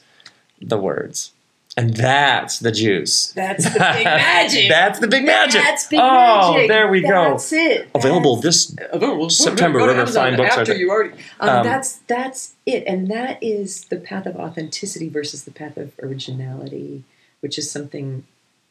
the 0.62 0.78
words 0.78 1.32
and 1.80 1.94
that's 1.96 2.60
the 2.60 2.72
juice 2.72 3.32
That's 3.34 3.64
the 3.64 3.72
big 3.80 4.06
magic. 4.06 4.70
that's 4.70 5.00
the 5.00 5.08
big 5.08 5.26
magic 5.26 5.62
That's 5.62 5.88
big 5.88 6.00
oh 6.02 6.54
magic. 6.54 6.68
there 6.70 6.88
we 6.90 7.02
go 7.02 7.32
That's 7.32 7.52
it. 7.54 7.90
available 7.96 8.36
That's- 8.38 8.66
this 8.68 8.76
available 8.92 9.30
September, 9.30 9.80
Go 9.80 9.86
to 9.88 9.92
wherever 9.94 10.02
Amazon 10.02 10.24
fine 10.30 10.38
books 10.38 10.56
are 10.58 10.60
after 10.62 10.74
there. 10.74 10.82
you 10.82 10.92
already. 10.92 11.14
Um, 11.40 11.50
Um, 11.50 11.64
that's 11.66 11.96
that's 12.08 12.54
it, 12.66 12.84
and 12.86 13.08
that 13.10 13.42
is 13.42 13.86
the 13.86 13.98
path 13.98 14.26
of 14.26 14.36
authenticity 14.36 15.10
versus 15.10 15.44
the 15.46 15.52
path 15.52 15.78
of 15.78 15.94
originality, 16.04 17.04
which 17.42 17.58
is 17.58 17.70
something. 17.72 18.24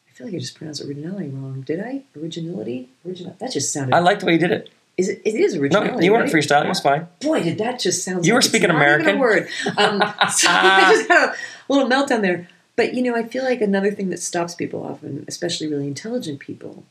I 0.08 0.10
feel 0.12 0.26
like 0.26 0.34
I 0.36 0.38
just 0.40 0.56
pronounced 0.56 0.82
originality 0.84 1.28
wrong. 1.28 1.62
Did 1.62 1.80
I? 1.80 2.02
Originality? 2.20 2.88
Original. 3.06 3.36
That 3.38 3.52
just 3.52 3.72
sounded. 3.72 3.94
i 3.94 4.00
like 4.00 4.18
the 4.20 4.26
way 4.26 4.32
you 4.32 4.38
did 4.38 4.50
it 4.50 4.70
is 4.96 5.08
it? 5.08 5.22
It 5.24 5.34
is 5.36 5.54
original? 5.56 5.84
no 5.84 6.00
you 6.00 6.10
weren't 6.12 6.32
right? 6.32 6.42
freestyling 6.42 6.64
it 6.64 6.68
was 6.70 6.80
fine 6.80 7.06
Boy, 7.20 7.40
did 7.44 7.58
that 7.58 7.78
just 7.78 8.04
sound. 8.04 8.26
You 8.26 8.32
were 8.34 8.38
like 8.40 8.44
it's 8.46 8.48
speaking 8.52 8.68
not 8.70 8.82
even 8.82 9.06
American. 9.06 9.16
a 9.16 9.18
word. 9.20 9.48
Um, 9.76 9.98
so 10.30 10.48
I 10.50 10.90
just 10.92 11.08
had 11.08 11.28
a 11.30 11.34
little 11.72 11.88
meltdown 11.88 12.20
there. 12.22 12.48
But 12.78 12.94
you 12.94 13.02
know, 13.02 13.16
I 13.16 13.24
feel 13.24 13.42
like 13.42 13.60
another 13.60 13.90
thing 13.90 14.10
that 14.10 14.22
stops 14.22 14.54
people 14.54 14.86
often, 14.86 15.24
especially 15.26 15.66
really 15.66 15.88
intelligent 15.88 16.38
people, 16.38 16.84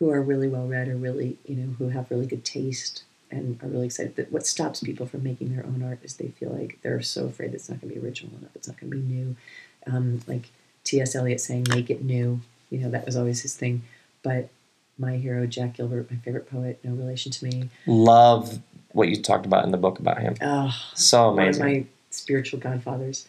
who 0.00 0.10
are 0.10 0.20
really 0.20 0.48
well 0.48 0.66
read 0.66 0.88
or 0.88 0.96
really, 0.96 1.38
you 1.46 1.54
know, 1.54 1.74
who 1.78 1.90
have 1.90 2.10
really 2.10 2.26
good 2.26 2.44
taste 2.44 3.04
and 3.30 3.56
are 3.62 3.68
really 3.68 3.86
excited. 3.86 4.16
That 4.16 4.32
what 4.32 4.48
stops 4.48 4.80
people 4.80 5.06
from 5.06 5.22
making 5.22 5.54
their 5.54 5.64
own 5.64 5.80
art 5.80 6.00
is 6.02 6.16
they 6.16 6.30
feel 6.30 6.50
like 6.50 6.80
they're 6.82 7.00
so 7.02 7.26
afraid 7.26 7.52
that 7.52 7.54
it's 7.54 7.70
not 7.70 7.80
going 7.80 7.94
to 7.94 8.00
be 8.00 8.04
original 8.04 8.36
enough. 8.36 8.50
It's 8.56 8.66
not 8.66 8.80
going 8.80 8.90
to 8.90 8.96
be 8.96 9.02
new. 9.04 9.36
Um, 9.86 10.22
like 10.26 10.50
T.S. 10.82 11.14
Eliot 11.14 11.40
saying, 11.40 11.66
"Make 11.68 11.88
it 11.88 12.02
new." 12.02 12.40
You 12.70 12.80
know, 12.80 12.90
that 12.90 13.06
was 13.06 13.14
always 13.14 13.42
his 13.42 13.54
thing. 13.54 13.82
But 14.24 14.48
my 14.98 15.18
hero, 15.18 15.46
Jack 15.46 15.74
Gilbert, 15.74 16.10
my 16.10 16.16
favorite 16.16 16.50
poet, 16.50 16.80
no 16.82 16.94
relation 16.94 17.30
to 17.30 17.44
me. 17.44 17.70
Love 17.86 18.58
what 18.90 19.08
you 19.08 19.22
talked 19.22 19.46
about 19.46 19.64
in 19.64 19.70
the 19.70 19.78
book 19.78 20.00
about 20.00 20.20
him. 20.20 20.34
Oh, 20.42 20.76
So 20.94 21.30
one 21.30 21.46
of 21.46 21.60
my 21.60 21.86
spiritual 22.10 22.58
godfathers. 22.58 23.28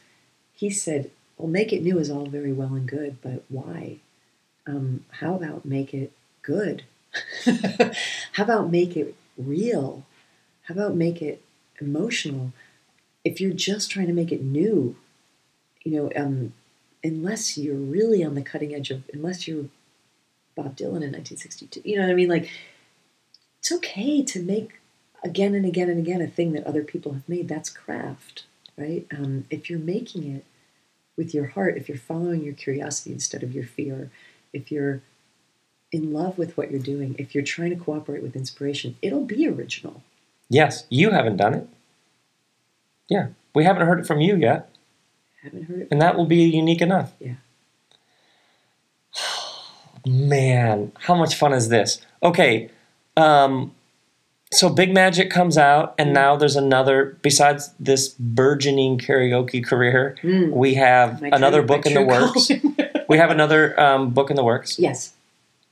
He 0.55 0.71
said, 0.71 1.11
"Well, 1.37 1.47
make 1.47 1.73
it 1.73 1.83
new 1.83 1.97
is 1.99 2.09
all 2.09 2.25
very 2.25 2.53
well 2.53 2.73
and 2.75 2.87
good, 2.87 3.17
but 3.21 3.43
why? 3.49 3.99
Um, 4.65 5.05
how 5.11 5.35
about 5.35 5.65
make 5.65 5.93
it 5.93 6.11
good? 6.41 6.83
how 8.33 8.43
about 8.43 8.71
make 8.71 8.95
it 8.95 9.15
real? 9.37 10.05
How 10.63 10.75
about 10.75 10.95
make 10.95 11.21
it 11.21 11.43
emotional? 11.79 12.53
If 13.23 13.39
you're 13.41 13.53
just 13.53 13.91
trying 13.91 14.07
to 14.07 14.13
make 14.13 14.31
it 14.31 14.41
new, 14.41 14.95
you 15.83 15.91
know, 15.91 16.11
um, 16.15 16.53
unless 17.03 17.57
you're 17.57 17.75
really 17.75 18.23
on 18.23 18.35
the 18.35 18.41
cutting 18.41 18.73
edge 18.73 18.91
of, 18.91 19.03
unless 19.13 19.47
you're 19.47 19.65
Bob 20.55 20.75
Dylan 20.77 21.03
in 21.03 21.11
1962, 21.11 21.81
you 21.83 21.97
know 21.97 22.03
what 22.03 22.11
I 22.11 22.15
mean? 22.15 22.29
Like, 22.29 22.49
it's 23.59 23.71
okay 23.71 24.23
to 24.23 24.41
make 24.41 24.79
again 25.23 25.55
and 25.55 25.65
again 25.65 25.89
and 25.89 25.99
again 25.99 26.21
a 26.21 26.27
thing 26.27 26.53
that 26.53 26.65
other 26.65 26.83
people 26.83 27.13
have 27.13 27.27
made. 27.27 27.47
That's 27.47 27.69
craft, 27.69 28.43
right? 28.77 29.05
Um, 29.11 29.45
if 29.49 29.69
you're 29.69 29.79
making 29.79 30.35
it 30.35 30.45
with 31.17 31.33
your 31.33 31.47
heart, 31.47 31.77
if 31.77 31.87
you're 31.87 31.97
following 31.97 32.43
your 32.43 32.53
curiosity 32.53 33.11
instead 33.11 33.43
of 33.43 33.53
your 33.53 33.63
fear, 33.65 34.09
if 34.51 34.71
you're 34.71 35.01
in 35.91 36.11
love 36.11 36.37
with 36.37 36.57
what 36.57 36.71
you're 36.71 36.79
doing, 36.79 37.15
if 37.19 37.35
you're 37.35 37.43
trying 37.43 37.69
to 37.69 37.75
cooperate 37.75 38.23
with 38.23 38.35
inspiration, 38.35 38.95
it'll 39.01 39.25
be 39.25 39.47
original. 39.47 40.01
yes, 40.49 40.85
you 40.89 41.11
haven't 41.11 41.37
done 41.37 41.53
it. 41.53 41.67
Yeah, 43.09 43.27
we 43.53 43.63
haven't 43.63 43.85
heard 43.87 43.99
it 43.99 44.07
from 44.07 44.21
you 44.21 44.35
yet, 44.35 44.69
Haven't 45.43 45.63
heard 45.63 45.81
it. 45.81 45.87
and 45.91 46.01
that 46.01 46.15
will 46.17 46.25
be 46.25 46.43
unique 46.45 46.81
enough. 46.81 47.11
Yeah. 47.19 47.35
Man, 50.05 50.91
how 50.99 51.15
much 51.15 51.35
fun 51.35 51.53
is 51.53 51.69
this? 51.69 52.01
Okay, 52.21 52.69
um, 53.15 53.73
so 54.53 54.69
Big 54.69 54.93
Magic 54.93 55.29
comes 55.29 55.57
out, 55.57 55.95
and 55.97 56.13
now 56.13 56.35
there's 56.35 56.55
another. 56.55 57.17
Besides 57.21 57.73
this 57.79 58.09
burgeoning 58.09 58.97
karaoke 58.97 59.63
career, 59.65 60.15
Mm. 60.23 60.51
we 60.51 60.75
have 60.75 61.21
My 61.21 61.29
another 61.29 61.59
true- 61.59 61.67
book 61.67 61.85
in 61.85 61.93
the 61.93 62.01
works. 62.03 62.49
we 63.09 63.17
have 63.17 63.31
another 63.31 63.79
um, 63.79 64.11
book 64.11 64.29
in 64.29 64.35
the 64.35 64.43
works. 64.43 64.79
yes, 64.79 65.13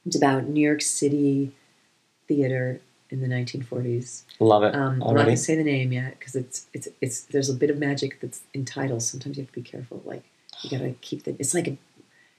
it's 0.05 0.15
about 0.15 0.47
New 0.47 0.61
York 0.61 0.81
City 0.81 1.51
theater 2.27 2.81
in 3.09 3.21
the 3.21 3.27
1940s. 3.27 4.23
Love 4.39 4.63
it 4.63 4.73
Um, 4.73 4.93
I'm 5.03 5.15
not 5.15 5.25
going 5.25 5.25
to 5.27 5.37
say 5.37 5.55
the 5.55 5.63
name 5.63 5.91
yet 5.91 6.17
because 6.17 6.35
it's 6.35 6.67
it's 6.73 6.87
it's 7.01 7.21
there's 7.21 7.49
a 7.49 7.53
bit 7.53 7.69
of 7.69 7.77
magic 7.77 8.19
that's 8.21 8.41
in 8.53 8.65
titles. 8.65 9.07
Sometimes 9.09 9.37
you 9.37 9.43
have 9.43 9.51
to 9.51 9.59
be 9.61 9.61
careful. 9.69 10.01
Like 10.05 10.23
you 10.61 10.69
got 10.69 10.83
to 10.83 10.91
keep 11.01 11.23
the. 11.23 11.35
It's 11.39 11.53
like 11.53 11.67
a 11.67 11.77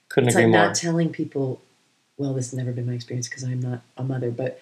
Couldn't 0.09 0.28
it's 0.28 0.36
agree 0.36 0.47
like 0.47 0.53
more. 0.53 0.66
not 0.68 0.74
telling 0.74 1.11
people. 1.11 1.61
Well, 2.18 2.34
this 2.34 2.51
has 2.51 2.59
never 2.59 2.72
been 2.72 2.86
my 2.86 2.93
experience 2.93 3.28
because 3.28 3.43
I'm 3.43 3.61
not 3.61 3.80
a 3.97 4.05
mother, 4.05 4.30
but 4.30 4.61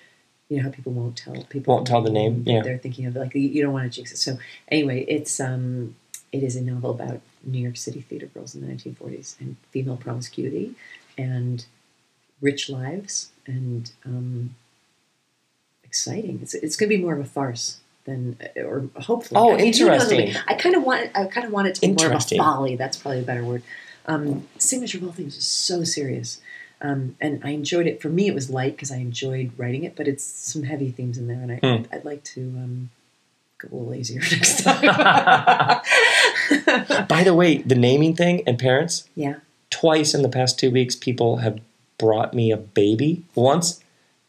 you 0.51 0.57
know 0.59 0.65
how 0.65 0.71
people 0.71 0.93
won't 0.93 1.17
tell 1.17 1.35
people 1.49 1.73
Won't 1.75 1.87
tell 1.87 2.03
the 2.03 2.11
name, 2.11 2.43
yeah. 2.47 2.61
they're 2.63 2.77
thinking 2.77 3.07
of 3.07 3.17
like 3.17 3.35
you- 3.35 3.63
don't 3.63 3.73
want 3.73 3.91
to 3.91 3.97
jinx 3.97 4.13
it. 4.13 4.19
So 4.19 4.39
anyway, 4.69 5.05
it's 5.09 5.41
um 5.41 5.95
it 6.33 6.43
is 6.43 6.57
a 6.57 6.61
novel 6.63 6.91
about 6.91 7.21
New 7.45 7.61
York 7.61 7.77
City 7.77 8.01
theater 8.03 8.27
girls 8.27 8.55
in 8.55 8.61
the 8.61 8.67
1940s 8.73 9.41
and 9.41 9.57
female 9.71 9.97
promiscuity 9.97 10.75
and 11.17 11.65
rich 12.41 12.69
lives 12.69 13.31
and 13.47 13.91
um, 14.05 14.55
exciting. 15.85 16.41
It's 16.43 16.55
it's 16.55 16.77
going 16.77 16.91
to 16.91 16.97
be 16.97 17.03
more 17.03 17.15
of 17.15 17.21
a 17.21 17.25
farce 17.25 17.79
than 18.05 18.37
or 18.57 18.89
hopefully. 19.03 19.41
Oh, 19.41 19.55
I 19.55 19.57
mean, 19.57 19.73
who 19.77 19.87
knows? 19.87 20.11
interesting. 20.11 20.43
I 20.47 20.55
kind 20.55 20.75
of 20.75 20.83
want 20.85 21.11
I 21.15 21.25
kind 21.27 21.47
of 21.47 21.53
want 21.53 21.69
it 21.69 21.75
to 21.77 21.81
be 21.81 21.93
more 21.93 22.07
of 22.07 22.13
a 22.13 22.37
folly. 22.37 22.77
That's 22.77 22.97
probably 22.97 23.21
a 23.21 23.25
better 23.25 23.45
word. 23.45 23.63
Um, 24.07 24.49
Signature 24.59 24.99
of 24.99 25.05
all 25.05 25.13
things 25.13 25.37
is 25.37 25.47
so 25.47 25.85
serious. 25.85 26.41
Um, 26.83 27.15
and 27.21 27.43
I 27.45 27.51
enjoyed 27.51 27.87
it. 27.87 28.01
For 28.01 28.09
me, 28.09 28.27
it 28.27 28.35
was 28.35 28.49
light 28.49 28.75
because 28.77 28.91
I 28.91 28.97
enjoyed 28.97 29.51
writing 29.59 29.85
it, 29.85 29.97
but 29.97 30.09
it's 30.09 30.25
some 30.25 30.63
heavy 30.63 30.91
themes 30.91 31.19
in 31.19 31.27
there, 31.29 31.37
and 31.41 31.53
I, 31.53 31.57
Hmm. 31.57 31.83
I'd 31.93 32.07
like 32.07 32.25
to 32.25 32.41
um, 32.41 32.89
go 33.59 33.69
a 33.71 33.75
little 33.75 33.89
lazier 33.91 34.21
next 34.31 34.63
time. 34.63 34.81
By 37.09 37.23
the 37.25 37.35
way, 37.35 37.59
the 37.59 37.75
naming 37.75 38.15
thing 38.17 38.43
and 38.47 38.59
parents, 38.59 39.09
yeah. 39.15 39.37
twice 39.71 40.15
in 40.15 40.23
the 40.23 40.29
past 40.29 40.59
two 40.59 40.71
weeks, 40.71 40.97
people 40.97 41.39
have 41.39 41.61
brought 41.99 42.33
me 42.35 42.51
a 42.51 42.57
baby. 42.57 43.25
Once, 43.35 43.81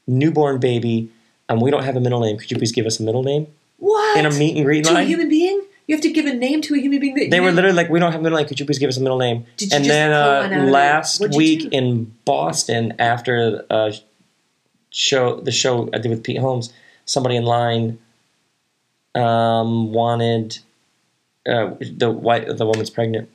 newborn 0.08 0.60
baby, 0.60 1.10
and 1.48 1.62
we 1.62 1.72
don't 1.72 1.84
have 1.84 1.96
a 1.96 2.00
middle 2.02 2.20
name. 2.20 2.38
Could 2.38 2.52
you 2.52 2.58
please 2.58 2.72
give 2.74 2.86
us 2.86 3.00
a 3.00 3.04
middle 3.04 3.24
name 3.24 3.48
What? 3.78 4.18
in 4.18 4.26
a 4.26 4.32
meet 4.32 4.58
and 4.58 4.66
greet 4.66 4.84
to 4.86 4.98
a 4.98 5.04
human 5.04 5.30
being? 5.30 5.61
You 5.92 5.98
have 5.98 6.04
to 6.04 6.10
give 6.10 6.26
a 6.26 6.34
name 6.34 6.62
to 6.62 6.74
a 6.74 6.78
human 6.78 7.02
being. 7.02 7.16
That 7.16 7.32
They 7.32 7.42
were 7.42 7.52
literally 7.52 7.76
like, 7.76 7.90
"We 7.90 8.00
don't 8.00 8.14
have 8.14 8.22
a 8.22 8.24
middle 8.24 8.38
name. 8.38 8.48
Could 8.48 8.62
you 8.62 8.66
please 8.66 8.80
give 8.80 8.88
us 8.88 8.96
a 8.96 9.02
middle 9.02 9.18
name?" 9.18 9.46
Did 9.58 9.72
you 9.72 9.76
and 9.76 9.84
just 9.84 9.94
then 9.94 10.12
pull 10.12 10.22
uh, 10.22 10.42
one 10.44 10.54
out 10.54 10.68
last 10.72 11.20
what'd 11.20 11.34
you 11.34 11.38
week 11.38 11.60
do? 11.64 11.70
in 11.74 12.16
Boston, 12.24 12.94
after 12.98 13.66
uh, 13.70 13.92
show 14.92 15.42
the 15.42 15.52
show 15.52 15.90
I 15.94 15.98
did 15.98 16.10
with 16.10 16.24
Pete 16.24 16.38
Holmes, 16.38 16.72
somebody 17.04 17.36
in 17.36 17.44
line 17.44 18.00
um, 19.16 19.92
wanted 19.92 20.60
uh, 21.46 21.72
the 21.82 22.10
white 22.10 22.48
the 22.48 22.66
woman's 22.66 22.90
pregnant. 22.90 23.30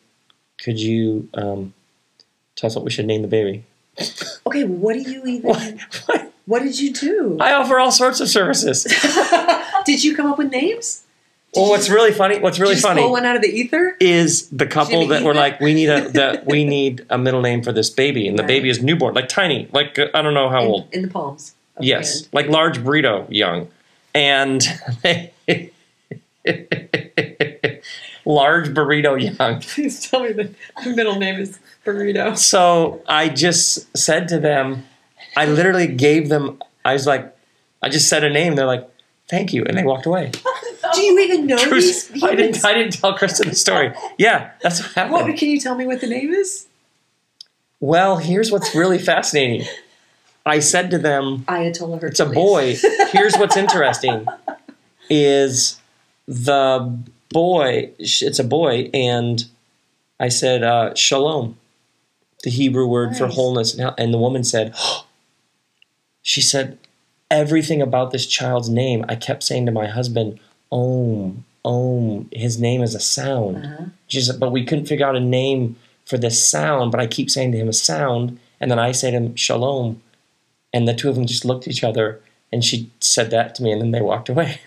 Could 0.58 0.80
you 0.80 1.28
um, 1.34 1.74
tell 2.54 2.68
us 2.68 2.74
what 2.74 2.86
we 2.86 2.90
should 2.90 3.04
name 3.04 3.20
the 3.20 3.28
baby? 3.28 3.66
Okay, 4.46 4.64
what 4.64 4.94
do 4.94 5.00
you 5.00 5.22
even? 5.26 5.42
What? 5.42 5.74
What? 6.06 6.32
What 6.46 6.62
did 6.62 6.80
you 6.80 6.94
do? 6.94 7.36
I 7.38 7.52
offer 7.52 7.78
all 7.78 7.90
sorts 7.90 8.20
of 8.20 8.28
services. 8.28 8.84
did 9.84 10.02
you 10.02 10.16
come 10.16 10.30
up 10.32 10.38
with 10.38 10.50
names? 10.50 11.02
Well, 11.56 11.70
what's 11.70 11.88
really 11.88 12.12
funny? 12.12 12.38
What's 12.38 12.58
really 12.60 12.76
funny 12.76 13.02
Pull 13.02 13.12
one 13.12 13.24
out 13.26 13.34
of 13.36 13.42
the 13.42 13.48
ether. 13.48 13.96
is 14.00 14.48
the 14.50 14.66
couple 14.66 15.06
that 15.08 15.22
were 15.22 15.34
like, 15.34 15.58
"We 15.60 15.72
need 15.74 15.88
a 15.88 16.08
that 16.10 16.46
we 16.52 16.64
need 16.64 17.04
a 17.10 17.16
middle 17.18 17.40
name 17.40 17.62
for 17.62 17.72
this 17.72 17.90
baby," 17.90 18.28
and 18.28 18.38
the 18.38 18.42
Right. 18.42 18.48
baby 18.48 18.68
is 18.68 18.82
newborn, 18.82 19.14
like 19.14 19.28
tiny, 19.28 19.68
like 19.72 19.98
I 19.98 20.20
don't 20.22 20.34
know 20.34 20.48
how 20.50 20.62
in, 20.62 20.68
old. 20.68 20.88
in 20.92 21.02
the 21.02 21.08
palms. 21.08 21.54
Yes, 21.80 22.20
hand. 22.20 22.28
like 22.32 22.46
large 22.48 22.78
burrito 22.78 23.26
young, 23.30 23.68
and 24.14 24.62
large 28.24 28.68
burrito 28.74 29.38
young. 29.38 29.60
Please 29.62 30.08
tell 30.08 30.22
me 30.22 30.32
the 30.32 30.50
middle 30.94 31.16
name 31.18 31.40
is 31.40 31.58
burrito. 31.84 32.36
So 32.36 33.02
I 33.08 33.28
just 33.28 33.96
said 33.96 34.28
to 34.28 34.38
them, 34.38 34.84
I 35.36 35.46
literally 35.46 35.86
gave 35.86 36.28
them. 36.28 36.60
I 36.84 36.92
was 36.92 37.06
like, 37.06 37.34
I 37.82 37.88
just 37.88 38.08
said 38.08 38.24
a 38.24 38.30
name. 38.30 38.54
They're 38.56 38.66
like, 38.66 38.88
"Thank 39.28 39.52
you," 39.52 39.64
and 39.64 39.76
they 39.76 39.82
walked 39.84 40.06
away. 40.06 40.32
Do 40.96 41.02
you 41.02 41.18
even 41.20 41.46
know 41.46 41.56
these 41.56 42.10
I 42.22 42.34
didn't. 42.34 42.64
I 42.64 42.74
didn't 42.74 42.94
tell 42.94 43.16
Kristen 43.16 43.48
the 43.48 43.54
story. 43.54 43.92
Yeah, 44.18 44.52
that's 44.62 44.80
what 44.80 44.92
happened. 44.92 45.12
What 45.12 45.36
can 45.36 45.48
you 45.48 45.60
tell 45.60 45.74
me 45.74 45.86
what 45.86 46.00
the 46.00 46.06
name 46.06 46.32
is? 46.32 46.66
Well, 47.80 48.16
here's 48.16 48.50
what's 48.50 48.74
really 48.74 48.98
fascinating. 48.98 49.66
I 50.46 50.60
said 50.60 50.90
to 50.92 50.98
them, 50.98 51.44
Ayatollah 51.48 52.00
Hercules. 52.00 52.10
"It's 52.10 52.20
a 52.20 52.26
boy." 52.26 52.76
Here's 53.10 53.36
what's 53.36 53.56
interesting: 53.56 54.26
is 55.10 55.80
the 56.26 56.98
boy? 57.30 57.90
It's 57.98 58.38
a 58.38 58.44
boy, 58.44 58.90
and 58.94 59.44
I 60.18 60.28
said, 60.28 60.62
uh, 60.62 60.94
"Shalom," 60.94 61.58
the 62.44 62.50
Hebrew 62.50 62.86
word 62.86 63.16
for 63.16 63.26
wholeness, 63.26 63.76
and, 63.76 63.92
and 63.98 64.14
the 64.14 64.18
woman 64.18 64.44
said, 64.44 64.74
"She 66.22 66.40
said 66.40 66.78
everything 67.30 67.82
about 67.82 68.12
this 68.12 68.26
child's 68.26 68.70
name." 68.70 69.04
I 69.08 69.16
kept 69.16 69.42
saying 69.42 69.66
to 69.66 69.72
my 69.72 69.88
husband, 69.88 70.38
"Om, 70.76 71.44
Om." 71.64 72.28
His 72.32 72.60
name 72.60 72.82
is 72.82 72.94
a 72.94 73.00
sound. 73.00 73.56
Uh-huh. 73.64 74.32
But 74.38 74.52
we 74.52 74.64
couldn't 74.64 74.86
figure 74.86 75.06
out 75.06 75.16
a 75.16 75.20
name 75.20 75.76
for 76.04 76.18
this 76.18 76.36
sound. 76.54 76.90
But 76.92 77.00
I 77.00 77.06
keep 77.06 77.28
saying 77.30 77.52
to 77.52 77.58
him 77.58 77.68
a 77.68 77.72
sound, 77.72 78.38
and 78.60 78.70
then 78.70 78.78
I 78.78 78.92
say 78.92 79.10
to 79.10 79.16
him 79.16 79.34
shalom, 79.36 80.00
and 80.72 80.86
the 80.86 80.94
two 80.94 81.08
of 81.08 81.14
them 81.16 81.26
just 81.26 81.44
looked 81.44 81.66
at 81.66 81.72
each 81.74 81.84
other, 81.84 82.20
and 82.52 82.64
she 82.64 82.90
said 83.00 83.30
that 83.30 83.54
to 83.56 83.62
me, 83.62 83.72
and 83.72 83.80
then 83.80 83.90
they 83.92 84.00
walked 84.02 84.28
away. 84.28 84.60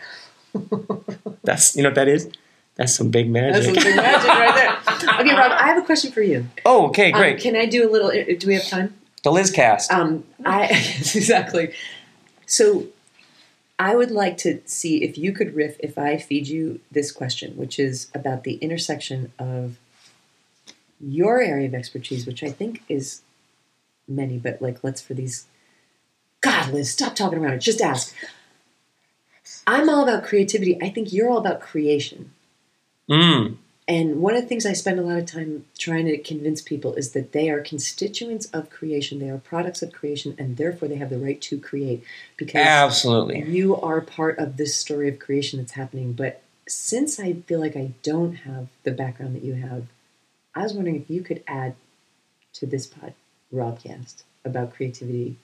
That's 1.43 1.76
you 1.76 1.84
know 1.84 1.89
what 1.89 1.95
that 1.95 2.07
is. 2.07 2.30
That's 2.76 2.95
some 2.95 3.10
big 3.12 3.32
That's 3.34 3.66
magic. 3.68 3.76
some 3.76 3.84
big 3.84 3.95
magic 3.95 4.30
right 4.30 4.55
there. 4.55 5.20
Okay, 5.20 5.36
Rob, 5.36 5.51
I 5.51 5.68
have 5.68 5.78
a 5.78 5.86
question 5.86 6.12
for 6.12 6.22
you. 6.22 6.45
oh, 6.66 6.88
okay, 6.88 7.12
Um, 7.12 7.20
great. 7.20 7.39
can 7.41 7.55
I 7.55 7.66
do 7.66 7.88
a 7.88 7.91
little? 7.91 8.07
uh, 8.10 8.24
Do 8.39 8.47
we 8.47 8.53
have 8.55 8.68
time? 8.68 8.93
the 9.24 9.32
Liz 9.32 9.51
cast. 9.51 9.91
Um, 9.91 10.24
I 10.45 10.66
exactly. 11.16 11.74
So, 12.45 12.86
I 13.80 13.95
would 13.95 14.11
like 14.11 14.36
to 14.39 14.61
see 14.65 15.03
if 15.03 15.17
you 15.17 15.32
could 15.32 15.55
riff 15.55 15.77
if 15.80 15.97
I 15.97 16.17
feed 16.17 16.49
you 16.49 16.82
this 16.91 17.13
question, 17.13 17.55
which 17.55 17.80
is 17.80 18.11
about 18.13 18.43
the 18.43 18.55
intersection 18.55 19.32
of 19.39 19.77
your 20.99 21.41
area 21.41 21.67
of 21.67 21.73
expertise, 21.73 22.27
which 22.27 22.43
I 22.43 22.51
think 22.51 22.84
is 22.89 23.21
many, 24.05 24.38
but 24.38 24.61
like 24.61 24.84
let's 24.84 25.01
for 25.01 25.13
these. 25.13 25.45
God, 26.41 26.73
Liz, 26.73 26.91
stop 26.91 27.15
talking 27.15 27.39
around 27.39 27.53
it. 27.53 27.59
Just 27.59 27.82
ask. 27.82 28.13
I'm 29.65 29.89
all 29.89 30.03
about 30.03 30.23
creativity. 30.23 30.77
I 30.82 30.89
think 30.89 31.13
you're 31.13 31.30
all 31.30 31.38
about 31.38 31.61
creation. 31.61 32.34
Mm. 33.09 33.57
And 33.89 34.21
one 34.21 34.35
of 34.35 34.43
the 34.43 34.47
things 34.47 34.67
I 34.67 34.73
spend 34.73 34.99
a 34.99 35.01
lot 35.01 35.17
of 35.17 35.25
time 35.25 35.65
trying 35.75 36.05
to 36.05 36.17
convince 36.19 36.61
people 36.61 36.93
is 36.93 37.13
that 37.13 37.31
they 37.31 37.49
are 37.49 37.59
constituents 37.59 38.45
of 38.53 38.69
creation. 38.69 39.17
They 39.17 39.29
are 39.29 39.39
products 39.39 39.81
of 39.81 39.91
creation, 39.91 40.35
and 40.37 40.57
therefore 40.57 40.87
they 40.87 40.97
have 40.97 41.09
the 41.09 41.17
right 41.17 41.41
to 41.41 41.59
create. 41.59 42.03
Because 42.37 42.63
Absolutely. 42.63 43.49
you 43.49 43.75
are 43.75 43.99
part 43.99 44.37
of 44.37 44.57
this 44.57 44.75
story 44.75 45.09
of 45.09 45.17
creation 45.17 45.57
that's 45.57 45.71
happening. 45.71 46.13
But 46.13 46.43
since 46.67 47.19
I 47.19 47.33
feel 47.33 47.59
like 47.59 47.75
I 47.75 47.93
don't 48.03 48.35
have 48.35 48.67
the 48.83 48.91
background 48.91 49.35
that 49.35 49.43
you 49.43 49.55
have, 49.55 49.87
I 50.53 50.61
was 50.61 50.73
wondering 50.73 50.97
if 50.97 51.09
you 51.09 51.23
could 51.23 51.43
add 51.47 51.73
to 52.53 52.67
this 52.67 52.85
pod, 52.85 53.15
Robcast, 53.51 54.21
about 54.45 54.75
creativity 54.75 55.37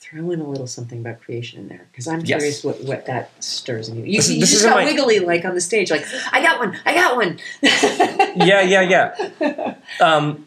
throw 0.00 0.30
in 0.30 0.40
a 0.40 0.48
little 0.48 0.66
something 0.66 1.00
about 1.00 1.20
creation 1.20 1.58
in 1.60 1.68
there 1.68 1.86
because 1.90 2.06
I'm 2.06 2.20
Yes. 2.20 2.38
curious 2.38 2.64
what, 2.64 2.82
what 2.84 3.06
that 3.06 3.30
stirs 3.42 3.88
in 3.88 3.96
you. 3.96 4.04
You, 4.04 4.16
This 4.18 4.30
you 4.30 4.40
this 4.40 4.50
just 4.52 4.64
got 4.64 4.76
my- 4.76 4.84
wiggly 4.84 5.18
like 5.18 5.44
on 5.44 5.54
the 5.54 5.60
stage, 5.60 5.90
like 5.90 6.04
I 6.32 6.40
got 6.40 6.58
one, 6.60 6.76
I 6.86 6.94
got 6.94 7.16
one. 7.16 7.38
yeah, 7.62 8.60
yeah, 8.62 8.80
yeah. 8.82 9.74
Um, 10.00 10.46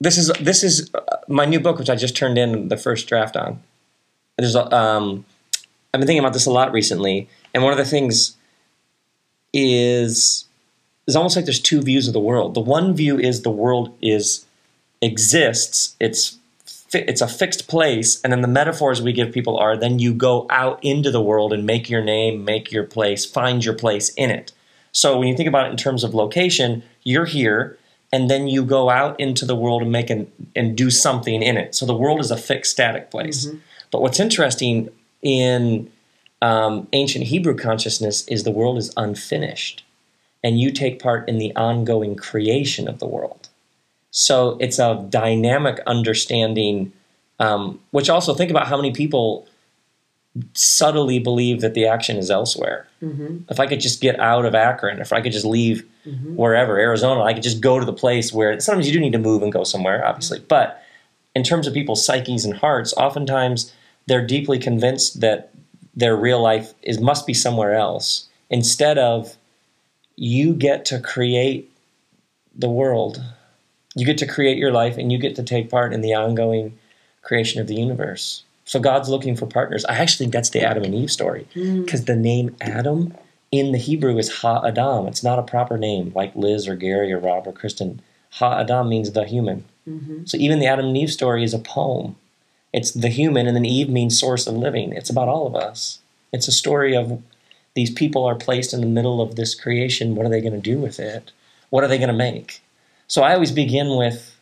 this 0.00 0.16
is 0.16 0.28
this 0.40 0.64
is 0.64 0.90
uh, 0.94 1.00
my 1.28 1.44
new 1.44 1.60
book, 1.60 1.78
which 1.78 1.90
I 1.90 1.94
just 1.94 2.16
turned 2.16 2.38
in 2.38 2.68
the 2.68 2.76
first 2.78 3.06
draft 3.06 3.36
on. 3.36 3.60
There's 4.38 4.56
um, 4.56 5.26
I've 5.92 6.00
been 6.00 6.06
thinking 6.06 6.20
about 6.20 6.32
this 6.32 6.46
a 6.46 6.50
lot 6.50 6.72
recently, 6.72 7.28
and 7.52 7.62
one 7.62 7.72
of 7.72 7.78
the 7.78 7.84
things 7.84 8.36
is 9.52 10.46
it's 11.06 11.16
almost 11.16 11.36
like 11.36 11.44
there's 11.44 11.60
two 11.60 11.82
views 11.82 12.06
of 12.06 12.14
the 12.14 12.20
world. 12.20 12.54
The 12.54 12.60
one 12.60 12.94
view 12.94 13.18
is 13.18 13.42
the 13.42 13.50
world 13.50 13.94
is 14.00 14.46
exists. 15.02 15.96
It's 16.00 16.38
it's 16.92 17.20
a 17.20 17.28
fixed 17.28 17.68
place, 17.68 18.20
and 18.22 18.32
then 18.32 18.40
the 18.40 18.48
metaphors 18.48 19.00
we 19.00 19.12
give 19.12 19.32
people 19.32 19.56
are 19.58 19.76
then 19.76 19.98
you 19.98 20.12
go 20.12 20.46
out 20.50 20.82
into 20.82 21.10
the 21.10 21.22
world 21.22 21.52
and 21.52 21.64
make 21.64 21.88
your 21.88 22.02
name, 22.02 22.44
make 22.44 22.72
your 22.72 22.84
place, 22.84 23.24
find 23.24 23.64
your 23.64 23.74
place 23.74 24.08
in 24.10 24.30
it. 24.30 24.52
So 24.92 25.18
when 25.18 25.28
you 25.28 25.36
think 25.36 25.48
about 25.48 25.66
it 25.66 25.70
in 25.70 25.76
terms 25.76 26.02
of 26.02 26.14
location, 26.14 26.82
you're 27.04 27.26
here, 27.26 27.78
and 28.12 28.28
then 28.28 28.48
you 28.48 28.64
go 28.64 28.90
out 28.90 29.20
into 29.20 29.44
the 29.44 29.54
world 29.54 29.82
and 29.82 29.92
make 29.92 30.10
an, 30.10 30.30
and 30.56 30.76
do 30.76 30.90
something 30.90 31.42
in 31.42 31.56
it. 31.56 31.76
So 31.76 31.86
the 31.86 31.94
world 31.94 32.18
is 32.18 32.32
a 32.32 32.36
fixed, 32.36 32.72
static 32.72 33.10
place. 33.10 33.46
But 33.92 34.02
what's 34.02 34.18
interesting 34.18 34.88
in 35.22 35.90
um, 36.42 36.88
ancient 36.92 37.26
Hebrew 37.26 37.54
consciousness 37.54 38.26
is 38.26 38.42
the 38.42 38.50
world 38.50 38.78
is 38.78 38.92
unfinished, 38.96 39.84
and 40.42 40.58
you 40.58 40.72
take 40.72 41.00
part 41.00 41.28
in 41.28 41.38
the 41.38 41.54
ongoing 41.54 42.16
creation 42.16 42.88
of 42.88 42.98
the 42.98 43.06
world. 43.06 43.49
So 44.10 44.56
it's 44.60 44.78
a 44.78 45.06
dynamic 45.08 45.80
understanding, 45.86 46.92
um, 47.38 47.80
which 47.90 48.10
also 48.10 48.34
think 48.34 48.50
about 48.50 48.66
how 48.66 48.76
many 48.76 48.92
people 48.92 49.46
subtly 50.54 51.18
believe 51.18 51.60
that 51.60 51.74
the 51.74 51.86
action 51.86 52.16
is 52.16 52.30
elsewhere. 52.30 52.86
Mm-hmm. 53.02 53.38
If 53.48 53.58
I 53.58 53.66
could 53.66 53.80
just 53.80 54.00
get 54.00 54.18
out 54.20 54.44
of 54.44 54.54
Akron, 54.54 55.00
if 55.00 55.12
I 55.12 55.20
could 55.20 55.32
just 55.32 55.44
leave 55.44 55.84
mm-hmm. 56.06 56.36
wherever, 56.36 56.78
Arizona, 56.78 57.22
I 57.22 57.34
could 57.34 57.42
just 57.42 57.60
go 57.60 57.78
to 57.78 57.86
the 57.86 57.92
place 57.92 58.32
where 58.32 58.58
sometimes 58.60 58.86
you 58.86 58.92
do 58.92 59.00
need 59.00 59.12
to 59.12 59.18
move 59.18 59.42
and 59.42 59.52
go 59.52 59.64
somewhere, 59.64 60.06
obviously. 60.06 60.38
Mm-hmm. 60.38 60.48
But 60.48 60.82
in 61.34 61.42
terms 61.42 61.66
of 61.66 61.74
people's 61.74 62.04
psyches 62.04 62.44
and 62.44 62.56
hearts, 62.56 62.92
oftentimes 62.94 63.72
they're 64.06 64.26
deeply 64.26 64.58
convinced 64.58 65.20
that 65.20 65.50
their 65.94 66.16
real 66.16 66.40
life 66.40 66.74
is 66.82 67.00
must 67.00 67.26
be 67.26 67.34
somewhere 67.34 67.74
else 67.74 68.28
instead 68.48 68.98
of 68.98 69.36
you 70.16 70.54
get 70.54 70.84
to 70.86 71.00
create 71.00 71.70
the 72.54 72.68
world. 72.68 73.22
You 74.00 74.06
get 74.06 74.16
to 74.18 74.26
create 74.26 74.56
your 74.56 74.72
life 74.72 74.96
and 74.96 75.12
you 75.12 75.18
get 75.18 75.36
to 75.36 75.42
take 75.42 75.68
part 75.68 75.92
in 75.92 76.00
the 76.00 76.14
ongoing 76.14 76.78
creation 77.20 77.60
of 77.60 77.66
the 77.66 77.74
universe. 77.74 78.44
So 78.64 78.80
God's 78.80 79.10
looking 79.10 79.36
for 79.36 79.46
partners. 79.46 79.84
I 79.84 79.96
actually 79.96 80.24
think 80.24 80.32
that's 80.32 80.48
the 80.48 80.62
Adam 80.62 80.84
and 80.84 80.94
Eve 80.94 81.10
story 81.10 81.46
hmm. 81.52 81.82
because 81.82 82.06
the 82.06 82.16
name 82.16 82.56
Adam 82.62 83.14
in 83.52 83.72
the 83.72 83.78
Hebrew 83.78 84.16
is 84.16 84.32
Ha 84.36 84.66
Adam. 84.66 85.06
It's 85.06 85.22
not 85.22 85.38
a 85.38 85.42
proper 85.42 85.76
name 85.76 86.12
like 86.14 86.34
Liz 86.34 86.66
or 86.66 86.76
Gary 86.76 87.12
or 87.12 87.18
Rob 87.18 87.46
or 87.46 87.52
Kristen. 87.52 88.00
Ha 88.30 88.60
Adam 88.60 88.88
means 88.88 89.12
the 89.12 89.26
human. 89.26 89.64
Mm-hmm. 89.86 90.24
So 90.24 90.38
even 90.38 90.60
the 90.60 90.66
Adam 90.66 90.86
and 90.86 90.96
Eve 90.96 91.10
story 91.10 91.44
is 91.44 91.52
a 91.52 91.58
poem. 91.58 92.16
It's 92.72 92.92
the 92.92 93.08
human, 93.08 93.46
and 93.46 93.54
then 93.54 93.66
Eve 93.66 93.90
means 93.90 94.18
source 94.18 94.46
of 94.46 94.56
living. 94.56 94.92
It's 94.92 95.10
about 95.10 95.28
all 95.28 95.46
of 95.46 95.56
us. 95.56 95.98
It's 96.32 96.48
a 96.48 96.52
story 96.52 96.96
of 96.96 97.22
these 97.74 97.90
people 97.90 98.24
are 98.24 98.36
placed 98.36 98.72
in 98.72 98.80
the 98.80 98.86
middle 98.86 99.20
of 99.20 99.36
this 99.36 99.54
creation. 99.54 100.14
What 100.14 100.24
are 100.24 100.30
they 100.30 100.40
going 100.40 100.54
to 100.54 100.58
do 100.58 100.78
with 100.78 101.00
it? 101.00 101.32
What 101.70 101.84
are 101.84 101.88
they 101.88 101.98
going 101.98 102.08
to 102.08 102.14
make? 102.14 102.62
So 103.10 103.24
I 103.24 103.34
always 103.34 103.50
begin 103.50 103.96
with 103.96 104.38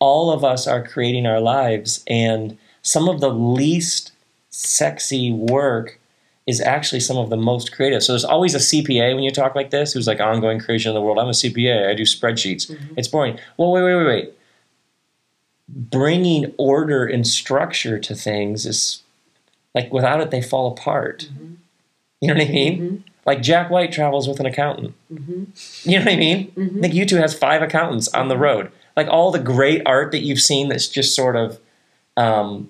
all 0.00 0.32
of 0.32 0.44
us 0.44 0.66
are 0.66 0.84
creating 0.84 1.24
our 1.24 1.38
lives, 1.38 2.02
and 2.08 2.58
some 2.82 3.08
of 3.08 3.20
the 3.20 3.30
least 3.30 4.10
sexy 4.50 5.30
work 5.30 6.00
is 6.44 6.60
actually 6.60 6.98
some 6.98 7.16
of 7.16 7.30
the 7.30 7.36
most 7.36 7.70
creative. 7.70 8.02
So 8.02 8.10
there's 8.10 8.24
always 8.24 8.56
a 8.56 8.58
CPA 8.58 9.14
when 9.14 9.22
you 9.22 9.30
talk 9.30 9.54
like 9.54 9.70
this 9.70 9.92
who's 9.92 10.08
like 10.08 10.18
ongoing 10.18 10.58
creation 10.58 10.88
of 10.88 10.94
the 10.94 11.00
world. 11.00 11.20
I'm 11.20 11.28
a 11.28 11.30
CPA. 11.30 11.88
I 11.88 11.94
do 11.94 12.02
spreadsheets. 12.02 12.68
Mm-hmm. 12.68 12.94
It's 12.96 13.06
boring. 13.06 13.38
Well, 13.56 13.70
wait, 13.70 13.84
wait, 13.84 13.94
wait, 13.94 14.06
wait. 14.06 14.34
Bringing 15.68 16.52
order 16.58 17.06
and 17.06 17.24
structure 17.24 18.00
to 18.00 18.16
things 18.16 18.66
is 18.66 19.04
like 19.76 19.92
without 19.92 20.20
it 20.20 20.32
they 20.32 20.42
fall 20.42 20.72
apart. 20.72 21.28
Mm-hmm. 21.32 21.54
You 22.20 22.28
know 22.28 22.34
what 22.34 22.48
I 22.48 22.50
mean? 22.50 22.80
Mm-hmm. 22.80 23.11
Like 23.24 23.40
Jack 23.42 23.70
White 23.70 23.92
travels 23.92 24.26
with 24.28 24.40
an 24.40 24.46
accountant. 24.46 24.94
You 25.08 25.98
know 25.98 26.04
what 26.04 26.12
I 26.12 26.16
mean? 26.16 26.52
I 26.56 26.80
think 26.80 26.94
U2 26.94 27.18
has 27.20 27.34
five 27.38 27.62
accountants 27.62 28.08
on 28.08 28.28
the 28.28 28.36
road. 28.36 28.72
Like 28.96 29.06
all 29.08 29.30
the 29.30 29.38
great 29.38 29.82
art 29.86 30.10
that 30.12 30.20
you've 30.22 30.40
seen 30.40 30.68
that's 30.68 30.88
just 30.88 31.14
sort 31.14 31.36
of 31.36 31.58
um, 32.16 32.68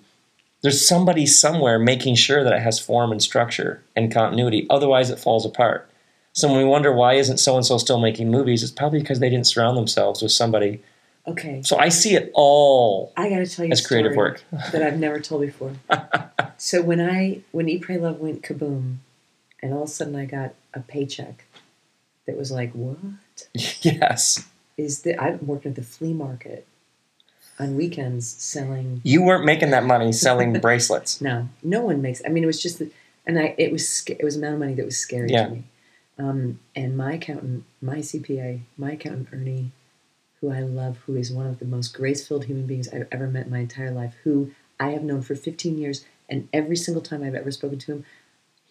there's 0.63 0.87
somebody 0.87 1.27
somewhere 1.27 1.79
making 1.79 2.15
sure 2.15 2.45
that 2.45 2.53
it 2.53 2.61
has 2.63 2.79
form 2.79 3.11
and 3.13 3.23
structure 3.23 3.83
and 3.97 4.13
continuity. 4.13 4.67
Otherwise, 4.71 5.11
it 5.11 5.19
falls 5.19 5.45
apart. 5.45 5.89
So 6.35 6.49
when 6.49 6.59
we 6.59 6.65
wonder 6.65 6.93
why 6.93 7.15
isn't 7.15 7.39
so 7.39 7.57
and 7.57 7.67
so 7.67 7.77
still 7.79 7.99
making 8.01 8.31
movies, 8.31 8.63
it's 8.63 8.73
probably 8.73 9.01
because 9.01 9.19
they 9.21 9.29
didn't 9.29 9.47
surround 9.47 9.77
themselves 9.77 10.23
with 10.23 10.33
somebody. 10.33 10.81
Okay, 11.27 11.63
So 11.63 11.79
I 11.79 11.89
see 11.89 12.15
it 12.15 12.31
all 12.35 13.13
I 13.17 13.29
got 13.29 13.39
to 13.39 13.47
tell 13.47 13.65
you 13.65 13.71
as 13.73 13.87
creative 13.87 14.13
story 14.13 14.31
work. 14.31 14.45
that 14.73 14.83
I've 14.83 14.99
never 14.99 15.21
told 15.21 15.43
before. 15.43 15.73
so 16.57 16.83
when 16.83 17.01
I 17.01 17.41
when 17.53 17.69
Eat 17.69 17.83
Pray 17.83 17.97
Love 17.99 18.19
went 18.19 18.43
kaboom, 18.43 18.97
and 19.63 19.73
all 19.73 19.83
of 19.85 19.89
a 19.89 19.93
sudden 19.93 20.17
I 20.17 20.25
got 20.27 20.55
a 20.75 20.81
paycheck 20.81 21.45
that 22.27 22.37
was 22.37 22.51
like, 22.51 22.73
what 22.73 22.99
yes, 23.83 24.47
is 24.77 25.03
that? 25.03 25.21
I'm 25.23 25.47
working 25.47 25.71
at 25.71 25.77
the 25.77 25.83
flea 25.83 26.13
market 26.13 26.67
on 27.59 27.77
weekends 27.77 28.27
selling. 28.27 29.01
you 29.05 29.23
weren't 29.23 29.45
making 29.45 29.71
that 29.71 29.85
money 29.85 30.13
selling 30.13 30.53
bracelets. 30.61 31.21
No, 31.21 31.49
no 31.63 31.83
one 31.83 32.01
makes. 32.03 32.23
I 32.25 32.29
mean, 32.29 32.43
it 32.45 32.47
was 32.47 32.63
just, 32.63 32.79
that- 32.79 32.93
and 33.25 33.39
I 33.39 33.55
it 33.57 33.71
was 33.71 34.03
it 34.09 34.25
was 34.25 34.35
amount 34.37 34.55
of 34.55 34.61
money 34.61 34.75
that 34.75 34.85
was 34.85 34.99
scary 34.99 35.31
Yeah. 35.31 35.45
to 35.47 35.51
me. 35.55 35.65
Um, 36.19 36.59
and 36.75 36.97
my 36.97 37.15
accountant, 37.15 37.65
my 37.81 37.99
CPA, 37.99 38.61
my 38.77 38.93
accountant 38.93 39.29
Ernie, 39.33 39.71
who 40.41 40.51
I 40.51 40.61
love, 40.61 40.99
who 41.07 41.15
is 41.15 41.31
one 41.33 41.47
of 41.47 41.61
the 41.61 41.65
most 41.65 41.95
grace-filled 41.95 42.47
human 42.47 42.67
beings 42.67 42.89
I've 42.89 43.07
ever 43.13 43.29
met 43.29 43.45
in 43.47 43.53
my 43.53 43.61
entire 43.61 43.93
life, 43.93 44.15
who 44.25 44.51
I 44.81 44.89
have 44.91 45.05
known 45.05 45.23
for 45.23 45.37
15 45.37 45.79
years, 45.79 46.05
and 46.29 46.49
every 46.53 46.75
single 46.77 47.01
time 47.03 47.23
I've 47.23 47.37
ever 47.37 47.53
spoken 47.53 47.79
to 47.79 47.93
him, 47.93 48.05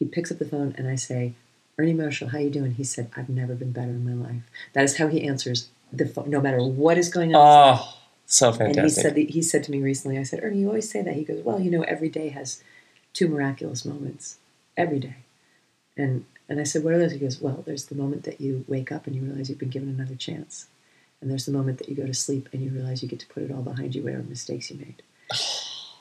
he 0.01 0.05
picks 0.07 0.31
up 0.31 0.39
the 0.39 0.45
phone 0.45 0.73
and 0.79 0.87
I 0.87 0.95
say, 0.95 1.33
"Ernie 1.77 1.93
Marshall, 1.93 2.29
how 2.29 2.39
you 2.39 2.49
doing?" 2.49 2.71
He 2.71 2.83
said, 2.83 3.11
"I've 3.15 3.29
never 3.29 3.53
been 3.53 3.71
better 3.71 3.91
in 3.91 4.03
my 4.03 4.27
life." 4.27 4.41
That 4.73 4.83
is 4.83 4.97
how 4.97 5.07
he 5.07 5.27
answers 5.27 5.69
the 5.93 6.07
phone, 6.07 6.31
no 6.31 6.41
matter 6.41 6.57
what 6.63 6.97
is 6.97 7.09
going 7.09 7.35
on. 7.35 7.77
Oh, 7.79 7.97
so 8.25 8.51
fantastic. 8.51 8.77
And 8.77 8.83
he 8.85 8.89
said 8.89 9.15
that, 9.15 9.29
he 9.29 9.41
said 9.43 9.63
to 9.65 9.71
me 9.71 9.79
recently, 9.79 10.17
I 10.17 10.23
said, 10.23 10.39
Ernie, 10.41 10.59
you 10.61 10.67
always 10.69 10.89
say 10.89 11.03
that. 11.03 11.13
He 11.13 11.23
goes, 11.23 11.43
Well, 11.43 11.59
you 11.59 11.69
know, 11.69 11.83
every 11.83 12.09
day 12.09 12.29
has 12.29 12.63
two 13.13 13.27
miraculous 13.27 13.85
moments. 13.85 14.37
Every 14.75 14.99
day. 14.99 15.17
And 15.95 16.25
and 16.49 16.59
I 16.59 16.63
said, 16.63 16.83
What 16.83 16.93
are 16.93 16.97
those? 16.99 17.11
He 17.11 17.19
goes, 17.19 17.39
Well, 17.39 17.61
there's 17.65 17.85
the 17.85 17.95
moment 17.95 18.23
that 18.23 18.41
you 18.41 18.65
wake 18.67 18.91
up 18.91 19.05
and 19.05 19.15
you 19.15 19.21
realize 19.21 19.49
you've 19.49 19.59
been 19.59 19.69
given 19.69 19.89
another 19.89 20.15
chance. 20.15 20.67
And 21.21 21.29
there's 21.29 21.45
the 21.45 21.51
moment 21.51 21.77
that 21.77 21.87
you 21.89 21.95
go 21.95 22.07
to 22.07 22.13
sleep 22.15 22.49
and 22.51 22.63
you 22.63 22.71
realize 22.71 23.03
you 23.03 23.07
get 23.09 23.19
to 23.19 23.27
put 23.27 23.43
it 23.43 23.51
all 23.51 23.61
behind 23.61 23.93
you, 23.93 24.01
whatever 24.01 24.23
mistakes 24.23 24.71
you 24.71 24.77
made. 24.77 25.03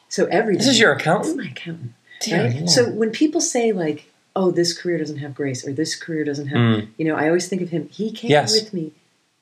So 0.09 0.24
every 0.26 0.57
This 0.57 0.66
is 0.66 0.80
your 0.80 0.94
This 0.94 1.03
is 1.03 1.07
accountant? 1.07 1.36
my 1.36 1.51
accountant. 1.51 1.92
Dear 2.21 2.45
right? 2.45 2.55
Lord. 2.57 2.71
So 2.71 2.91
when 2.91 3.11
people 3.11 3.41
say 3.41 3.73
like, 3.73 4.11
"Oh, 4.37 4.51
this 4.51 4.77
career 4.79 4.99
doesn't 4.99 5.18
have 5.18 5.35
grace," 5.35 5.66
or 5.66 5.73
"This 5.73 5.95
career 5.97 6.25
doesn't 6.25 6.47
have," 6.49 6.59
Mm. 6.59 6.89
you 6.99 7.05
know, 7.07 7.16
I 7.16 7.27
always 7.29 7.49
think 7.49 7.62
of 7.62 7.71
him. 7.71 7.89
He 7.91 8.11
came 8.12 8.31
Yes. 8.31 8.53
with 8.53 8.73
me. 8.73 8.93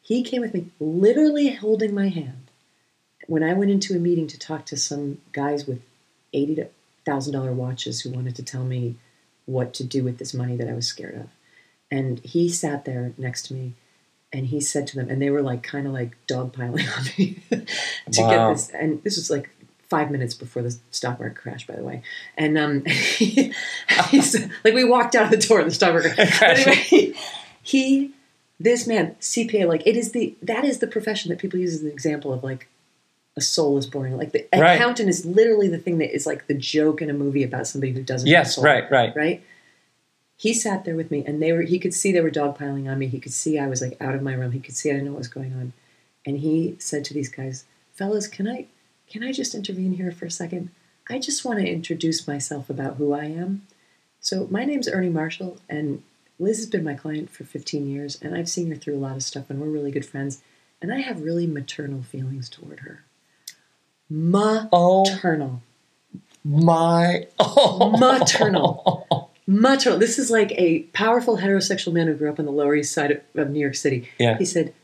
He 0.03 0.23
came 0.23 0.41
with 0.41 0.55
me, 0.55 0.67
literally 0.81 1.51
holding 1.51 1.95
my 1.95 2.09
hand 2.09 2.51
when 3.27 3.43
I 3.43 3.53
went 3.53 3.71
into 3.71 3.95
a 3.95 3.99
meeting 3.99 4.27
to 4.29 4.39
talk 4.39 4.65
to 4.67 4.77
some 4.77 5.19
guys 5.33 5.67
with 5.67 5.81
eighty 6.33 6.65
thousand 7.05 7.33
dollar 7.33 7.53
watches 7.53 8.01
who 8.03 8.11
wanted 8.11 8.35
to 8.37 8.43
tell 8.43 8.65
me 8.65 8.97
what 9.47 9.73
to 9.75 9.85
do 9.85 10.05
with 10.05 10.19
this 10.19 10.33
money 10.35 10.57
that 10.57 10.69
I 10.69 10.73
was 10.75 10.87
scared 10.87 11.15
of. 11.15 11.29
And 11.91 12.21
he 12.21 12.49
sat 12.51 12.85
there 12.85 13.13
next 13.17 13.47
to 13.47 13.55
me 13.55 13.73
and 14.31 14.47
he 14.49 14.61
said 14.61 14.87
to 14.89 14.97
them, 14.97 15.09
and 15.09 15.23
they 15.23 15.31
were 15.31 15.41
like 15.41 15.63
kind 15.63 15.87
of 15.87 15.93
like 15.95 16.17
dogpiling 16.27 16.87
on 16.99 17.05
me 17.17 17.41
to 18.13 18.21
Wow. 18.23 18.31
get 18.31 18.53
this. 18.53 18.71
And 18.71 19.03
this 19.05 19.17
was 19.17 19.31
like 19.31 19.49
five 19.89 20.11
minutes 20.11 20.35
before 20.35 20.63
the 20.63 20.77
stock 20.91 21.19
market 21.19 21.37
crashed, 21.41 21.67
by 21.67 21.75
the 21.77 21.83
way. 21.85 22.03
And 22.37 22.59
um, 22.59 22.85
like 24.65 24.75
we 24.75 24.85
walked 24.85 25.15
out 25.15 25.25
of 25.25 25.31
the 25.31 25.47
door 25.47 25.61
and 25.61 25.71
the 25.71 25.75
stock 25.75 25.93
market. 25.95 26.17
But 26.17 26.43
anyway, 26.43 27.15
he, 27.63 28.13
this 28.61 28.87
man, 28.87 29.17
CPA, 29.21 29.67
like 29.67 29.87
it 29.87 29.97
is 29.97 30.13
the 30.13 30.35
that 30.43 30.65
is 30.65 30.79
the 30.79 30.87
profession 30.87 31.31
that 31.31 31.39
people 31.39 31.59
use 31.59 31.75
as 31.75 31.83
an 31.83 31.91
example 31.91 32.33
of 32.33 32.43
like 32.45 32.69
a 33.37 33.41
soul 33.41 33.79
is 33.79 33.87
born. 33.87 34.17
Like 34.17 34.33
the 34.33 34.47
Right. 34.55 34.75
accountant 34.75 35.09
is 35.09 35.25
literally 35.25 35.69
the 35.69 35.79
thing 35.79 35.99
that 35.99 36.15
is 36.15 36.27
like 36.27 36.47
the 36.49 36.55
joke 36.55 37.01
in 37.01 37.09
a 37.09 37.15
movie 37.15 37.45
about 37.45 37.67
somebody 37.67 37.93
who 37.93 38.03
doesn't. 38.03 38.29
yes, 38.29 38.57
soul 38.57 38.65
right, 38.65 38.91
right. 38.91 39.15
right? 39.15 39.43
He 40.37 40.55
sat 40.55 40.85
there 40.85 40.95
with 40.95 41.11
me, 41.11 41.25
and 41.27 41.43
they 41.43 41.51
were. 41.53 41.63
He 41.63 41.81
could 41.81 41.93
see 41.95 42.13
they 42.13 42.21
were 42.21 42.31
dogpiling 42.31 42.89
on 42.91 42.99
me. 42.99 43.09
He 43.09 43.19
could 43.19 43.33
see 43.33 43.59
I 43.59 43.67
was 43.67 43.81
like 43.83 43.97
out 44.01 44.15
of 44.15 44.23
my 44.23 44.35
room. 44.35 44.53
He 44.53 44.61
could 44.61 44.77
see 44.77 44.89
I 44.91 44.93
didn't 44.93 45.07
know 45.07 45.13
what 45.13 45.19
was 45.19 45.29
going 45.29 45.53
on, 45.53 45.73
and 46.25 46.39
he 46.39 46.77
said 46.79 47.05
to 47.07 47.15
these 47.15 47.29
guys, 47.29 47.65
"Fellas, 47.95 48.29
can 48.29 48.47
I, 48.47 48.67
can 49.09 49.23
I 49.23 49.33
just 49.33 49.55
intervene 49.55 49.95
here 49.95 50.13
for 50.13 50.27
a 50.27 50.31
second? 50.31 50.71
I 51.09 51.19
just 51.19 51.45
want 51.45 51.59
to 51.61 51.69
introduce 51.69 52.29
myself 52.29 52.69
about 52.69 52.97
who 52.97 53.13
I 53.13 53.25
am. 53.25 53.67
So 54.21 54.47
my 54.51 54.65
name's 54.65 54.89
Ernie 54.89 55.09
Marshall, 55.09 55.59
and 55.69 56.03
Liz 56.39 56.59
has 56.59 56.67
been 56.67 56.85
my 56.85 56.95
client 56.95 57.31
for 57.31 57.45
15 57.45 57.89
years, 57.89 58.19
and 58.21 58.35
I've 58.35 58.49
seen 58.49 58.69
her 58.71 58.77
through 58.77 58.97
a 58.97 59.01
lot 59.01 59.17
of 59.17 59.23
stuff, 59.23 59.49
and 59.49 59.61
we're 59.61 59.69
really 59.69 59.91
good 59.91 60.05
friends, 60.05 60.43
and 60.83 60.93
I 60.93 61.01
have 61.01 61.23
really 61.23 61.47
maternal 61.47 62.03
feelings 62.03 62.49
toward 62.49 62.81
her. 62.81 63.05
Oh, 64.11 65.05
Maternal. 65.05 65.63
My 66.45 67.27
oh. 67.39 67.91
Maternal. 67.99 69.31
maternal. 69.47 69.99
This 69.99 70.19
is 70.19 70.31
like 70.31 70.53
a 70.53 70.81
powerful 70.93 71.39
heterosexual 71.39 71.93
man 71.93 72.07
who 72.07 72.15
grew 72.15 72.31
up 72.31 72.39
on 72.39 72.45
the 72.45 72.53
Lower 72.53 72.75
East 72.75 72.93
Side 72.93 73.11
of, 73.11 73.21
of 73.35 73.51
New 73.51 73.61
York 73.61 73.75
City. 73.75 74.09
Yeah. 74.19 74.39
He 74.39 74.45
said, 74.45 74.75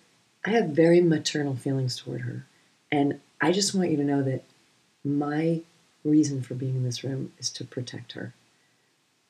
I 0.44 0.50
have 0.50 0.68
very 0.70 1.00
maternal 1.00 1.56
feelings 1.56 1.96
toward 1.96 2.22
her. 2.22 2.46
And 2.92 3.20
I 3.44 3.52
just 3.52 3.74
want 3.74 3.90
you 3.90 3.96
to 3.98 4.04
know 4.04 4.22
that 4.22 4.42
my 5.04 5.60
reason 6.02 6.42
for 6.42 6.54
being 6.54 6.76
in 6.76 6.84
this 6.84 7.04
room 7.04 7.32
is 7.38 7.50
to 7.50 7.64
protect 7.64 8.12
her. 8.12 8.32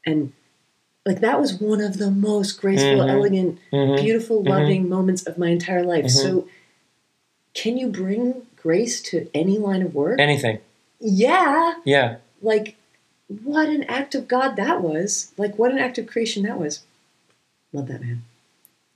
And 0.07 0.33
like 1.05 1.21
that 1.21 1.41
was 1.41 1.61
one 1.61 1.81
of 1.81 1.99
the 1.99 2.11
most 2.11 2.61
graceful, 2.61 3.01
Mhm. 3.01 3.11
elegant, 3.11 3.59
Mhm. 3.73 4.01
beautiful, 4.01 4.43
Mhm. 4.43 4.49
loving 4.49 4.89
moments 4.89 5.25
of 5.27 5.37
my 5.37 5.49
entire 5.49 5.83
life. 5.85 6.11
So 6.11 6.49
can 7.55 7.77
you 7.77 7.89
bring 7.89 8.47
grace 8.57 9.03
to 9.03 9.29
any 9.35 9.59
line 9.59 9.83
of 9.83 9.95
work? 9.95 10.21
Anything. 10.21 10.59
yeah. 11.01 11.75
Yeah. 11.85 12.17
Like 12.41 12.77
what 13.43 13.69
an 13.69 13.83
act 13.85 14.15
of 14.15 14.29
God 14.29 14.57
that 14.57 14.81
was. 14.83 15.33
Like 15.37 15.59
what 15.59 15.73
an 15.73 15.79
act 15.79 15.99
of 15.99 16.07
creation 16.07 16.45
that 16.45 16.59
was. 16.59 16.81
Love 17.73 17.89
that 17.89 18.01
man. 18.01 18.23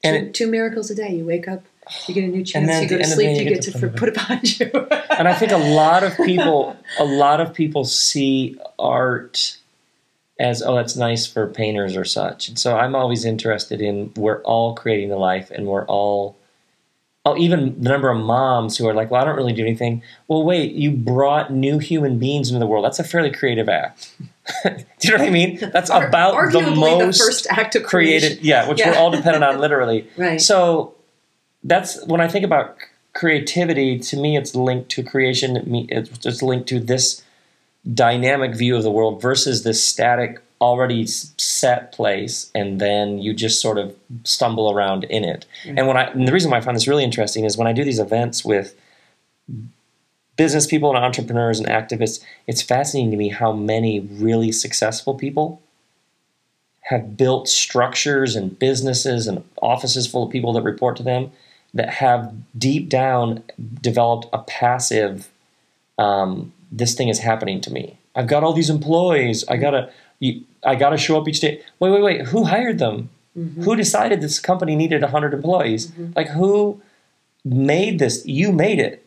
And 0.04 0.16
two, 0.16 0.28
it, 0.28 0.34
two 0.34 0.46
miracles 0.46 0.90
a 0.90 0.94
day. 0.94 1.16
You 1.16 1.24
wake 1.24 1.48
up, 1.48 1.64
you 2.06 2.14
get 2.14 2.24
a 2.24 2.28
new 2.28 2.44
chance, 2.44 2.82
you 2.82 2.88
go 2.88 2.96
to 2.96 3.02
end 3.02 3.02
of 3.02 3.08
the 3.10 3.14
sleep, 3.14 3.26
day, 3.36 3.44
you, 3.44 3.48
get, 3.50 3.62
to, 3.62 3.72
put 3.72 3.82
it 3.84 3.96
put 3.96 4.08
it 4.08 4.14
behind 4.14 4.60
you. 4.60 4.70
and 5.16 5.28
I 5.28 5.34
think 5.34 5.52
a 5.52 5.56
lot 5.58 6.02
of 6.04 6.16
people, 6.24 6.76
a 6.98 7.04
lot 7.04 7.40
of 7.40 7.54
people 7.54 7.84
see 7.84 8.58
art 8.78 9.56
as 10.40 10.62
oh, 10.62 10.76
that's 10.76 10.96
nice 10.96 11.26
for 11.26 11.46
painters 11.48 11.96
or 11.96 12.04
such. 12.04 12.48
And 12.48 12.58
so 12.58 12.76
I'm 12.76 12.94
always 12.94 13.24
interested 13.24 13.80
in 13.80 14.12
we're 14.16 14.40
all 14.42 14.74
creating 14.74 15.08
the 15.08 15.16
life, 15.16 15.50
and 15.50 15.66
we're 15.66 15.84
all. 15.86 16.36
Oh, 17.24 17.36
even 17.36 17.82
the 17.82 17.90
number 17.90 18.08
of 18.08 18.16
moms 18.18 18.78
who 18.78 18.86
are 18.88 18.94
like, 18.94 19.10
"Well, 19.10 19.20
I 19.20 19.24
don't 19.24 19.36
really 19.36 19.52
do 19.52 19.62
anything." 19.62 20.02
Well, 20.28 20.44
wait, 20.44 20.72
you 20.72 20.92
brought 20.92 21.52
new 21.52 21.78
human 21.78 22.18
beings 22.18 22.48
into 22.48 22.60
the 22.60 22.66
world. 22.66 22.84
That's 22.84 23.00
a 23.00 23.04
fairly 23.04 23.30
creative 23.30 23.68
act. 23.68 24.14
do 24.64 24.70
you 25.02 25.10
know 25.10 25.18
what 25.18 25.26
I 25.28 25.30
mean? 25.30 25.58
That's 25.72 25.90
Ar- 25.90 26.06
about 26.06 26.52
the 26.52 26.62
most 26.70 27.18
the 27.18 27.24
first 27.24 27.46
act 27.50 27.74
of 27.74 27.82
created, 27.82 28.28
creation. 28.38 28.44
yeah, 28.46 28.68
which 28.68 28.78
Yeah. 28.78 28.92
we're 28.92 28.96
all 28.98 29.10
dependent 29.10 29.44
on 29.44 29.58
literally. 29.58 30.08
Right. 30.16 30.40
So 30.40 30.94
that's 31.64 32.04
when 32.06 32.20
I 32.20 32.28
think 32.28 32.44
about 32.44 32.76
creativity. 33.14 33.98
To 33.98 34.16
me, 34.16 34.36
it's 34.36 34.54
linked 34.54 34.90
to 34.90 35.02
creation. 35.02 35.88
It's 35.90 36.18
just 36.18 36.42
linked 36.42 36.68
to 36.68 36.80
this 36.80 37.22
dynamic 37.94 38.54
view 38.54 38.76
of 38.76 38.82
the 38.82 38.90
world 38.90 39.20
versus 39.20 39.62
this 39.62 39.84
static, 39.84 40.40
already 40.60 41.06
set 41.06 41.92
place, 41.92 42.50
and 42.54 42.80
then 42.80 43.18
you 43.18 43.32
just 43.32 43.60
sort 43.60 43.78
of 43.78 43.96
stumble 44.24 44.70
around 44.70 45.04
in 45.04 45.24
it. 45.24 45.46
Mm. 45.64 45.78
And 45.78 45.86
when 45.86 45.96
I, 45.96 46.04
and 46.04 46.26
the 46.26 46.32
reason 46.32 46.50
why 46.50 46.58
I 46.58 46.60
find 46.60 46.76
this 46.76 46.88
really 46.88 47.04
interesting 47.04 47.44
is 47.44 47.56
when 47.56 47.66
I 47.66 47.72
do 47.72 47.84
these 47.84 47.98
events 47.98 48.44
with 48.44 48.74
business 50.38 50.66
people 50.66 50.94
and 50.94 51.04
entrepreneurs 51.04 51.58
and 51.58 51.68
activists. 51.68 52.24
It's 52.46 52.62
fascinating 52.62 53.10
to 53.10 53.16
me 53.18 53.28
how 53.28 53.52
many 53.52 54.00
really 54.00 54.52
successful 54.52 55.14
people 55.14 55.60
have 56.82 57.18
built 57.18 57.48
structures 57.48 58.34
and 58.34 58.58
businesses 58.58 59.26
and 59.26 59.44
offices 59.60 60.06
full 60.06 60.22
of 60.22 60.30
people 60.30 60.54
that 60.54 60.62
report 60.62 60.96
to 60.96 61.02
them 61.02 61.32
that 61.74 61.90
have 61.90 62.34
deep 62.58 62.88
down 62.88 63.42
developed 63.80 64.26
a 64.32 64.38
passive 64.38 65.28
um, 65.98 66.52
this 66.70 66.94
thing 66.94 67.08
is 67.08 67.18
happening 67.18 67.60
to 67.62 67.72
me. 67.72 67.98
I've 68.14 68.26
got 68.28 68.42
all 68.42 68.52
these 68.52 68.70
employees. 68.70 69.44
I 69.48 69.56
gotta 69.56 69.90
you, 70.20 70.44
i 70.64 70.74
gotta 70.74 70.96
show 70.96 71.20
up 71.20 71.28
each 71.28 71.40
day. 71.40 71.62
Wait 71.80 71.90
wait 71.90 72.02
wait. 72.02 72.26
Who 72.28 72.44
hired 72.44 72.78
them? 72.78 73.10
Who 73.62 73.76
decided 73.76 74.20
this 74.20 74.40
company 74.40 74.74
needed 74.74 75.02
100 75.02 75.32
employees? 75.32 75.92
Like 76.16 76.28
who 76.28 76.80
made 77.44 77.98
this? 77.98 78.26
You 78.26 78.52
made 78.52 78.80
it. 78.80 79.04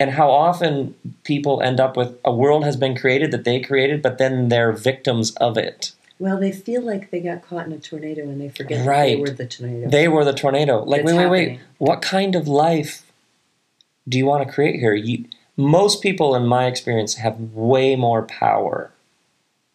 And 0.00 0.10
how 0.10 0.30
often 0.30 0.94
people 1.24 1.60
end 1.60 1.80
up 1.80 1.96
with 1.96 2.18
a 2.24 2.32
world 2.32 2.64
has 2.64 2.76
been 2.76 2.96
created 2.96 3.30
that 3.32 3.44
they 3.44 3.60
created 3.60 4.02
but 4.02 4.18
then 4.18 4.48
they're 4.48 4.72
victims 4.72 5.30
of 5.36 5.56
it 5.56 5.92
Well, 6.18 6.38
they 6.38 6.50
feel 6.52 6.82
like 6.82 7.10
they 7.10 7.20
got 7.20 7.42
caught 7.42 7.66
in 7.66 7.72
a 7.72 7.78
tornado 7.78 8.22
and 8.22 8.40
they 8.40 8.48
forget 8.48 8.78
that 8.80 8.88
Right. 8.88 9.16
they 9.16 9.20
were 9.20 9.30
the 9.30 9.46
tornado. 9.46 9.88
They 9.88 10.08
were 10.08 10.24
the 10.24 10.32
tornado. 10.32 10.82
Like, 10.82 11.04
wait, 11.04 11.14
wait, 11.14 11.28
wait. 11.28 11.60
What 11.78 12.02
kind 12.02 12.34
of 12.34 12.48
life 12.48 13.10
do 14.08 14.18
you 14.18 14.26
want 14.26 14.46
to 14.46 14.52
create 14.52 14.80
here? 14.80 14.94
You, 14.94 15.26
most 15.56 16.02
people, 16.02 16.34
in 16.34 16.46
my 16.46 16.66
experience, 16.66 17.14
have 17.16 17.38
way 17.38 17.94
more 17.94 18.22
power 18.22 18.90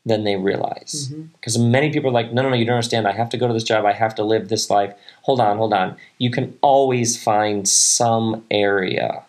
than 0.05 0.25
they 0.25 0.35
realize. 0.35 1.09
Mm-hmm. 1.09 1.21
Because 1.33 1.57
many 1.57 1.89
people 1.91 2.09
are 2.09 2.13
like, 2.13 2.33
no, 2.33 2.41
no, 2.41 2.49
no, 2.49 2.55
you 2.55 2.65
don't 2.65 2.75
understand. 2.75 3.07
I 3.07 3.13
have 3.13 3.29
to 3.29 3.37
go 3.37 3.47
to 3.47 3.53
this 3.53 3.63
job. 3.63 3.85
I 3.85 3.93
have 3.93 4.13
to 4.15 4.23
live 4.23 4.49
this 4.49 4.69
life. 4.69 4.93
Hold 5.21 5.39
on, 5.39 5.57
hold 5.57 5.73
on. 5.73 5.95
You 6.17 6.29
can 6.29 6.57
always 6.61 7.21
find 7.21 7.67
some 7.67 8.43
area 8.51 9.23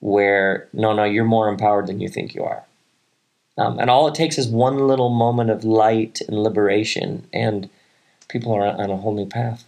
where, 0.00 0.68
no, 0.72 0.94
no, 0.94 1.04
you're 1.04 1.24
more 1.24 1.48
empowered 1.48 1.86
than 1.88 2.00
you 2.00 2.08
think 2.08 2.34
you 2.34 2.42
are. 2.42 2.64
Um, 3.58 3.78
and 3.78 3.90
all 3.90 4.08
it 4.08 4.14
takes 4.14 4.38
is 4.38 4.48
one 4.48 4.86
little 4.86 5.10
moment 5.10 5.50
of 5.50 5.64
light 5.64 6.20
and 6.22 6.42
liberation, 6.42 7.26
and 7.32 7.68
people 8.28 8.52
are 8.52 8.66
on 8.66 8.90
a 8.90 8.96
whole 8.96 9.14
new 9.14 9.26
path. 9.26 9.64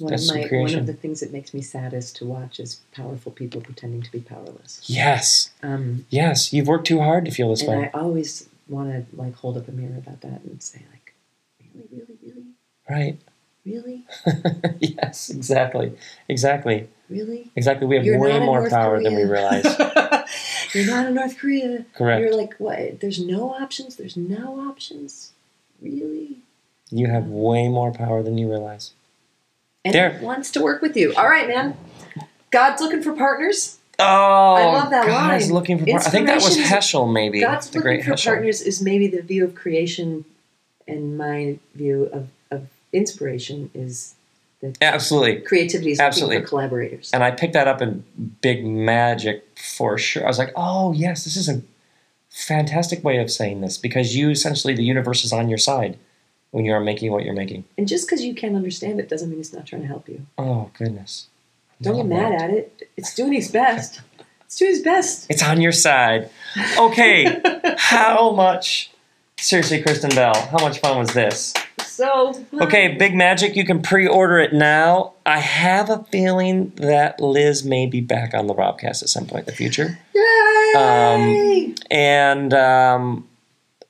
one, 0.00 0.10
that's 0.10 0.28
of 0.28 0.36
my, 0.36 0.58
one 0.58 0.74
of 0.74 0.86
the 0.86 0.92
things 0.92 1.20
that 1.20 1.32
makes 1.32 1.54
me 1.54 1.62
saddest 1.62 2.16
to 2.16 2.24
watch 2.24 2.58
is 2.58 2.80
powerful 2.92 3.30
people 3.30 3.60
pretending 3.60 4.02
to 4.02 4.10
be 4.10 4.20
powerless. 4.20 4.80
Yes, 4.86 5.50
Um, 5.62 6.06
yes, 6.10 6.52
you've 6.52 6.66
worked 6.66 6.86
too 6.88 7.00
hard 7.00 7.24
to 7.26 7.30
feel 7.30 7.50
this 7.50 7.62
and 7.62 7.70
way. 7.70 7.90
I 7.94 7.98
always 7.98 8.48
want 8.68 8.90
to 8.90 9.16
like 9.16 9.34
hold 9.36 9.56
up 9.56 9.68
a 9.68 9.72
mirror 9.72 9.96
about 9.98 10.20
that 10.22 10.42
and 10.42 10.60
say 10.60 10.82
like, 10.90 11.14
really, 11.74 11.88
really, 11.92 12.18
really, 12.24 12.46
Right. 12.90 13.18
really, 13.64 14.04
yes, 14.80 15.30
exactly. 15.30 15.92
Exactly. 16.28 16.88
Really. 17.12 17.50
Exactly. 17.54 17.86
We 17.86 17.96
have 17.96 18.04
You're 18.04 18.18
way 18.18 18.38
more 18.40 18.60
North 18.60 18.70
power 18.72 19.02
than 19.02 19.14
we 19.14 19.24
realize. 19.24 19.64
You're 20.74 20.86
not 20.86 21.06
in 21.06 21.14
North 21.14 21.38
Korea. 21.38 21.84
Correct. 21.94 22.20
You're 22.22 22.36
like, 22.36 22.54
what? 22.54 23.00
There's 23.00 23.20
no 23.20 23.50
options. 23.54 23.96
There's 23.96 24.16
no 24.16 24.58
options. 24.68 25.32
Really? 25.80 26.38
You 26.90 27.08
have 27.08 27.26
way 27.26 27.68
more 27.68 27.92
power 27.92 28.22
than 28.22 28.38
you 28.38 28.48
realize. 28.48 28.92
And 29.84 29.94
There. 29.94 30.18
wants 30.22 30.50
to 30.52 30.62
work 30.62 30.80
with 30.82 30.96
you. 30.96 31.14
All 31.14 31.28
right, 31.28 31.48
man. 31.48 31.76
God's 32.50 32.80
looking 32.80 33.02
for 33.02 33.12
partners. 33.14 33.78
Oh, 33.98 34.04
I 34.04 34.64
love 34.64 34.90
that 34.90 35.06
line. 35.06 35.30
God's 35.30 35.44
line. 35.46 35.54
looking 35.54 35.78
for 35.78 35.86
par- 35.86 36.00
I 36.00 36.10
think 36.10 36.26
that 36.26 36.36
was 36.36 36.56
Heschel, 36.56 37.12
maybe. 37.12 37.40
God's 37.40 37.68
the 37.70 37.78
looking 37.78 38.02
for 38.02 38.12
Heschel. 38.12 38.24
partners 38.24 38.60
is 38.62 38.80
maybe 38.82 39.06
the 39.06 39.22
view 39.22 39.44
of 39.44 39.54
creation, 39.54 40.24
and 40.88 41.16
my 41.18 41.58
view 41.74 42.04
of, 42.12 42.28
of 42.50 42.66
inspiration 42.92 43.70
is 43.74 44.14
Absolutely. 44.80 45.40
creativity 45.40 45.92
is 45.92 46.00
Absolutely. 46.00 46.40
for 46.40 46.46
collaborators. 46.46 47.10
And 47.12 47.24
I 47.24 47.30
picked 47.30 47.54
that 47.54 47.68
up 47.68 47.82
in 47.82 48.04
Big 48.40 48.64
Magic 48.64 49.46
for 49.58 49.98
sure. 49.98 50.24
I 50.24 50.28
was 50.28 50.38
like, 50.38 50.52
oh, 50.56 50.92
yes, 50.92 51.24
this 51.24 51.36
is 51.36 51.48
a 51.48 51.62
fantastic 52.30 53.02
way 53.04 53.18
of 53.18 53.30
saying 53.30 53.60
this 53.60 53.76
because 53.76 54.16
you 54.16 54.30
essentially, 54.30 54.74
the 54.74 54.84
universe 54.84 55.24
is 55.24 55.32
on 55.32 55.48
your 55.48 55.58
side 55.58 55.98
when 56.52 56.64
you 56.64 56.72
are 56.72 56.80
making 56.80 57.10
what 57.12 57.24
you're 57.24 57.34
making. 57.34 57.64
And 57.76 57.88
just 57.88 58.06
because 58.06 58.22
you 58.22 58.34
can't 58.34 58.54
understand 58.54 59.00
it 59.00 59.08
doesn't 59.08 59.30
mean 59.30 59.40
it's 59.40 59.52
not 59.52 59.66
trying 59.66 59.82
to 59.82 59.88
help 59.88 60.08
you. 60.08 60.26
Oh, 60.38 60.70
goodness. 60.78 61.28
Don't 61.80 61.96
get 61.96 62.06
mad 62.06 62.32
at 62.40 62.50
it. 62.50 62.88
It's 62.96 63.14
doing 63.14 63.34
its 63.34 63.48
best. 63.48 64.00
It's 64.44 64.56
doing 64.56 64.72
its 64.72 64.82
best. 64.82 65.26
It's 65.30 65.42
on 65.42 65.60
your 65.60 65.72
side. 65.72 66.30
Okay, 66.78 67.40
how 67.78 68.30
much? 68.30 68.90
Seriously, 69.38 69.82
Kristen 69.82 70.10
Bell, 70.10 70.34
how 70.52 70.58
much 70.58 70.78
fun 70.78 70.98
was 70.98 71.12
this? 71.14 71.52
So 72.02 72.44
Okay, 72.54 72.96
Big 72.96 73.14
Magic, 73.14 73.54
you 73.54 73.64
can 73.64 73.80
pre 73.80 74.08
order 74.08 74.40
it 74.40 74.52
now. 74.52 75.12
I 75.24 75.38
have 75.38 75.88
a 75.88 76.02
feeling 76.10 76.72
that 76.76 77.20
Liz 77.20 77.64
may 77.64 77.86
be 77.86 78.00
back 78.00 78.34
on 78.34 78.48
the 78.48 78.54
Robcast 78.54 79.04
at 79.04 79.08
some 79.08 79.26
point 79.26 79.42
in 79.42 79.46
the 79.46 79.52
future. 79.52 80.00
Yay! 80.12 81.74
And 81.92 82.52
um, 82.54 83.28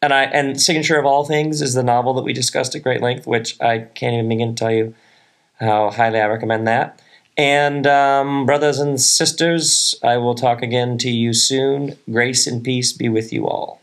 and 0.02 0.12
I 0.12 0.24
and 0.24 0.60
Signature 0.60 0.98
of 0.98 1.06
All 1.06 1.24
Things 1.24 1.62
is 1.62 1.72
the 1.72 1.82
novel 1.82 2.12
that 2.14 2.22
we 2.22 2.34
discussed 2.34 2.74
at 2.74 2.82
great 2.82 3.00
length, 3.00 3.26
which 3.26 3.58
I 3.62 3.78
can't 3.78 4.12
even 4.12 4.28
begin 4.28 4.54
to 4.54 4.60
tell 4.60 4.72
you 4.72 4.94
how 5.58 5.90
highly 5.90 6.20
I 6.20 6.26
recommend 6.26 6.66
that. 6.66 7.00
And 7.38 7.86
um, 7.86 8.44
brothers 8.44 8.78
and 8.78 9.00
sisters, 9.00 9.98
I 10.02 10.18
will 10.18 10.34
talk 10.34 10.60
again 10.60 10.98
to 10.98 11.10
you 11.10 11.32
soon. 11.32 11.96
Grace 12.10 12.46
and 12.46 12.62
peace 12.62 12.92
be 12.92 13.08
with 13.08 13.32
you 13.32 13.48
all. 13.48 13.81